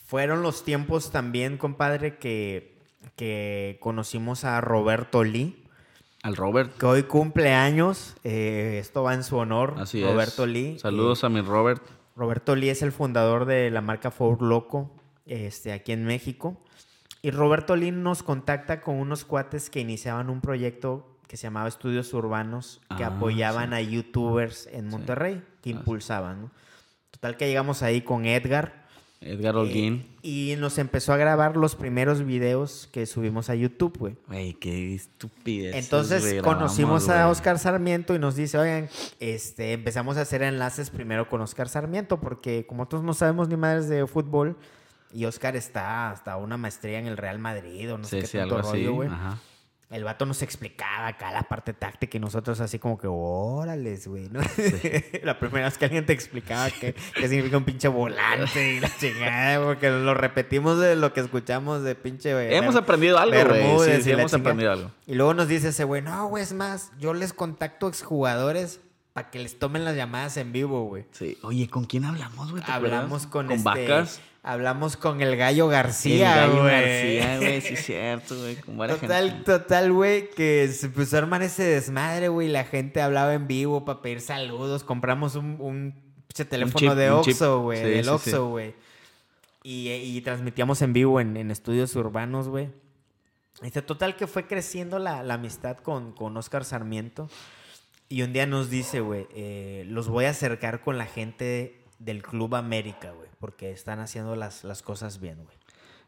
fueron 0.06 0.42
los 0.42 0.64
tiempos 0.64 1.10
también, 1.10 1.58
compadre, 1.58 2.16
que, 2.18 2.78
que 3.16 3.76
conocimos 3.80 4.44
a 4.44 4.60
Roberto 4.60 5.24
Lee, 5.24 5.57
Al 6.28 6.36
Robert, 6.36 6.76
que 6.76 6.84
hoy 6.84 7.02
cumple 7.04 7.54
años. 7.54 8.14
eh, 8.22 8.76
esto 8.80 9.02
va 9.02 9.14
en 9.14 9.24
su 9.24 9.36
honor. 9.38 9.76
así 9.78 10.04
Roberto 10.04 10.44
es. 10.44 10.50
Lee. 10.50 10.78
Saludos 10.78 11.22
eh, 11.22 11.26
a 11.26 11.28
mi 11.30 11.40
Robert. 11.40 11.82
Roberto 12.16 12.54
Lee 12.54 12.68
es 12.68 12.82
el 12.82 12.92
fundador 12.92 13.46
de 13.46 13.70
la 13.70 13.80
marca 13.80 14.10
Ford 14.10 14.42
Loco 14.42 14.90
este, 15.24 15.72
aquí 15.72 15.92
en 15.92 16.04
México. 16.04 16.60
Y 17.22 17.30
Roberto 17.30 17.76
Lee 17.76 17.92
nos 17.92 18.22
contacta 18.22 18.82
con 18.82 18.96
unos 18.96 19.24
cuates 19.24 19.70
que 19.70 19.80
iniciaban 19.80 20.28
un 20.28 20.40
proyecto 20.42 21.16
que 21.26 21.36
se 21.38 21.44
llamaba 21.44 21.68
Estudios 21.68 22.12
Urbanos, 22.12 22.80
que 22.98 23.04
Ah, 23.04 23.08
apoyaban 23.08 23.72
a 23.72 23.80
youtubers 23.80 24.66
en 24.72 24.88
Monterrey, 24.88 25.42
que 25.62 25.70
impulsaban. 25.70 26.42
¿no? 26.42 26.50
Total 27.10 27.36
que 27.38 27.46
llegamos 27.48 27.82
ahí 27.82 28.02
con 28.02 28.26
Edgar. 28.26 28.77
Edgar 29.20 29.54
eh, 29.54 29.58
Holguín. 29.58 30.06
y 30.22 30.54
nos 30.58 30.78
empezó 30.78 31.12
a 31.12 31.16
grabar 31.16 31.56
los 31.56 31.74
primeros 31.74 32.24
videos 32.24 32.88
que 32.92 33.06
subimos 33.06 33.50
a 33.50 33.54
YouTube, 33.54 33.98
güey. 33.98 34.16
Güey, 34.28 34.54
qué 34.54 34.94
estupidez. 34.94 35.74
Entonces 35.74 36.42
conocimos 36.42 37.08
a 37.08 37.28
Oscar 37.28 37.58
Sarmiento 37.58 38.14
y 38.14 38.18
nos 38.18 38.36
dice, 38.36 38.58
oigan, 38.58 38.88
este, 39.18 39.72
empezamos 39.72 40.16
a 40.16 40.22
hacer 40.22 40.42
enlaces 40.42 40.90
primero 40.90 41.28
con 41.28 41.40
Oscar 41.40 41.68
Sarmiento, 41.68 42.20
porque 42.20 42.66
como 42.66 42.86
todos 42.86 43.02
no 43.02 43.14
sabemos 43.14 43.48
ni 43.48 43.56
madres 43.56 43.88
de 43.88 44.06
fútbol, 44.06 44.56
y 45.12 45.24
Oscar 45.24 45.56
está 45.56 46.10
hasta 46.10 46.36
una 46.36 46.56
maestría 46.56 46.98
en 46.98 47.06
el 47.06 47.16
Real 47.16 47.38
Madrid 47.38 47.92
o 47.92 47.98
no 47.98 48.04
sé 48.04 48.20
qué 48.20 48.26
sí, 48.26 48.38
tanto 48.38 48.60
rollo, 48.60 48.94
güey. 48.94 49.08
El 49.90 50.04
vato 50.04 50.26
nos 50.26 50.42
explicaba 50.42 51.06
acá 51.06 51.32
la 51.32 51.44
parte 51.44 51.72
táctica 51.72 52.18
y 52.18 52.20
nosotros 52.20 52.60
así 52.60 52.78
como 52.78 52.98
que, 52.98 53.06
órales, 53.10 54.06
güey, 54.06 54.28
¿no? 54.28 54.40
la 55.22 55.38
primera 55.38 55.64
vez 55.64 55.78
que 55.78 55.86
alguien 55.86 56.04
te 56.04 56.12
explicaba 56.12 56.70
qué, 56.70 56.94
qué 57.14 57.28
significa 57.28 57.56
un 57.56 57.64
pinche 57.64 57.88
volante 57.88 58.74
y 58.74 58.80
la 58.80 58.90
chingada, 58.98 59.64
porque 59.64 59.88
lo 59.90 60.12
repetimos 60.12 60.78
de 60.78 60.94
lo 60.94 61.14
que 61.14 61.20
escuchamos 61.20 61.82
de 61.84 61.94
pinche... 61.94 62.34
güey, 62.34 62.54
Hemos 62.54 62.76
aprendido 62.76 63.18
algo, 63.18 63.36
güey. 63.76 63.96
Sí, 63.96 64.02
sí, 64.02 64.10
hemos 64.10 64.34
aprendido 64.34 64.72
algo. 64.72 64.90
Y 65.06 65.14
luego 65.14 65.32
nos 65.32 65.48
dice 65.48 65.68
ese 65.68 65.84
güey, 65.84 66.02
no, 66.02 66.28
güey, 66.28 66.42
es 66.42 66.52
más, 66.52 66.90
yo 66.98 67.14
les 67.14 67.32
contacto 67.32 67.88
exjugadores 67.88 68.80
para 69.14 69.30
que 69.30 69.38
les 69.38 69.58
tomen 69.58 69.86
las 69.86 69.96
llamadas 69.96 70.36
en 70.36 70.52
vivo, 70.52 70.84
güey. 70.84 71.06
Sí. 71.12 71.38
Oye, 71.42 71.66
¿con 71.68 71.86
quién 71.86 72.04
hablamos, 72.04 72.50
güey? 72.50 72.62
¿Te 72.62 72.70
Hablamos 72.70 73.24
acuerdas? 73.24 73.26
con, 73.26 73.46
¿Con 73.46 73.56
este, 73.56 73.88
vacas. 73.88 74.20
Hablamos 74.48 74.96
con 74.96 75.20
el 75.20 75.36
Gallo 75.36 75.68
García, 75.68 76.44
el 76.44 76.50
Gallo 76.50 76.62
güey. 76.62 76.72
García, 76.72 77.36
güey, 77.38 77.60
sí 77.60 77.74
es 77.74 77.84
cierto, 77.84 78.34
güey, 78.34 78.56
con 78.56 78.78
Total, 78.78 79.30
gente. 79.30 79.44
total, 79.44 79.92
güey, 79.92 80.30
que 80.30 80.68
se 80.68 80.86
empezó 80.86 81.16
a 81.16 81.18
armar 81.18 81.42
ese 81.42 81.64
desmadre, 81.64 82.28
güey. 82.28 82.48
La 82.48 82.64
gente 82.64 83.02
hablaba 83.02 83.34
en 83.34 83.46
vivo 83.46 83.84
para 83.84 84.00
pedir 84.00 84.22
saludos. 84.22 84.84
Compramos 84.84 85.34
un, 85.34 85.56
un 85.60 85.92
pinche 86.28 86.46
teléfono 86.46 86.78
chip, 86.78 86.92
de. 86.92 87.10
Oxxo, 87.10 87.60
güey. 87.60 87.78
Sí, 87.78 87.90
del 87.90 88.04
sí, 88.04 88.10
Oxxo, 88.10 88.30
sí. 88.30 88.36
güey. 88.38 88.74
Y, 89.64 89.90
y 89.90 90.20
transmitíamos 90.22 90.80
en 90.80 90.94
vivo 90.94 91.20
en, 91.20 91.36
en 91.36 91.50
estudios 91.50 91.94
urbanos, 91.94 92.48
güey. 92.48 92.70
Este, 93.60 93.82
total 93.82 94.16
que 94.16 94.26
fue 94.26 94.46
creciendo 94.46 94.98
la, 94.98 95.22
la 95.24 95.34
amistad 95.34 95.76
con, 95.76 96.12
con 96.12 96.34
Oscar 96.38 96.64
Sarmiento. 96.64 97.28
Y 98.08 98.22
un 98.22 98.32
día 98.32 98.46
nos 98.46 98.70
dice, 98.70 99.00
güey, 99.00 99.26
eh, 99.34 99.84
los 99.88 100.08
voy 100.08 100.24
a 100.24 100.30
acercar 100.30 100.80
con 100.80 100.96
la 100.96 101.04
gente 101.04 101.84
del 101.98 102.22
Club 102.22 102.54
América, 102.54 103.10
güey. 103.10 103.27
Porque 103.38 103.70
están 103.70 104.00
haciendo 104.00 104.36
las, 104.36 104.64
las 104.64 104.82
cosas 104.82 105.20
bien, 105.20 105.36
güey. 105.44 105.56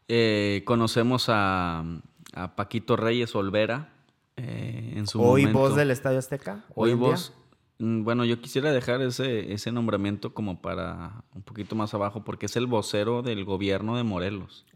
Eh, 0.09 0.62
conocemos 0.66 1.26
a, 1.28 1.85
a 2.35 2.57
Paquito 2.57 2.97
Reyes 2.97 3.35
Olvera 3.37 3.93
eh, 4.37 4.95
en 4.97 5.07
su 5.07 5.20
Hoy 5.22 5.43
momento. 5.43 5.59
voz 5.61 5.76
del 5.76 5.91
Estadio 5.91 6.18
Azteca. 6.18 6.64
Hoy 6.74 6.91
día. 6.91 6.97
vos. 6.99 7.33
Mm, 7.78 8.03
Bueno, 8.03 8.24
yo 8.24 8.41
quisiera 8.41 8.72
dejar 8.72 9.01
ese, 9.03 9.53
ese 9.53 9.70
nombramiento 9.70 10.35
como 10.35 10.61
para 10.61 11.22
un 11.35 11.43
poquito 11.43 11.76
más 11.76 11.95
abajo, 11.95 12.24
porque 12.24 12.47
es 12.47 12.57
el 12.57 12.66
vocero 12.66 13.22
del 13.22 13.45
gobierno 13.45 13.97
de 13.97 14.03
Morelos. 14.03 14.66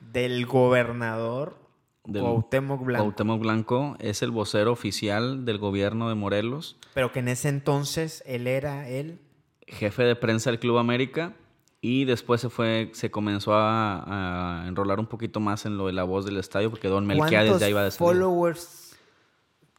del 0.00 0.46
gobernador 0.46 1.58
Del 2.04 2.22
Cuauhtémoc 2.22 2.84
Blanco. 2.84 3.04
Cuauhtémoc 3.04 3.40
Blanco 3.40 3.96
es 3.98 4.22
el 4.22 4.30
vocero 4.30 4.70
oficial 4.70 5.44
del 5.44 5.58
gobierno 5.58 6.08
de 6.08 6.14
Morelos, 6.14 6.76
Pero 6.94 7.10
que 7.10 7.18
en 7.18 7.28
ese 7.28 7.48
entonces 7.48 8.22
él 8.26 8.46
era 8.46 8.88
él. 8.88 9.18
jefe 9.66 10.04
de 10.04 10.14
prensa 10.14 10.50
del 10.50 10.60
Club 10.60 10.78
América, 10.78 11.34
y 11.88 12.04
después 12.04 12.40
se 12.40 12.48
fue, 12.48 12.90
se 12.94 13.10
comenzó 13.10 13.54
a, 13.54 14.62
a 14.62 14.66
enrolar 14.68 14.98
un 14.98 15.06
poquito 15.06 15.38
más 15.40 15.66
en 15.66 15.76
lo 15.78 15.86
de 15.86 15.92
la 15.92 16.04
voz 16.04 16.24
del 16.24 16.36
estadio, 16.38 16.70
porque 16.70 16.88
Don 16.88 17.06
Melquiades 17.06 17.50
¿Cuántos 17.50 17.60
ya 17.60 17.68
iba 17.68 17.82
de 17.84 17.90
salida. 17.90 18.12
followers 18.12 18.96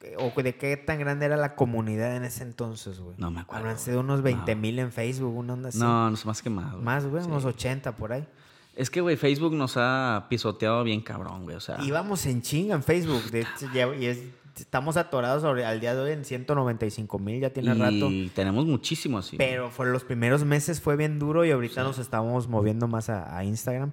eh, 0.01 0.16
o 0.20 0.41
de 0.41 0.55
qué 0.55 0.78
tan 0.78 0.99
grande 0.99 1.26
era 1.26 1.38
la 1.38 1.55
comunidad 1.55 2.16
en 2.16 2.24
ese 2.24 2.43
entonces, 2.43 2.99
güey? 2.99 3.16
No 3.18 3.32
me 3.32 3.41
acuerdo, 3.41 3.62
Habrán 3.66 3.80
sido 3.80 3.99
unos 4.01 4.22
20 4.22 4.55
mil 4.55 4.78
en 4.80 4.91
Facebook, 4.91 5.36
una 5.36 5.53
onda 5.53 5.70
así. 5.70 5.80
No, 5.80 6.10
no 6.10 6.14
es 6.16 6.26
más 6.26 6.41
que 6.41 6.49
más. 6.49 6.72
güey. 6.74 6.84
Más, 6.84 7.05
güey, 7.05 7.24
Sí. 7.24 7.30
unos 7.30 7.45
80 7.45 7.95
por 7.95 8.14
ahí. 8.14 8.28
Es 8.76 8.91
que, 8.91 9.01
güey, 9.01 9.18
Facebook 9.18 9.53
nos 9.55 9.74
ha 9.76 10.28
pisoteado 10.30 10.84
bien 10.84 11.01
cabrón, 11.01 11.43
güey. 11.45 11.55
O 11.55 11.60
sea, 11.60 11.78
Íbamos 11.84 12.24
en 12.28 12.41
chinga 12.43 12.76
en 12.76 12.84
Facebook. 12.84 13.24
De 13.32 13.41
hecho, 13.41 13.68
ya- 13.74 13.93
y 13.95 14.05
es- 14.05 14.20
estamos 14.58 14.97
atorados 14.97 15.41
sobre, 15.41 15.66
al 15.66 15.80
día 15.80 15.95
de 15.95 16.01
hoy 16.01 16.12
en 16.12 16.26
195 16.26 17.20
mil, 17.20 17.39
ya 17.41 17.51
tiene 17.51 17.76
y 17.76 17.80
rato. 17.80 18.10
tenemos 18.34 18.66
muchísimos 18.66 19.28
así. 19.28 19.38
Pero 19.38 19.70
por 19.70 19.88
los 19.88 20.03
primeros 20.03 20.43
meses 20.43 20.82
fue 20.82 20.95
bien 20.95 21.20
duro 21.20 21.45
y 21.45 21.51
ahorita 21.51 21.84
nos 21.84 21.97
estamos 21.99 22.47
moviendo 22.47 22.88
más 22.88 23.10
a, 23.10 23.38
a 23.38 23.43
Instagram. 23.43 23.91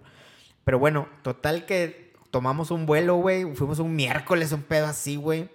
Pero 0.65 0.79
bueno, 0.79 1.09
total 1.23 1.67
que 1.67 2.12
tomamos 2.31 2.71
un 2.71 2.85
vuelo, 2.87 3.17
güey. 3.17 3.55
Fuimos 3.55 3.79
un 3.79 3.95
miércoles, 3.95 4.51
un 4.53 4.62
pedo 4.62 4.87
así, 4.87 5.17
güey. 5.17 5.49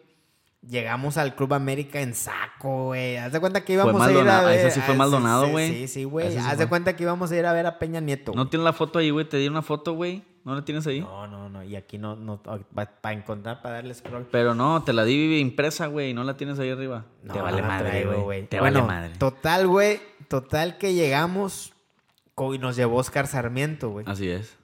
Llegamos 0.68 1.18
al 1.18 1.36
Club 1.36 1.54
América 1.54 2.00
en 2.02 2.14
saco, 2.14 2.88
güey. 2.88 3.18
Haz 3.18 3.32
de 3.32 3.40
cuenta 3.40 3.66
que 3.66 3.74
íbamos 3.74 4.02
a 4.02 4.12
ir 4.12 4.18
a 4.20 4.42
ver. 4.44 4.60
ese 4.60 4.72
sí 4.72 4.82
fue 4.82 4.94
ah, 4.94 4.98
mal 4.98 5.12
donado, 5.12 5.50
güey. 5.50 5.74
Sí, 5.74 5.88
sí, 5.88 6.04
güey. 6.04 6.32
Sí 6.32 6.38
Haz 6.38 6.52
de 6.52 6.66
fue. 6.66 6.68
cuenta 6.68 6.96
que 6.96 7.04
íbamos 7.04 7.32
a 7.32 7.36
ir 7.38 7.46
a 7.46 7.54
ver 7.54 7.66
a 7.66 7.80
Peña 7.80 8.02
Nieto. 8.02 8.34
¿No 8.34 8.48
tienes 8.48 8.66
la 8.66 8.74
foto 8.74 9.00
ahí, 9.00 9.10
güey? 9.10 9.28
Te 9.28 9.38
di 9.38 9.48
una 9.48 9.62
foto, 9.62 9.94
güey. 9.94 10.24
¿No 10.46 10.56
la 10.56 10.64
tienes 10.64 10.88
ahí? 10.88 11.02
No, 11.02 11.28
no, 11.28 11.50
no. 11.50 11.64
Y 11.64 11.76
aquí 11.76 11.98
no, 11.98 12.16
no, 12.16 12.42
para 12.42 13.14
encontrar, 13.14 13.62
para 13.62 13.76
darle 13.76 13.94
scroll. 13.94 14.28
Pero 14.32 14.56
no, 14.56 14.84
te 14.84 14.94
la 14.94 15.04
di 15.04 15.40
impresa, 15.40 15.88
güey. 15.88 16.14
¿No 16.14 16.24
la 16.24 16.38
tienes 16.38 16.58
ahí 16.60 16.70
arriba? 16.70 17.06
No, 17.24 17.34
te 17.34 17.42
vale 17.42 17.62
no 17.62 17.68
madre, 17.68 18.06
güey. 18.06 18.48
Te 18.48 18.60
bueno, 18.60 18.86
vale 18.86 19.02
madre. 19.02 19.18
Total, 19.18 19.68
güey. 19.68 20.00
Total 20.28 20.78
que 20.78 20.94
llegamos 20.94 21.74
y 22.54 22.58
nos 22.58 22.76
llevó 22.76 22.98
Oscar 22.98 23.28
Sarmiento, 23.28 23.90
güey. 23.90 24.06
Así 24.08 24.30
es. 24.30 24.58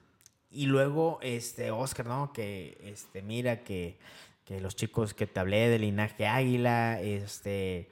Y 0.50 0.66
luego, 0.66 1.18
este, 1.22 1.70
Oscar, 1.70 2.06
¿no? 2.06 2.32
Que, 2.32 2.78
este, 2.84 3.20
mira 3.20 3.62
que, 3.62 3.98
que 4.44 4.60
los 4.60 4.74
chicos 4.74 5.12
que 5.12 5.26
te 5.26 5.38
hablé 5.40 5.68
de 5.68 5.78
linaje 5.78 6.26
águila, 6.26 7.00
este, 7.00 7.90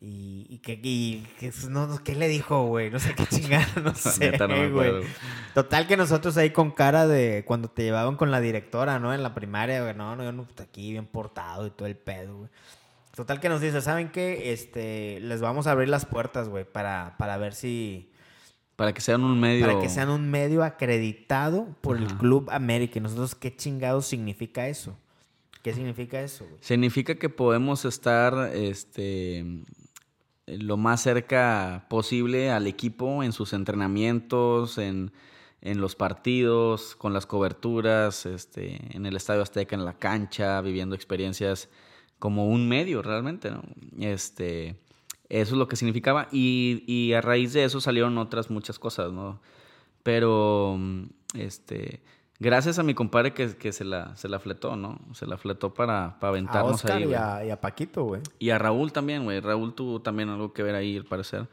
y, 0.00 0.46
y 0.50 0.58
que, 0.58 0.78
y 0.82 1.26
que 1.38 1.50
no, 1.70 1.86
no, 1.86 2.04
¿qué 2.04 2.14
le 2.14 2.28
dijo, 2.28 2.66
güey? 2.66 2.90
No 2.90 2.98
sé 2.98 3.14
qué 3.14 3.26
chingada, 3.30 3.66
no 3.82 3.94
sé, 3.94 4.30
Neta, 4.30 4.46
no 4.46 4.54
me 4.54 4.68
güey. 4.70 4.88
acuerdo. 4.88 5.08
Total 5.54 5.86
que 5.86 5.96
nosotros 5.96 6.36
ahí 6.36 6.50
con 6.50 6.70
cara 6.70 7.06
de 7.06 7.44
cuando 7.46 7.68
te 7.68 7.82
llevaban 7.82 8.16
con 8.16 8.30
la 8.30 8.40
directora, 8.40 8.98
¿no? 8.98 9.14
En 9.14 9.22
la 9.22 9.34
primaria, 9.34 9.82
güey, 9.82 9.94
no, 9.94 10.14
no, 10.14 10.24
yo 10.24 10.32
no, 10.32 10.44
pues, 10.44 10.60
aquí 10.60 10.92
bien 10.92 11.06
portado 11.06 11.66
y 11.66 11.70
todo 11.70 11.88
el 11.88 11.96
pedo, 11.96 12.36
güey. 12.36 12.50
Total 13.14 13.40
que 13.40 13.48
nos 13.48 13.62
dice, 13.62 13.80
¿saben 13.80 14.10
qué? 14.10 14.52
Este, 14.52 15.18
les 15.20 15.40
vamos 15.40 15.66
a 15.66 15.70
abrir 15.70 15.88
las 15.88 16.04
puertas, 16.04 16.50
güey, 16.50 16.64
para, 16.70 17.14
para 17.18 17.38
ver 17.38 17.54
si... 17.54 18.12
Para 18.76 18.92
que 18.92 19.00
sean 19.00 19.24
un 19.24 19.40
medio. 19.40 19.66
Para 19.66 19.80
que 19.80 19.88
sean 19.88 20.10
un 20.10 20.30
medio 20.30 20.62
acreditado 20.62 21.66
por 21.80 21.96
el. 21.96 22.06
Club 22.18 22.50
América. 22.50 22.98
Y 22.98 23.00
nosotros, 23.00 23.34
¿qué 23.34 23.56
chingados 23.56 24.04
significa 24.04 24.68
eso? 24.68 24.98
¿Qué 25.62 25.72
significa 25.72 26.20
eso, 26.20 26.44
güey? 26.44 26.58
Significa 26.60 27.14
que 27.14 27.30
podemos 27.30 27.86
estar 27.86 28.54
este, 28.54 29.46
lo 30.46 30.76
más 30.76 31.02
cerca 31.02 31.86
posible 31.88 32.50
al 32.50 32.66
equipo 32.66 33.22
en 33.22 33.32
sus 33.32 33.52
entrenamientos, 33.52 34.78
en, 34.78 35.12
en 35.60 35.80
los 35.80 35.96
partidos, 35.96 36.94
con 36.96 37.12
las 37.12 37.26
coberturas, 37.26 38.26
este, 38.26 38.96
en 38.96 39.06
el 39.06 39.16
Estadio 39.16 39.42
Azteca, 39.42 39.74
en 39.74 39.84
la 39.84 39.98
cancha, 39.98 40.60
viviendo 40.60 40.94
experiencias 40.94 41.68
como 42.18 42.46
un 42.46 42.68
medio 42.68 43.02
realmente, 43.02 43.50
¿no? 43.50 43.62
Este, 43.98 44.76
eso 45.28 45.54
es 45.54 45.58
lo 45.58 45.68
que 45.68 45.76
significaba 45.76 46.28
y, 46.30 46.84
y 46.86 47.12
a 47.12 47.20
raíz 47.20 47.52
de 47.52 47.64
eso 47.64 47.80
salieron 47.80 48.16
otras 48.18 48.48
muchas 48.50 48.78
cosas, 48.78 49.12
¿no? 49.12 49.40
Pero, 50.02 50.78
este, 51.34 52.00
gracias 52.38 52.78
a 52.78 52.82
mi 52.82 52.94
compadre 52.94 53.32
que, 53.32 53.56
que 53.56 53.72
se, 53.72 53.84
la, 53.84 54.16
se 54.16 54.28
la 54.28 54.38
fletó, 54.38 54.76
¿no? 54.76 54.98
Se 55.14 55.26
la 55.26 55.36
fletó 55.38 55.72
para, 55.74 56.18
para 56.20 56.28
A 56.28 56.30
aventarnos 56.30 56.74
Oscar 56.74 56.96
ahí, 56.98 57.10
y 57.10 57.14
a, 57.14 57.44
y 57.44 57.50
a 57.50 57.60
Paquito, 57.60 58.04
güey. 58.04 58.20
Y 58.38 58.50
a 58.50 58.58
Raúl 58.58 58.92
también, 58.92 59.24
güey. 59.24 59.40
Raúl 59.40 59.74
tuvo 59.74 60.00
también 60.02 60.28
algo 60.28 60.52
que 60.52 60.62
ver 60.62 60.74
ahí, 60.74 60.96
al 60.96 61.04
parecer. 61.04 61.48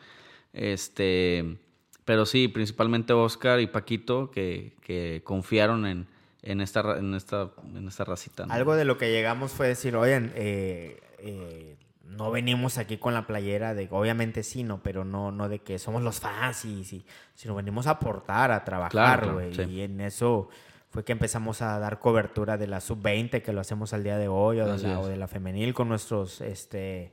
Este, 0.51 1.57
pero 2.05 2.25
sí, 2.25 2.47
principalmente 2.47 3.13
Oscar 3.13 3.59
y 3.59 3.67
Paquito 3.67 4.29
que, 4.31 4.75
que 4.81 5.21
confiaron 5.23 5.85
en, 5.85 6.07
en, 6.41 6.61
esta, 6.61 6.97
en, 6.97 7.13
esta, 7.15 7.49
en 7.75 7.87
esta 7.87 8.03
racita. 8.03 8.45
¿no? 8.45 8.53
Algo 8.53 8.75
de 8.75 8.85
lo 8.85 8.97
que 8.97 9.11
llegamos 9.11 9.51
fue 9.51 9.67
decir, 9.67 9.95
oigan, 9.95 10.31
eh, 10.35 11.01
eh, 11.19 11.77
no 12.03 12.29
venimos 12.31 12.77
aquí 12.77 12.97
con 12.97 13.13
la 13.13 13.25
playera 13.25 13.73
de, 13.73 13.87
obviamente 13.89 14.43
sí, 14.43 14.63
no, 14.63 14.83
pero 14.83 15.05
no, 15.05 15.31
no 15.31 15.49
de 15.49 15.59
que 15.59 15.79
somos 15.79 16.03
los 16.03 16.19
fans, 16.19 16.65
y, 16.65 16.83
sí, 16.83 17.05
sino 17.33 17.55
venimos 17.55 17.87
a 17.87 17.91
aportar, 17.91 18.51
a 18.51 18.63
trabajar, 18.63 18.91
Claro, 18.91 19.33
güey. 19.33 19.55
sí. 19.55 19.63
Y 19.63 19.81
en 19.81 20.01
eso 20.01 20.49
fue 20.93 21.03
que 21.03 21.11
empezamos 21.11 21.63
a 21.63 21.79
dar 21.79 21.97
cobertura 21.97 22.55
de 22.55 22.67
la 22.67 22.79
sub-20, 22.79 23.41
que 23.41 23.51
lo 23.51 23.61
hacemos 23.61 23.93
al 23.93 24.03
día 24.03 24.19
de 24.19 24.27
hoy, 24.27 24.59
o 24.59 24.67
de, 24.67 24.87
la, 24.87 24.99
o 24.99 25.07
de 25.07 25.17
la 25.17 25.27
femenil 25.27 25.73
con 25.73 25.89
nuestros, 25.89 26.39
este... 26.39 27.11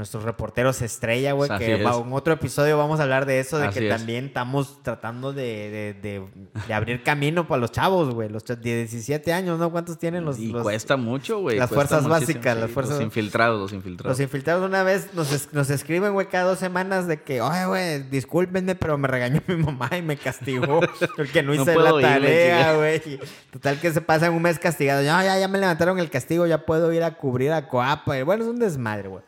Nuestros 0.00 0.24
reporteros 0.24 0.80
estrella, 0.80 1.32
güey, 1.32 1.50
que 1.58 1.74
es. 1.74 1.80
en 1.80 2.12
otro 2.14 2.32
episodio 2.32 2.78
vamos 2.78 3.00
a 3.00 3.02
hablar 3.02 3.26
de 3.26 3.38
eso, 3.38 3.58
de 3.58 3.66
Así 3.66 3.80
que 3.80 3.88
es. 3.90 3.94
también 3.94 4.24
estamos 4.24 4.82
tratando 4.82 5.34
de, 5.34 5.42
de- 5.42 5.94
de- 6.00 6.26
de 6.66 6.72
abrir 6.74 7.02
camino 7.02 7.46
para 7.46 7.60
los 7.60 7.70
chavos, 7.70 8.14
güey, 8.14 8.30
los 8.30 8.42
de 8.46 8.56
17 8.56 9.30
años, 9.34 9.58
¿no? 9.58 9.70
¿Cuántos 9.70 9.98
tienen 9.98 10.24
los, 10.24 10.38
y 10.38 10.48
los- 10.52 10.62
cuesta 10.62 10.96
mucho, 10.96 11.40
güey. 11.40 11.58
las 11.58 11.68
fuerzas 11.68 12.08
básicas, 12.08 12.54
sí, 12.54 12.60
las 12.62 12.70
fuerzas- 12.70 12.94
Los 12.94 13.02
infiltrados, 13.04 13.60
los 13.60 13.72
infiltrados. 13.74 14.18
Los 14.18 14.20
infiltrados 14.24 14.66
una 14.66 14.82
vez 14.82 15.12
nos, 15.12 15.30
es- 15.32 15.52
nos 15.52 15.68
escriben, 15.68 16.14
güey, 16.14 16.28
cada 16.28 16.44
dos 16.44 16.58
semanas 16.58 17.06
de 17.06 17.20
que, 17.22 17.42
oye, 17.42 17.66
güey, 17.66 18.02
discúlpenme, 18.04 18.74
pero 18.74 18.96
me 18.96 19.06
regañó 19.06 19.42
mi 19.46 19.56
mamá 19.56 19.90
y 19.98 20.00
me 20.00 20.16
castigó 20.16 20.80
porque 21.16 21.42
no 21.42 21.52
hice 21.52 21.74
la 21.76 21.90
tarea, 22.00 22.74
güey. 22.76 23.20
Total 23.52 23.78
que 23.78 23.92
se 23.92 24.00
pasan 24.00 24.32
un 24.32 24.40
mes 24.40 24.58
castigado. 24.58 25.02
Ya, 25.02 25.22
ya, 25.22 25.38
ya 25.38 25.46
me 25.48 25.58
levantaron 25.58 25.98
el 25.98 26.08
castigo, 26.08 26.46
ya 26.46 26.64
puedo 26.64 26.90
ir 26.92 27.02
a 27.02 27.16
cubrir 27.18 27.52
a 27.52 27.68
Coapa. 27.68 28.16
Y 28.18 28.22
bueno, 28.22 28.44
es 28.44 28.48
un 28.48 28.58
desmadre, 28.58 29.08
güey. 29.08 29.22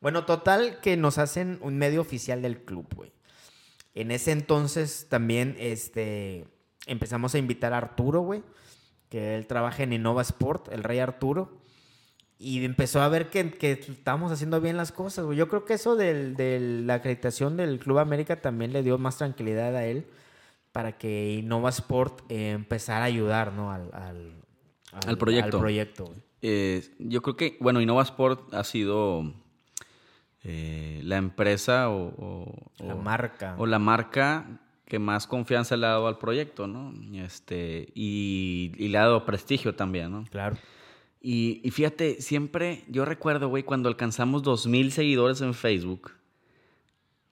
Bueno, 0.00 0.24
total 0.24 0.78
que 0.80 0.96
nos 0.96 1.18
hacen 1.18 1.58
un 1.62 1.78
medio 1.78 2.00
oficial 2.00 2.42
del 2.42 2.58
club, 2.64 2.86
güey. 2.94 3.12
En 3.94 4.10
ese 4.10 4.32
entonces 4.32 5.06
también, 5.08 5.56
este, 5.58 6.46
empezamos 6.86 7.34
a 7.34 7.38
invitar 7.38 7.72
a 7.72 7.78
Arturo, 7.78 8.20
güey, 8.20 8.42
que 9.08 9.34
él 9.36 9.46
trabaja 9.46 9.82
en 9.82 9.92
Innova 9.94 10.22
Sport, 10.22 10.68
el 10.72 10.82
rey 10.84 10.98
Arturo. 10.98 11.58
Y 12.38 12.62
empezó 12.66 13.00
a 13.00 13.08
ver 13.08 13.30
que, 13.30 13.50
que 13.52 13.72
estábamos 13.72 14.30
haciendo 14.30 14.60
bien 14.60 14.76
las 14.76 14.92
cosas, 14.92 15.24
güey. 15.24 15.38
Yo 15.38 15.48
creo 15.48 15.64
que 15.64 15.72
eso 15.74 15.96
del- 15.96 16.36
de 16.36 16.60
la 16.84 16.94
acreditación 16.94 17.56
del 17.56 17.78
Club 17.78 17.98
América 17.98 18.42
también 18.42 18.74
le 18.74 18.82
dio 18.82 18.98
más 18.98 19.16
tranquilidad 19.16 19.74
a 19.74 19.86
él 19.86 20.06
para 20.72 20.98
que 20.98 21.36
Innova 21.38 21.70
Sport 21.70 22.30
eh, 22.30 22.50
empezara 22.50 23.04
a 23.04 23.04
ayudar, 23.04 23.54
¿no? 23.54 23.72
Al, 23.72 23.88
al, 23.94 24.34
Al 25.06 25.16
proyecto. 25.16 25.56
Al 25.56 25.62
proyecto. 25.62 26.14
Eh, 26.42 26.82
yo 26.98 27.22
creo 27.22 27.36
que, 27.36 27.56
bueno, 27.60 27.80
Innova 27.80 28.02
Sport 28.02 28.52
ha 28.52 28.64
sido 28.64 29.32
eh, 30.48 31.00
la 31.02 31.16
empresa 31.16 31.90
o, 31.90 32.14
o- 32.18 32.70
La 32.86 32.94
o- 32.94 32.98
marca. 33.02 33.54
o 33.58 33.66
la 33.66 33.78
marca 33.80 34.60
que 34.86 35.00
más 35.00 35.26
confianza 35.26 35.76
le 35.76 35.86
ha 35.86 35.90
dado 35.90 36.06
al 36.06 36.18
proyecto, 36.18 36.68
¿no? 36.68 36.94
Este, 37.14 37.88
y, 37.94 38.70
y 38.78 38.86
le 38.88 38.98
ha 38.98 39.02
dado 39.02 39.24
prestigio 39.24 39.74
también, 39.74 40.12
¿no? 40.12 40.24
Claro. 40.30 40.56
Y, 41.20 41.60
y 41.64 41.72
fíjate, 41.72 42.22
siempre, 42.22 42.84
yo 42.88 43.04
recuerdo, 43.04 43.48
güey, 43.48 43.64
cuando 43.64 43.88
alcanzamos 43.88 44.44
2.000 44.44 44.90
seguidores 44.90 45.40
en 45.40 45.54
Facebook, 45.54 46.12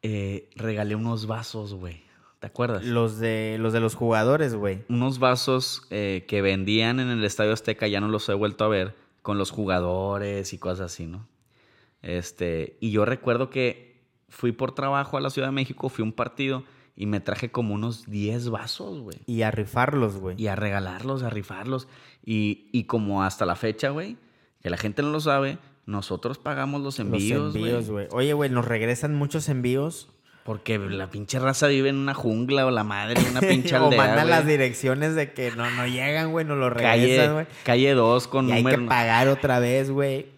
eh, 0.02 0.48
regalé 0.56 0.94
unos 0.96 1.26
vasos, 1.26 1.74
güey. 1.74 2.02
¿Te 2.40 2.48
acuerdas? 2.48 2.84
Los 2.84 3.18
de 3.20 3.56
los, 3.58 3.72
de 3.72 3.80
los 3.80 3.94
jugadores, 3.94 4.54
güey. 4.54 4.82
unos 4.88 5.18
vasos 5.18 5.86
eh, 5.90 6.24
que 6.28 6.42
vendían 6.42 7.00
en 7.00 7.08
el 7.08 7.24
Estadio 7.24 7.52
Azteca, 7.52 7.86
ya 7.86 8.00
no 8.00 8.08
los 8.08 8.28
he 8.28 8.34
vuelto 8.34 8.64
a 8.64 8.68
ver, 8.68 8.94
con 9.22 9.38
los 9.38 9.50
jugadores 9.50 10.52
y 10.52 10.58
cosas 10.58 10.92
así, 10.92 11.06
¿no? 11.06 11.26
Este, 12.04 12.76
y 12.80 12.90
yo 12.90 13.06
recuerdo 13.06 13.48
que 13.48 14.02
fui 14.28 14.52
por 14.52 14.74
trabajo 14.74 15.16
a 15.16 15.20
la 15.20 15.30
Ciudad 15.30 15.48
de 15.48 15.52
México, 15.52 15.88
fui 15.88 16.02
a 16.02 16.04
un 16.04 16.12
partido 16.12 16.62
y 16.96 17.06
me 17.06 17.18
traje 17.20 17.50
como 17.50 17.74
unos 17.74 18.08
10 18.10 18.50
vasos, 18.50 19.00
güey. 19.00 19.18
Y 19.26 19.42
a 19.42 19.50
rifarlos, 19.50 20.18
güey. 20.18 20.40
Y 20.40 20.48
a 20.48 20.54
regalarlos, 20.54 21.22
a 21.22 21.30
rifarlos. 21.30 21.88
Y, 22.24 22.68
y 22.72 22.84
como 22.84 23.24
hasta 23.24 23.46
la 23.46 23.56
fecha, 23.56 23.88
güey, 23.88 24.16
que 24.62 24.68
la 24.70 24.76
gente 24.76 25.02
no 25.02 25.10
lo 25.10 25.20
sabe, 25.20 25.58
nosotros 25.86 26.38
pagamos 26.38 26.82
los 26.82 26.98
envíos, 27.00 27.54
los 27.54 27.56
envíos, 27.56 27.90
güey. 27.90 28.06
Oye, 28.12 28.34
güey, 28.34 28.50
nos 28.50 28.66
regresan 28.66 29.14
muchos 29.14 29.48
envíos. 29.48 30.10
Porque 30.44 30.78
la 30.78 31.08
pinche 31.08 31.38
raza 31.38 31.68
vive 31.68 31.88
en 31.88 31.96
una 31.96 32.12
jungla 32.12 32.66
o 32.66 32.70
la 32.70 32.84
madre, 32.84 33.18
una 33.30 33.40
pinche 33.40 33.74
o 33.78 33.86
aldea, 33.86 33.96
mandan 33.96 34.28
las 34.28 34.46
direcciones 34.46 35.14
de 35.14 35.32
que 35.32 35.50
no, 35.52 35.70
no 35.70 35.86
llegan, 35.86 36.32
güey, 36.32 36.44
nos 36.44 36.58
lo 36.58 36.68
regresan, 36.68 37.32
güey. 37.32 37.46
Calle, 37.46 37.62
calle 37.64 37.94
2 37.94 38.28
con 38.28 38.50
Y 38.50 38.52
hay 38.52 38.62
que 38.62 38.72
número. 38.72 38.88
pagar 38.90 39.28
otra 39.28 39.58
vez, 39.58 39.90
güey. 39.90 40.33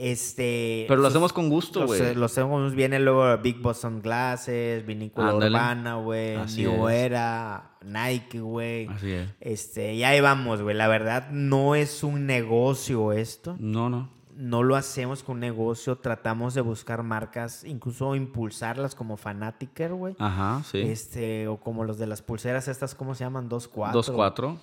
Este. 0.00 0.84
Pero 0.86 1.02
lo 1.02 1.08
hacemos 1.08 1.32
con 1.32 1.48
gusto, 1.48 1.84
güey. 1.84 1.98
sé- 1.98 2.14
lo 2.14 2.26
hacemos, 2.26 2.72
viene 2.72 3.00
luego 3.00 3.36
Big 3.38 3.60
Boston 3.60 4.00
Glasses, 4.00 4.86
Vinícola 4.86 5.30
Ándale. 5.30 5.56
Urbana, 5.56 5.96
güey, 5.96 6.36
New 6.56 6.88
es. 6.88 6.94
Era, 6.94 7.72
Nike, 7.84 8.38
güey. 8.38 8.86
Así 8.86 9.10
es. 9.10 9.28
Este, 9.40 9.94
y 9.94 10.04
ahí 10.04 10.20
vamos, 10.20 10.62
güey. 10.62 10.76
La 10.76 10.86
verdad, 10.86 11.30
no 11.32 11.74
es 11.74 12.04
un 12.04 12.26
negocio 12.26 13.10
esto. 13.12 13.56
No, 13.58 13.90
no. 13.90 14.08
No 14.36 14.62
lo 14.62 14.76
hacemos 14.76 15.24
con 15.24 15.40
negocio. 15.40 15.96
Tratamos 15.96 16.54
de 16.54 16.60
buscar 16.60 17.02
marcas, 17.02 17.64
incluso 17.64 18.14
impulsarlas 18.14 18.94
como 18.94 19.16
Fanatiker, 19.16 19.94
güey. 19.94 20.14
Ajá, 20.20 20.62
sí. 20.70 20.78
Este, 20.80 21.48
o 21.48 21.56
como 21.56 21.82
los 21.82 21.98
de 21.98 22.06
las 22.06 22.22
pulseras 22.22 22.68
estas, 22.68 22.94
¿cómo 22.94 23.16
se 23.16 23.24
llaman? 23.24 23.48
2-4. 23.48 23.90
2-4. 23.92 24.56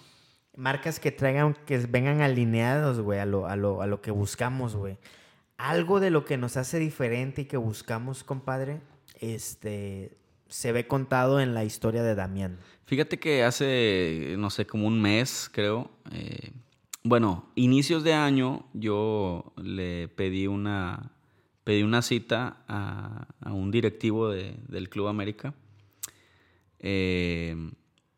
Marcas 0.55 1.01
que 1.01 1.11
traigan, 1.11 1.57
que 1.65 1.77
vengan 1.79 2.21
alineados, 2.21 3.01
güey, 3.01 3.19
a 3.19 3.25
lo, 3.25 3.47
a, 3.47 3.57
lo, 3.57 3.81
a 3.81 3.85
lo 3.87 3.99
que 3.99 4.11
buscamos, 4.11 4.77
güey. 4.77 4.97
Algo 5.57 5.99
de 5.99 6.09
lo 6.09 6.25
que 6.25 6.37
nos 6.37 6.57
hace 6.57 6.79
diferente 6.79 7.43
y 7.43 7.45
que 7.45 7.57
buscamos, 7.57 8.23
compadre, 8.23 8.81
este, 9.19 10.17
se 10.47 10.71
ve 10.71 10.87
contado 10.87 11.39
en 11.39 11.53
la 11.53 11.63
historia 11.63 12.03
de 12.03 12.15
Damián. 12.15 12.59
Fíjate 12.85 13.19
que 13.19 13.43
hace, 13.43 14.35
no 14.37 14.49
sé, 14.49 14.67
como 14.67 14.87
un 14.87 15.01
mes, 15.01 15.49
creo, 15.51 15.89
eh, 16.11 16.51
bueno, 17.03 17.51
inicios 17.55 18.03
de 18.03 18.13
año 18.13 18.65
yo 18.73 19.53
le 19.57 20.07
pedí 20.07 20.47
una, 20.47 21.11
pedí 21.63 21.83
una 21.83 22.01
cita 22.01 22.63
a, 22.67 23.27
un 23.51 23.69
directivo 23.69 24.29
del 24.29 24.89
Club 24.89 25.07
América 25.07 25.53
eh, 26.79 27.55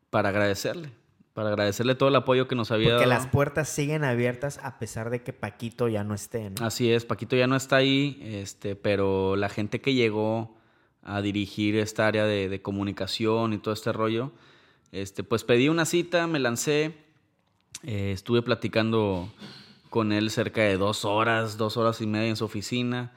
para 0.08 0.30
agradecerle, 0.30 0.90
para 1.38 1.50
agradecerle 1.50 1.94
todo 1.94 2.08
el 2.08 2.16
apoyo 2.16 2.48
que 2.48 2.56
nos 2.56 2.72
había 2.72 2.88
dado. 2.88 2.98
Porque 2.98 3.08
las 3.08 3.28
puertas 3.28 3.68
siguen 3.68 4.02
abiertas 4.02 4.58
a 4.64 4.80
pesar 4.80 5.08
de 5.08 5.22
que 5.22 5.32
Paquito 5.32 5.86
ya 5.86 6.02
no 6.02 6.12
esté. 6.12 6.50
Así 6.60 6.90
es, 6.90 7.04
Paquito 7.04 7.36
ya 7.36 7.46
no 7.46 7.54
está 7.54 7.76
ahí, 7.76 8.20
este, 8.24 8.74
pero 8.74 9.36
la 9.36 9.48
gente 9.48 9.80
que 9.80 9.94
llegó 9.94 10.56
a 11.04 11.22
dirigir 11.22 11.76
esta 11.76 12.08
área 12.08 12.24
de, 12.24 12.48
de 12.48 12.60
comunicación 12.60 13.52
y 13.52 13.58
todo 13.58 13.72
este 13.72 13.92
rollo, 13.92 14.32
este, 14.90 15.22
pues 15.22 15.44
pedí 15.44 15.68
una 15.68 15.84
cita, 15.84 16.26
me 16.26 16.40
lancé 16.40 16.96
eh, 17.84 18.10
estuve 18.10 18.42
platicando 18.42 19.28
con 19.90 20.10
él 20.10 20.32
cerca 20.32 20.62
de 20.62 20.76
dos 20.76 21.04
horas, 21.04 21.56
dos 21.56 21.76
horas 21.76 22.00
y 22.00 22.08
media 22.08 22.30
en 22.30 22.36
su 22.36 22.46
oficina. 22.46 23.12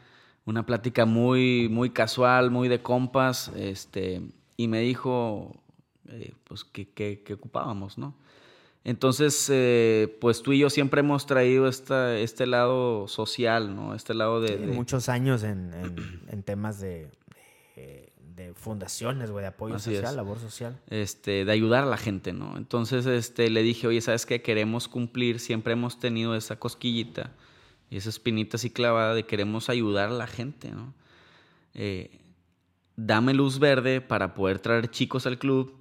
Una 0.46 0.68
plática 0.68 1.08
muy, 1.08 1.70
muy 1.70 1.90
casual, 1.90 2.52
muy 2.52 2.68
de 2.68 2.84
compas. 2.84 3.52
Este, 3.56 4.22
y 4.58 4.68
me 4.68 4.82
dijo 4.82 5.56
eh, 6.12 6.34
pues 6.44 6.64
que, 6.64 6.90
que, 6.90 7.34
ocupábamos, 7.34 7.98
¿no? 7.98 8.16
Entonces, 8.84 9.48
eh, 9.52 10.18
pues 10.20 10.42
tú 10.42 10.54
y 10.54 10.60
yo 10.60 10.70
siempre 10.70 11.02
hemos 11.02 11.28
traído 11.28 11.68
esta, 11.68 12.18
este 12.18 12.48
lado 12.48 13.08
social, 13.08 13.76
¿no? 13.76 13.94
Este 13.94 14.14
lado 14.14 14.42
de... 14.42 14.58
Muchos 14.58 15.08
años 15.08 15.44
en, 15.44 15.72
en, 16.28 16.44
temas 16.44 16.80
de, 16.80 17.10
fundaciones, 18.56 19.30
güey, 19.30 19.44
de 19.44 19.50
apoyo 19.50 19.78
social, 19.78 20.16
labor 20.16 20.40
social. 20.40 20.80
Este, 20.90 21.46
de 21.46 21.52
ayudar 21.52 21.84
a 21.84 21.86
la 21.86 21.98
gente, 21.98 22.34
¿no? 22.34 22.58
Entonces, 22.58 23.06
este, 23.06 23.52
le 23.52 23.62
dije, 23.62 23.86
oye, 23.86 24.02
¿sabes 24.02 24.26
qué? 24.26 24.42
Queremos 24.42 24.88
cumplir, 24.88 25.40
siempre 25.40 25.74
hemos 25.74 26.00
tenido 26.00 26.36
esa 26.36 26.58
cosquillita 26.58 27.32
y 27.92 27.98
esa 27.98 28.10
espinita 28.10 28.56
así 28.58 28.72
clavada 28.72 29.14
de 29.14 29.26
queremos 29.26 29.70
ayudar 29.70 30.10
a 30.10 30.14
la 30.14 30.26
gente, 30.26 30.72
¿no? 30.72 30.94
Eh, 31.74 32.22
dame 32.96 33.34
luz 33.34 33.60
verde 33.60 34.02
para 34.02 34.34
poder 34.34 34.60
traer 34.60 34.90
chicos 34.90 35.26
al 35.26 35.38
club 35.38 35.74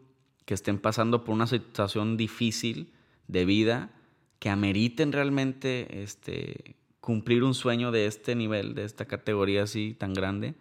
que 0.45 0.55
estén 0.55 0.79
pasando 0.79 1.25
por 1.25 1.35
una 1.35 1.47
situación 1.47 2.17
difícil 2.17 2.93
de 3.29 3.45
vida, 3.45 3.91
que 4.39 4.51
ameriten 4.51 5.13
realmente 5.13 6.03
este, 6.03 6.77
cumplir 7.01 7.45
un 7.45 7.55
sueño 7.55 7.91
de 7.93 8.07
este 8.07 8.35
nivel, 8.35 8.75
de 8.75 8.85
esta 8.85 9.05
categoría 9.05 9.65
así 9.65 9.95
tan 9.95 10.15
grande. 10.15 10.55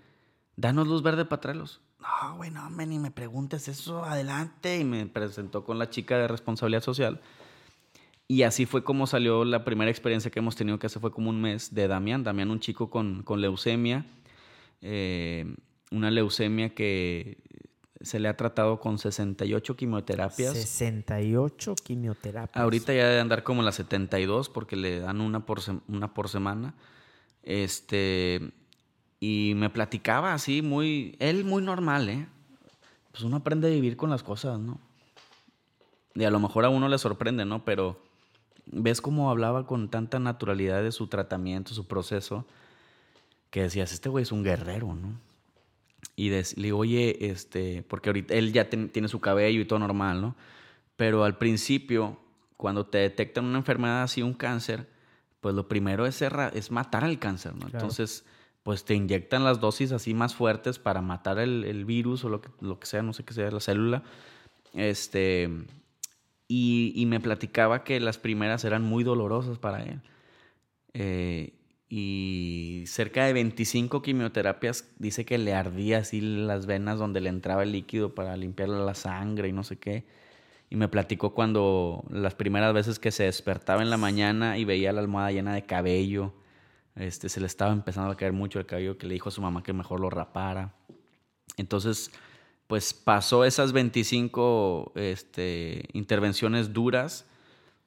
Danos 0.56 0.88
luz 0.88 1.02
verde 1.02 1.26
para 1.26 1.42
traerlos 1.42 1.82
no, 2.00 2.38
güey, 2.38 2.50
no, 2.50 2.70
ni 2.70 3.00
me 3.00 3.12
preguntes 3.12 3.68
eso, 3.68 4.04
adelante. 4.04 4.80
Y 4.80 4.84
me 4.84 5.06
presentó 5.06 5.64
con 5.64 5.78
la 5.80 5.90
chica 5.90 6.18
de 6.18 6.28
responsabilidad 6.28 6.82
social. 6.82 7.22
Y 8.28 8.44
así 8.44 8.66
fue 8.66 8.84
como 8.84 9.08
salió 9.08 9.44
la 9.44 9.66
primera 9.66 9.90
experiencia 9.90 10.32
que 10.32 10.40
hemos 10.40 10.56
tenido, 10.56 10.80
que 10.80 10.88
hace 10.88 11.00
fue 11.00 11.12
como 11.12 11.30
un 11.30 11.42
mes, 11.42 11.74
de 11.74 11.88
Damián. 11.88 12.24
Damián, 12.24 12.52
un 12.52 12.60
chico 12.60 12.90
con, 12.90 13.24
con 13.24 13.42
leucemia, 13.42 14.06
eh, 14.82 15.56
una 15.92 16.12
leucemia 16.12 16.74
que 16.74 17.38
se 18.02 18.20
le 18.20 18.30
ha 18.30 18.38
tratado 18.38 18.80
con 18.80 18.98
68 18.98 19.76
quimioterapias. 19.76 20.54
68 20.54 21.76
quimioterapias. 21.84 22.62
Ahorita 22.62 22.94
ya 22.94 23.08
debe 23.08 23.20
andar 23.20 23.44
como 23.44 23.62
las 23.62 23.76
72 23.76 24.50
porque 24.50 24.76
le 24.76 25.00
dan 25.00 25.22
una 25.22 25.46
por, 25.46 25.60
una 25.88 26.14
por 26.14 26.30
semana. 26.30 26.76
Este, 27.44 28.52
y 29.20 29.54
me 29.56 29.70
platicaba 29.70 30.34
así, 30.34 30.62
muy, 30.62 31.16
él 31.20 31.44
muy 31.44 31.62
normal, 31.62 32.10
¿eh? 32.10 32.28
Pues 33.12 33.24
uno 33.24 33.38
aprende 33.38 33.68
a 33.68 33.72
vivir 33.72 33.98
con 33.98 34.10
las 34.10 34.24
cosas, 34.24 34.60
¿no? 34.60 34.80
Y 36.16 36.24
a 36.24 36.32
lo 36.32 36.40
mejor 36.40 36.66
a 36.66 36.70
uno 36.70 36.88
le 36.88 36.98
sorprende, 36.98 37.44
¿no? 37.44 37.66
Pero 37.66 38.02
ves 38.66 39.02
cómo 39.02 39.30
hablaba 39.30 39.66
con 39.66 39.90
tanta 39.90 40.20
naturalidad 40.20 40.82
de 40.84 40.92
su 40.92 41.08
tratamiento, 41.08 41.74
su 41.74 41.88
proceso, 41.88 42.46
que 43.50 43.64
decías, 43.64 43.92
este 43.92 44.10
güey 44.10 44.24
es 44.24 44.32
un 44.32 44.44
guerrero, 44.44 44.94
¿no? 44.94 45.29
Y 46.20 46.32
le 46.32 46.44
digo, 46.58 46.80
oye, 46.80 47.32
este, 47.32 47.82
porque 47.84 48.10
ahorita 48.10 48.34
él 48.34 48.52
ya 48.52 48.70
tiene 48.70 49.08
su 49.08 49.22
cabello 49.22 49.62
y 49.62 49.66
todo 49.66 49.80
normal, 49.80 50.20
¿no? 50.20 50.36
Pero 50.98 51.24
al 51.24 51.38
principio, 51.38 52.20
cuando 52.58 52.86
te 52.86 52.98
detectan 52.98 53.46
una 53.46 53.60
enfermedad 53.60 54.04
así, 54.04 54.22
un 54.22 54.34
cáncer, 54.34 54.90
pues 55.40 55.56
lo 55.56 55.70
primero 55.70 56.06
es, 56.06 56.22
es 56.22 56.72
matar 56.72 57.06
al 57.06 57.20
cáncer, 57.20 57.56
¿no? 57.56 57.68
Entonces 57.68 58.26
pues 58.64 58.84
te 58.84 58.96
inyectan 58.96 59.46
las 59.46 59.62
dosis 59.62 59.94
así 59.94 60.14
más 60.14 60.36
fuertes 60.36 60.78
para 60.78 61.02
matar 61.02 61.40
el, 61.40 61.86
virus 61.86 62.26
o 62.26 62.30
lo 62.30 62.42
que, 62.42 62.50
lo 62.60 62.82
que, 62.82 62.86
sea, 62.86 63.02
no 63.02 63.14
sé 63.14 63.24
qué 63.24 63.34
sea, 63.34 63.50
la 63.50 63.62
célula. 63.62 64.04
Este, 64.74 65.50
y, 66.50 67.06
me 67.08 67.22
platicaba 67.22 67.86
que 67.86 68.02
las 68.02 68.18
primeras 68.18 68.66
eran 68.66 68.84
muy 68.84 69.06
dolorosas 69.06 69.58
para 69.58 69.84
él. 69.84 70.02
Eh, 70.94 71.54
y 71.90 72.84
cerca 72.86 73.26
de 73.26 73.34
25 73.34 74.02
quimioterapias 74.02 74.88
dice 75.00 75.26
que 75.26 75.38
le 75.38 75.54
ardía 75.54 76.00
así 76.00 76.22
las 76.22 76.68
venas 76.68 77.00
donde 77.00 77.20
le 77.20 77.30
entraba 77.30 77.64
el 77.64 77.72
líquido 77.72 78.14
para 78.14 78.38
limpiarle 78.38 78.78
la 78.86 78.94
sangre 78.94 79.48
y 79.48 79.52
no 79.52 79.64
sé 79.64 79.78
qué. 79.78 80.06
Y 80.70 80.76
me 80.76 80.88
platicó 80.88 81.34
cuando 81.34 82.04
las 82.12 82.36
primeras 82.36 82.74
veces 82.74 83.00
que 83.00 83.12
se 83.12 83.24
despertaba 83.24 83.82
en 83.82 83.90
la 83.90 83.98
mañana 83.98 84.60
y 84.60 84.66
veía 84.66 84.94
la 84.94 85.02
almohada 85.02 85.32
llena 85.32 85.56
de 85.56 85.66
cabello 85.66 86.34
este, 87.00 87.30
se 87.30 87.40
le 87.40 87.48
estaba 87.48 87.72
empezando 87.72 88.12
a 88.12 88.18
caer 88.18 88.34
mucho 88.34 88.60
el 88.60 88.66
cabello 88.66 88.98
que 88.98 89.08
le 89.08 89.14
dijo 89.14 89.30
a 89.30 89.32
su 89.32 89.42
mamá 89.42 89.64
que 89.64 89.72
mejor 89.72 90.02
lo 90.02 90.10
rapara. 90.10 90.76
Entonces, 91.56 92.12
pues 92.68 92.94
pasó 92.94 93.46
esas 93.46 93.72
25 93.72 94.92
este, 94.96 95.86
intervenciones 95.94 96.74
duras, 96.74 97.26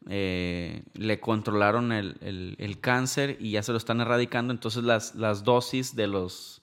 eh, 0.08 0.82
le 0.94 1.20
controlaron 1.20 1.92
el, 1.92 2.78
cáncer 2.80 3.36
y 3.40 3.52
ya 3.52 3.62
se 3.62 3.72
lo 3.72 3.78
están 3.78 4.00
erradicando, 4.00 4.52
entonces 4.52 4.82
las, 4.82 5.14
las 5.14 5.44
dosis 5.44 5.94
de 5.94 6.06
los, 6.06 6.62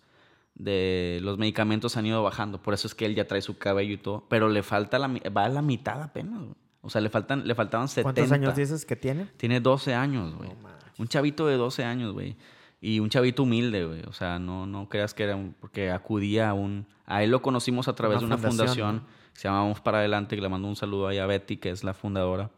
de 0.56 1.20
los 1.22 1.38
medicamentos 1.38 1.98
han 1.98 2.06
ido 2.06 2.22
bajando, 2.22 2.62
por 2.62 2.74
eso 2.74 2.88
es 2.88 2.96
que 2.96 3.06
él 3.06 3.16
ya 3.16 3.28
trae 3.28 3.42
su 3.42 3.58
cabello 3.58 3.94
y 3.94 3.98
todo, 3.98 4.26
pero 4.30 4.50
le 4.50 4.64
falta 4.64 5.00
la, 5.00 5.08
va 5.08 5.46
a 5.46 5.50
la 5.50 5.62
mitad 5.62 6.02
apenas, 6.02 6.42
o 6.82 6.90
sea, 6.90 7.02
le, 7.02 7.10
faltan, 7.10 7.48
le 7.48 7.56
faltaban 7.56 7.88
70. 7.88 8.04
¿Cuántos 8.04 8.32
años 8.32 8.56
dices 8.56 8.86
que 8.86 8.96
tiene? 8.96 9.26
Tiene 9.38 9.60
12 9.60 9.94
años, 9.94 10.34
güey. 10.36 10.50
Un 10.98 11.08
chavito 11.08 11.46
de 11.48 11.56
12 11.56 11.84
años, 11.84 12.14
güey. 12.14 12.38
Y 12.82 13.00
un 13.00 13.10
chavito 13.10 13.44
humilde, 13.44 13.86
güey. 13.86 14.04
O 14.04 14.14
sea, 14.14 14.40
no, 14.40 14.66
no 14.66 14.88
creas 14.88 15.14
que 15.14 15.24
era 15.24 15.36
un, 15.36 15.54
porque 15.60 15.92
acudía 15.92 16.50
a 16.50 16.54
un... 16.54 16.88
A 17.06 17.24
él 17.24 17.32
lo 17.32 17.42
conocimos 17.42 17.88
a 17.88 17.96
través 17.96 18.20
de 18.20 18.26
una 18.26 18.38
fundación, 18.38 19.04
se 19.34 19.48
llamamos 19.48 19.82
Para 19.82 20.00
Adelante, 20.00 20.36
que 20.36 20.42
le 20.42 20.48
mando 20.48 20.68
un 20.68 20.76
saludo 20.76 21.08
ahí 21.08 21.18
a 21.18 21.26
Betty, 21.26 21.58
que 21.58 21.70
es 21.70 21.84
la 21.84 21.94
fundadora. 21.94 22.52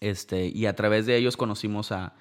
Este, 0.00 0.46
y 0.46 0.66
a 0.66 0.74
través 0.74 1.06
de 1.06 1.16
ellos 1.16 1.36
conocimos 1.36 1.92
a, 1.92 2.14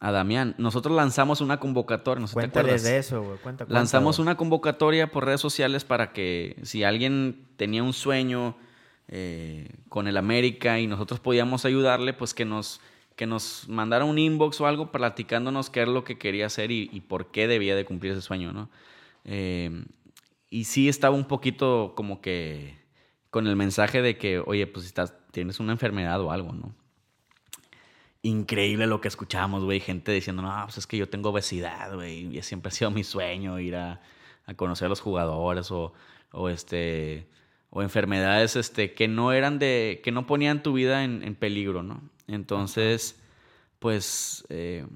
a 0.00 0.10
Damián. 0.12 0.54
Nosotros 0.58 0.94
lanzamos 0.94 1.40
una 1.40 1.58
convocatoria, 1.58 2.20
no 2.20 2.26
sé 2.26 2.34
Cuéntales 2.34 2.82
de 2.82 2.98
eso, 2.98 3.22
güey. 3.22 3.38
Cuenta, 3.38 3.66
lanzamos 3.68 4.18
una 4.18 4.36
convocatoria 4.36 5.10
por 5.10 5.24
redes 5.24 5.40
sociales 5.40 5.84
para 5.84 6.12
que 6.12 6.56
si 6.62 6.84
alguien 6.84 7.46
tenía 7.56 7.82
un 7.82 7.92
sueño 7.92 8.56
eh, 9.08 9.68
con 9.88 10.08
el 10.08 10.16
América 10.16 10.78
y 10.78 10.86
nosotros 10.86 11.20
podíamos 11.20 11.64
ayudarle, 11.64 12.12
pues 12.12 12.34
que 12.34 12.44
nos 12.44 12.80
que 13.16 13.26
nos 13.26 13.66
mandara 13.68 14.04
un 14.04 14.18
inbox 14.18 14.60
o 14.60 14.66
algo 14.66 14.92
platicándonos 14.92 15.70
qué 15.70 15.82
es 15.82 15.88
lo 15.88 16.04
que 16.04 16.18
quería 16.18 16.46
hacer 16.46 16.70
y, 16.70 17.00
por 17.08 17.30
qué 17.30 17.48
debía 17.48 17.74
de 17.74 17.86
cumplir 17.86 18.12
ese 18.12 18.20
sueño, 18.20 18.52
¿no? 18.52 18.68
Eh, 19.24 19.86
y 20.50 20.64
sí 20.64 20.90
estaba 20.90 21.16
un 21.16 21.24
poquito 21.24 21.94
como 21.96 22.20
que 22.20 22.76
con 23.30 23.46
el 23.46 23.56
mensaje 23.56 24.02
de 24.02 24.18
que, 24.18 24.38
oye, 24.38 24.66
pues 24.66 24.84
estás, 24.84 25.14
tienes 25.32 25.60
una 25.60 25.72
enfermedad 25.72 26.20
o 26.20 26.30
algo, 26.30 26.52
¿no? 26.52 26.74
Increíble 28.26 28.86
lo 28.86 29.00
que 29.00 29.08
escuchamos, 29.08 29.64
güey, 29.64 29.80
gente 29.80 30.12
diciendo, 30.12 30.42
no, 30.42 30.52
pues 30.64 30.78
es 30.78 30.86
que 30.86 30.96
yo 30.96 31.08
tengo 31.08 31.30
obesidad, 31.30 31.94
güey, 31.94 32.36
y 32.36 32.42
siempre 32.42 32.68
ha 32.68 32.72
sido 32.72 32.90
mi 32.90 33.04
sueño 33.04 33.58
ir 33.58 33.76
a, 33.76 34.00
conocer 34.56 34.86
a 34.86 34.88
los 34.88 35.00
jugadores 35.00 35.70
o, 35.70 35.92
o 36.32 36.48
este 36.48 37.26
o 37.70 37.82
enfermedades 37.82 38.54
este, 38.54 38.94
que 38.94 39.08
no 39.08 39.32
eran 39.32 39.58
de, 39.58 40.00
que 40.04 40.12
no 40.12 40.26
ponían 40.26 40.62
tu 40.62 40.72
vida 40.72 41.04
en 41.04 41.34
peligro, 41.34 41.82
¿no? 41.82 42.00
Entonces, 42.26 43.20
pues 43.78 44.44
eh, 44.48 44.86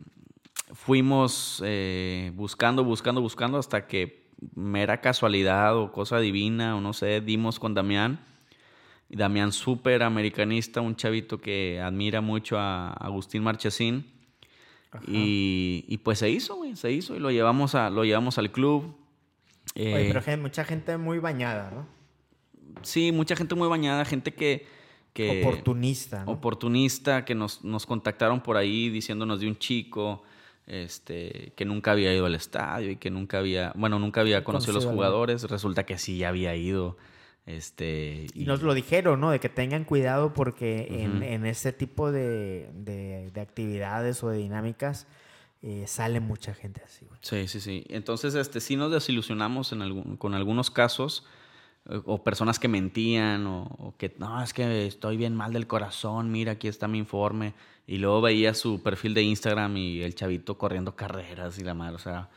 fuimos 0.73 1.63
eh, 1.65 2.33
buscando, 2.35 2.85
buscando, 2.85 3.21
buscando 3.21 3.59
hasta 3.59 3.87
que 3.87 4.29
mera 4.55 5.01
casualidad 5.01 5.77
o 5.77 5.93
cosa 5.93 6.19
divina 6.19 6.77
o 6.77 6.81
no 6.81 6.93
sé, 6.93 7.21
dimos 7.21 7.59
con 7.59 7.75
Damián. 7.75 8.21
Y 9.11 9.17
Damián 9.17 9.53
súper 9.53 10.03
americanista, 10.03 10.81
un 10.81 10.95
chavito 10.95 11.41
que 11.41 11.81
admira 11.81 12.21
mucho 12.21 12.59
a 12.59 12.93
Agustín 12.93 13.43
Marchesín. 13.43 14.07
Y, 15.07 15.99
pues 15.99 16.21
se 16.21 16.31
hizo, 16.31 16.57
güey, 16.57 16.77
se 16.77 16.91
hizo 16.91 17.15
y 17.15 17.19
lo 17.19 17.31
llevamos, 17.31 17.75
a, 17.75 17.91
lo 17.91 18.05
llevamos 18.05 18.39
al 18.39 18.51
club. 18.51 18.95
Oye, 19.77 20.11
pero 20.13 20.23
eh, 20.27 20.37
mucha 20.37 20.65
gente 20.65 20.97
muy 20.97 21.19
bañada, 21.19 21.71
¿no? 21.71 21.87
Sí, 22.83 23.13
mucha 23.13 23.37
gente 23.37 23.55
muy 23.55 23.69
bañada, 23.69 24.05
gente 24.05 24.33
que, 24.35 24.67
oportunista. 25.43 26.25
Oportunista, 26.27 27.25
que 27.25 27.35
nos, 27.35 27.65
nos, 27.65 27.87
contactaron 27.87 28.41
por 28.41 28.57
ahí 28.57 28.89
diciéndonos 28.91 29.41
de 29.41 29.49
un 29.49 29.59
chico 29.59 30.23
este, 30.67 31.53
que 31.57 31.65
nunca 31.65 31.93
había 31.93 32.15
ido 32.15 32.27
al 32.27 32.35
estadio 32.35 32.93
y 32.93 32.97
que 32.97 33.11
nunca 33.11 33.39
había, 33.39 33.73
bueno, 33.75 33.99
nunca 33.99 34.21
había 34.21 34.45
conocido 34.45 34.73
a 34.73 34.75
los 34.77 34.87
jugadores. 34.87 35.43
Resulta 35.45 35.85
que 35.85 35.99
sí 35.99 36.19
ya 36.19 36.29
había 36.29 36.55
ido. 36.55 36.97
Este, 37.47 38.27
y, 38.35 38.45
nos 38.45 38.63
lo 38.63 38.75
dijeron, 38.75 39.21
¿no? 39.21 39.31
De 39.31 39.41
que 39.41 39.49
tengan 39.49 39.85
cuidado 39.85 40.35
porque 40.35 40.87
en, 41.03 41.23
en, 41.23 41.47
este 41.47 41.73
tipo 41.73 42.13
de, 42.13 42.71
de, 42.75 43.41
actividades 43.41 44.23
o 44.23 44.29
de 44.29 44.39
dinámicas 44.39 45.07
eh, 45.63 45.85
sale 45.87 46.21
mucha 46.21 46.55
gente 46.55 46.83
así. 46.85 47.07
Sí, 47.23 47.49
sí, 47.49 47.61
sí. 47.61 47.85
Entonces, 47.89 48.35
este, 48.35 48.61
sí 48.61 48.77
nos 48.77 48.93
desilusionamos 48.93 49.73
en 49.73 49.83
algún, 49.83 50.17
con 50.17 50.35
algunos 50.35 50.71
casos 50.71 51.27
o 52.05 52.23
personas 52.23 52.59
que 52.59 52.69
mentían 52.69 53.47
o, 53.47 53.95
que 53.99 54.15
no, 54.19 54.43
es 54.43 54.53
que 54.53 54.87
estoy 54.87 55.17
bien 55.17 55.35
mal 55.35 55.53
del 55.53 55.67
corazón, 55.67 56.31
mira, 56.31 56.53
aquí 56.53 56.69
está 56.69 56.89
mi 56.89 56.99
informe. 56.99 57.55
Y 57.87 57.99
luego 57.99 58.21
veía 58.21 58.55
su 58.55 58.83
perfil 58.83 59.15
de 59.15 59.23
Instagram 59.23 59.77
y 59.77 60.03
el 60.03 60.15
chavito 60.15 60.57
corriendo 60.57 60.95
carreras 60.95 61.59
y 61.59 61.65
la 61.65 61.75
madre, 61.75 61.97
o 61.97 61.99
sea, 61.99 62.29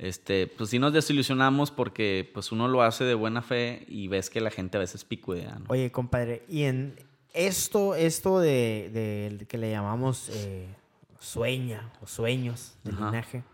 este, 0.00 0.46
pues 0.46 0.70
sí 0.70 0.78
nos 0.78 0.94
desilusionamos 0.94 1.70
porque 1.70 2.28
pues 2.32 2.52
uno 2.52 2.68
lo 2.68 2.82
hace 2.82 3.04
de 3.04 3.14
buena 3.14 3.42
fe 3.42 3.84
y 3.86 4.08
ves 4.08 4.30
que 4.30 4.40
la 4.40 4.50
gente 4.50 4.78
a 4.78 4.80
veces 4.80 5.04
picudea. 5.04 5.58
Oye, 5.68 5.92
compadre, 5.92 6.42
y 6.48 6.62
en 6.62 6.96
esto, 7.34 7.94
esto 7.94 8.40
de, 8.40 9.44
que 9.46 9.58
le 9.58 9.70
llamamos 9.70 10.30
eh, 10.30 10.66
sueña 11.18 11.92
o 12.00 12.06
sueños 12.06 12.76
de 12.82 12.92
linaje, 12.92 13.44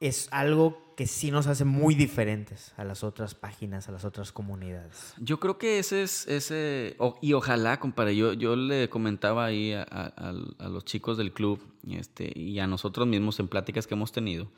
es 0.00 0.28
algo 0.30 0.88
que 0.96 1.06
sí 1.06 1.30
nos 1.30 1.46
hace 1.46 1.64
muy 1.64 1.94
diferentes 1.94 2.72
a 2.76 2.82
las 2.82 3.04
otras 3.04 3.34
páginas, 3.34 3.88
a 3.88 3.92
las 3.92 4.04
otras 4.04 4.32
comunidades. 4.32 5.14
Yo 5.18 5.38
creo 5.38 5.56
que 5.56 5.78
ese 5.78 6.02
es, 6.02 6.26
ese, 6.26 6.96
y 7.20 7.34
ojalá, 7.34 7.78
compadre, 7.78 8.16
yo, 8.16 8.32
yo 8.32 8.56
le 8.56 8.88
comentaba 8.88 9.44
ahí 9.44 9.72
a, 9.74 10.34
los 10.58 10.84
chicos 10.84 11.16
del 11.16 11.32
club 11.32 11.62
este, 11.88 12.32
y 12.36 12.58
a 12.58 12.66
nosotros 12.66 13.06
mismos 13.06 13.38
en 13.38 13.46
pláticas 13.46 13.86
que 13.86 13.94
hemos 13.94 14.10
tenido, 14.10 14.50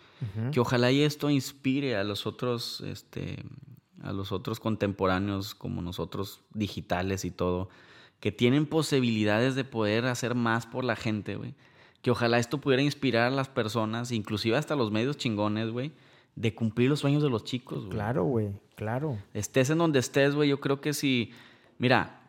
que 0.50 0.60
ojalá 0.60 0.90
y 0.90 1.02
esto 1.02 1.28
inspire 1.28 1.96
a 1.96 2.04
los 2.04 2.26
otros, 2.26 2.80
este, 2.80 3.44
a 4.02 4.12
los 4.12 4.32
otros 4.32 4.60
contemporáneos 4.60 5.54
como 5.54 5.82
nosotros, 5.82 6.40
digitales 6.54 7.26
y 7.26 7.30
todo, 7.30 7.68
que 8.18 8.32
tienen 8.32 8.64
posibilidades 8.64 9.54
de 9.56 9.64
poder 9.64 10.06
hacer 10.06 10.34
más 10.34 10.66
por 10.66 10.84
la 10.84 10.96
gente, 10.96 11.36
güey. 11.36 11.54
Que 12.02 12.10
ojalá 12.10 12.38
esto 12.38 12.58
pudiera 12.58 12.82
inspirar 12.82 13.26
a 13.26 13.30
las 13.30 13.48
personas, 13.48 14.10
inclusive 14.12 14.56
hasta 14.56 14.76
los 14.76 14.90
medios 14.90 15.16
chingones, 15.16 15.70
güey 15.70 15.92
de 16.36 16.54
cumplir 16.54 16.88
los 16.88 17.00
sueños 17.00 17.22
de 17.22 17.30
los 17.30 17.44
chicos, 17.44 17.80
güey. 17.80 17.90
Claro, 17.90 18.24
güey, 18.24 18.48
claro. 18.74 19.18
Estés 19.34 19.70
en 19.70 19.78
donde 19.78 19.98
estés, 19.98 20.34
güey, 20.34 20.48
yo 20.48 20.60
creo 20.60 20.80
que 20.80 20.94
si, 20.94 21.32
mira, 21.78 22.20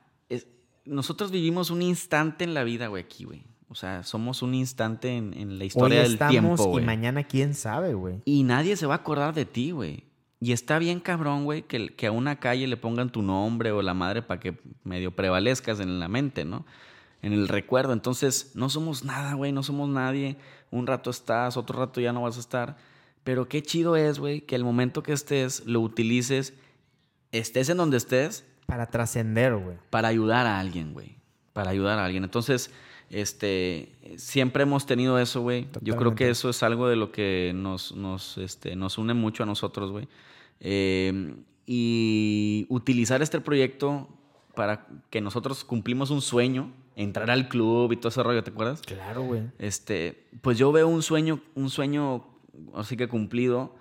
nosotros 0.86 1.32
vivimos 1.32 1.70
un 1.70 1.82
instante 1.82 2.44
en 2.44 2.54
la 2.54 2.64
vida, 2.64 2.88
güey, 2.88 3.04
aquí, 3.04 3.24
güey. 3.24 3.44
O 3.70 3.76
sea, 3.76 4.04
somos 4.04 4.42
un 4.42 4.54
instante 4.54 5.16
en, 5.16 5.58
la 5.58 5.64
historia 5.64 6.02
del 6.02 6.18
tiempo, 6.18 6.66
güey. 6.66 6.84
Y 6.84 6.86
mañana 6.86 7.24
quién 7.24 7.54
sabe, 7.54 7.94
güey. 7.94 8.22
Y 8.26 8.44
nadie 8.44 8.76
se 8.76 8.86
va 8.86 8.96
a 8.96 8.98
acordar 8.98 9.34
de 9.34 9.46
ti, 9.46 9.72
güey. 9.72 10.04
Y 10.42 10.52
está 10.52 10.78
bien 10.78 11.00
cabrón, 11.00 11.46
güey, 11.46 11.62
que, 11.62 11.96
que, 11.96 12.08
a 12.08 12.12
una 12.12 12.40
calle 12.40 12.68
le 12.68 12.76
pongan 12.76 13.12
tu 13.12 13.22
nombre 13.22 13.72
o 13.72 13.82
la 13.82 13.94
madre 13.94 14.24
para 14.24 14.40
que 14.42 14.60
medio 14.84 15.16
prevalezcas 15.16 15.80
en 15.80 16.00
la 16.00 16.10
mente, 16.10 16.44
¿no? 16.44 16.66
En 17.22 17.34
el 17.34 17.48
recuerdo. 17.48 17.94
Entonces, 17.94 18.52
no 18.56 18.70
somos 18.70 19.04
nada, 19.04 19.34
güey, 19.34 19.52
no 19.52 19.64
somos 19.64 19.90
nadie. 19.90 20.38
Un 20.72 20.88
rato 20.88 21.10
estás, 21.10 21.58
otro 21.58 21.80
rato 21.80 22.02
ya 22.02 22.14
no 22.14 22.24
vas 22.24 22.38
a 22.38 22.40
estar. 22.40 22.78
Pero 23.24 23.48
qué 23.48 23.62
chido 23.62 23.96
es, 23.96 24.20
güey, 24.20 24.42
que 24.42 24.56
el 24.56 24.64
momento 24.64 25.04
que 25.04 25.14
estés 25.14 25.66
lo 25.66 25.82
utilices, 25.82 26.54
estés 27.32 27.70
en 27.70 27.78
donde 27.78 27.98
estés. 27.98 28.46
Para 28.66 28.88
trascender, 28.88 29.56
güey. 29.56 29.78
Para 29.90 30.08
ayudar 30.08 30.48
a 30.48 30.60
alguien, 30.60 30.94
güey. 30.94 31.18
Para 31.54 31.72
ayudar 31.72 32.00
a 32.00 32.06
alguien. 32.06 32.24
Entonces, 32.24 32.72
este, 33.12 33.92
siempre 34.18 34.64
hemos 34.64 34.86
tenido 34.86 35.20
eso, 35.20 35.42
güey. 35.42 35.68
Yo 35.82 35.98
creo 35.98 36.16
que 36.16 36.30
eso 36.30 36.50
es 36.50 36.64
algo 36.64 36.88
de 36.88 36.96
lo 36.96 37.12
que 37.12 37.52
nos, 37.54 37.94
nos, 37.94 38.38
este, 38.38 38.76
nos 38.76 38.98
une 38.98 39.14
mucho 39.14 39.44
a 39.44 39.46
nosotros, 39.46 39.92
güey. 39.92 40.08
Eh, 40.60 41.36
y 41.66 42.66
utilizar 42.70 43.22
este 43.22 43.40
proyecto 43.40 44.08
para 44.56 44.88
que 45.10 45.22
nosotros 45.22 45.64
cumplimos 45.64 46.10
un 46.10 46.22
sueño, 46.22 46.72
entrar 47.02 47.30
al 47.30 47.50
club 47.50 47.92
y 47.92 47.98
todo 47.98 48.10
ese 48.10 48.24
rollo, 48.24 48.44
¿te 48.44 48.52
acuerdas? 48.52 48.82
Claro, 48.82 49.24
güey. 49.24 49.44
Este, 49.60 50.28
pues 50.42 50.58
yo 50.58 50.72
veo 50.72 50.88
un 50.88 51.04
sueño, 51.04 51.42
un 51.56 51.70
sueño 51.70 52.26
así 52.74 52.98
que 52.98 53.08
cumplido 53.08 53.76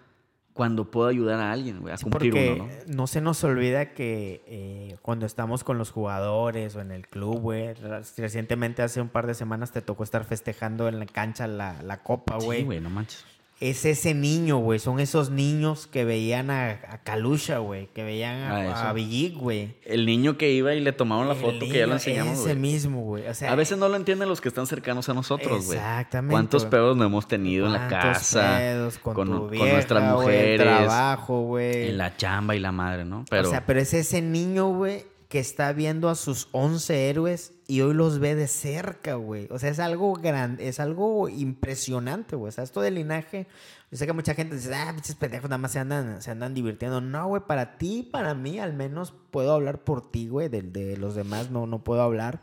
cuando 0.53 0.91
puedo 0.91 1.09
ayudar 1.09 1.41
a 1.41 1.53
alguien, 1.53 1.81
a 1.89 1.97
cumplir 1.97 2.35
uno, 2.35 2.67
¿no? 2.67 2.95
¿no? 2.95 3.07
se 3.07 3.21
nos 3.21 3.43
olvida 3.45 3.95
que 3.95 4.43
eh, 4.47 4.97
cuando 5.01 5.25
estamos 5.25 5.65
con 5.65 5.79
los 5.79 5.91
jugadores 5.91 6.75
o 6.77 6.81
en 6.81 6.91
el 6.91 7.07
club, 7.07 7.39
güey, 7.41 7.73
recientemente 7.75 8.83
hace 8.83 9.01
un 9.01 9.09
par 9.09 9.27
de 9.27 9.35
semanas 9.35 9.73
te 9.73 9.81
tocó 9.81 10.03
estar 10.03 10.25
festejando 10.25 10.89
en 10.89 10.99
la 10.99 11.07
cancha 11.07 11.47
la, 11.47 11.81
la 11.83 12.03
copa, 12.03 12.37
güey. 12.37 12.59
Sí, 12.59 12.65
güey, 12.65 12.81
no 12.81 12.91
manches 12.91 13.25
es 13.61 13.85
ese 13.85 14.15
niño, 14.15 14.57
güey. 14.57 14.79
Son 14.79 15.01
esos 15.01 15.29
niños 15.29 15.87
que 15.87 16.07
veían 16.07 16.51
a, 16.51 16.71
a 16.71 17.03
Kalusha, 17.05 17.59
güey. 17.59 17.89
Que 17.89 18.03
veían 18.03 18.39
a, 18.39 18.73
ah, 18.73 18.89
a 18.89 18.93
güey. 18.93 19.77
El 19.85 20.07
niño 20.07 20.39
que 20.39 20.51
iba 20.51 20.73
y 20.73 20.81
le 20.81 20.93
tomaron 20.93 21.29
la 21.29 21.35
foto 21.35 21.61
que 21.61 21.79
ya 21.79 21.87
lo 21.87 21.93
enseñamos, 21.93 22.39
Ese 22.39 22.55
mismo, 22.55 23.03
güey. 23.03 23.25
a 23.27 23.55
veces 23.55 23.77
no 23.77 23.91
lo 23.91 23.97
entienden 23.97 24.31
los 24.31 24.41
que 24.41 24.49
están 24.49 24.67
cercanos 24.67 25.11
a 25.11 25.15
nosotros, 25.15 25.67
güey. 25.67 25.79
Exactamente. 25.79 26.33
¿Cuántos 26.33 26.65
pedos 26.65 26.97
no 26.97 27.05
hemos 27.05 27.29
tenido 27.29 27.67
en 27.67 27.75
la 27.75 27.89
casa? 27.89 28.57
Pedos 28.59 28.99
con, 28.99 29.15
con, 29.15 29.29
nuestras 29.29 30.11
mujeres. 30.11 30.61
trabajo, 30.63 31.43
güey. 31.43 31.91
En 31.91 31.99
la 31.99 32.17
chamba 32.17 32.57
y 32.57 32.61
la 32.61 32.73
madre, 32.73 33.05
¿no? 33.05 33.27
Pero... 33.29 33.49
O 33.49 33.51
sea, 33.51 33.67
pero 33.67 33.79
es 33.79 33.93
ese 33.93 34.23
niño, 34.23 34.71
güey, 34.71 35.05
que 35.29 35.39
está 35.39 35.75
viendo 35.75 36.09
a 36.09 36.15
sus 36.15 36.49
11 36.53 37.11
héroes 37.11 37.53
y 37.71 37.83
hoy 37.83 37.95
los 37.95 38.19
ve 38.19 38.35
de 38.35 38.49
cerca, 38.49 39.15
güey. 39.15 39.47
O 39.51 39.59
sea, 39.61 39.71
es 39.71 39.79
algo 39.79 40.15
grande, 40.15 40.67
es 40.67 40.81
algo 40.81 41.29
impresionante, 41.29 42.35
güey. 42.35 42.49
O 42.49 42.53
sea, 42.53 42.65
esto 42.65 42.81
del 42.81 42.97
linaje, 42.97 43.47
yo 43.93 43.97
sé 43.97 44.07
que 44.07 44.13
mucha 44.13 44.35
gente 44.35 44.57
dice, 44.57 44.75
ah, 44.75 44.91
pinches 44.93 45.15
pendejos, 45.15 45.49
nada 45.49 45.59
más 45.59 45.71
se 45.71 45.79
andan, 45.79 46.21
se 46.21 46.33
andan 46.33 46.53
divirtiendo. 46.53 47.01
No, 47.01 47.29
güey, 47.29 47.43
para 47.47 47.79
ti, 47.79 48.09
para 48.11 48.35
mí, 48.35 48.59
al 48.59 48.73
menos 48.73 49.15
puedo 49.31 49.53
hablar 49.53 49.85
por 49.85 50.11
ti, 50.11 50.27
güey. 50.27 50.49
De, 50.49 50.63
de, 50.63 50.97
los 50.97 51.15
demás 51.15 51.53
no, 51.53 51.69
no 51.69 51.85
puedo 51.85 52.03
hablar. 52.03 52.41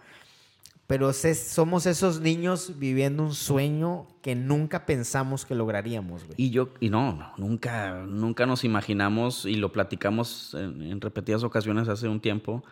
Pero 0.87 1.11
somos 1.11 1.85
esos 1.85 2.21
niños 2.21 2.79
viviendo 2.79 3.21
un 3.21 3.33
sueño 3.33 4.07
que 4.21 4.33
nunca 4.33 4.85
pensamos 4.85 5.45
que 5.45 5.55
lograríamos, 5.55 6.23
güey. 6.23 6.35
Y 6.37 6.51
yo, 6.51 6.69
y 6.79 6.89
no, 6.89 7.33
nunca, 7.35 8.05
nunca 8.07 8.45
nos 8.45 8.63
imaginamos, 8.63 9.43
y 9.43 9.55
lo 9.55 9.73
platicamos 9.73 10.53
en, 10.53 11.01
repetidas 11.01 11.43
ocasiones 11.43 11.89
hace 11.89 12.07
un 12.07 12.21
tiempo, 12.21 12.63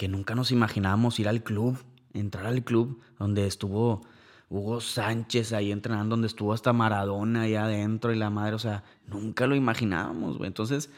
que 0.00 0.08
nunca 0.08 0.34
nos 0.34 0.50
imaginábamos 0.50 1.20
ir 1.20 1.28
al 1.28 1.42
club, 1.42 1.76
entrar 2.14 2.46
al 2.46 2.64
club 2.64 3.02
donde 3.18 3.46
estuvo 3.46 4.00
Hugo 4.48 4.80
Sánchez 4.80 5.52
ahí 5.52 5.70
entrenando, 5.70 6.14
donde 6.14 6.26
estuvo 6.26 6.54
hasta 6.54 6.72
Maradona 6.72 7.42
ahí 7.42 7.54
adentro 7.54 8.10
y 8.10 8.16
la 8.16 8.30
madre, 8.30 8.54
o 8.54 8.58
sea, 8.58 8.82
nunca 9.06 9.46
lo 9.46 9.56
imaginábamos, 9.56 10.38
güey. 10.38 10.48
Entonces, 10.48 10.88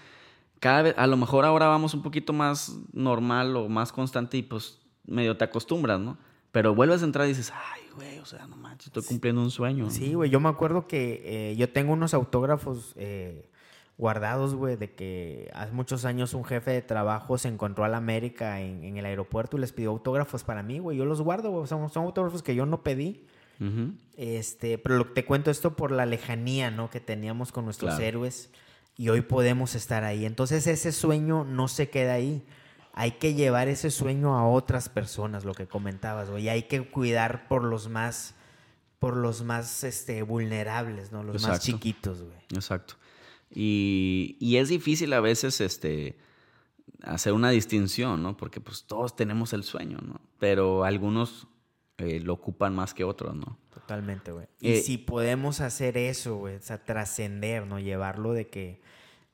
cada 0.61 0.83
vez, 0.83 0.95
a 0.97 1.09
lo 1.09 1.17
mejor 1.17 1.45
ahora 1.45 1.67
vamos 1.67 1.95
un 1.95 2.03
poquito 2.03 2.33
más 2.33 2.79
normal 2.93 3.57
o 3.57 3.69
más 3.69 3.91
constante 3.91 4.37
y 4.37 4.45
pues 4.45 4.79
medio 5.05 5.37
te 5.37 5.43
acostumbras, 5.43 5.99
¿no? 5.99 6.17
Pero 6.53 6.73
vuelves 6.73 7.03
a 7.03 7.05
entrar 7.05 7.27
y 7.27 7.31
dices, 7.31 7.53
ay, 7.53 7.83
güey, 7.97 8.21
o 8.21 8.25
sea, 8.25 8.47
no 8.47 8.55
manches, 8.55 8.87
estoy 8.87 9.03
cumpliendo 9.03 9.43
un 9.43 9.51
sueño. 9.51 9.91
Sí, 9.91 10.15
güey, 10.15 10.31
yo 10.31 10.39
me 10.39 10.49
acuerdo 10.49 10.87
que 10.87 11.23
eh, 11.25 11.57
yo 11.57 11.69
tengo 11.69 11.93
unos 11.93 12.15
autógrafos 12.15 12.93
eh, 12.95 13.51
guardados, 14.03 14.57
güey, 14.57 14.75
de 14.75 14.91
que 14.91 15.49
hace 15.55 15.71
muchos 15.71 16.05
años 16.05 16.35
un 16.35 16.45
jefe 16.45 16.73
de 16.73 16.83
trabajo 16.83 17.39
se 17.39 17.47
encontró 17.47 17.85
a 17.85 17.89
la 17.89 17.99
América 17.99 18.61
en, 18.61 18.97
el 18.97 19.07
aeropuerto 19.07 19.57
y 19.57 19.61
les 19.61 19.73
pidió 19.73 19.91
autógrafos 19.91 20.43
para 20.43 20.65
mí, 20.65 20.81
güey. 20.81 20.99
Yo 20.99 21.05
los 21.05 21.21
guardo, 21.21 21.51
güey, 21.53 21.69
son, 21.69 21.89
autógrafos 21.95 22.43
que 22.43 22.57
yo 22.57 22.67
no 22.67 22.83
pedí. 22.83 23.25
Este, 24.17 24.77
pero 24.77 25.07
te 25.13 25.25
cuento 25.25 25.53
esto 25.53 25.77
por 25.77 25.93
la 25.93 26.05
lejanía, 26.05 26.73
¿no? 26.73 26.91
Que 26.91 26.99
teníamos 26.99 27.53
con 27.53 27.65
nuestros 27.65 27.97
héroes 28.01 28.51
y 28.97 29.09
hoy 29.09 29.21
podemos 29.21 29.77
estar 29.77 30.03
ahí. 30.03 30.27
Entonces 30.27 30.67
ese 30.67 30.91
sueño 30.91 31.45
no 31.45 31.69
se 31.69 31.89
queda 31.89 32.15
ahí 32.15 32.45
hay 32.95 33.13
que 33.13 33.35
llevar 33.35 33.69
ese 33.69 33.91
sueño 33.91 34.37
a 34.37 34.47
otras 34.47 34.89
personas, 34.89 35.45
lo 35.45 35.55
que 35.55 35.67
comentabas, 35.67 36.29
güey. 36.29 36.49
Hay 36.49 36.65
que 36.65 36.87
cuidar 36.91 37.49
por 37.49 37.65
los 37.65 37.89
más, 37.89 38.35
por 38.99 39.17
los 39.17 39.45
más 39.45 39.85
este, 39.85 40.23
vulnerables, 40.23 41.11
¿no? 41.11 41.23
Los 41.23 41.43
más 41.43 41.61
chiquitos, 41.61 42.21
güey. 42.21 42.37
Exacto. 42.53 42.97
Y, 43.55 44.37
y, 44.41 44.57
es 44.57 44.69
difícil 44.69 45.13
a 45.13 45.21
veces 45.21 45.61
este, 45.61 46.17
hacer 47.03 47.33
una 47.33 47.51
distinción, 47.51 48.23
¿no? 48.23 48.37
Porque 48.37 48.61
pues 48.61 48.85
todos 48.85 49.15
tenemos 49.15 49.53
el 49.53 49.63
sueño, 49.63 49.99
¿no? 50.03 50.21
Pero 50.39 50.85
algunos 50.85 51.49
eh, 51.99 52.21
lo 52.21 52.33
ocupan 52.35 52.75
más 52.75 52.95
que 52.95 53.05
otros, 53.05 53.37
¿no? 53.37 53.59
Totalmente, 53.73 54.33
güey. 54.33 54.47
Y 54.61 54.73
eh, 54.73 54.81
si 54.81 54.99
podemos 54.99 55.61
hacer 55.61 55.99
eso, 55.99 56.37
güey, 56.37 56.57
o 56.57 56.63
sea, 56.63 56.85
trascender, 56.85 57.67
¿no? 57.67 57.79
Llevarlo 57.79 58.33
de 58.33 58.49
que, 58.49 58.81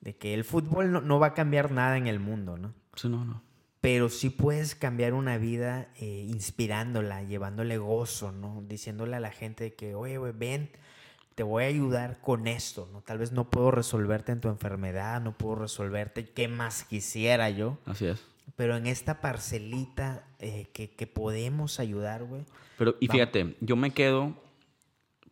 de 0.01 0.17
que 0.17 0.35
el 0.35 0.45
fútbol 0.45 0.91
no, 0.91 1.01
no 1.01 1.19
va 1.19 1.29
a 1.29 1.35
cambiar 1.35 1.71
nada 1.71 1.97
en 1.97 2.07
el 2.07 2.19
mundo, 2.19 2.59
¿no? 2.59 2.75
Sí, 2.97 3.09
no, 3.09 3.25
no 3.25 3.49
pero 3.81 4.09
sí 4.09 4.31
puedes 4.31 4.75
cambiar 4.75 5.15
una 5.15 5.39
vida 5.39 5.89
eh, 5.97 6.27
inspirándola, 6.29 7.23
llevándole 7.23 7.79
gozo, 7.79 8.33
¿no? 8.33 8.63
Diciéndole 8.67 9.17
a 9.17 9.21
la 9.21 9.31
gente 9.31 9.75
que, 9.75 9.95
oye, 9.95 10.19
ven, 10.33 10.71
te 11.39 11.45
voy 11.45 11.63
a 11.63 11.67
ayudar 11.69 12.21
con 12.21 12.49
esto, 12.49 12.89
¿no? 12.93 13.01
Tal 13.03 13.19
vez 13.19 13.31
no 13.31 13.49
puedo 13.49 13.71
resolverte 13.71 14.33
en 14.33 14.41
tu 14.41 14.49
enfermedad, 14.49 15.21
no 15.21 15.39
puedo 15.39 15.55
resolverte 15.55 16.29
qué 16.29 16.49
más 16.49 16.83
quisiera 16.83 17.49
yo. 17.49 17.79
Así 17.87 18.07
es. 18.07 18.27
Pero 18.57 18.77
en 18.77 18.89
esta 18.89 19.21
parcelita 19.21 20.27
eh, 20.41 20.67
que, 20.73 21.07
podemos 21.07 21.79
ayudar, 21.79 22.25
güey. 22.25 22.45
Pero, 22.77 22.97
y 22.99 23.07
fíjate, 23.07 23.55
yo 23.61 23.77
me 23.77 23.93
quedo 23.93 24.35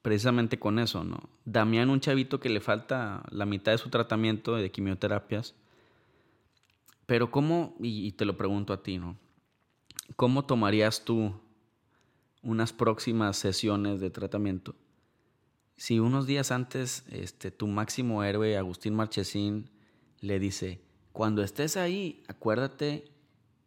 precisamente 0.01 0.61
con 0.61 0.79
eso, 0.79 1.03
¿no? 1.03 1.29
Damián, 1.45 1.91
un 1.91 1.99
chavito 1.99 2.39
que 2.39 2.51
le 2.51 2.61
falta 2.61 3.25
la 3.31 3.45
mitad 3.45 3.73
de 3.73 3.79
su 3.79 3.91
tratamiento 3.91 4.55
de 4.55 4.71
quimioterapias, 4.71 5.57
Pero 7.07 7.33
¿cómo, 7.33 7.75
y, 7.81 8.07
y 8.07 8.13
te 8.13 8.25
lo 8.25 8.37
pregunto 8.37 8.73
a 8.73 8.85
ti, 8.85 8.99
¿no? 8.99 9.17
¿Cómo 10.15 10.45
tomarías 10.45 11.05
tú 11.05 11.35
unas 12.43 12.73
próximas 12.73 13.37
sesiones 13.37 13.99
de 13.99 14.11
tratamiento 14.11 14.77
si 15.77 16.01
unos 16.01 16.27
días 16.27 16.51
antes 16.51 17.05
este, 17.11 17.51
tu 17.51 17.67
máximo 17.67 18.25
héroe, 18.25 18.57
Agustín 18.57 18.95
Marchesín, 18.95 19.71
le 20.21 20.39
dice, 20.39 20.81
cuando 21.13 21.43
estés 21.43 21.77
ahí, 21.77 22.23
acuérdate 22.29 23.11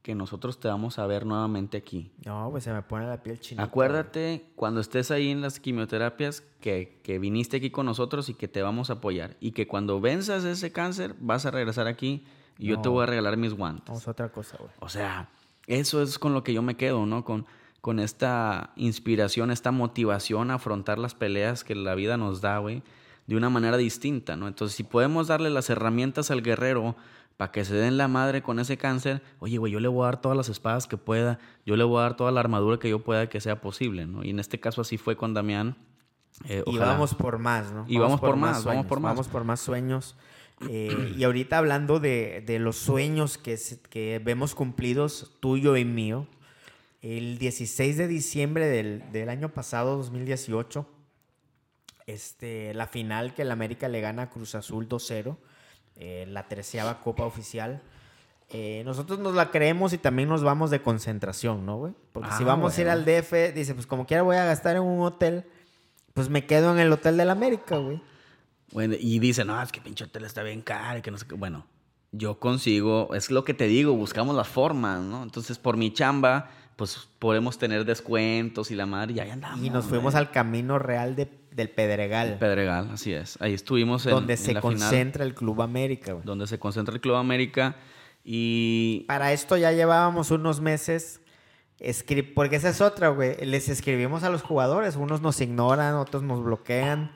que 0.02 0.16
nosotros 0.16 0.60
te 0.60 0.68
vamos 0.68 0.98
a 0.98 1.06
ver 1.06 1.26
nuevamente 1.26 1.78
aquí. 1.78 2.12
No, 2.26 2.50
pues 2.52 2.64
se 2.64 2.74
me 2.74 2.82
pone 2.82 3.06
la 3.06 3.22
piel 3.22 3.40
chinita. 3.40 3.64
Acuérdate 3.64 4.52
cuando 4.56 4.80
estés 4.82 5.12
ahí 5.12 5.30
en 5.30 5.42
las 5.42 5.60
quimioterapias 5.60 6.42
que, 6.62 7.00
que 7.04 7.20
viniste 7.20 7.58
aquí 7.58 7.70
con 7.70 7.86
nosotros 7.86 8.30
y 8.30 8.34
que 8.34 8.48
te 8.48 8.62
vamos 8.62 8.90
a 8.90 8.94
apoyar. 8.94 9.36
Y 9.40 9.52
que 9.52 9.68
cuando 9.68 10.00
venzas 10.00 10.46
ese 10.46 10.72
cáncer 10.72 11.16
vas 11.20 11.46
a 11.46 11.52
regresar 11.52 11.88
aquí 11.88 12.26
y 12.58 12.68
yo 12.68 12.82
te 12.82 12.90
voy 12.90 13.04
a 13.04 13.06
regalar 13.06 13.38
mis 13.38 13.54
guantes. 13.54 13.86
Vamos 13.88 14.08
a 14.08 14.12
otra 14.12 14.32
cosa, 14.32 14.58
güey. 14.58 14.72
O 14.80 14.90
sea, 14.90 15.30
eso 15.68 16.02
es 16.02 16.18
con 16.18 16.34
lo 16.34 16.44
que 16.44 16.54
yo 16.54 16.62
me 16.62 16.76
quedo, 16.76 17.06
¿no? 17.06 17.24
Con, 17.24 17.46
con 17.82 18.00
esta 18.00 18.72
inspiración, 18.76 19.52
esta 19.52 19.72
motivación 19.72 20.52
a 20.52 20.56
afrontar 20.56 20.98
las 21.00 21.16
peleas 21.16 21.64
que 21.64 21.76
la 21.76 21.96
vida 21.96 22.18
nos 22.18 22.42
da, 22.42 22.58
güey, 22.58 22.84
de 23.28 23.36
una 23.36 23.50
manera 23.50 23.78
distinta, 23.78 24.36
¿no? 24.36 24.48
Entonces, 24.48 24.76
si 24.76 24.84
podemos 24.84 25.28
darle 25.28 25.50
las 25.50 25.70
herramientas 25.70 26.32
al 26.32 26.42
guerrero 26.42 26.96
para 27.38 27.52
que 27.52 27.64
se 27.64 27.76
den 27.76 27.96
la 27.98 28.08
madre 28.10 28.42
con 28.42 28.60
ese 28.60 28.78
cáncer, 28.78 29.22
oye, 29.40 29.58
güey, 29.58 29.72
yo 29.72 29.80
le 29.80 29.88
voy 29.88 30.04
a 30.04 30.06
dar 30.08 30.20
todas 30.22 30.36
las 30.36 30.50
espadas 30.50 30.88
que 30.88 30.98
pueda, 30.98 31.40
yo 31.66 31.78
le 31.78 31.84
voy 31.86 32.00
a 32.00 32.02
dar 32.02 32.18
toda 32.18 32.32
la 32.32 32.42
armadura 32.42 32.80
que 32.80 32.90
yo 32.90 33.00
pueda 33.00 33.30
que 33.30 33.40
sea 33.40 33.62
posible, 33.62 34.06
¿no? 34.06 34.24
Y 34.26 34.32
en 34.32 34.40
este 34.40 34.60
caso 34.60 34.82
así 34.82 34.98
fue 34.98 35.16
con 35.16 35.34
Damián. 35.34 35.78
Eh, 36.46 36.64
Y 36.66 36.78
vamos 36.78 37.16
por 37.16 37.38
más, 37.40 37.72
¿no? 37.72 37.86
Y 37.88 37.98
vamos 37.98 38.20
por 38.20 38.36
más, 38.36 38.52
vamos 38.52 38.64
sueños, 38.64 38.86
por 38.88 39.00
más. 39.00 39.12
Vamos 39.12 39.28
por 39.30 39.44
más 39.46 39.60
sueños. 39.62 40.16
Eh, 40.68 41.16
y 41.18 41.24
ahorita 41.24 41.58
hablando 41.58 42.02
de, 42.02 42.44
de 42.46 42.60
los 42.60 42.76
sueños 42.76 43.38
que, 43.38 43.58
que 43.90 44.22
vemos 44.24 44.54
cumplidos, 44.56 45.32
tuyo 45.40 45.78
y 45.78 45.86
mío, 45.86 46.28
el 47.02 47.38
16 47.38 47.98
de 47.98 48.08
diciembre 48.08 48.68
del, 48.68 49.04
del 49.12 49.30
año 49.30 49.50
pasado, 49.50 49.98
2018, 49.98 50.86
este, 52.08 52.74
la 52.74 52.88
final 52.88 53.34
que 53.34 53.44
el 53.44 53.52
América 53.52 53.88
le 53.88 54.02
gana 54.02 54.24
a 54.24 54.30
Cruz 54.30 54.56
Azul 54.56 54.88
2-0, 54.90 55.38
eh, 55.98 56.26
la 56.30 56.48
treceava 56.48 57.02
Copa 57.02 57.26
Oficial. 57.26 57.82
eh, 58.52 58.82
nosotros 58.84 59.20
nos 59.20 59.36
la 59.36 59.52
creemos 59.52 59.94
y 59.94 60.00
también 60.00 60.28
nos 60.28 60.42
vamos 60.44 60.72
de 60.72 60.82
concentración, 60.82 61.66
¿no, 61.68 61.78
güey? 61.78 61.94
Porque 62.12 62.32
si 62.32 62.44
Ah, 62.44 62.48
vamos 62.48 62.76
a 62.78 62.82
ir 62.82 62.88
bueno. 62.88 63.00
al 63.00 63.06
DF, 63.06 63.54
dice, 63.54 63.76
pues 63.76 63.86
como 63.86 64.08
quiera 64.08 64.24
voy 64.24 64.38
a 64.38 64.46
gastar 64.46 64.76
en 64.76 64.82
un 64.82 65.02
hotel, 65.02 65.46
pues 66.16 66.30
me 66.30 66.46
quedo 66.48 66.72
en 66.74 66.80
el 66.80 66.92
hotel 66.92 67.16
del 67.18 67.30
América, 67.30 67.78
güey. 67.78 68.02
Bueno, 68.72 68.96
y 69.00 69.20
dicen, 69.20 69.48
no, 69.48 69.62
es 69.62 69.72
que 69.72 69.82
pinche 69.82 70.04
hotel 70.06 70.26
está 70.26 70.42
bien 70.42 70.62
caro 70.64 70.98
y 70.98 71.02
que 71.04 71.12
no 71.12 71.18
sé 71.20 71.28
qué. 71.28 71.36
Bueno, 71.36 71.68
yo 72.12 72.40
consigo, 72.40 73.14
es 73.14 73.30
lo 73.30 73.44
que 73.44 73.54
te 73.54 73.68
digo, 73.68 73.94
buscamos 73.94 74.36
las 74.36 74.48
formas, 74.48 75.00
¿no? 75.02 75.22
Entonces, 75.22 75.60
por 75.60 75.78
mi 75.78 75.94
chamba, 75.94 76.50
pues 76.80 77.08
podemos 77.20 77.60
tener 77.60 77.86
descuentos 77.86 78.72
y 78.72 78.76
la 78.76 78.88
madre, 78.88 79.14
y 79.14 79.20
ahí 79.20 79.30
andamos. 79.30 79.64
Y 79.64 79.70
nos 79.70 79.86
fuimos 79.86 80.16
al 80.16 80.32
camino 80.32 80.80
real 80.80 81.16
de- 81.16 81.30
del 81.52 81.70
Pedregal, 81.70 82.38
Pedregal, 82.40 82.90
así 82.94 83.14
es. 83.14 83.38
Ahí 83.42 83.54
estuvimos 83.54 84.06
en, 84.06 84.12
donde 84.14 84.34
en 84.34 84.40
se 84.40 84.54
la 84.54 84.62
final, 84.62 84.78
concentra 84.80 85.24
el 85.26 85.36
Club 85.36 85.62
América, 85.62 86.14
güey. 86.14 86.26
donde 86.26 86.48
se 86.48 86.58
concentra 86.58 86.96
el 86.96 87.02
Club 87.02 87.16
América. 87.16 87.76
Y 88.24 89.06
Para 89.08 89.34
esto 89.34 89.58
ya 89.58 89.72
llevábamos 89.72 90.32
unos 90.32 90.62
meses, 90.62 91.22
escri- 91.80 92.34
porque 92.34 92.56
esa 92.56 92.70
es 92.70 92.80
otra, 92.82 93.10
güey. 93.10 93.36
Les 93.46 93.70
escribimos 93.70 94.24
a 94.24 94.30
los 94.30 94.42
jugadores, 94.42 94.96
unos 94.96 95.22
nos 95.22 95.42
ignoran, 95.42 95.96
otros 95.96 96.24
nos 96.24 96.44
bloquean. 96.44 97.12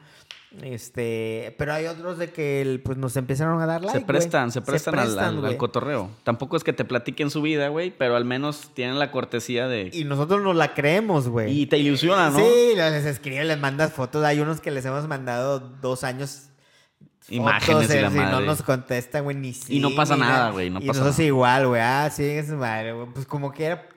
Este, 0.61 1.55
pero 1.57 1.73
hay 1.73 1.87
otros 1.87 2.17
de 2.19 2.31
que 2.31 2.61
el- 2.61 2.79
pues 2.81 2.97
nos 2.97 3.17
empezaron 3.17 3.59
a 3.61 3.65
dar 3.65 3.81
like. 3.81 3.99
se 3.99 4.05
prestan, 4.05 4.51
se 4.51 4.61
prestan, 4.61 4.99
al- 4.99 5.17
al, 5.19 5.45
al, 5.45 5.57
cotorreo. 5.57 6.09
Tampoco 6.23 6.55
es 6.57 6.63
que 6.63 6.73
te 6.73 6.85
platiquen 6.85 7.29
su 7.31 7.41
vida, 7.41 7.69
güey, 7.69 7.91
pero 7.91 8.15
al 8.15 8.25
menos 8.25 8.69
tienen 8.73 8.99
la 8.99 9.09
cortesía 9.11 9.67
de... 9.67 9.89
Y 9.91 10.03
nosotros 10.03 10.41
nos 10.43 10.55
la 10.55 10.73
creemos, 10.73 11.27
güey. 11.27 11.59
Y 11.61 11.65
te 11.65 11.77
ilusiona, 11.77 12.29
¿no? 12.29 12.37
Sí, 12.39 12.73
les 12.75 13.05
escriben, 13.05 13.47
les 13.47 13.59
mandas 13.59 13.93
fotos. 13.93 14.23
Hay 14.23 14.39
unos 14.39 14.61
que 14.61 14.69
les 14.71 14.85
hemos 14.85 15.07
mandado 15.07 15.59
dos 15.59 16.03
años. 16.03 16.49
Imágenes 17.29 17.89
y 17.89 17.93
la 18.01 18.07
eh, 18.07 18.11
si 18.11 18.17
no 18.17 18.23
madre. 18.23 18.45
nos 18.45 18.61
contesta, 18.63 19.21
güey, 19.21 19.35
ni 19.37 19.53
sí. 19.53 19.77
Y 19.77 19.79
no 19.79 19.95
pasa 19.95 20.17
nada, 20.17 20.51
güey, 20.51 20.69
no 20.69 20.79
y 20.79 20.87
pasa 20.87 20.99
nosotros 20.99 21.17
nada. 21.17 21.27
igual, 21.27 21.67
güey. 21.67 21.81
Ah, 21.81 22.09
sí, 22.13 22.23
es 22.25 22.49
madre, 22.49 22.91
güey. 22.91 23.07
Pues 23.13 23.25
como 23.25 23.53
quiera, 23.53 23.87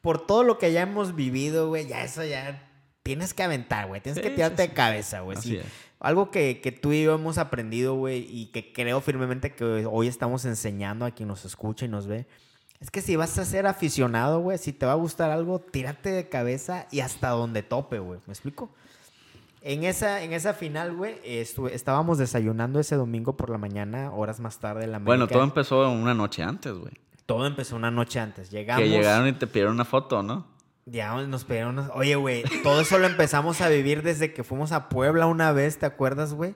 por 0.00 0.26
todo 0.26 0.42
lo 0.42 0.58
que 0.58 0.72
ya 0.72 0.82
hemos 0.82 1.14
vivido, 1.14 1.68
güey, 1.68 1.86
ya 1.86 2.02
eso 2.02 2.24
ya 2.24 2.68
tienes 3.04 3.34
que 3.34 3.44
aventar, 3.44 3.86
güey. 3.86 4.00
Tienes 4.00 4.20
Sí, 4.20 4.28
que 4.28 4.34
tirarte 4.34 4.62
sí. 4.64 4.68
de 4.68 4.74
cabeza, 4.74 5.20
güey. 5.20 5.38
Así 5.38 5.56
es. 5.58 5.64
Algo 5.98 6.30
que, 6.30 6.60
que 6.60 6.72
tú 6.72 6.92
y 6.92 7.04
yo 7.04 7.14
hemos 7.14 7.38
aprendido, 7.38 7.94
güey, 7.94 8.26
y 8.28 8.46
que 8.46 8.72
creo 8.72 9.00
firmemente 9.00 9.54
que 9.54 9.86
hoy 9.86 10.08
estamos 10.08 10.44
enseñando 10.44 11.04
a 11.06 11.10
quien 11.10 11.28
nos 11.28 11.44
escucha 11.44 11.86
y 11.86 11.88
nos 11.88 12.06
ve, 12.06 12.26
es 12.80 12.90
que 12.90 13.00
si 13.00 13.16
vas 13.16 13.38
a 13.38 13.44
ser 13.44 13.66
aficionado, 13.66 14.40
güey, 14.40 14.58
si 14.58 14.72
te 14.72 14.84
va 14.84 14.92
a 14.92 14.96
gustar 14.96 15.30
algo, 15.30 15.60
tírate 15.60 16.10
de 16.10 16.28
cabeza 16.28 16.86
y 16.90 17.00
hasta 17.00 17.30
donde 17.30 17.62
tope, 17.62 17.98
güey. 17.98 18.20
¿Me 18.26 18.32
explico? 18.32 18.70
En 19.62 19.84
esa, 19.84 20.22
en 20.22 20.32
esa 20.32 20.52
final, 20.52 20.94
güey, 20.94 21.16
estábamos 21.24 22.18
desayunando 22.18 22.78
ese 22.78 22.94
domingo 22.94 23.36
por 23.36 23.50
la 23.50 23.58
mañana, 23.58 24.12
horas 24.12 24.38
más 24.38 24.58
tarde 24.58 24.86
la 24.86 24.98
Bueno, 24.98 25.26
todo 25.26 25.42
empezó 25.42 25.90
una 25.90 26.14
noche 26.14 26.42
antes, 26.42 26.72
güey. 26.74 26.92
Todo 27.24 27.46
empezó 27.46 27.74
una 27.74 27.90
noche 27.90 28.20
antes. 28.20 28.50
Llegamos. 28.50 28.84
Que 28.84 28.88
llegaron 28.88 29.26
y 29.26 29.32
te 29.32 29.46
pidieron 29.46 29.72
una 29.74 29.84
foto, 29.84 30.22
¿no? 30.22 30.46
Ya 30.88 31.12
nos 31.14 31.44
pidieron 31.44 31.78
unos- 31.78 31.90
Oye, 31.94 32.14
güey, 32.14 32.44
todo 32.62 32.80
eso 32.80 32.98
lo 32.98 33.06
empezamos 33.06 33.60
a 33.60 33.68
vivir 33.68 34.02
desde 34.02 34.32
que 34.32 34.44
fuimos 34.44 34.70
a 34.72 34.88
Puebla 34.88 35.26
una 35.26 35.50
vez, 35.52 35.78
¿te 35.78 35.86
acuerdas, 35.86 36.32
güey? 36.32 36.54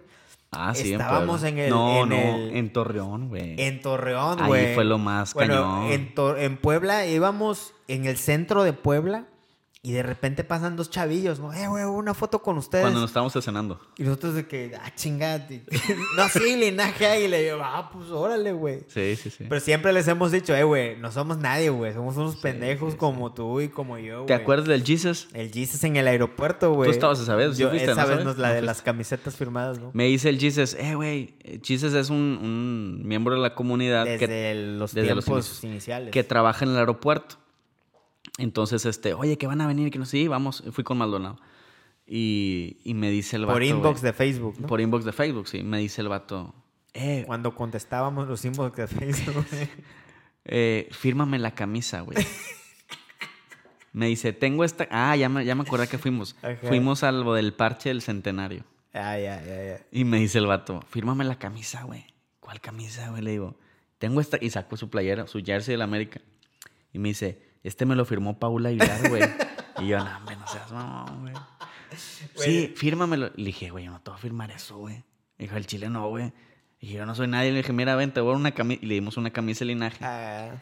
Ah, 0.52 0.72
sí. 0.74 0.92
Estábamos 0.92 1.42
en 1.42 1.58
el- 1.58 1.70
No, 1.70 2.02
en 2.04 2.08
no, 2.08 2.16
el- 2.16 2.56
en 2.56 2.72
Torreón, 2.72 3.28
güey. 3.28 3.54
En 3.60 3.80
Torreón, 3.82 4.40
Ahí 4.40 4.46
güey. 4.48 4.74
fue 4.74 4.84
lo 4.84 4.98
más 4.98 5.34
bueno, 5.34 5.54
cañón. 5.54 5.92
En, 5.92 6.14
en 6.42 6.56
Puebla 6.56 7.06
íbamos 7.06 7.74
en 7.88 8.06
el 8.06 8.16
centro 8.16 8.62
de 8.62 8.72
Puebla 8.72 9.26
y 9.82 9.92
de 9.92 10.02
repente 10.02 10.44
pasan 10.44 10.76
dos 10.76 10.90
chavillos, 10.90 11.38
¿no? 11.40 11.54
Eh, 11.54 11.66
güey, 11.66 11.84
una 11.84 12.12
foto 12.12 12.42
con 12.42 12.58
ustedes. 12.58 12.82
Cuando 12.84 13.00
nos 13.00 13.08
estábamos 13.08 13.32
cenando. 13.42 13.80
Y 13.96 14.02
nosotros 14.02 14.34
de 14.34 14.46
que, 14.46 14.76
ah, 14.78 14.94
chingate. 14.94 15.64
no, 16.18 16.28
sí, 16.28 16.54
linaje 16.56 17.06
ahí. 17.06 17.24
Y 17.24 17.28
le 17.28 17.44
digo, 17.44 17.60
ah, 17.62 17.88
pues 17.90 18.10
órale, 18.10 18.52
güey. 18.52 18.80
Sí, 18.88 19.16
sí, 19.16 19.30
sí. 19.30 19.46
Pero 19.48 19.58
siempre 19.58 19.94
les 19.94 20.06
hemos 20.06 20.32
dicho, 20.32 20.54
eh, 20.54 20.64
güey, 20.64 20.98
no 20.98 21.10
somos 21.10 21.38
nadie, 21.38 21.70
güey. 21.70 21.94
Somos 21.94 22.14
unos 22.18 22.36
pendejos 22.36 22.92
sí, 22.92 22.98
como 22.98 23.32
tú 23.32 23.62
y 23.62 23.70
como 23.70 23.96
yo, 23.96 24.16
güey. 24.16 24.26
¿Te 24.26 24.34
acuerdas 24.34 24.68
del 24.68 24.84
Jesus? 24.84 25.28
El 25.32 25.50
Jesus 25.50 25.82
en 25.84 25.96
el 25.96 26.06
aeropuerto, 26.08 26.74
güey. 26.74 26.90
estabas 26.90 27.18
esa 27.18 27.34
vez, 27.34 27.56
sí 27.56 27.62
Yo, 27.62 27.70
fuiste, 27.70 27.90
esa 27.90 28.02
¿no 28.02 28.06
vez 28.08 28.10
sabes? 28.10 28.24
nos 28.26 28.36
la 28.36 28.48
¿No 28.48 28.54
de 28.56 28.62
las 28.62 28.82
camisetas 28.82 29.34
firmadas, 29.36 29.78
¿no? 29.78 29.92
Me 29.94 30.04
dice 30.04 30.28
el 30.28 30.38
Jesus, 30.38 30.74
eh, 30.74 30.94
güey, 30.94 31.36
Jesus 31.64 31.94
es 31.94 32.10
un, 32.10 32.16
un 32.16 33.00
miembro 33.08 33.34
de 33.34 33.40
la 33.40 33.54
comunidad 33.54 34.04
Desde 34.04 34.26
que, 34.26 34.54
los 34.76 34.92
desde 34.92 35.14
los 35.14 35.24
tiempos 35.24 35.46
inicios. 35.46 35.64
iniciales. 35.64 36.10
que 36.10 36.22
trabaja 36.22 36.66
en 36.66 36.72
el 36.72 36.76
aeropuerto. 36.76 37.36
Entonces, 38.40 38.86
este, 38.86 39.14
oye, 39.14 39.36
que 39.36 39.46
van 39.46 39.60
a 39.60 39.66
venir, 39.66 39.90
que 39.90 39.98
no 39.98 40.06
sé, 40.06 40.12
sí, 40.12 40.28
vamos, 40.28 40.64
fui 40.72 40.82
con 40.82 40.98
Maldonado. 40.98 41.38
Y, 42.06 42.78
y 42.82 42.94
me 42.94 43.10
dice 43.10 43.36
el 43.36 43.46
vato. 43.46 43.54
Por 43.54 43.62
inbox 43.62 44.02
de 44.02 44.12
Facebook, 44.12 44.56
¿no? 44.58 44.66
Por 44.66 44.80
inbox 44.80 45.04
de 45.04 45.12
Facebook, 45.12 45.46
sí. 45.46 45.62
Me 45.62 45.78
dice 45.78 46.00
el 46.00 46.08
vato, 46.08 46.54
eh, 46.94 47.24
Cuando 47.26 47.54
contestábamos 47.54 48.26
los 48.26 48.44
inbox 48.44 48.76
de 48.76 48.86
Facebook. 48.88 49.46
eh, 50.44 50.88
fírmame 50.90 51.38
la 51.38 51.54
camisa, 51.54 52.00
güey. 52.00 52.18
me 53.92 54.06
dice, 54.06 54.32
tengo 54.32 54.64
esta. 54.64 54.88
Ah, 54.90 55.14
ya 55.16 55.28
me, 55.28 55.44
ya 55.44 55.54
me 55.54 55.62
acordé 55.62 55.86
que 55.86 55.98
fuimos. 55.98 56.34
Ajá. 56.42 56.56
Fuimos 56.66 57.04
a 57.04 57.12
lo 57.12 57.34
del 57.34 57.52
parche 57.52 57.90
del 57.90 58.02
centenario. 58.02 58.64
ah, 58.92 59.18
ya, 59.18 59.42
ya, 59.44 59.64
ya. 59.64 59.86
Y 59.92 60.04
me 60.04 60.18
dice 60.18 60.38
el 60.38 60.46
vato, 60.46 60.82
fírmame 60.88 61.24
la 61.24 61.38
camisa, 61.38 61.84
güey. 61.84 62.06
¿Cuál 62.40 62.60
camisa, 62.60 63.10
güey? 63.10 63.22
Le 63.22 63.30
digo, 63.32 63.56
tengo 63.98 64.20
esta. 64.20 64.38
Y 64.40 64.50
sacó 64.50 64.76
su 64.76 64.90
playera, 64.90 65.28
su 65.28 65.40
jersey 65.44 65.74
de 65.74 65.78
la 65.78 65.84
América. 65.84 66.20
Y 66.92 66.98
me 66.98 67.10
dice, 67.10 67.49
este 67.62 67.86
me 67.86 67.94
lo 67.96 68.04
firmó 68.04 68.38
Paula 68.38 68.70
Aguilar, 68.70 69.08
güey. 69.08 69.22
y 69.78 69.88
yo, 69.88 69.98
no, 69.98 70.16
hombre, 70.16 70.36
no 70.36 70.46
seas 70.46 70.72
mamón, 70.72 71.20
güey. 71.22 71.34
Sí, 72.36 72.72
fírmamelo. 72.76 73.30
Le 73.36 73.44
dije, 73.44 73.70
güey, 73.70 73.84
yo 73.86 73.90
no 73.90 74.00
te 74.00 74.10
voy 74.10 74.18
a 74.18 74.22
firmar 74.22 74.50
eso, 74.50 74.76
güey. 74.78 75.02
Dijo, 75.38 75.56
el 75.56 75.66
chile 75.66 75.88
no, 75.88 76.08
güey. 76.08 76.32
Y 76.78 76.88
yo 76.92 77.04
no 77.06 77.14
soy 77.14 77.26
nadie. 77.28 77.50
Le 77.50 77.58
dije, 77.58 77.72
mira, 77.72 77.96
ven, 77.96 78.12
te 78.12 78.20
voy 78.20 78.30
a 78.30 78.32
dar 78.32 78.40
una 78.40 78.52
camisa. 78.52 78.80
Y 78.82 78.86
le 78.86 78.94
dimos 78.94 79.16
una 79.16 79.30
camisa 79.30 79.60
de 79.60 79.66
linaje. 79.66 80.04
Ah, 80.04 80.54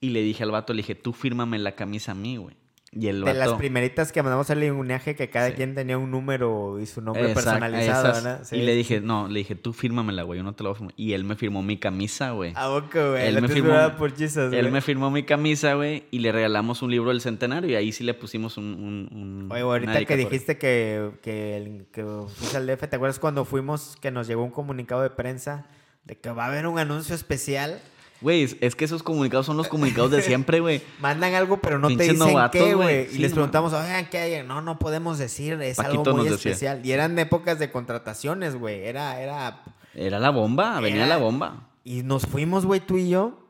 Y 0.00 0.10
le 0.10 0.22
dije 0.22 0.42
al 0.44 0.50
vato, 0.50 0.72
le 0.72 0.78
dije, 0.78 0.94
tú 0.94 1.12
fírmame 1.12 1.58
la 1.58 1.74
camisa 1.74 2.12
a 2.12 2.14
mí, 2.14 2.36
güey. 2.36 2.56
Y 2.96 3.08
el 3.08 3.24
de 3.24 3.34
las 3.34 3.54
primeritas 3.54 4.12
que 4.12 4.22
mandamos 4.22 4.50
al 4.50 4.60
linaje 4.60 5.16
que 5.16 5.28
cada 5.28 5.48
Sí. 5.48 5.54
quien 5.54 5.74
tenía 5.74 5.98
un 5.98 6.10
número 6.12 6.78
y 6.80 6.86
su 6.86 7.00
nombre 7.00 7.22
Exacto, 7.30 7.50
personalizado, 7.50 8.12
esas. 8.12 8.52
y 8.52 8.58
le 8.62 8.74
dije, 8.74 9.00
no, 9.00 9.26
le 9.26 9.40
dije, 9.40 9.56
tú 9.56 9.72
fírmamela, 9.72 10.22
güey, 10.22 10.38
yo 10.38 10.44
no 10.44 10.52
te 10.54 10.62
la 10.62 10.68
voy 10.70 10.74
a 10.74 10.78
firmar. 10.78 10.94
Y 10.96 11.12
él 11.12 11.24
me 11.24 11.34
firmó 11.34 11.62
mi 11.62 11.76
camisa, 11.76 12.30
güey. 12.30 12.52
¿A 12.54 12.68
boca, 12.68 13.10
güey? 13.10 13.26
Él 13.26 13.34
La 13.34 13.40
me 13.40 13.48
firmó- 13.48 13.54
firmada 13.70 13.96
por 13.96 14.16
Jesus, 14.16 14.52
Él 14.52 14.70
me 14.70 14.80
firmó 14.80 15.10
mi 15.10 15.24
camisa, 15.24 15.74
güey, 15.74 16.04
y 16.12 16.20
le 16.20 16.30
regalamos 16.30 16.82
un 16.82 16.90
libro 16.92 17.10
del 17.10 17.20
centenario 17.20 17.68
y 17.70 17.74
ahí 17.74 17.90
sí 17.90 18.04
le 18.04 18.14
pusimos 18.14 18.56
un... 18.58 18.64
un, 18.66 19.08
un- 19.18 19.48
Oye, 19.50 19.62
güey, 19.64 19.80
ahorita 19.86 20.04
que 20.04 20.16
dijiste 20.16 20.56
que, 20.56 21.10
que, 21.22 21.56
el- 21.56 21.86
que 21.92 22.04
fuiste 22.28 22.56
al 22.56 22.66
DF, 22.66 22.86
¿te 22.88 22.96
acuerdas 22.96 23.18
cuando 23.18 23.44
fuimos 23.44 23.96
que 24.00 24.10
nos 24.12 24.28
llegó 24.28 24.44
un 24.44 24.50
comunicado 24.50 25.02
de 25.02 25.10
prensa 25.10 25.66
de 26.04 26.16
que 26.16 26.30
va 26.30 26.44
a 26.44 26.48
haber 26.48 26.66
un 26.68 26.78
anuncio 26.78 27.14
especial? 27.14 27.80
Güey, 28.20 28.56
es- 28.60 28.74
que 28.74 28.84
esos 28.84 29.02
comunicados 29.02 29.44
son 29.46 29.56
los 29.56 29.68
comunicados 29.68 30.10
de 30.10 30.22
siempre, 30.22 30.60
güey. 30.60 30.80
Mandan 31.00 31.34
algo, 31.34 31.58
pero 31.60 31.78
no 31.78 31.88
te 31.88 31.94
dicen 32.04 32.18
novatos, 32.18 32.60
qué, 32.60 32.74
güey. 32.74 32.86
güey. 33.04 33.06
Y 33.06 33.16
Sí, 33.16 33.18
les 33.18 33.32
preguntamos, 33.32 33.72
oigan, 33.72 34.06
¿qué 34.08 34.18
hay? 34.18 34.46
No, 34.46 34.62
no 34.62 34.78
podemos 34.78 35.18
decir, 35.18 35.60
es 35.60 35.76
Paquito 35.76 36.10
algo 36.10 36.16
muy 36.18 36.28
decía. 36.28 36.52
especial. 36.52 36.84
Y 36.86 36.92
eran 36.92 37.18
épocas 37.18 37.58
de 37.58 37.70
contrataciones, 37.70 38.56
güey. 38.56 38.84
Era, 38.86 39.20
era... 39.20 39.62
Era 39.94 40.18
la 40.18 40.30
bomba, 40.30 40.80
venía 40.80 41.06
la 41.06 41.18
bomba. 41.18 41.68
Y 41.84 42.02
nos 42.02 42.26
fuimos, 42.26 42.64
güey, 42.66 42.80
tú 42.80 42.96
y 42.96 43.10
yo. 43.10 43.40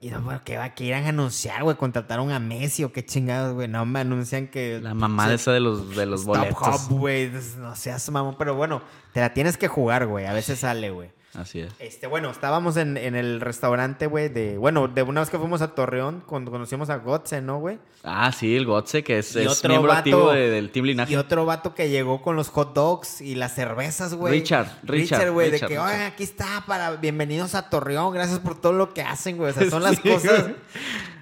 Y 0.00 0.10
no, 0.10 0.22
pero 0.24 0.42
¿qué 0.44 0.56
va? 0.56 0.74
¿Qué 0.74 0.84
irán 0.84 1.06
a 1.06 1.08
anunciar, 1.08 1.64
güey? 1.64 1.76
¿Contrataron 1.76 2.30
a 2.30 2.38
Messi 2.38 2.84
o 2.84 2.92
qué 2.92 3.04
chingados, 3.04 3.54
güey? 3.54 3.66
No, 3.68 3.84
me 3.84 4.00
anuncian 4.00 4.46
que... 4.48 4.80
La 4.80 4.94
mamá 4.94 5.32
esa 5.34 5.50
de 5.52 5.58
los, 5.60 5.96
de 5.96 6.06
los 6.06 6.20
Stop 6.20 6.36
boletos. 6.36 6.88
Güey. 6.88 7.30
No 7.58 7.74
seas 7.74 8.08
mamón. 8.10 8.36
Pero 8.38 8.54
bueno, 8.54 8.80
te 9.12 9.20
la 9.20 9.32
tienes 9.34 9.56
que 9.56 9.66
jugar, 9.66 10.06
güey. 10.06 10.26
A 10.26 10.32
veces 10.32 10.60
sale, 10.60 10.90
güey. 10.90 11.10
Así 11.34 11.60
es. 11.60 11.70
Este, 11.78 12.06
bueno, 12.06 12.30
estábamos 12.30 12.76
en, 12.78 12.96
en 12.96 13.14
el 13.14 13.40
restaurante, 13.40 14.06
güey, 14.06 14.28
de... 14.30 14.56
Bueno, 14.56 14.88
de 14.88 15.02
una 15.02 15.20
vez 15.20 15.28
que 15.30 15.38
fuimos 15.38 15.60
a 15.60 15.74
Torreón, 15.74 16.22
cuando 16.26 16.50
conocimos 16.50 16.88
a 16.90 16.96
Gotze, 16.96 17.42
¿no, 17.42 17.58
güey? 17.60 17.78
Ah, 18.02 18.32
sí, 18.32 18.56
el 18.56 18.64
Gotze, 18.64 19.04
que 19.04 19.18
es, 19.18 19.36
es 19.36 19.46
otro 19.46 19.68
miembro 19.68 19.90
vato- 19.92 19.98
activo 19.98 20.32
de- 20.32 20.50
del 20.50 20.70
Team 20.70 20.86
Linaje. 20.86 21.12
Y 21.12 21.16
otro 21.16 21.44
vato 21.44 21.74
que 21.74 21.90
llegó 21.90 22.22
con 22.22 22.34
los 22.34 22.48
hot 22.48 22.74
dogs 22.74 23.20
y 23.20 23.34
las 23.34 23.54
cervezas, 23.54 24.14
güey. 24.14 24.32
Richard, 24.32 24.68
Richard, 24.84 25.30
güey, 25.30 25.48
de 25.48 25.52
Richard, 25.52 25.68
que, 25.68 25.74
Richard. 25.74 25.86
oigan, 25.94 26.02
aquí 26.12 26.22
está 26.24 26.64
para 26.66 26.92
bienvenidos 26.96 27.54
a 27.54 27.68
Torreón, 27.68 28.12
gracias 28.14 28.38
por 28.40 28.58
todo 28.60 28.72
lo 28.72 28.94
que 28.94 29.02
hacen, 29.02 29.36
güey. 29.36 29.50
O 29.50 29.54
sea, 29.54 29.68
son 29.70 29.82
las 29.82 29.96
Sí, 29.96 30.08
cosas. 30.10 30.42
güey. 30.42 30.54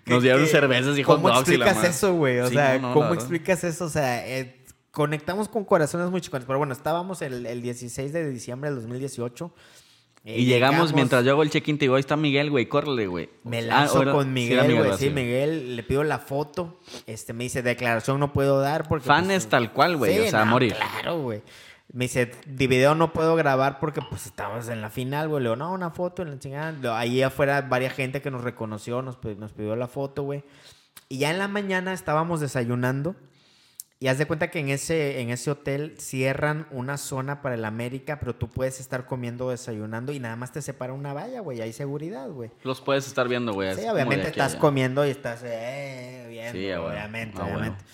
que- 0.05 0.13
Nos 0.15 0.23
dieron 0.23 0.45
que- 0.45 0.51
cervezas 0.51 0.97
y 0.97 1.03
hot 1.03 1.17
¿Cómo 1.17 1.29
dogs 1.35 1.49
y 1.49 1.57
la 1.57 1.67
explicas 1.67 1.97
eso, 1.97 2.15
güey? 2.15 2.39
O 2.39 2.49
Sí, 2.49 2.55
sea, 2.55 2.79
no, 2.79 2.89
no, 2.89 2.95
¿cómo 2.95 3.13
explicas 3.13 3.65
eso? 3.65 3.87
O 3.87 3.91
sea, 3.91 4.25
eh, 4.27 4.63
conectamos 4.93 5.49
con 5.49 5.65
corazones 5.65 6.11
muy 6.11 6.21
chicones. 6.21 6.47
Pero 6.47 6.59
bueno, 6.59 6.73
estábamos 6.73 7.21
el, 7.23 7.45
el 7.45 7.61
16 7.61 8.13
de 8.13 8.31
diciembre 8.31 8.71
del 8.71 8.79
2018. 8.81 9.53
Y 10.29 10.45
llegamos, 10.45 10.93
mientras 10.93 11.25
yo 11.25 11.31
hago 11.31 11.45
el 11.45 11.51
check-in, 11.51 11.79
te 11.79 11.85
digo, 11.85 11.95
ahí 11.95 12.01
está 12.01 12.17
Miguel, 12.17 12.51
güey, 12.51 12.67
córrele, 12.67 13.07
güey. 13.07 13.31
Me 13.45 13.59
Ah, 13.59 13.63
lanzo 13.63 14.11
con 14.11 14.33
Miguel, 14.33 14.77
güey. 14.77 14.99
Sí, 14.99 15.09
Miguel, 15.09 15.77
le 15.77 15.83
pido 15.85 16.03
la 16.03 16.19
foto. 16.19 16.81
Este, 17.07 17.33
me 17.33 17.45
dice, 17.45 17.63
declaración 17.63 18.19
no 18.19 18.33
puedo 18.33 18.61
dar 18.61 18.89
porque... 18.89 19.07
Fan 19.07 19.27
pues, 19.27 19.37
es 19.45 19.49
tal 19.49 19.73
cual, 19.73 19.97
güey, 19.97 20.19
o 20.27 20.31
sea, 20.31 20.45
no, 20.45 20.51
morir. 20.51 20.75
Claro, 20.75 21.23
güey. 21.23 21.43
Me 21.93 22.07
dice, 22.07 22.33
de 22.45 22.67
video 22.67 22.97
no 22.97 23.13
puedo 23.13 23.37
grabar 23.37 23.79
porque 23.79 24.01
pues 24.03 24.27
estamos 24.27 24.69
en 24.69 24.81
la 24.83 24.91
final, 24.91 25.29
güey. 25.29 25.45
Le 25.45 25.51
digo, 25.51 25.57
no, 25.57 25.73
una 25.73 25.91
foto 25.91 26.23
en 26.23 26.33
la 26.33 26.39
chingada. 26.41 26.99
Ahí 26.99 27.23
afuera 27.23 27.63
varias 27.63 27.95
gente 27.95 28.21
que 28.21 28.33
nos 28.33 28.43
reconoció, 28.43 29.03
nos, 29.03 29.23
nos 29.39 29.53
pidió 29.53 29.77
la 29.77 29.87
foto, 29.87 30.25
güey. 30.25 30.43
Y 31.09 31.19
ya 31.19 31.31
en 31.31 31.39
la 31.39 31.47
mañana 31.47 31.93
estábamos 31.93 32.41
desayunando. 32.41 33.15
Y 33.99 34.09
haz 34.09 34.19
de 34.19 34.27
cuenta 34.27 34.51
que 34.51 34.59
en 34.59 34.69
ese, 34.69 35.23
en 35.23 35.31
ese 35.31 35.51
hotel 35.51 35.95
cierran 35.99 36.67
una 36.71 36.99
zona 36.99 37.41
para 37.41 37.55
el 37.55 37.65
América, 37.65 38.21
pero 38.21 38.35
tú 38.35 38.49
puedes 38.49 38.79
estar 38.79 39.07
comiendo, 39.07 39.49
desayunando 39.49 40.13
y 40.13 40.21
nada 40.21 40.37
más 40.37 40.53
te 40.53 40.61
separa 40.61 40.93
una 40.93 41.15
valla, 41.15 41.41
güey. 41.41 41.63
Hay 41.63 41.73
seguridad, 41.73 42.29
güey. 42.29 42.51
Los 42.63 42.83
puedes 42.83 43.07
estar 43.07 43.27
viendo, 43.27 43.55
güey. 43.55 43.75
Sí, 43.75 43.89
obviamente 43.89 44.29
estás 44.29 44.53
allá. 44.53 44.61
comiendo 44.61 45.07
y 45.07 45.11
estás 45.11 45.41
eh, 45.45 46.27
viendo, 46.29 46.53
Sí, 46.53 46.71
a 46.71 46.79
huevo, 46.81 46.93
obviamente, 46.93 47.39
a 47.41 47.45
huevo. 47.45 47.57
obviamente. 47.59 47.85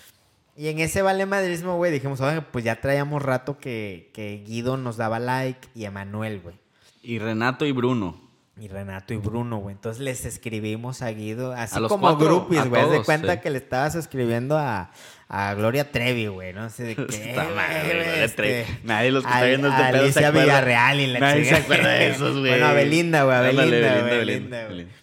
Y 0.57 0.67
en 0.67 0.79
ese 0.79 1.01
vale 1.01 1.25
madrismo, 1.25 1.77
güey, 1.77 1.91
dijimos, 1.93 2.19
oye, 2.19 2.41
pues 2.41 2.65
ya 2.65 2.81
traíamos 2.81 3.21
rato 3.23 3.57
que, 3.57 4.11
que 4.13 4.43
Guido 4.45 4.75
nos 4.75 4.97
daba 4.97 5.19
like 5.19 5.69
y 5.73 5.85
Emanuel, 5.85 6.41
güey. 6.41 6.55
Y 7.01 7.19
Renato 7.19 7.65
y 7.65 7.71
Bruno. 7.71 8.22
Y 8.59 8.67
Renato 8.67 9.15
y 9.15 9.17
Bruno, 9.17 9.57
güey. 9.57 9.73
Entonces 9.75 9.99
les 9.99 10.25
escribimos 10.25 11.01
a 11.01 11.09
Guido, 11.09 11.53
así 11.53 11.75
A 11.75 11.79
los 11.79 11.89
como 11.89 12.01
cuatro, 12.09 12.25
groupies, 12.27 12.69
güey. 12.69 12.81
Haz 12.83 12.91
de 12.91 13.01
cuenta 13.01 13.33
sí. 13.33 13.39
que 13.41 13.49
le 13.49 13.57
estabas 13.57 13.95
escribiendo 13.95 14.59
a, 14.59 14.91
a 15.27 15.53
Gloria 15.55 15.91
Trevi, 15.91 16.27
güey. 16.27 16.53
No 16.53 16.69
sé 16.69 16.83
de 16.83 16.95
qué. 17.07 17.29
Está 17.31 17.45
Gloria 17.45 18.23
este. 18.23 18.65
Nadie 18.83 19.11
los 19.11 19.23
que 19.23 19.29
a- 19.29 19.33
está 19.33 19.45
viendo 19.47 19.67
este 19.69 19.81
a 19.81 19.87
pedo 19.87 19.97
se 19.97 20.03
Alicia 20.03 20.27
acuerda. 20.27 20.43
Villarreal 20.45 20.99
y 20.99 21.07
la 21.07 21.19
Nadie 21.19 21.45
se 21.45 21.55
acuerda 21.55 21.89
de 21.89 22.09
esos, 22.11 22.31
güey. 22.39 22.51
Bueno, 22.51 22.65
a 22.67 22.73
Belinda, 22.73 23.23
güey. 23.23 23.35
A 23.37 23.41
Belinda, 23.41 24.01
güey, 24.01 24.17
Belinda, 24.19 24.63
Belinda. 24.67 24.93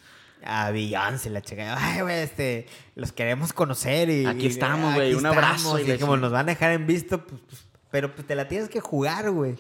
A 0.45 0.71
Beyoncé, 0.71 1.29
la 1.31 1.43
chica. 1.43 1.77
Ay, 1.77 2.03
güey, 2.03 2.21
este, 2.21 2.67
los 2.95 3.11
queremos 3.13 3.53
conocer 3.53 4.09
y... 4.11 4.27
Aquí 4.27 4.47
estamos, 4.47 4.95
güey, 4.95 5.13
un 5.15 5.27
abrazo 5.27 5.79
y 5.81 5.85
chingada. 5.87 6.17
nos 6.17 6.31
van 6.33 6.49
a 6.49 6.53
dejar 6.53 6.71
en 6.71 6.87
visto, 6.87 7.27
pues, 7.27 7.43
pues, 7.49 7.67
pero 7.91 8.15
pues 8.15 8.27
te 8.27 8.35
la 8.37 8.47
tienes 8.49 8.69
que 8.71 8.81
jugar, 8.81 9.31
güey. 9.33 9.57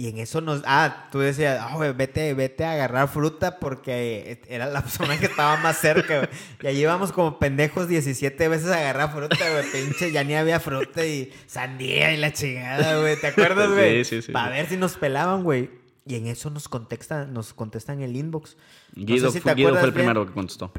Y 0.00 0.06
en 0.08 0.18
eso 0.18 0.40
nos... 0.40 0.62
Ah, 0.64 1.08
tú 1.10 1.18
decías, 1.18 1.58
ah, 1.60 1.74
güey, 1.74 1.92
vete, 1.92 2.32
vete 2.32 2.64
a 2.64 2.70
agarrar 2.70 3.08
fruta 3.08 3.58
porque 3.58 4.40
era 4.48 4.66
la 4.66 4.80
persona 4.80 5.18
que 5.18 5.26
estaba 5.26 5.56
más 5.56 5.76
cerca, 5.78 6.18
güey. 6.18 6.28
Y 6.62 6.66
allí 6.68 6.82
íbamos 6.82 7.10
como 7.10 7.40
pendejos 7.40 7.88
17 7.88 8.46
veces 8.46 8.70
a 8.70 8.78
agarrar 8.78 9.12
fruta, 9.12 9.36
güey. 9.36 9.64
Pinche, 9.72 10.12
ya 10.12 10.22
ni 10.22 10.36
había 10.36 10.60
fruta 10.60 11.04
y 11.04 11.32
sandía 11.48 12.14
y 12.14 12.16
la 12.16 12.32
chingada, 12.32 13.00
güey. 13.00 13.20
¿Te 13.20 13.26
acuerdas, 13.26 13.70
güey? 13.70 14.04
sí, 14.04 14.22
sí, 14.22 14.30
Para 14.30 14.52
sí. 14.52 14.52
ver 14.52 14.68
si 14.68 14.76
nos 14.76 14.96
pelaban, 14.96 15.42
güey. 15.42 15.68
Y 16.06 16.14
en 16.14 16.28
eso 16.28 16.48
nos 16.50 16.68
contestan, 16.68 17.34
nos 17.34 17.52
contestan 17.52 18.00
el 18.00 18.14
inbox. 18.14 18.56
No 18.94 19.00
sé 19.00 19.04
Guido, 19.04 19.30
si 19.32 19.40
fue, 19.40 19.50
te 19.50 19.56
Guido 19.56 19.70
fue 19.70 19.80
el 19.80 19.84
acuerdas 19.88 19.94
bien. 19.94 20.06
primero 20.06 20.26
que 20.26 20.32
contestó. 20.32 20.72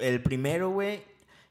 El 0.00 0.22
primero, 0.22 0.70
güey. 0.70 1.02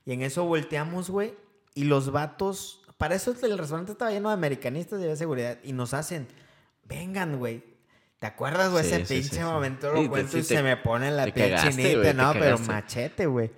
Y 0.08 0.14
en 0.14 0.24
eso 0.24 0.46
volteamos, 0.46 1.12
güey. 1.12 1.36
Y 1.76 1.84
los 1.84 2.12
vatos. 2.12 2.82
Para 2.98 3.14
eso 3.14 3.36
el 3.44 3.58
restaurante 3.60 3.92
estaba 3.92 4.10
lleno 4.10 4.30
de 4.30 4.34
americanistas 4.34 5.00
y 5.00 5.04
de 5.04 5.16
seguridad. 5.16 5.60
Y 5.64 5.74
nos 5.74 5.94
hacen. 5.94 6.28
Vengan, 6.96 7.38
güey. 7.38 7.64
¿Te 8.20 8.28
acuerdas, 8.28 8.72
güey? 8.72 8.84
Sí, 8.84 8.94
Ese 8.94 9.06
sí, 9.06 9.14
pinche 9.22 9.36
sí, 9.38 9.42
momento 9.44 9.92
lo 9.92 10.08
cuento 10.10 10.38
y 10.38 10.42
te- 10.42 10.56
se 10.56 10.62
me 10.64 10.78
pone 10.78 11.10
la 11.10 11.26
piel 11.26 11.50
cagaste, 11.52 11.72
chinita, 11.94 12.14
¿no? 12.14 12.34
Pero 12.34 12.60
machete, 12.60 13.26
güey. 13.26 13.52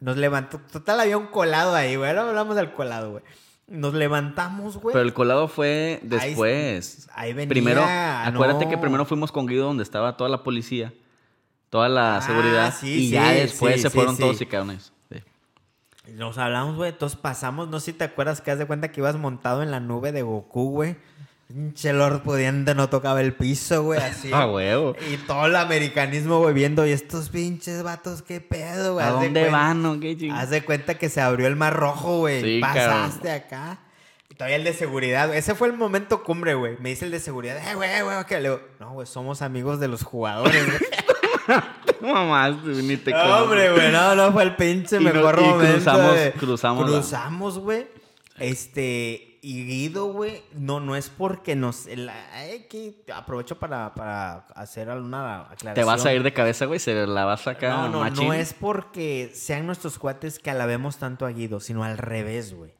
Nos 0.00 0.16
levantó. 0.18 0.58
Total, 0.70 1.00
había 1.00 1.16
un 1.16 1.28
colado 1.28 1.74
ahí, 1.74 1.96
güey. 1.96 2.10
Ahora 2.10 2.28
hablamos 2.28 2.56
del 2.56 2.72
colado, 2.72 3.12
güey. 3.12 3.24
Nos 3.68 3.94
levantamos, 3.94 4.76
güey. 4.76 4.92
Pero 4.92 5.02
el 5.04 5.14
colado 5.14 5.48
fue 5.48 5.98
después. 6.02 7.08
ahí 7.14 7.32
venía, 7.32 7.48
primero, 7.48 7.80
no. 7.80 7.88
acuérdate 7.88 8.68
que 8.68 8.76
primero 8.78 9.04
fuimos 9.06 9.32
con 9.32 9.46
Guido 9.46 9.64
donde 9.66 9.82
estaba 9.82 10.16
toda 10.16 10.28
la 10.30 10.42
policía, 10.42 10.92
toda 11.70 11.88
la 11.88 12.18
Ah, 12.18 12.20
seguridad. 12.22 12.74
sí, 12.78 13.06
y 13.06 13.10
ya 13.10 13.32
después 13.32 13.80
se 13.82 13.88
fueron 13.90 14.16
todos 14.18 14.40
y 14.40 14.46
quedaron. 14.46 14.78
Nos 16.14 16.38
hablamos, 16.38 16.76
güey. 16.76 16.90
Entonces 16.90 17.18
pasamos, 17.18 17.68
no 17.68 17.80
sé 17.80 17.86
si 17.86 17.92
te 17.94 18.04
acuerdas 18.04 18.40
que 18.40 18.50
haz 18.52 18.58
de 18.58 18.66
cuenta 18.66 18.92
que 18.92 19.00
ibas 19.00 19.16
montado 19.16 19.62
en 19.64 19.70
la 19.72 19.80
nube 19.80 20.12
de 20.12 20.22
Goku, 20.22 20.70
güey. 20.70 20.96
Pinche 21.48 21.92
Lord 21.92 22.22
pudiente 22.22 22.74
no 22.74 22.88
tocaba 22.88 23.20
el 23.20 23.32
piso, 23.34 23.84
güey, 23.84 24.00
así. 24.00 24.30
Ah, 24.34 24.46
huevo. 24.46 24.96
Y 25.12 25.16
todo 25.18 25.46
el 25.46 25.54
americanismo, 25.56 26.38
güey, 26.40 26.52
viendo. 26.54 26.84
Y 26.86 26.90
estos 26.90 27.28
pinches 27.28 27.82
vatos, 27.84 28.22
qué 28.22 28.40
pedo, 28.40 28.94
güey. 28.94 29.06
¿A 29.06 29.10
Haz 29.10 29.14
dónde 29.22 29.48
van 29.48 29.86
o 29.86 30.00
qué 30.00 30.16
ching- 30.18 30.32
Haz 30.36 30.50
de 30.50 30.64
cuenta 30.64 30.94
que 30.98 31.08
se 31.08 31.20
abrió 31.20 31.46
el 31.46 31.54
mar 31.56 31.74
rojo, 31.74 32.18
güey. 32.18 32.42
Sí, 32.42 32.58
Pasaste 32.60 33.30
acá. 33.30 33.78
Y 34.28 34.34
todavía 34.34 34.56
el 34.56 34.64
de 34.64 34.72
seguridad, 34.72 35.28
güey. 35.28 35.38
Ese 35.38 35.54
fue 35.54 35.68
el 35.68 35.74
momento 35.74 36.24
cumbre, 36.24 36.54
güey. 36.54 36.76
Me 36.80 36.88
dice 36.88 37.04
el 37.04 37.12
de 37.12 37.20
seguridad, 37.20 37.56
eh, 37.58 37.74
güey, 37.76 38.02
güey, 38.02 38.24
que 38.26 38.34
le 38.40 38.48
digo, 38.48 38.60
no, 38.80 38.92
güey, 38.94 39.06
somos 39.06 39.40
amigos 39.40 39.78
de 39.78 39.86
los 39.86 40.02
jugadores, 40.02 40.66
güey. 40.66 40.80
Mamás, 42.00 42.62
ni 42.64 42.96
te 42.96 43.12
No, 43.12 43.44
hombre, 43.44 43.70
güey, 43.72 43.92
no, 43.92 44.14
no 44.16 44.32
fue 44.32 44.42
el 44.42 44.56
pinche 44.56 44.96
Y 45.00 45.04
no- 45.04 45.14
mejor 45.14 45.38
y 45.38 45.42
momento. 45.44 45.74
cruzamos- 45.78 46.14
de- 46.16 46.32
cruzamos 46.32 46.84
Cruzamos, 46.90 47.58
güey. 47.60 47.86
Este, 48.38 49.35
y 49.48 49.64
Guido, 49.64 50.06
güey, 50.06 50.42
no, 50.54 50.80
no 50.80 50.96
es 50.96 51.08
porque 51.08 51.54
nos. 51.54 51.86
el- 51.86 52.10
que 52.68 52.96
aprovecho 53.14 53.60
para, 53.60 53.94
para 53.94 54.38
hacer 54.56 54.90
alguna 54.90 55.42
aclaración. 55.42 55.74
Te 55.74 55.84
vas 55.84 56.04
a 56.04 56.12
ir 56.12 56.24
de 56.24 56.32
cabeza, 56.32 56.64
güey, 56.66 56.80
se 56.80 57.06
la 57.06 57.24
vas 57.24 57.42
a 57.42 57.44
sacar 57.54 57.70
No, 57.70 57.88
no, 57.88 58.00
machín. 58.00 58.26
no 58.26 58.32
es 58.32 58.52
porque 58.54 59.30
sean 59.34 59.64
nuestros 59.64 60.00
cuates 60.00 60.40
que 60.40 60.50
alabemos 60.50 60.96
tanto 60.96 61.26
a 61.26 61.30
Guido, 61.30 61.60
sino 61.60 61.84
al 61.84 61.96
revés, 61.96 62.54
güey. 62.54 62.72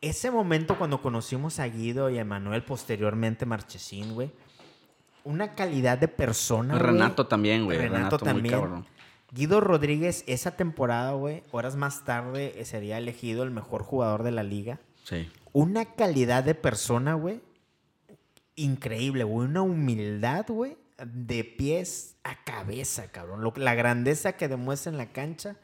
Ese 0.00 0.32
momento 0.32 0.76
cuando 0.76 1.00
conocimos 1.00 1.60
a 1.60 1.66
Guido 1.68 2.10
y 2.10 2.18
a 2.18 2.24
Manuel, 2.24 2.64
posteriormente 2.64 3.46
Marchesín, 3.46 4.12
güey. 4.14 4.32
Una 5.22 5.54
calidad 5.54 5.98
de 5.98 6.08
persona. 6.08 6.76
Renato 6.80 7.28
también, 7.28 7.64
güey. 7.64 7.78
Renato, 7.78 7.96
Renato, 7.96 8.24
muy 8.24 8.32
también. 8.34 8.54
cabrón. 8.54 8.86
Guido 9.30 9.60
Rodríguez, 9.60 10.24
esa 10.26 10.56
temporada, 10.56 11.12
güey, 11.12 11.44
horas 11.52 11.76
más 11.76 12.04
tarde 12.04 12.54
eh, 12.56 12.64
sería 12.64 12.98
elegido 12.98 13.44
el 13.44 13.52
mejor 13.52 13.84
jugador 13.84 14.24
de 14.24 14.32
la 14.32 14.42
liga. 14.42 14.80
Sí. 15.08 15.28
Una 15.52 15.84
calidad 15.94 16.42
de 16.42 16.54
persona, 16.56 17.14
güey, 17.14 17.40
increíble, 18.54 19.24
güey. 19.24 19.48
Una 19.48 19.62
humildad, 19.62 20.46
güey, 20.48 20.76
de 21.04 21.44
pies 21.44 22.16
a 22.24 22.42
cabeza, 22.44 23.10
cabrón. 23.12 23.42
Lo- 23.42 23.52
la 23.56 23.74
grandeza 23.74 24.32
que 24.32 24.48
demuestra 24.48 24.90
en 24.92 24.98
la 24.98 25.12
cancha, 25.12 25.56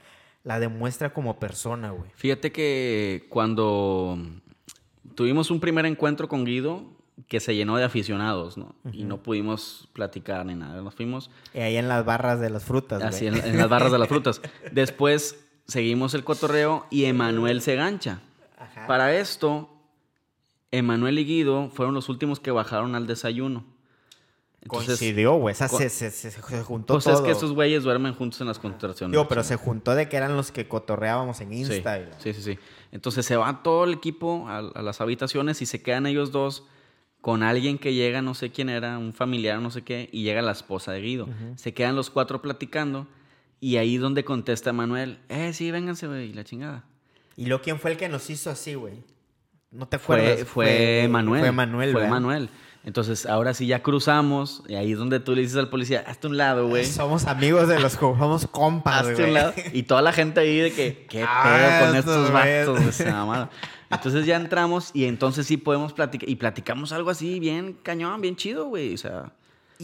la 0.44 0.60
demuestra 0.60 1.12
como 1.12 1.39
persona, 1.39 1.90
güey. 1.90 2.10
Fíjate 2.14 2.52
que 2.52 3.27
cuando 3.31 4.19
tuvimos 5.14 5.51
un 5.51 5.60
primer 5.60 5.86
encuentro 5.86 6.28
con 6.28 6.44
Guido, 6.44 6.85
que 7.28 7.40
se 7.40 7.55
llenó 7.55 7.77
de 7.77 7.85
aficionados, 7.85 8.56
¿no? 8.56 8.74
Y 8.93 9.05
no 9.05 9.23
pudimos 9.23 9.89
platicar 9.93 10.44
ni 10.47 10.55
nada. 10.55 10.81
Nos 10.82 10.94
fuimos 10.94 11.31
Y 11.55 11.59
ahí 11.60 11.77
en 11.77 11.89
las 11.89 12.05
barras 12.05 12.40
de 12.40 12.51
las 12.51 12.64
frutas, 12.64 13.02
así 13.02 13.28
güey. 13.28 13.40
en, 13.40 13.47
en 13.47 13.56
las 13.59 13.69
barras 13.69 13.93
de 13.93 13.98
las 13.98 14.09
frutas. 14.09 14.40
Después 14.73 15.39
seguimos 15.66 16.14
el 16.14 16.24
cotorreo 16.24 16.86
y 16.90 17.05
Emanuel 17.05 17.60
se 17.60 17.74
gancha. 17.77 18.20
Ajá. 18.62 18.86
Para 18.86 19.14
esto, 19.16 19.68
Emanuel 20.70 21.18
y 21.18 21.24
Guido 21.24 21.68
fueron 21.70 21.94
los 21.94 22.09
últimos 22.09 22.40
que 22.40 22.51
bajaron 22.51 22.94
al 22.94 23.06
desayuno. 23.06 23.64
Entonces, 24.62 24.98
Coincidió, 24.98 25.34
güey. 25.34 25.52
Esa 25.52 25.68
co- 25.68 25.76
se, 25.76 25.89
se- 25.90 26.12
se- 26.12 26.30
se 26.30 26.62
juntó 26.62 26.94
pues 26.94 27.05
todo. 27.05 27.14
es 27.14 27.20
que 27.22 27.32
esos 27.32 27.52
güeyes 27.52 27.82
duermen 27.82 28.14
juntos 28.14 28.40
en 28.40 28.47
las 28.47 28.60
concentraciones. 28.60 29.10
Digo, 29.12 29.26
pero 29.26 29.43
se 29.43 29.56
juntó 29.56 29.94
de 29.97 30.09
que 30.09 30.16
eran 30.16 30.36
los 30.36 30.52
que 30.52 30.68
cotorreábamos 30.68 31.40
en 31.40 31.51
Sí, 31.51 31.56
Insta. 31.74 31.98
y 31.98 32.09
sí, 32.18 32.32
sí, 32.32 32.43
sí. 32.43 32.59
Entonces 32.93 33.26
se 33.26 33.34
va 33.36 33.62
todo 33.64 33.84
el 33.84 33.94
equipo 33.94 34.47
a, 34.48 34.59
a 34.59 34.82
las 34.82 35.01
habitaciones 35.01 35.60
y 35.62 35.66
se 35.66 35.82
quedan 35.82 36.06
ellos 36.06 36.30
dos 36.30 36.62
con 37.20 37.43
alguien 37.43 37.76
que 37.78 37.93
llega, 37.94 38.22
no 38.22 38.34
sé 38.34 38.51
quién 38.51 38.68
era, 38.68 38.98
un 38.98 39.12
familiar, 39.12 39.60
no 39.60 39.70
sé 39.72 39.82
qué, 39.82 40.09
y 40.12 40.22
llega 40.22 40.43
la 40.43 40.52
esposa 40.52 40.93
de 40.93 41.01
Guido. 41.01 41.28
Se 41.56 41.74
quedan 41.74 41.97
los 41.97 42.10
cuatro 42.10 42.40
platicando 42.40 43.09
y 43.60 43.76
ahí 43.78 43.97
donde 43.97 44.24
contesta 44.24 44.72
Manuel, 44.72 45.18
eh, 45.28 45.52
sí, 45.52 45.70
vénganse, 45.72 46.06
güey, 46.06 46.30
y 46.30 46.32
la 46.34 46.44
chingada. 46.44 46.84
¿Y 47.36 47.46
luego 47.46 47.62
quién 47.62 47.78
fue 47.78 47.92
el 47.92 47.96
que 47.96 48.09
nos 48.09 48.28
hizo 48.30 48.50
así, 48.50 48.74
güey? 48.74 49.02
¿No 49.70 49.86
te 49.88 49.98
Fue, 49.98 50.16
acuerdas? 50.16 50.48
fue, 50.48 51.06
Manuel. 51.10 51.40
Fue 51.40 51.52
Manuel, 51.52 51.92
Fue 51.92 52.00
¿verdad? 52.02 52.14
Manuel. 52.14 52.48
Entonces, 52.84 53.26
ahora 53.26 53.54
sí 53.54 53.66
ya 53.66 53.80
cruzamos, 53.82 54.62
y 54.68 54.74
ahí 54.74 54.92
es 54.92 54.98
donde 54.98 55.20
tú 55.20 55.34
le 55.36 55.42
dices 55.42 55.56
al 55.56 55.68
policía, 55.70 56.04
hazte 56.06 56.26
un 56.26 56.36
lado, 56.36 56.66
güey. 56.68 56.84
Somos 56.84 57.26
amigos 57.26 57.68
de 57.68 57.78
los 57.78 57.96
juegos, 57.96 58.18
somos 58.18 58.46
compas, 58.48 59.06
Hazte 59.06 59.24
un 59.24 59.34
lado. 59.34 59.54
Y 59.72 59.84
toda 59.84 60.02
la 60.02 60.12
gente 60.12 60.40
ahí 60.40 60.59
de 60.59 60.72
que, 60.72 61.06
¿qué 61.09 61.24
Ah, 61.26 61.44
pedo 61.44 61.86
con 61.86 61.96
estos 61.96 62.32
vatos? 62.32 63.00
mamaron. 63.06 63.48
Entonces 63.88 64.26
ya 64.26 64.36
entramos 64.36 64.90
y 64.94 65.04
entonces 65.04 65.46
sí 65.46 65.59
podemos 65.59 65.92
platicar. 65.92 66.28
Y 66.28 66.36
platicamos 66.36 66.92
algo 66.92 67.10
así 67.10 67.38
bien 67.38 67.78
cañón, 67.82 68.20
bien 68.20 68.36
chido, 68.36 68.66
güey. 68.66 68.94
O 68.94 68.98
sea, 68.98 69.32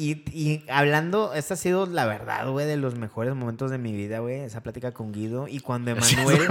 Y, 0.00 0.22
y 0.32 0.64
hablando, 0.70 1.34
esta 1.34 1.54
ha 1.54 1.56
sido 1.56 1.86
la 1.86 2.06
verdad, 2.06 2.48
güey, 2.48 2.66
de 2.66 2.76
los 2.76 2.94
mejores 2.94 3.34
momentos 3.34 3.70
de 3.72 3.78
mi 3.78 3.92
vida, 3.92 4.20
güey, 4.20 4.40
esa 4.40 4.62
plática 4.62 4.92
con 4.92 5.10
Guido. 5.12 5.48
Y 5.48 5.58
cuando 5.58 5.90
Emanuel, 5.92 6.42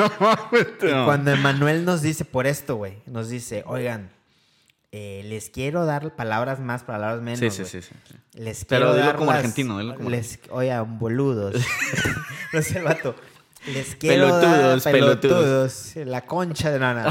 y 0.81 1.05
cuando 1.05 1.31
Emanuel 1.31 1.85
nos 1.85 2.01
dice, 2.01 2.25
por 2.25 2.45
esto, 2.45 2.75
güey, 2.75 2.97
nos 3.05 3.29
dice, 3.29 3.63
oigan, 3.65 4.09
eh, 4.91 5.21
les 5.27 5.49
quiero 5.49 5.85
dar 5.85 6.15
palabras 6.15 6.59
más, 6.59 6.83
palabras 6.83 7.21
menos. 7.21 7.39
sí, 7.39 7.49
sí, 7.51 7.63
sí, 7.63 7.81
sí, 7.81 7.93
sí. 8.09 8.15
Les 8.33 8.65
Pero 8.65 8.87
quiero 8.87 8.93
dilo 8.95 9.05
dar 9.05 9.15
como 9.15 9.31
las- 9.31 9.39
argentino, 9.39 9.79
dilo 9.79 9.95
como 9.95 10.09
les, 10.09 10.39
Oigan, 10.49 10.99
boludos. 10.99 11.55
no 12.53 12.61
sé 12.61 12.79
el 12.79 12.83
vato. 12.83 13.15
Les 13.73 13.95
quiero 13.95 14.25
Pelotudos, 14.25 14.83
dar, 14.83 14.93
pelotudos. 14.93 15.91
pelotudos, 15.93 15.95
La 16.07 16.21
concha 16.25 16.69
de 16.71 16.79
nana. 16.79 17.09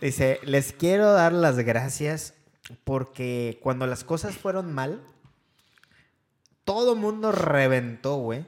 Dice, 0.00 0.40
les 0.44 0.72
quiero 0.72 1.12
dar 1.12 1.32
las 1.32 1.56
gracias 1.58 2.34
porque 2.84 3.58
cuando 3.62 3.86
las 3.86 4.04
cosas 4.04 4.36
fueron 4.36 4.72
mal, 4.72 5.00
todo 6.64 6.96
mundo 6.96 7.32
reventó, 7.32 8.16
güey. 8.16 8.44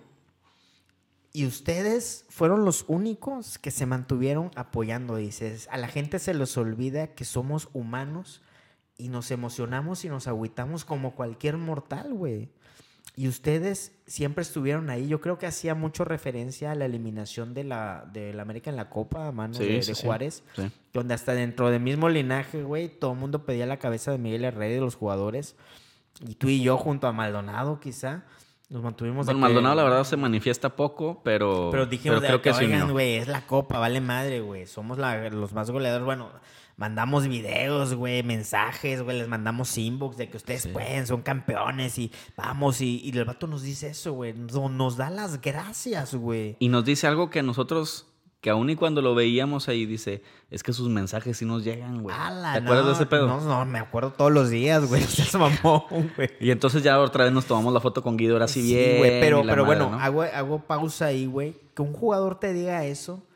Y 1.32 1.47
ustedes 1.47 2.24
fueron 2.30 2.64
los 2.64 2.86
únicos 2.88 3.59
que 3.59 3.70
se 3.70 3.84
mantuvieron 3.84 4.51
apoyando. 4.55 5.16
Dices, 5.16 5.68
a 5.70 5.76
la 5.76 5.88
gente 5.88 6.18
se 6.18 6.32
les 6.32 6.56
olvida 6.56 7.09
que 7.09 7.26
somos 7.26 7.68
humanos 7.74 8.40
y 8.97 9.10
nos 9.10 9.30
emocionamos 9.30 10.05
y 10.06 10.09
nos 10.09 10.28
agüitamos 10.28 10.86
como 10.86 11.14
cualquier 11.14 11.59
mortal, 11.59 12.14
güey. 12.14 12.48
Y 13.18 13.28
ustedes 13.28 13.93
siempre 14.06 14.43
estuvieron 14.43 14.90
ahí. 14.90 15.09
Yo 15.09 15.20
creo 15.20 15.38
que 15.38 15.47
hacía 15.47 15.74
mucho 15.74 16.05
referencia 16.05 16.72
a 16.72 16.74
la 16.74 16.84
eliminación 16.84 17.55
de 17.55 17.64
la, 17.64 18.09
de 18.12 18.34
la 18.34 18.43
América 18.43 18.68
en 18.68 18.76
la 18.76 18.90
Copa 18.90 19.32
Sí, 19.52 19.64
de, 19.64 19.82
sí, 19.82 19.88
de 19.90 19.94
sí. 19.94 20.06
Juárez. 20.06 20.43
Sí. 20.55 20.70
Donde 20.93 21.14
hasta 21.14 21.34
dentro 21.34 21.70
del 21.70 21.80
mismo 21.80 22.09
linaje, 22.10 22.62
güey, 22.62 22.88
todo 22.88 23.12
el 23.12 23.18
mundo 23.18 23.47
pedía 23.47 23.66
la 23.66 23.78
cabeza 23.78 24.10
de 24.10 24.18
Miguel 24.18 24.44
Herrera 24.44 24.70
y 24.70 24.74
de 24.74 24.80
los 24.80 24.97
jugadores. 24.97 25.56
Y 26.26 26.34
tú 26.36 26.48
y 26.48 26.62
yo 26.62 26.76
junto 26.76 27.06
a 27.06 27.12
Maldonado, 27.12 27.80
quizá, 27.80 28.24
nos 28.68 28.82
mantuvimos... 28.82 29.26
Don 29.26 29.36
que- 29.36 29.40
Maldonado, 29.40 29.74
la 29.74 29.84
verdad, 29.84 30.05
se 30.05 30.16
manifiesta 30.16 30.76
poco, 30.76 31.20
pero. 31.24 31.68
pero 31.70 31.86
dijimos, 31.86 32.20
pero 32.20 32.40
creo 32.40 32.43
que 32.43 32.55
se 32.59 32.64
oigan, 32.66 32.90
güey, 32.93 33.16
es 33.16 33.28
la 33.28 33.47
copa, 33.47 33.78
vale 33.78 34.01
madre, 34.01 34.40
güey. 34.40 34.66
Somos 34.66 34.98
la- 34.98 35.28
los 35.30 35.52
más 35.52 35.70
goleadores. 35.70 36.05
Bueno, 36.06 36.30
mandamos 36.76 37.26
videos, 37.28 37.94
güey, 37.94 38.22
mensajes, 38.22 39.02
güey, 39.02 39.18
les 39.18 39.28
mandamos 39.28 39.76
inbox 39.78 40.16
de 40.16 40.28
que 40.30 40.36
ustedes 40.36 40.66
pueden, 40.68 41.06
son 41.06 41.22
campeones 41.22 41.98
y 41.98 42.10
vamos. 42.36 42.80
Y, 42.80 43.01
y 43.05 43.16
el 43.16 43.24
vato 43.24 43.47
nos 43.47 43.62
dice 43.62 43.88
eso, 43.88 44.12
güey. 44.12 44.32
Nos, 44.32 44.55
nos 44.70 44.97
da 44.97 45.10
las 45.10 45.40
gracias, 45.40 46.14
güey. 46.14 46.56
Y 46.59 46.68
nos 46.68 46.84
dice 46.84 47.06
algo 47.06 47.30
que 47.30 47.43
nosotros, 47.43 48.06
que 48.47 48.51
aún 48.51 48.70
y 48.70 48.77
cuando 48.77 49.02
lo 49.02 49.16
veíamos 49.16 49.68
ahí, 49.68 49.86
dice, 49.86 50.23
es 50.52 50.62
que 50.62 50.73
sus 50.73 50.89
mensajes 50.89 51.36
sí 51.36 51.44
nos 51.44 51.64
llegan, 51.64 52.01
güey. 52.05 52.14
Ala, 52.16 52.52
¿Te 52.52 52.59
acuerdas 52.60 52.85
no, 52.85 52.90
de 52.90 52.94
ese 52.94 53.06
pedo? 53.06 53.27
No, 53.27 53.40
no, 53.40 53.66
me 53.66 53.81
acuerdo 53.81 54.12
todos 54.12 54.31
los 54.31 54.51
días, 54.51 54.86
güey. 54.86 55.02
Se 55.02 55.36
mamó, 55.36 55.89
güey. 56.16 56.31
Y 56.39 56.52
entonces 56.52 56.85
ya 56.85 57.01
otra 57.01 57.24
vez 57.24 57.32
nos 57.32 57.47
tomamos 57.47 57.74
la 57.74 57.81
foto 57.81 58.05
con 58.05 58.16
Guido, 58.16 58.35
ahora 58.35 58.47
sí 58.47 58.62
Sí, 58.62 58.68
bien. 58.73 58.98
güey, 58.98 59.18
pero, 59.20 59.39
pero 59.43 59.44
madre, 59.44 59.62
bueno, 59.62 59.90
¿no? 59.90 59.98
hago, 60.01 60.23
hago 60.23 60.60
pausa 60.64 61.06
ahí, 61.06 61.27
güey. 61.27 61.56
Que 61.74 61.82
un 61.82 61.93
jugador 61.93 62.39
te 62.39 62.52
diga 62.52 62.85
eso, 62.85 63.27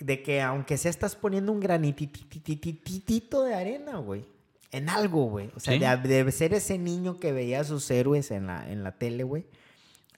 de 0.00 0.22
que 0.22 0.40
aunque 0.40 0.78
sea 0.78 0.90
estás 0.90 1.14
poniendo 1.14 1.52
un 1.52 1.60
granititititito 1.60 3.42
de 3.44 3.54
arena, 3.54 3.98
güey. 3.98 4.24
En 4.72 4.88
algo, 4.88 5.26
güey. 5.26 5.50
O 5.54 5.60
sea, 5.60 5.74
Sí. 5.74 6.08
de, 6.08 6.24
de 6.24 6.32
ser 6.32 6.54
ese 6.54 6.78
niño 6.78 7.18
que 7.20 7.32
veía 7.32 7.60
a 7.60 7.64
sus 7.64 7.90
héroes 7.90 8.30
en 8.30 8.46
la, 8.46 8.66
en 8.70 8.82
la 8.82 8.92
tele, 8.92 9.24
güey. 9.24 9.44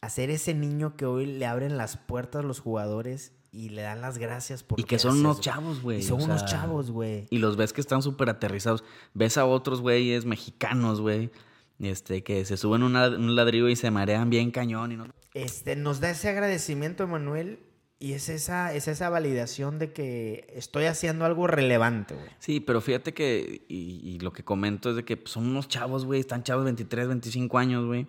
A 0.00 0.08
ser 0.08 0.30
ese 0.30 0.54
niño 0.54 0.96
que 0.96 1.04
hoy 1.04 1.26
le 1.26 1.46
abren 1.46 1.76
las 1.76 1.96
puertas 1.96 2.44
a 2.44 2.46
los 2.46 2.60
jugadores 2.60 3.32
y 3.50 3.70
le 3.70 3.82
dan 3.82 4.00
las 4.00 4.18
gracias 4.18 4.62
por 4.62 4.78
Y 4.78 4.84
que 4.84 4.98
son 4.98 5.12
haces, 5.12 5.20
unos 5.20 5.40
chavos, 5.40 5.82
güey. 5.82 5.98
Y 5.98 6.02
son 6.02 6.20
o 6.20 6.24
unos 6.24 6.44
chavos, 6.44 6.90
güey. 6.90 7.26
Y 7.30 7.38
los 7.38 7.56
ves 7.56 7.72
que 7.72 7.80
están 7.80 8.02
súper 8.02 8.28
aterrizados. 8.28 8.84
Ves 9.14 9.38
a 9.38 9.46
otros 9.46 9.80
güeyes 9.80 10.24
mexicanos, 10.24 11.00
güey. 11.00 11.30
Este, 11.78 12.22
que 12.24 12.44
se 12.44 12.56
suben 12.56 12.82
una- 12.82 13.08
un 13.08 13.36
ladrillo 13.36 13.68
y 13.68 13.76
se 13.76 13.90
marean 13.90 14.30
bien 14.30 14.50
cañón. 14.50 14.92
Y 14.92 14.96
no... 14.96 15.06
este, 15.34 15.76
nos 15.76 16.00
da 16.00 16.10
ese 16.10 16.28
agradecimiento, 16.28 17.04
Emanuel, 17.04 17.60
y 18.00 18.12
es 18.12 18.28
esa, 18.28 18.74
es 18.74 18.86
esa 18.88 19.08
validación 19.10 19.78
de 19.78 19.92
que 19.92 20.46
estoy 20.54 20.84
haciendo 20.86 21.24
algo 21.24 21.46
relevante, 21.46 22.14
güey. 22.14 22.26
Sí, 22.40 22.60
pero 22.60 22.80
fíjate 22.80 23.14
que, 23.14 23.64
y, 23.68 24.00
y 24.04 24.18
lo 24.20 24.32
que 24.32 24.42
comento 24.44 24.90
es 24.90 24.96
de 24.96 25.04
que 25.04 25.16
pues, 25.16 25.30
son 25.32 25.46
unos 25.46 25.68
chavos, 25.68 26.04
güey, 26.04 26.20
están 26.20 26.42
chavos 26.42 26.64
23, 26.64 27.08
25 27.08 27.58
años, 27.58 27.86
güey. 27.86 28.06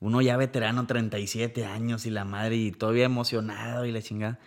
Uno 0.00 0.20
ya 0.20 0.36
veterano, 0.36 0.84
37 0.86 1.64
años 1.64 2.06
y 2.06 2.10
la 2.10 2.24
madre, 2.24 2.56
y 2.56 2.72
todavía 2.72 3.04
emocionado 3.04 3.86
y 3.86 3.92
la 3.92 4.02
chingada. 4.02 4.40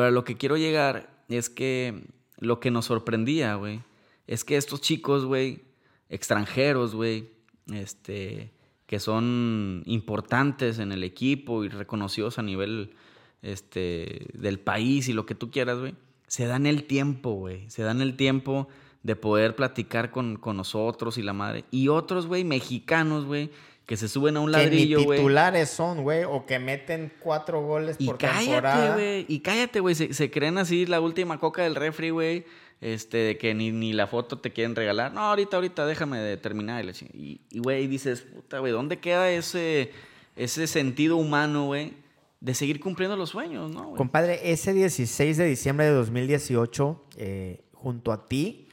Pero 0.00 0.08
a 0.08 0.12
lo 0.12 0.24
que 0.24 0.38
quiero 0.38 0.56
llegar 0.56 1.10
es 1.28 1.50
que 1.50 2.06
lo 2.38 2.58
que 2.58 2.70
nos 2.70 2.86
sorprendía, 2.86 3.56
güey, 3.56 3.82
es 4.26 4.44
que 4.44 4.56
estos 4.56 4.80
chicos, 4.80 5.26
güey, 5.26 5.60
extranjeros, 6.08 6.94
güey, 6.94 7.28
este, 7.70 8.50
que 8.86 8.98
son 8.98 9.82
importantes 9.84 10.78
en 10.78 10.90
el 10.90 11.04
equipo 11.04 11.64
y 11.64 11.68
reconocidos 11.68 12.38
a 12.38 12.42
nivel 12.42 12.94
este, 13.42 14.28
del 14.32 14.58
país 14.58 15.06
y 15.10 15.12
lo 15.12 15.26
que 15.26 15.34
tú 15.34 15.50
quieras, 15.50 15.78
güey, 15.78 15.94
se 16.28 16.46
dan 16.46 16.64
el 16.64 16.84
tiempo, 16.84 17.32
güey. 17.32 17.68
Se 17.68 17.82
dan 17.82 18.00
el 18.00 18.16
tiempo 18.16 18.68
de 19.02 19.16
poder 19.16 19.54
platicar 19.54 20.10
con, 20.10 20.36
con 20.36 20.56
nosotros 20.56 21.18
y 21.18 21.22
la 21.22 21.34
madre. 21.34 21.66
Y 21.70 21.88
otros, 21.88 22.26
güey, 22.26 22.42
mexicanos, 22.42 23.26
güey, 23.26 23.50
que 23.90 23.96
se 23.96 24.08
suben 24.08 24.36
a 24.36 24.40
un 24.40 24.52
que 24.52 24.58
ladrillo, 24.58 24.98
ni 24.98 25.04
güey. 25.04 25.18
titulares 25.18 25.68
son, 25.68 26.04
güey, 26.04 26.22
o 26.22 26.46
que 26.46 26.60
meten 26.60 27.10
cuatro 27.18 27.60
goles 27.60 27.96
Y 27.98 28.06
por 28.06 28.18
cállate, 28.18 28.44
temporada. 28.44 29.18
Y 29.26 29.40
cállate, 29.40 29.80
güey. 29.80 29.96
Se, 29.96 30.14
se 30.14 30.30
creen 30.30 30.58
así 30.58 30.86
la 30.86 31.00
última 31.00 31.40
coca 31.40 31.64
del 31.64 31.74
refri, 31.74 32.10
güey. 32.10 32.44
Este, 32.80 33.16
de 33.18 33.36
que 33.36 33.52
ni, 33.52 33.72
ni 33.72 33.92
la 33.92 34.06
foto 34.06 34.38
te 34.38 34.52
quieren 34.52 34.76
regalar. 34.76 35.12
No, 35.12 35.22
ahorita, 35.22 35.56
ahorita, 35.56 35.86
déjame 35.86 36.20
de 36.20 36.36
terminar. 36.36 36.84
Y, 37.12 37.40
güey, 37.58 37.88
dices, 37.88 38.20
puta, 38.20 38.60
güey, 38.60 38.70
¿dónde 38.72 39.00
queda 39.00 39.28
ese, 39.28 39.90
ese 40.36 40.68
sentido 40.68 41.16
humano, 41.16 41.66
güey? 41.66 41.94
De 42.38 42.54
seguir 42.54 42.78
cumpliendo 42.78 43.16
los 43.16 43.30
sueños, 43.30 43.72
¿no? 43.72 43.86
güey? 43.86 43.96
Compadre, 43.96 44.52
ese 44.52 44.72
16 44.72 45.36
de 45.36 45.46
diciembre 45.46 45.86
de 45.86 45.92
2018, 45.94 47.04
eh, 47.16 47.60
junto 47.72 48.12
a 48.12 48.28
ti, 48.28 48.68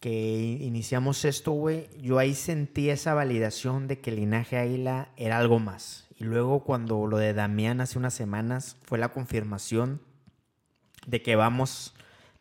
que 0.00 0.58
iniciamos 0.60 1.24
esto, 1.24 1.52
güey, 1.52 1.86
yo 2.00 2.18
ahí 2.18 2.34
sentí 2.34 2.88
esa 2.90 3.12
validación 3.14 3.86
de 3.86 4.00
que 4.00 4.10
el 4.10 4.16
linaje 4.16 4.56
Águila 4.56 5.10
era 5.16 5.38
algo 5.38 5.58
más. 5.58 6.06
Y 6.18 6.24
luego 6.24 6.64
cuando 6.64 7.06
lo 7.06 7.18
de 7.18 7.34
Damián 7.34 7.80
hace 7.80 7.98
unas 7.98 8.14
semanas 8.14 8.76
fue 8.84 8.98
la 8.98 9.10
confirmación 9.10 10.00
de 11.06 11.22
que 11.22 11.36
vamos, 11.36 11.94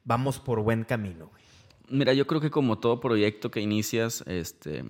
vamos 0.06 0.40
por 0.40 0.62
buen 0.62 0.84
camino, 0.86 1.28
güey. 1.28 1.44
Mira, 1.90 2.14
yo 2.14 2.28
creo 2.28 2.40
que 2.42 2.52
como 2.52 2.78
todo 2.80 3.00
proyecto 3.00 3.52
que 3.52 3.62
inicias, 3.62 4.24
este, 4.28 4.84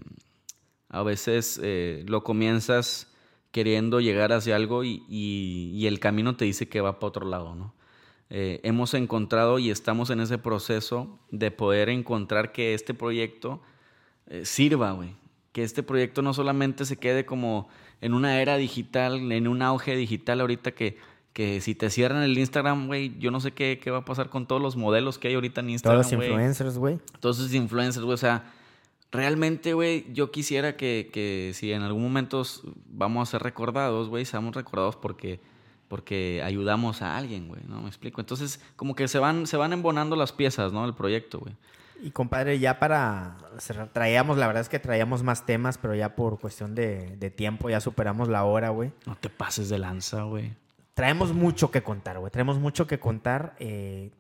a 0.90 1.02
veces 1.04 1.60
eh, 1.64 2.04
lo 2.08 2.24
comienzas 2.24 3.08
queriendo 3.52 4.00
llegar 4.00 4.32
hacia 4.34 4.56
algo 4.56 4.84
y, 4.84 5.04
y- 5.10 5.72
y 5.74 5.88
el 5.88 6.00
camino 6.00 6.36
te 6.36 6.46
dice 6.46 6.68
que 6.70 6.82
va 6.82 7.00
para 7.00 7.08
otro 7.08 7.26
lado, 7.28 7.56
¿no? 7.56 7.74
Eh, 8.30 8.60
hemos 8.64 8.94
encontrado 8.94 9.58
y 9.60 9.72
estamos 9.72 10.10
en 10.12 10.20
ese 10.20 10.38
proceso 10.38 11.20
de 11.32 11.50
poder 11.52 11.90
encontrar 11.90 12.52
que 12.52 12.74
este 12.74 12.94
proyecto 12.94 13.62
eh, 14.28 14.46
sirva, 14.46 14.92
güey. 14.92 15.16
Que 15.52 15.64
este 15.64 15.82
proyecto 15.82 16.22
no 16.22 16.34
solamente 16.34 16.86
se 16.86 16.98
quede 16.98 17.26
como 17.26 17.68
en 18.02 18.14
una 18.14 18.42
era 18.42 18.58
digital, 18.58 19.32
en 19.32 19.48
un 19.48 19.62
auge 19.62 19.96
digital 19.96 20.42
ahorita 20.42 20.72
que, 20.72 20.98
que 21.34 21.60
si 21.62 21.74
te 21.74 21.90
cierran 21.90 22.22
el 22.22 22.38
Instagram, 22.38 22.88
güey, 22.88 23.18
yo 23.20 23.32
no 23.32 23.40
sé 23.40 23.52
qué, 23.52 23.80
qué 23.82 23.92
va 23.92 24.00
a 24.00 24.06
pasar 24.06 24.30
con 24.30 24.46
todos 24.46 24.62
los 24.62 24.76
modelos 24.76 25.18
que 25.18 25.30
hay 25.30 25.34
ahorita 25.34 25.62
en 25.62 25.72
Instagram, 25.72 26.04
Todos 26.04 26.14
los 26.14 26.24
influencers, 26.24 26.78
güey. 26.78 27.00
Todos 27.20 27.40
esos 27.40 27.54
influencers, 27.54 28.06
güey. 28.06 28.14
O 28.14 28.18
sea, 28.18 28.54
realmente, 29.12 29.74
güey, 29.74 30.06
yo 30.14 30.32
quisiera 30.32 30.78
que, 30.78 31.10
que 31.12 31.52
si 31.56 31.72
en 31.72 31.82
algún 31.82 32.04
momento 32.04 32.44
vamos 32.86 33.28
a 33.28 33.32
ser 33.32 33.42
recordados, 33.42 34.08
güey, 34.10 34.26
seamos 34.26 34.56
recordados 34.56 34.96
porque, 34.96 35.40
porque 35.90 36.42
ayudamos 36.46 37.02
a 37.02 37.18
alguien, 37.18 37.50
güey, 37.50 37.62
¿no? 37.68 37.82
Me 37.82 37.88
explico. 37.90 38.22
Entonces, 38.22 38.62
como 38.78 38.96
que 38.96 39.10
se 39.10 39.20
van, 39.20 39.46
se 39.48 39.58
van 39.58 39.74
embonando 39.74 40.16
las 40.16 40.32
piezas, 40.32 40.72
¿no? 40.72 40.86
El 40.86 40.94
proyecto, 40.94 41.40
güey. 41.40 41.56
Y 42.02 42.12
compadre, 42.12 42.60
ya 42.60 42.80
para 42.80 43.36
cerrar, 43.58 43.90
traíamos, 43.90 44.38
la 44.38 44.48
verdad 44.48 44.62
es 44.62 44.70
que 44.70 44.80
traíamos 44.80 45.22
más 45.24 45.46
temas, 45.46 45.78
pero 45.78 45.96
ya 45.96 46.16
por 46.16 46.40
cuestión 46.40 46.74
de, 46.74 47.18
de 47.18 47.30
tiempo 47.30 47.70
ya 47.70 47.82
superamos 47.82 48.30
la 48.30 48.46
hora, 48.46 48.70
güey. 48.70 48.94
No 49.06 49.18
te 49.18 49.30
pases 49.30 49.68
de 49.68 49.80
lanza, 49.80 50.24
güey. 50.24 50.54
Traemos 50.94 51.34
mucho 51.34 51.72
que 51.72 51.84
contar, 51.84 52.20
güey. 52.20 52.32
Traemos 52.32 52.58
mucho 52.58 52.88
que 52.88 53.00
contar. 53.00 53.56
eh, 53.60 54.12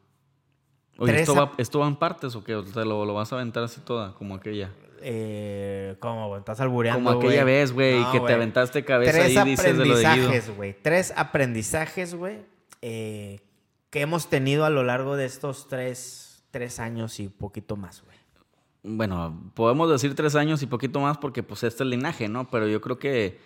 Oye, 0.99 1.21
¿esto 1.21 1.35
va, 1.35 1.51
¿esto 1.57 1.79
va 1.79 1.87
en 1.87 1.95
partes 1.95 2.35
o 2.35 2.43
qué? 2.43 2.55
¿O 2.55 2.63
te 2.63 2.85
lo, 2.85 3.05
lo 3.05 3.13
vas 3.13 3.31
a 3.31 3.35
aventar 3.35 3.63
así 3.63 3.81
toda, 3.81 4.13
como 4.13 4.35
aquella? 4.35 4.71
eh, 5.01 5.95
¿Cómo? 5.99 6.35
Estás 6.37 6.59
albureando, 6.59 7.09
Como 7.09 7.19
aquella 7.19 7.43
vez, 7.45 7.71
güey, 7.71 7.99
No, 8.01 8.11
que 8.11 8.19
te 8.19 8.33
aventaste 8.33 8.83
cabeza 8.83 9.11
Tres 9.13 9.31
y 9.35 9.43
dices 9.45 9.77
de 9.77 9.85
lo 9.85 9.97
de 9.97 10.05
aprendizajes, 10.05 10.55
güey. 10.55 10.75
Tres 10.81 11.13
aprendizajes, 11.15 12.15
güey, 12.15 12.39
eh, 12.81 13.39
que 13.89 14.01
hemos 14.01 14.27
tenido 14.29 14.65
a 14.65 14.69
lo 14.69 14.83
largo 14.83 15.15
de 15.15 15.25
estos 15.25 15.67
tres, 15.67 16.43
tres 16.51 16.79
años 16.79 17.19
y 17.19 17.29
poquito 17.29 17.75
más, 17.77 18.03
güey. 18.03 18.17
bueno, 18.83 19.51
podemos 19.55 19.89
decir 19.89 20.15
tres 20.15 20.35
años 20.35 20.61
y 20.63 20.67
poquito 20.67 20.99
más 20.99 21.17
porque 21.17 21.43
pues 21.43 21.63
este 21.63 21.75
es 21.77 21.81
el 21.81 21.91
linaje, 21.91 22.27
¿no? 22.27 22.49
Pero 22.49 22.67
yo 22.67 22.81
creo 22.81 22.99
que 22.99 23.39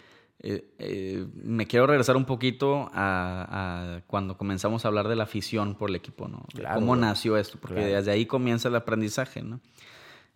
eh, 0.45 0.65
eh, 0.77 1.25
me 1.35 1.65
quiero 1.67 1.87
regresar 1.87 2.17
un 2.17 2.25
poquito 2.25 2.89
a, 2.93 4.01
cuando 4.07 4.37
comenzamos 4.37 4.83
a 4.83 4.89
hablar 4.89 5.07
de 5.07 5.15
la 5.15 5.23
afición 5.23 5.75
por 5.75 5.89
el 5.89 5.95
equipo, 5.95 6.27
¿no? 6.27 6.45
¿Cómo 6.73 6.97
nació 6.97 7.37
esto? 7.37 7.57
Porque 7.61 7.79
desde 7.79 8.11
ahí 8.11 8.25
comienza 8.25 8.67
el 8.67 8.75
aprendizaje, 8.75 9.41
¿no? 9.41 9.61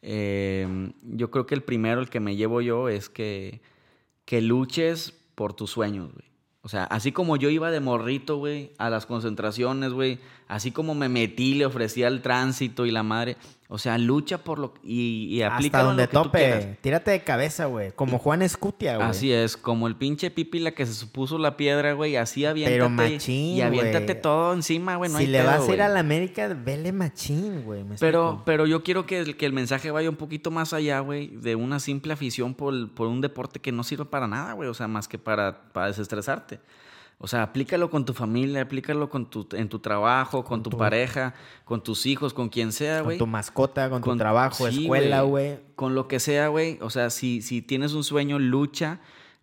Eh, 0.01 0.93
yo 1.03 1.29
creo 1.29 1.45
que 1.45 1.55
el 1.55 1.61
primero, 1.61 1.99
el 1.99 2.09
que 2.09 2.21
me 2.21 2.37
llevo 2.37 2.61
yo, 2.61 2.87
es 2.87 3.09
que, 3.09 3.59
que 4.23 4.41
luches 4.41 5.13
por 5.35 5.53
tus 5.53 5.71
sueños, 5.71 6.13
güey. 6.13 6.25
O 6.61 6.69
sea, 6.69 6.85
así 6.85 7.11
como 7.11 7.35
yo 7.35 7.49
iba 7.49 7.69
de 7.69 7.79
morrito, 7.79 8.37
güey, 8.37 8.71
a 8.77 8.89
las 8.89 9.05
concentraciones, 9.05 9.91
güey, 9.91 10.19
así 10.47 10.71
como 10.71 10.95
me 10.95 11.09
metí, 11.09 11.53
le 11.53 11.65
ofrecía 11.65 12.07
el 12.07 12.21
tránsito 12.21 12.85
y 12.85 12.91
la 12.91 13.03
madre, 13.03 13.37
o 13.69 13.77
sea, 13.77 13.97
lucha 13.97 14.37
por 14.37 14.59
lo 14.59 14.73
y, 14.81 15.27
y 15.29 15.41
aplica 15.41 15.79
Hasta 15.79 15.87
donde 15.87 16.07
tope. 16.07 16.77
Tírate 16.79 17.11
de 17.11 17.23
cabeza, 17.25 17.65
güey. 17.65 17.91
Como 17.91 18.17
Juan 18.17 18.41
Escutia, 18.41 18.95
güey. 18.95 19.09
Así 19.09 19.33
es, 19.33 19.57
como 19.57 19.87
el 19.87 19.97
pinche 19.97 20.31
Pipila 20.31 20.71
que 20.71 20.85
se 20.85 20.93
supuso 20.93 21.37
la 21.37 21.57
piedra, 21.57 21.91
güey. 21.91 22.15
Así 22.15 22.45
aviéntate. 22.45 22.75
Pero 22.75 22.89
machín, 22.89 23.57
Y 23.57 23.61
aviéntate 23.61 24.15
todo 24.15 24.53
encima, 24.53 24.95
güey. 24.95 25.11
No 25.11 25.17
si 25.17 25.27
le 25.27 25.43
vas 25.43 25.67
a 25.67 25.73
ir 25.73 25.81
a 25.81 25.89
la 25.89 25.99
América, 25.99 26.47
vele 26.47 26.93
machín, 26.93 27.63
güey. 27.63 27.83
Pero, 27.99 28.41
pero 28.45 28.65
yo 28.67 28.83
quiero 28.83 29.05
que 29.05 29.19
el, 29.19 29.35
que 29.35 29.45
el 29.45 29.51
mensaje 29.51 29.91
vaya 29.91 30.09
un 30.09 30.15
poquito 30.15 30.49
más 30.49 30.71
allá, 30.71 31.01
güey, 31.01 31.27
de 31.27 31.55
una 31.55 31.81
simple 31.81 32.13
afición 32.13 32.53
por, 32.53 32.93
por 32.93 33.07
un 33.07 33.19
deporte 33.19 33.59
que 33.59 33.73
no 33.73 33.83
sirve 33.83 34.05
para 34.05 34.29
nada, 34.29 34.53
güey. 34.53 34.69
O 34.69 34.73
sea, 34.73 34.87
más 34.87 35.09
que 35.09 35.17
para, 35.17 35.63
para 35.73 35.87
desestresarte. 35.87 36.61
O 37.19 37.27
sea, 37.27 37.41
aplícalo 37.41 37.89
con 37.89 38.05
tu 38.05 38.13
familia, 38.13 38.61
aplícalo 38.61 39.09
con 39.09 39.27
tu, 39.27 39.47
en 39.53 39.69
tu 39.69 39.79
trabajo, 39.79 40.43
con, 40.43 40.61
tu, 40.61 40.69
pareja, 40.69 41.33
con 41.65 41.81
tus 41.81 42.05
hijos, 42.05 42.31
con 42.31 42.49
quien 42.49 42.71
sea, 42.71 43.01
güey. 43.01 43.17
Con 43.17 43.25
tu 43.25 43.31
mascota, 43.31 43.89
con, 43.89 44.03
tu 44.03 44.17
trabajo, 44.17 44.67
escuela, 44.67 45.23
güey. 45.23 45.57
Con 45.75 45.95
lo 45.95 46.07
que 46.07 46.19
sea, 46.19 46.49
güey. 46.49 46.77
O 46.81 46.91
sea, 46.91 47.09
si, 47.09 47.41
si 47.41 47.63
tienes 47.63 47.93
un 47.93 48.03
sueño, 48.03 48.37
lucha 48.37 48.99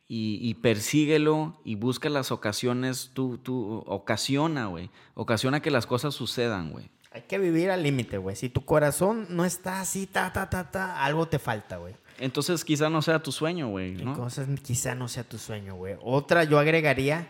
y, 0.06 0.38
y 0.40 0.54
persíguelo 0.54 1.60
y 1.64 1.74
busca 1.74 2.08
las 2.08 2.30
ocasiones, 2.30 3.10
tú, 3.12 3.38
tú, 3.38 3.82
ocasiona, 3.86 4.66
güey. 4.66 4.90
Ocasiona 5.14 5.60
que 5.60 5.72
las 5.72 5.86
cosas 5.86 6.14
sucedan, 6.14 6.70
güey. 6.70 6.88
Hay 7.10 7.22
que 7.22 7.38
vivir 7.38 7.70
al 7.70 7.82
límite, 7.82 8.18
güey. 8.18 8.36
Si 8.36 8.48
tu 8.48 8.64
corazón 8.64 9.26
no 9.30 9.44
está 9.44 9.80
así, 9.80 10.06
ta, 10.06 10.32
ta, 10.32 10.48
ta, 10.48 10.70
ta, 10.70 11.04
algo 11.04 11.26
te 11.26 11.40
falta, 11.40 11.78
güey. 11.78 11.94
Entonces 12.18 12.64
quizá 12.64 12.88
no 12.88 13.02
sea 13.02 13.20
tu 13.20 13.32
sueño, 13.32 13.68
güey. 13.68 13.94
¿no? 13.94 14.12
Entonces 14.12 14.46
quizá 14.60 14.94
no 14.94 15.08
sea 15.08 15.24
tu 15.24 15.38
sueño, 15.38 15.74
güey. 15.74 15.96
Otra 16.00 16.44
yo 16.44 16.60
agregaría 16.60 17.28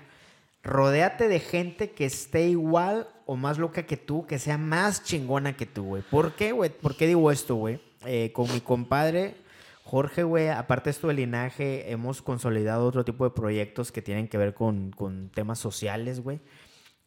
Rodéate 0.65 1.29
de 1.29 1.41
gente 1.41 1.91
que 1.91 2.07
esté 2.07 2.49
igual 2.49 3.09
o 3.27 3.37
más 3.37 3.59
loca 3.59 3.85
que 3.85 3.97
tú, 3.97 4.27
que 4.27 4.39
sea 4.39 4.59
más 4.59 5.05
chingona 5.05 5.57
que 5.57 5.67
tú, 5.67 5.85
güey. 5.85 6.03
¿Por 6.03 6.33
qué, 6.33 6.53
güey? 6.53 6.71
¿Por 6.71 6.97
qué 6.97 7.07
digo 7.07 7.31
esto, 7.31 7.55
güey? 7.55 7.81
Eh, 8.07 8.33
con 8.33 8.53
mi 8.53 8.61
compadre 8.61 9.37
Jorge, 9.85 10.23
güey, 10.23 10.49
aparte 10.49 10.85
de 10.85 10.93
esto 10.93 11.09
del 11.09 11.19
linaje, 11.19 11.93
hemos 11.93 12.23
consolidado 12.23 12.87
otro 12.87 13.05
tipo 13.05 13.25
de 13.25 13.31
proyectos 13.31 13.93
que 13.93 14.01
tienen 14.01 14.29
que 14.29 14.39
ver 14.39 14.55
con, 14.55 14.91
con 14.91 15.29
temas 15.29 15.59
sociales, 15.59 16.21
güey. 16.21 16.41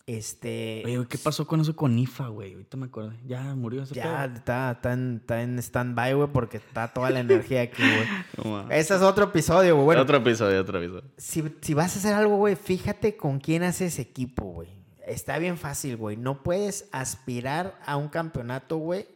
Este. 0.07 0.83
Oye, 0.85 1.05
¿qué 1.09 1.17
pasó 1.17 1.45
con 1.45 1.59
eso 1.59 1.75
con 1.75 1.99
IFA, 1.99 2.29
güey? 2.29 2.53
Ahorita 2.53 2.77
me 2.77 2.85
acuerdo. 2.85 3.11
Ya 3.25 3.53
murió 3.55 3.83
ese 3.83 3.93
Ya 3.93 4.23
está, 4.23 4.71
está, 4.71 4.93
en, 4.93 5.17
está 5.17 5.41
en 5.41 5.59
stand-by, 5.59 6.13
güey, 6.13 6.29
porque 6.31 6.57
está 6.57 6.87
toda 6.87 7.09
la 7.09 7.19
energía 7.19 7.63
aquí, 7.63 7.83
güey. 7.83 8.65
Ese 8.69 8.95
es 8.95 9.01
otro 9.01 9.25
episodio, 9.25 9.75
güey. 9.75 9.85
Bueno, 9.85 10.03
otro 10.03 10.15
episodio, 10.15 10.61
otro 10.61 10.79
episodio. 10.79 11.03
Si, 11.17 11.43
si 11.59 11.73
vas 11.73 11.93
a 11.93 11.99
hacer 11.99 12.13
algo, 12.13 12.37
güey, 12.37 12.55
fíjate 12.55 13.17
con 13.17 13.39
quién 13.39 13.63
haces 13.63 13.99
equipo, 13.99 14.45
güey. 14.45 14.69
Está 15.05 15.39
bien 15.39 15.57
fácil, 15.57 15.97
güey. 15.97 16.15
No 16.15 16.41
puedes 16.41 16.87
aspirar 16.93 17.77
a 17.85 17.97
un 17.97 18.07
campeonato, 18.07 18.77
güey, 18.77 19.07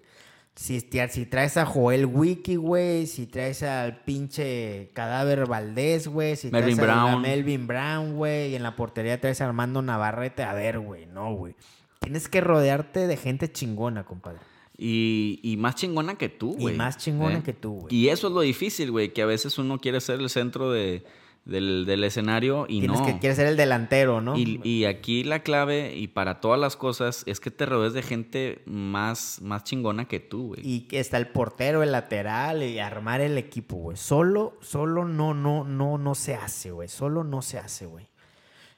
si, 0.61 0.79
si 0.79 1.25
traes 1.25 1.57
a 1.57 1.65
Joel 1.65 2.05
Wiki, 2.05 2.55
güey, 2.55 3.07
si 3.07 3.25
traes 3.25 3.63
al 3.63 4.03
pinche 4.03 4.91
Cadáver 4.93 5.47
Valdés, 5.47 6.07
güey, 6.07 6.35
si 6.35 6.51
traes 6.51 6.77
a 6.77 7.17
Melvin 7.17 7.65
Brown, 7.65 8.13
güey, 8.13 8.51
y 8.51 8.55
en 8.55 8.61
la 8.61 8.75
portería 8.75 9.19
traes 9.19 9.41
a 9.41 9.47
Armando 9.47 9.81
Navarrete, 9.81 10.43
a 10.43 10.53
ver, 10.53 10.77
güey, 10.77 11.07
no, 11.07 11.33
güey. 11.33 11.55
Tienes 11.97 12.27
que 12.27 12.41
rodearte 12.41 13.07
de 13.07 13.17
gente 13.17 13.51
chingona, 13.51 14.05
compadre. 14.05 14.41
Y, 14.77 15.55
más 15.57 15.73
chingona 15.73 16.15
que 16.19 16.29
tú, 16.29 16.53
güey. 16.53 16.75
Y 16.75 16.77
más 16.77 16.97
chingona 16.99 17.39
¿Eh? 17.39 17.43
que 17.43 17.53
tú, 17.53 17.79
güey. 17.81 17.95
Y 17.95 18.09
eso 18.09 18.27
es 18.27 18.33
lo 18.33 18.41
difícil, 18.41 18.91
güey, 18.91 19.13
que 19.13 19.23
a 19.23 19.25
veces 19.25 19.57
uno 19.57 19.79
quiere 19.79 19.99
ser 19.99 20.19
el 20.19 20.29
centro 20.29 20.71
de, 20.71 21.03
del, 21.45 22.03
escenario 22.03 22.65
y 22.67 22.79
Tienes 22.79 22.99
no. 22.99 23.05
que 23.05 23.19
quieres 23.19 23.37
ser 23.37 23.47
el 23.47 23.57
delantero, 23.57 24.21
¿no? 24.21 24.35
Y, 24.37 24.85
aquí 24.85 25.23
la 25.23 25.39
clave, 25.39 25.95
y 25.95 26.07
para 26.07 26.39
todas 26.39 26.59
las 26.59 26.75
cosas, 26.75 27.23
es 27.25 27.39
que 27.39 27.51
te 27.51 27.65
rodees 27.65 27.93
de 27.93 28.03
gente 28.03 28.61
más, 28.65 29.39
más 29.41 29.63
chingona 29.63 30.07
que 30.07 30.19
tú, 30.19 30.49
güey. 30.49 30.61
Y 30.63 30.81
que 30.81 30.99
está 30.99 31.17
el 31.17 31.27
portero, 31.27 31.83
el 31.83 31.91
lateral, 31.91 32.63
y 32.63 32.79
armar 32.79 33.21
el 33.21 33.37
equipo, 33.37 33.75
güey. 33.77 33.97
Solo, 33.97 34.57
solo 34.61 35.05
no, 35.05 35.33
no, 35.33 35.63
no, 35.63 35.97
no 35.97 36.15
se 36.15 36.35
hace, 36.35 36.71
güey. 36.71 36.87
Solo 36.87 37.23
no 37.23 37.41
se 37.41 37.57
hace, 37.57 37.85
güey. 37.85 38.07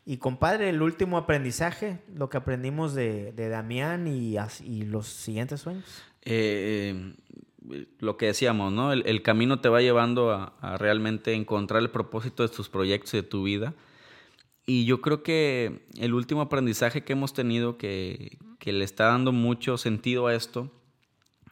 Y 0.05 0.17
compadre, 0.17 0.69
el 0.69 0.81
último 0.81 1.17
aprendizaje, 1.17 1.99
lo 2.13 2.29
que 2.29 2.37
aprendimos 2.37 2.93
de, 2.93 3.31
de 3.31 3.47
Damián 3.47 4.07
y, 4.07 4.35
y 4.63 4.83
los 4.83 5.07
siguientes 5.07 5.61
sueños. 5.61 5.85
Eh, 6.25 7.13
lo 7.99 8.17
que 8.17 8.27
decíamos, 8.27 8.71
¿no? 8.71 8.91
El, 8.91 9.21
camino 9.21 9.59
te 9.59 9.69
va 9.69 9.81
llevando 9.81 10.31
a, 10.31 10.77
realmente 10.77 11.33
encontrar 11.33 11.81
el 11.81 11.89
propósito 11.89 12.43
de 12.43 12.49
tus 12.49 12.69
proyectos 12.69 13.13
y 13.13 13.17
de 13.17 13.23
tu 13.23 13.43
vida. 13.43 13.73
Y 14.65 14.85
yo 14.85 15.01
creo 15.01 15.23
que 15.23 15.85
el 15.97 16.13
último 16.13 16.41
aprendizaje 16.41 17.03
que 17.03 17.13
hemos 17.13 17.33
tenido 17.33 17.77
que, 17.77 18.37
le 18.63 18.83
está 18.83 19.05
dando 19.05 19.31
mucho 19.33 19.77
sentido 19.77 20.27
a 20.27 20.35
esto 20.35 20.71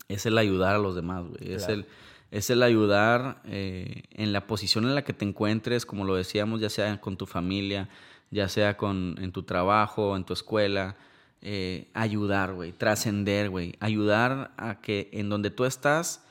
es 0.07 0.25
el 0.25 0.37
ayudar 0.37 0.75
a 0.75 0.79
los 0.79 0.95
demás, 0.95 1.25
güey. 1.27 1.53
Es, 1.53 1.67
el, 1.67 1.85
es 2.31 2.49
el 2.49 2.63
ayudar 2.63 3.41
eh, 3.45 4.03
en 4.11 4.31
la 4.31 4.47
posición 4.47 4.85
en 4.85 4.95
la 4.95 5.03
que 5.03 5.13
te 5.13 5.25
encuentres, 5.25 5.85
como 5.85 6.05
lo 6.05 6.15
decíamos, 6.15 6.61
ya 6.61 6.69
sea 6.69 7.01
con 7.01 7.17
tu 7.17 7.25
familia, 7.25 7.89
ya 8.29 8.47
sea 8.47 8.77
con, 8.77 9.15
en 9.21 9.33
tu 9.33 9.43
trabajo, 9.43 10.15
en 10.15 10.23
tu 10.23 10.33
escuela, 10.33 10.95
eh, 11.41 11.89
ayudar, 11.93 12.53
güey, 12.53 12.71
trascender, 12.71 13.49
güey, 13.49 13.75
ayudar 13.79 14.51
a 14.57 14.79
que 14.81 15.09
en 15.13 15.29
donde 15.29 15.49
tú 15.49 15.65
estás 15.65 16.23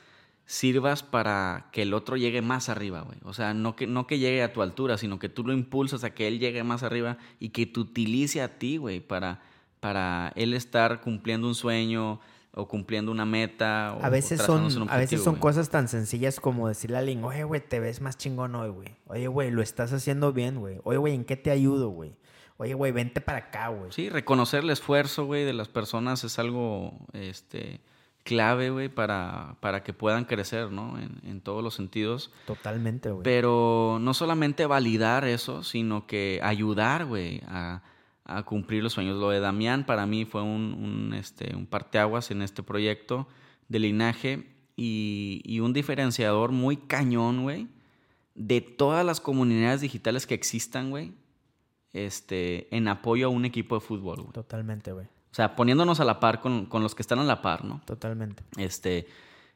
sirvas 0.51 1.05
para 1.05 1.69
que 1.71 1.83
el 1.83 1.95
otro 1.95 2.17
llegue 2.17 2.43
más 2.43 2.69
arriba, 2.69 3.03
güey. 3.03 3.19
O 3.25 3.33
sea, 3.33 3.55
no 3.55 3.77
que, 3.77 3.87
no 3.87 4.09
que 4.09 4.19
llegue 4.19 4.43
a 4.43 4.53
tu 4.53 4.63
altura, 4.63 4.99
sino 4.99 5.21
que 5.21 5.29
tú 5.29 5.45
lo 5.45 5.53
impulsas 5.53 6.03
a 6.03 6.11
que 6.11 6.27
él 6.27 6.41
llegue 6.41 6.65
más 6.65 6.83
arriba 6.83 7.19
y 7.39 7.51
que 7.51 7.67
te 7.67 7.79
utilice 7.79 8.43
a 8.43 8.59
ti, 8.59 8.77
güey, 8.77 8.99
para, 8.99 9.41
para 9.79 10.33
él 10.35 10.55
estar 10.55 11.01
cumpliendo 11.03 11.47
un 11.47 11.55
sueño 11.55 12.19
o 12.53 12.67
cumpliendo 12.67 13.13
una 13.13 13.25
meta. 13.25 13.91
a 13.91 14.11
veces 14.11 14.43
son, 14.43 14.91
a 14.91 14.97
veces 14.97 15.23
son 15.23 15.37
cosas 15.37 15.71
tan 15.71 15.87
sencillas 15.87 16.41
como 16.41 16.67
decirle 16.67 16.97
a 16.97 17.01
alguien, 17.01 17.23
oye, 17.23 17.45
güey, 17.45 17.61
te 17.61 17.79
ves 17.79 18.01
más 18.01 18.19
chingón 18.19 18.57
hoy, 18.57 18.71
güey. 18.71 18.97
Oye, 19.07 19.29
güey, 19.29 19.53
lo 19.53 19.63
estás 19.63 19.93
haciendo 19.93 20.33
bien, 20.33 20.59
güey. 20.59 20.79
Oye, 20.83 20.99
güey, 20.99 21.15
¿en 21.15 21.25
qué 21.25 21.37
te 21.37 21.53
ayudo, 21.53 21.91
güey? 21.91 22.17
Oye, 22.61 22.75
güey, 22.75 22.93
vente 22.93 23.23
para 23.23 23.39
acá, 23.39 23.69
güey. 23.69 23.91
Sí, 23.91 24.11
reconocer 24.11 24.63
el 24.63 24.69
esfuerzo, 24.69 25.25
güey, 25.25 25.47
de 25.47 25.55
las 25.55 25.69
personas 25.69 26.25
es 26.25 26.39
algo 26.39 26.93
este, 27.15 27.81
clave, 28.23 28.69
güey, 28.69 28.91
para, 28.91 29.57
para 29.61 29.83
que 29.83 29.95
puedan 29.95 30.27
crecer, 30.27 30.71
¿no? 30.71 30.99
En, 30.99 31.41
todos 31.41 31.65
los 31.65 31.73
sentidos. 31.73 32.31
Totalmente, 32.45 33.11
güey. 33.11 33.23
Pero 33.23 33.97
no 34.03 34.13
solamente 34.13 34.67
validar 34.67 35.25
eso, 35.25 35.63
sino 35.63 36.07
que 36.07 36.39
ayudar, 36.43 37.07
güey, 37.07 37.41
a, 37.47 37.81
cumplir 38.45 38.83
los 38.83 38.93
sueños. 38.93 39.17
Lo 39.17 39.31
de 39.31 39.41
Damián 39.41 39.87
para 39.87 40.05
mí 40.05 40.27
fue 40.27 40.43
un, 40.43 40.75
un, 40.75 41.15
este, 41.15 41.57
un 41.57 41.65
parteaguas 41.65 42.31
en 42.31 42.43
este 42.43 42.63
proyecto 42.63 43.27
de 43.69 43.79
linaje 43.79 44.47
y, 44.77 45.41
y 45.47 45.61
un 45.61 45.73
diferenciador 45.73 46.53
muy 46.53 46.77
cañón, 46.77 47.43
güey, 47.43 47.69
de 48.35 48.61
todas 48.61 49.07
las 49.07 49.19
comunidades 49.19 49.81
digitales 49.81 50.27
que 50.27 50.35
existan, 50.35 50.91
güey 50.91 51.15
este, 51.93 52.75
en 52.75 52.89
apoyo 52.89 53.27
a 53.27 53.31
un 53.31 53.45
equipo 53.45 53.77
de 53.77 53.81
fútbol. 53.81 54.27
Totalmente, 54.33 54.93
güey. 54.93 55.07
O 55.07 55.35
sea, 55.35 55.55
poniéndonos 55.55 56.01
a 56.01 56.05
la 56.05 56.19
par 56.19 56.41
con, 56.41 56.67
con, 56.67 56.83
los 56.83 56.95
que 56.95 57.03
están 57.03 57.21
a 57.21 57.25
la 57.25 57.41
par, 57.41 57.65
¿no? 57.65 57.81
Totalmente. 57.85 58.43
Este, 58.57 59.07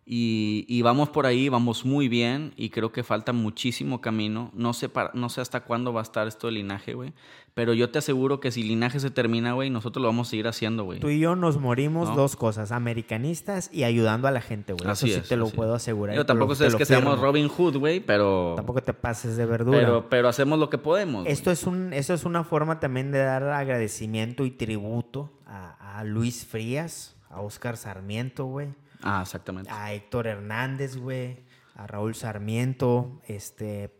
y, 0.06 0.82
vamos 0.82 1.08
por 1.08 1.24
ahí, 1.24 1.48
vamos 1.48 1.86
muy 1.86 2.08
bien 2.08 2.52
y 2.56 2.68
creo 2.68 2.92
que 2.92 3.02
falta 3.02 3.32
muchísimo 3.32 4.02
camino. 4.02 4.50
No 4.54 4.74
sé, 4.74 4.90
no 5.14 5.30
sé 5.30 5.40
hasta 5.40 5.64
cuándo 5.64 5.94
va 5.94 6.00
a 6.00 6.02
estar 6.02 6.28
esto 6.28 6.48
de 6.48 6.54
linaje, 6.54 6.92
güey. 6.92 7.14
Pero 7.54 7.72
yo 7.72 7.90
te 7.90 8.00
aseguro 8.00 8.40
que 8.40 8.50
si 8.50 8.64
linaje 8.64 9.00
se 9.00 9.10
termina, 9.10 9.52
güey, 9.52 9.70
nosotros 9.70 10.02
lo 10.02 10.08
vamos 10.08 10.28
a 10.28 10.30
seguir 10.30 10.46
haciendo, 10.46 10.84
güey. 10.84 11.00
Tú 11.00 11.08
y 11.08 11.20
yo 11.20 11.36
nos 11.36 11.58
morimos 11.58 12.14
dos 12.14 12.36
cosas, 12.36 12.70
americanistas 12.70 13.70
y 13.72 13.84
ayudando 13.84 14.28
a 14.28 14.30
la 14.30 14.42
gente, 14.42 14.74
güey. 14.74 14.90
Eso 14.90 15.06
sí 15.06 15.22
te 15.26 15.36
lo 15.36 15.48
puedo 15.48 15.74
asegurar. 15.74 16.16
Yo 16.16 16.26
tampoco 16.26 16.54
sé 16.54 16.68
que 16.76 16.84
seamos 16.84 17.18
Robin 17.18 17.48
Hood, 17.48 17.78
güey, 17.78 18.00
pero... 18.00 18.54
Tampoco 18.56 18.82
te 18.82 18.92
pases 18.92 19.36
de 19.36 19.46
verdura. 19.46 19.78
Pero, 19.78 20.08
pero 20.10 20.28
hacemos 20.28 20.58
lo 20.58 20.68
que 20.68 20.78
podemos. 20.78 21.26
Esto 21.26 21.50
es, 21.50 21.64
un, 21.64 21.94
esto 21.94 22.12
es 22.12 22.24
una 22.24 22.44
forma 22.44 22.78
también 22.78 23.10
de 23.10 23.20
dar 23.20 23.44
agradecimiento 23.44 24.44
y 24.44 24.50
tributo 24.50 25.30
a, 25.46 25.98
a 25.98 26.04
Luis 26.04 26.44
Frías, 26.44 27.16
a 27.30 27.40
Oscar 27.40 27.78
Sarmiento, 27.78 28.44
güey 28.44 28.83
Ah, 29.04 29.20
exactamente. 29.22 29.70
A 29.70 29.92
Héctor 29.92 30.26
Hernández, 30.26 30.96
güey. 30.96 31.36
A 31.76 31.86
Raúl 31.86 32.14
Sarmiento. 32.14 33.20
Este. 33.28 33.90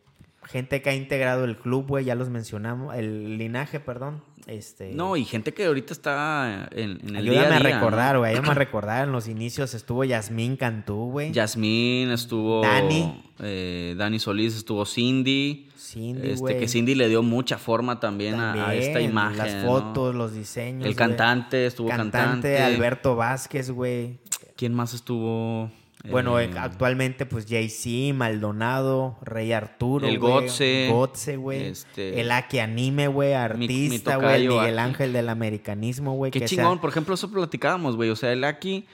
gente 0.47 0.83
que 0.83 0.91
ha 0.91 0.95
integrado 0.95 1.45
el 1.45 1.57
club, 1.57 1.87
güey, 1.89 2.05
ya 2.05 2.15
los 2.15 2.29
mencionamos, 2.29 2.95
el 2.95 3.39
linaje, 3.39 3.81
perdón. 3.81 4.23
Este, 4.47 4.93
No, 4.93 5.17
y 5.17 5.25
gente 5.25 5.55
que 5.55 5.65
ahorita 5.65 5.95
está 5.95 6.69
en, 6.71 6.99
en 7.03 7.17
el 7.17 7.29
ayúdame 7.29 7.31
día 7.33 7.57
a 7.57 7.59
día, 7.61 7.77
a 7.77 7.81
recordar, 7.81 8.13
¿no? 8.15 8.19
güey, 8.21 8.33
ayúdame 8.33 8.51
a 8.51 8.55
recordar, 8.67 9.05
en 9.07 9.13
los 9.13 9.27
inicios 9.27 9.73
estuvo 9.73 10.05
Yasmín 10.05 10.57
Cantú, 10.59 11.09
güey. 11.13 11.33
Yasmín, 11.33 12.11
estuvo 12.11 12.61
Dani. 12.61 13.25
eh, 13.39 13.95
Dani 13.97 14.19
Solís, 14.19 14.55
estuvo 14.55 14.85
Cindy. 14.85 15.71
Cindy, 15.79 16.31
este, 16.33 16.59
que 16.59 16.69
Cindy 16.69 16.95
le 16.95 17.09
dio 17.09 17.23
mucha 17.23 17.57
forma 17.57 17.99
también, 17.99 18.35
a- 18.35 18.69
a, 18.69 18.75
esta 18.75 19.01
imagen. 19.01 19.39
Las 19.39 19.65
¿no? 19.65 19.71
fotos, 19.71 20.15
los 20.15 20.35
diseños. 20.35 20.87
El 20.87 20.95
cantante, 20.95 21.65
estuvo 21.65 21.89
cantante. 21.89 22.59
Alberto 22.63 23.17
Vázquez, 23.17 23.71
güey. 23.71 24.19
¿Quién 24.57 24.75
más 24.75 24.95
estuvo? 24.95 25.71
Bueno, 26.11 26.39
Eh, 26.39 26.45
eh, 26.45 26.51
actualmente, 26.59 27.25
pues 27.25 27.47
Jay-Z, 27.49 28.13
Maldonado, 28.15 29.17
Rey 29.23 29.53
Arturo. 29.53 30.07
El 30.07 30.19
güey, 30.19 30.33
Gotze, 30.33 30.89
Gotze, 30.91 31.37
güey. 31.37 31.63
este- 31.69 32.21
el 32.21 32.31
Aki 32.31 32.59
Anime, 32.59 33.09
güey. 33.09 33.31
mi 33.31 33.35
Artista, 33.37 34.17
güey. 34.17 34.43
el 34.43 34.49
tocayo, 34.49 34.61
Miguel. 34.61 34.79
Ángel 34.79 35.13
del 35.15 35.29
americanismo, 35.31 36.13
güey. 36.15 36.31
Qué 36.31 36.41
que 36.41 36.45
chingón, 36.47 36.75
sea- 36.75 36.81
por 36.83 36.91
ejemplo, 36.91 37.15
eso 37.15 37.31
platicábamos, 37.31 37.97
güey. 37.97 38.11
O 38.11 38.17
sea, 38.17 38.33
el 38.33 38.45
Aki, 38.45 38.85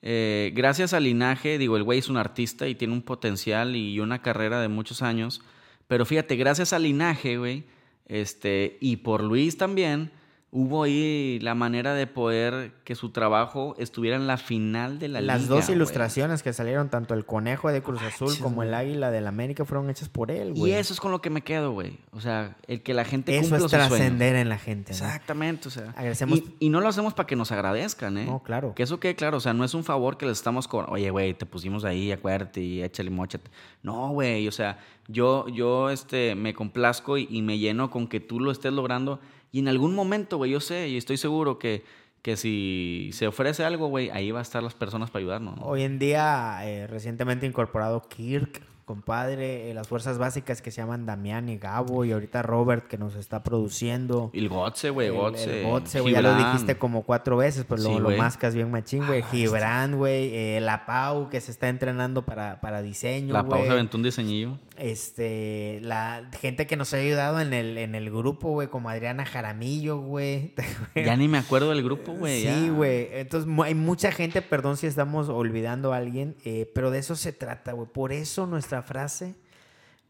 eh, 0.00 0.52
gracias 0.54 0.94
al 0.94 1.04
linaje, 1.04 1.58
digo, 1.58 1.76
el 1.76 1.82
güey 1.82 1.98
es 1.98 2.08
un 2.08 2.16
artista 2.16 2.66
y 2.66 2.74
tiene 2.74 2.94
un 2.94 3.02
potencial 3.02 3.76
y 3.76 4.00
una 4.00 4.22
carrera 4.22 4.60
de 4.62 4.68
muchos 4.68 5.02
años. 5.02 5.42
Pero 5.86 6.06
fíjate, 6.06 6.36
gracias 6.36 6.72
al 6.72 6.84
linaje, 6.84 7.36
güey, 7.36 7.64
este, 8.06 8.78
y 8.80 8.96
por 8.96 9.22
Luis 9.22 9.58
también, 9.58 10.10
hubo 10.56 10.84
ahí 10.84 11.40
la 11.42 11.56
manera 11.56 11.94
de 11.94 12.06
poder 12.06 12.70
que 12.84 12.94
su 12.94 13.10
trabajo 13.10 13.74
estuviera 13.76 14.16
en 14.16 14.28
la 14.28 14.36
final 14.36 15.00
de 15.00 15.08
la 15.08 15.20
Las 15.20 15.42
liga, 15.42 15.56
dos 15.56 15.68
ilustraciones 15.68 16.44
que 16.44 16.52
salieron, 16.52 16.90
tanto 16.90 17.14
el 17.14 17.26
conejo 17.26 17.72
de 17.72 17.82
Cruz 17.82 18.00
Azul 18.02 18.32
como 18.40 18.62
el 18.62 18.72
águila 18.72 19.10
del 19.10 19.26
América, 19.26 19.64
fueron 19.64 19.90
hechas 19.90 20.08
por 20.08 20.30
él, 20.30 20.52
Y 20.54 20.60
güey. 20.60 20.72
eso 20.74 20.92
es 20.94 21.00
con 21.00 21.10
lo 21.10 21.20
que 21.20 21.28
me 21.28 21.42
quedo, 21.42 21.72
güey. 21.72 21.98
O 22.12 22.20
sea, 22.20 22.56
el 22.68 22.82
que 22.84 22.94
la 22.94 23.04
gente 23.04 23.36
Eso 23.36 23.56
es 23.56 23.66
trascender 23.66 24.36
en 24.36 24.48
la 24.48 24.56
gente, 24.58 24.92
¿no? 24.92 24.96
Exactamente, 24.96 25.66
o 25.66 25.70
sea. 25.72 25.92
Agradecemos- 25.96 26.38
Y, 26.60 26.66
y 26.66 26.70
no 26.70 26.80
lo 26.80 26.86
hacemos 26.88 27.14
para 27.14 27.26
que 27.26 27.34
nos 27.34 27.50
agradezcan, 27.50 28.16
¿eh? 28.16 28.26
No, 28.26 28.40
claro. 28.44 28.74
Que 28.76 28.84
eso 28.84 29.00
quede 29.00 29.16
claro, 29.16 29.38
o 29.38 29.40
sea, 29.40 29.54
no 29.54 29.64
es 29.64 29.74
un 29.74 29.82
favor 29.82 30.16
que 30.18 30.26
les 30.26 30.38
estamos 30.38 30.68
cobrando. 30.68 30.94
Oye, 30.94 31.10
güey, 31.10 31.34
te 31.34 31.46
pusimos 31.46 31.84
ahí, 31.84 32.12
acuérdate 32.12 32.60
y 32.60 32.80
échale 32.80 33.10
mochate. 33.10 33.50
No, 33.82 34.10
güey, 34.10 34.46
o 34.46 34.52
sea, 34.52 34.78
yo, 35.08 35.48
yo 35.48 35.90
este, 35.90 36.36
me 36.36 36.54
complazco 36.54 37.18
y, 37.18 37.26
y 37.28 37.42
me 37.42 37.58
lleno 37.58 37.90
con 37.90 38.06
que 38.06 38.20
tú 38.20 38.38
lo 38.38 38.52
estés 38.52 38.72
logrando. 38.72 39.18
Y 39.54 39.60
en 39.60 39.68
algún 39.68 39.94
momento, 39.94 40.36
güey, 40.36 40.50
yo 40.50 40.58
sé 40.58 40.88
y 40.88 40.96
estoy 40.96 41.16
seguro 41.16 41.60
que, 41.60 41.84
que 42.22 42.36
si 42.36 43.10
se 43.12 43.28
ofrece 43.28 43.62
algo, 43.62 43.86
güey, 43.86 44.10
ahí 44.10 44.32
va 44.32 44.40
a 44.40 44.42
estar 44.42 44.64
las 44.64 44.74
personas 44.74 45.12
para 45.12 45.20
ayudarnos. 45.20 45.56
¿no? 45.56 45.62
Hoy 45.64 45.84
en 45.84 46.00
día, 46.00 46.58
eh, 46.64 46.88
recientemente 46.88 47.46
incorporado 47.46 48.02
Kirk, 48.08 48.62
compadre, 48.84 49.70
eh, 49.70 49.74
las 49.74 49.88
fuerzas 49.88 50.18
básicas 50.18 50.60
que 50.62 50.70
se 50.70 50.80
llaman 50.82 51.06
Damián 51.06 51.48
y 51.48 51.58
Gabo, 51.58 52.04
y 52.04 52.12
ahorita 52.12 52.42
Robert 52.42 52.86
que 52.86 52.98
nos 52.98 53.14
está 53.16 53.42
produciendo. 53.42 54.30
Y 54.32 54.38
el 54.40 54.48
Gotze, 54.48 54.90
güey, 54.90 55.08
El- 55.08 55.14
Gotze. 55.14 55.60
el 55.60 55.66
Gotze, 55.66 56.00
güey, 56.00 56.14
ya 56.14 56.22
lo 56.22 56.34
dijiste 56.36 56.76
como 56.76 57.02
cuatro 57.02 57.36
veces, 57.36 57.64
pero 57.68 57.82
Sí, 57.82 57.98
lo, 57.98 58.10
mascas 58.10 58.54
bien 58.54 58.70
machín, 58.70 59.06
güey. 59.06 59.22
Ah, 59.22 59.28
Gibran, 59.30 59.96
güey. 59.96 60.30
eh, 60.34 60.60
la 60.60 60.86
Pau, 60.86 61.28
que 61.30 61.40
se 61.40 61.50
está 61.50 61.68
entrenando 61.68 62.24
para, 62.26 62.60
para 62.60 62.82
diseño, 62.82 63.32
La 63.32 63.40
güey. 63.42 63.58
pausa 63.60 63.72
aventó 63.72 63.96
un 63.96 64.02
diseñillo. 64.02 64.58
Este, 64.76 65.80
la 65.82 66.28
gente 66.40 66.66
que 66.66 66.76
nos 66.76 66.92
ha 66.94 66.96
ayudado 66.98 67.40
en 67.40 67.52
el, 67.52 67.78
en 67.78 67.94
el 67.94 68.10
grupo, 68.10 68.50
güey, 68.50 68.68
como 68.68 68.88
Adriana 68.90 69.24
Jaramillo, 69.24 69.98
güey. 69.98 70.54
Ya 70.94 71.16
ni 71.16 71.28
me 71.28 71.38
acuerdo 71.38 71.70
del 71.70 71.82
grupo, 71.82 72.12
güey. 72.12 72.42
Sí, 72.42 72.68
güey. 72.70 73.08
Entonces, 73.12 73.50
hay 73.64 73.74
mucha 73.74 74.10
gente, 74.12 74.42
perdón 74.42 74.76
si 74.76 74.86
estamos 74.86 75.28
olvidando 75.28 75.92
a 75.92 75.96
alguien, 75.98 76.36
eh, 76.44 76.70
pero 76.74 76.90
de 76.90 76.98
eso 76.98 77.16
se 77.16 77.32
trata, 77.32 77.72
güey. 77.72 77.88
Por 77.92 78.12
eso 78.12 78.46
nuestra 78.46 78.73
frase, 78.82 79.34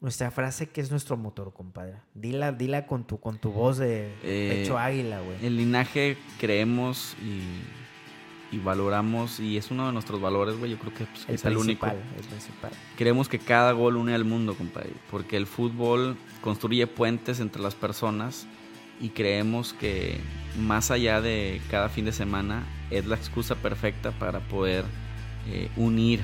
nuestra 0.01 0.31
frase 0.31 0.69
que 0.69 0.81
es 0.81 0.91
nuestro 0.91 1.16
motor, 1.16 1.53
compadre. 1.53 1.95
Dila, 2.15 2.53
dila 2.53 2.86
con 2.86 3.05
tu, 3.05 3.19
con 3.19 3.39
tu 3.39 3.51
voz 3.51 3.78
de 3.78 4.12
Eh, 4.23 4.61
pecho 4.62 4.78
águila, 4.78 5.20
güey. 5.20 5.45
El 5.45 5.57
linaje 5.57 6.16
creemos 6.39 7.16
y, 7.23 8.55
y 8.55 8.59
valoramos, 8.59 9.41
y 9.41 9.57
es 9.57 9.70
uno 9.70 9.86
de 9.86 9.93
nuestros 9.93 10.20
valores, 10.20 10.57
güey. 10.59 10.73
Yo 10.73 10.78
creo 10.78 10.93
que 10.95 11.05
pues, 11.07 11.24
El 11.28 11.35
es 11.36 11.45
el 11.45 11.57
único. 11.57 11.86
el 11.86 12.24
principal. 12.28 12.73
Creemos 12.97 13.28
que 13.28 13.39
cada 13.39 13.73
gol 13.73 13.97
une 13.97 14.15
al 14.15 14.24
mundo, 14.24 14.55
compadre. 14.55 14.91
Porque 15.11 15.36
el 15.36 15.47
fútbol 15.47 16.16
construye 16.43 16.86
puentes 16.86 17.41
entre 17.41 17.62
las 17.62 17.74
personas 17.74 18.47
y 19.01 19.09
creemos 19.09 19.73
que 19.73 20.20
más 20.59 20.91
allá 20.91 21.20
de 21.20 21.61
cada 21.70 21.89
fin 21.89 22.05
de 22.05 22.12
semana 22.12 22.65
es 22.91 23.07
la 23.07 23.16
excusa 23.16 23.57
perfecta 23.57 24.12
para 24.12 24.39
poder 24.41 24.85
eh, 25.49 25.69
unir 25.77 26.20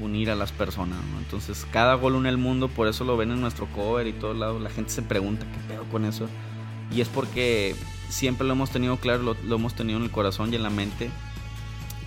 unir 0.00 0.30
a 0.30 0.34
las 0.34 0.50
personas 0.52 0.98
entonces 1.18 1.66
cada 1.70 1.94
gol 1.94 2.14
une 2.16 2.28
el 2.28 2.38
mundo 2.38 2.68
por 2.68 2.88
eso 2.88 3.04
lo 3.04 3.16
ven 3.16 3.30
en 3.30 3.40
nuestro 3.40 3.66
cover 3.66 4.06
y 4.06 4.12
todos 4.12 4.36
lados 4.36 4.60
la 4.60 4.70
gente 4.70 4.90
se 4.90 5.02
pregunta 5.02 5.46
qué 5.52 5.72
pedo 5.74 5.84
con 5.84 6.04
eso 6.04 6.28
y 6.90 7.00
es 7.00 7.08
porque 7.08 7.76
siempre 8.08 8.46
lo 8.46 8.54
hemos 8.54 8.70
tenido 8.70 8.96
claro 8.96 9.36
lo, 9.44 9.54
hemos 9.56 9.74
tenido 9.74 9.98
en 9.98 10.04
el 10.04 10.10
corazón 10.10 10.52
y 10.52 10.56
en 10.56 10.62
la 10.64 10.70
mente 10.70 11.10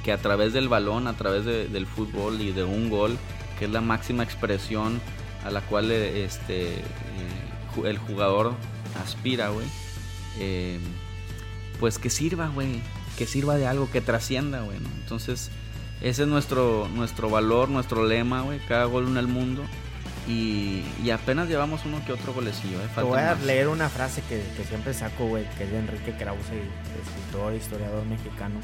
que 0.03 0.11
a 0.11 0.17
través 0.17 0.53
del 0.53 0.67
balón 0.69 1.07
a 1.07 1.13
través 1.13 1.45
de- 1.45 1.67
del 1.67 1.85
fútbol 1.87 2.41
y 2.41 2.51
de 2.51 2.63
un 2.63 2.89
gol 2.89 3.17
que 3.59 3.65
es 3.65 3.71
la 3.71 3.81
máxima 3.81 4.23
expresión 4.23 4.99
a 5.45 5.49
la 5.51 5.61
cual 5.61 5.89
eh, 5.91 6.23
este 6.25 6.75
eh, 6.79 6.81
el 7.85 7.97
jugador 7.97 8.53
aspira 9.03 9.49
güey 9.49 9.65
eh, 10.39 10.79
pues 11.79 11.99
que 11.99 12.09
sirva, 12.09 12.47
güey. 12.47 12.81
Que 13.19 13.27
sirva 13.27 13.55
de 13.55 13.67
algo, 13.67 13.89
que 13.91 14.01
trascienda, 14.01 14.61
güey. 14.61 14.77
Entonces, 15.01 15.51
ese 16.01 16.23
es 16.23 16.27
nuestro, 16.27 16.87
nuestro 16.93 17.29
valor, 17.29 17.69
nuestro 17.69 18.05
lema, 18.05 18.41
güey. 18.41 18.59
Cada 18.67 18.85
gol 18.85 19.05
une 19.05 19.19
al 19.19 19.27
mundo. 19.27 19.63
Y, 20.27 20.83
y 21.03 21.09
apenas 21.11 21.47
llevamos 21.47 21.85
uno 21.85 22.03
que 22.05 22.11
otro 22.11 22.33
golecillo, 22.33 22.77
¿eh? 22.81 22.87
Te 22.93 23.01
voy 23.01 23.17
a 23.19 23.35
más. 23.35 23.43
leer 23.45 23.69
una 23.69 23.87
frase 23.87 24.21
que, 24.27 24.43
que 24.57 24.63
siempre 24.65 24.93
saco, 24.93 25.25
güey, 25.25 25.45
que 25.57 25.63
es 25.63 25.71
de 25.71 25.79
Enrique 25.79 26.11
Krause, 26.17 26.51
escritor, 27.01 27.53
historiador 27.53 28.05
mexicano. 28.05 28.59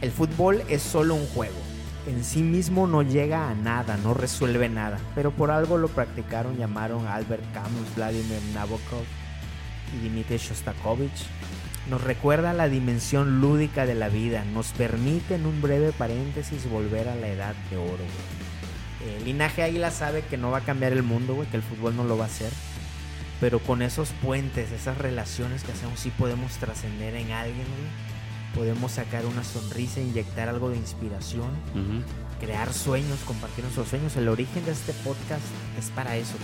El 0.00 0.10
fútbol 0.10 0.62
es 0.68 0.80
solo 0.80 1.14
un 1.14 1.26
juego. 1.26 1.58
En 2.06 2.24
sí 2.24 2.42
mismo 2.42 2.86
no 2.86 3.02
llega 3.02 3.50
a 3.50 3.54
nada, 3.54 3.98
no 3.98 4.14
resuelve 4.14 4.70
nada. 4.70 4.98
Pero 5.14 5.30
por 5.30 5.50
algo 5.50 5.76
lo 5.76 5.88
practicaron, 5.88 6.56
llamaron 6.56 7.06
a 7.06 7.16
Albert 7.16 7.44
Camus, 7.52 7.94
Vladimir 7.94 8.40
Nabokov 8.54 9.04
y 9.94 10.08
Dmitry 10.08 10.38
Shostakovich. 10.38 11.26
Nos 11.90 12.02
recuerda 12.02 12.52
la 12.52 12.68
dimensión 12.68 13.40
lúdica 13.40 13.84
de 13.84 13.94
la 13.96 14.08
vida. 14.08 14.44
Nos 14.44 14.68
permite 14.68 15.34
en 15.34 15.44
un 15.46 15.60
breve 15.60 15.92
paréntesis 15.92 16.70
volver 16.70 17.08
a 17.08 17.16
la 17.16 17.28
edad 17.28 17.54
de 17.70 17.76
oro, 17.76 17.88
güey. 17.96 19.16
El 19.16 19.24
linaje 19.24 19.62
Águila 19.62 19.90
sabe 19.90 20.22
que 20.22 20.36
no 20.36 20.50
va 20.50 20.58
a 20.58 20.64
cambiar 20.64 20.92
el 20.92 21.02
mundo, 21.02 21.34
güey, 21.34 21.48
que 21.48 21.56
el 21.56 21.62
fútbol 21.62 21.96
no 21.96 22.04
lo 22.04 22.16
va 22.16 22.24
a 22.24 22.28
hacer. 22.28 22.52
Pero 23.40 23.58
con 23.58 23.80
esos 23.82 24.10
puentes, 24.22 24.70
esas 24.70 24.98
relaciones 24.98 25.64
que 25.64 25.72
hacemos, 25.72 25.98
sí 25.98 26.10
podemos 26.16 26.52
trascender 26.58 27.14
en 27.16 27.32
alguien, 27.32 27.56
güey. 27.66 28.10
Podemos 28.54 28.92
sacar 28.92 29.24
una 29.26 29.42
sonrisa, 29.42 30.00
inyectar 30.00 30.48
algo 30.48 30.70
de 30.70 30.76
inspiración, 30.76 31.48
crear 32.40 32.72
sueños, 32.72 33.18
compartir 33.26 33.64
nuestros 33.64 33.88
sueños. 33.88 34.16
El 34.16 34.28
origen 34.28 34.64
de 34.64 34.72
este 34.72 34.92
podcast 34.92 35.42
es 35.78 35.88
para 35.90 36.16
eso. 36.16 36.34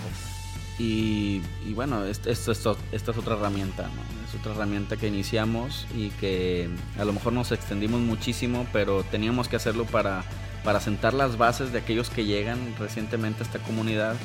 Y, 0.79 1.41
y 1.65 1.73
bueno, 1.73 2.05
esto, 2.05 2.29
esto, 2.29 2.51
esto- 2.51 2.77
esta 2.91 3.11
es 3.11 3.17
otra 3.17 3.35
herramienta, 3.35 3.83
¿no? 3.83 4.16
Otra 4.39 4.51
herramienta 4.53 4.97
que 4.97 5.07
iniciamos 5.07 5.87
y 5.95 6.09
que 6.11 6.69
a 6.99 7.05
lo 7.05 7.13
mejor 7.13 7.33
nos 7.33 7.51
extendimos 7.51 8.01
muchísimo, 8.01 8.67
pero 8.71 9.03
teníamos 9.03 9.47
que 9.47 9.55
hacerlo 9.55 9.85
para, 9.85 10.23
para 10.63 10.79
sentar 10.79 11.13
las 11.13 11.37
bases 11.37 11.71
de 11.71 11.79
aquellos 11.79 12.09
que 12.09 12.25
llegan 12.25 12.59
recientemente 12.79 13.43
a 13.43 13.45
esta 13.45 13.59
comunidad 13.59 14.15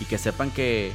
y 0.00 0.04
que 0.04 0.18
sepan 0.18 0.50
que, 0.50 0.92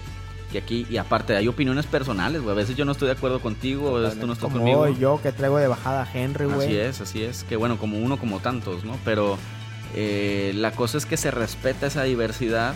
que 0.51 0.59
aquí, 0.59 0.85
y 0.89 0.97
aparte 0.97 1.35
hay 1.35 1.47
opiniones 1.47 1.85
personales, 1.85 2.41
güey. 2.41 2.53
A 2.53 2.55
veces 2.55 2.75
yo 2.75 2.85
no 2.85 2.91
estoy 2.91 3.07
de 3.07 3.13
acuerdo 3.13 3.39
contigo, 3.39 3.97
a 3.97 4.01
veces 4.01 4.19
tú 4.19 4.27
no 4.27 4.33
estás 4.33 4.49
Como 4.51 4.57
conmigo. 4.57 4.87
yo 4.89 5.19
que 5.21 5.31
traigo 5.31 5.57
de 5.57 5.67
bajada 5.67 6.03
a 6.03 6.07
Henry, 6.13 6.45
güey. 6.45 6.67
Así 6.67 6.77
es, 6.77 7.01
así 7.01 7.23
es. 7.23 7.43
Que 7.43 7.55
bueno, 7.55 7.77
como 7.77 7.97
uno, 7.97 8.17
como 8.17 8.39
tantos, 8.39 8.83
¿no? 8.83 8.97
Pero 9.03 9.37
eh, 9.95 10.51
la 10.55 10.71
cosa 10.71 10.97
es 10.97 11.05
que 11.05 11.17
se 11.17 11.31
respeta 11.31 11.87
esa 11.87 12.03
diversidad 12.03 12.75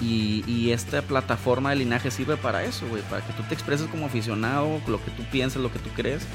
y, 0.00 0.44
y 0.46 0.72
esta 0.72 1.02
plataforma 1.02 1.70
de 1.70 1.76
linaje 1.76 2.10
sirve 2.10 2.36
para 2.36 2.64
eso, 2.64 2.86
güey. 2.88 3.02
Para 3.02 3.24
que 3.26 3.32
tú 3.32 3.42
te 3.44 3.54
expreses 3.54 3.88
como 3.88 4.06
aficionado, 4.06 4.80
lo 4.86 5.02
que 5.02 5.10
tú 5.12 5.22
piensas, 5.30 5.62
lo 5.62 5.72
que 5.72 5.78
tú 5.78 5.90
crees 5.90 6.26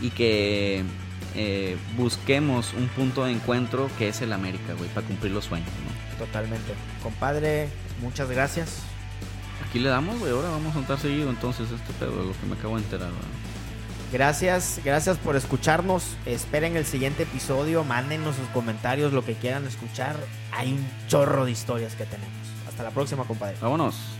y 0.00 0.10
que 0.10 0.84
eh, 1.34 1.76
busquemos 1.96 2.74
un 2.74 2.88
punto 2.88 3.24
de 3.24 3.32
encuentro 3.32 3.88
que 3.98 4.08
es 4.08 4.20
el 4.20 4.32
América, 4.32 4.74
güey, 4.76 4.88
para 4.90 5.06
cumplir 5.06 5.32
los 5.32 5.44
sueños, 5.44 5.68
¿no? 5.68 6.18
Totalmente. 6.24 6.74
Compadre, 7.02 7.68
muchas 8.00 8.28
gracias. 8.28 8.80
Aquí 9.68 9.78
le 9.78 9.88
damos, 9.88 10.18
güey. 10.18 10.32
Ahora 10.32 10.48
vamos 10.48 10.74
a 10.76 10.80
estar 10.80 10.98
seguido 10.98 11.30
entonces 11.30 11.70
este 11.70 11.92
pedo, 11.94 12.10
de 12.10 12.26
lo 12.26 12.32
que 12.32 12.46
me 12.46 12.54
acabo 12.54 12.76
de 12.76 12.82
enterar, 12.82 13.08
güey. 13.10 13.50
Gracias, 14.12 14.80
gracias 14.84 15.18
por 15.18 15.36
escucharnos. 15.36 16.16
Esperen 16.26 16.76
el 16.76 16.84
siguiente 16.84 17.22
episodio. 17.22 17.84
Mándenos 17.84 18.34
sus 18.34 18.48
comentarios, 18.48 19.12
lo 19.12 19.24
que 19.24 19.34
quieran 19.34 19.66
escuchar. 19.66 20.16
Hay 20.50 20.72
un 20.72 20.84
chorro 21.06 21.44
de 21.44 21.52
historias 21.52 21.94
que 21.94 22.06
tenemos. 22.06 22.39
Hasta 22.80 22.88
la 22.88 22.94
próxima, 22.94 23.24
compadre. 23.24 23.56
Vámonos. 23.60 24.19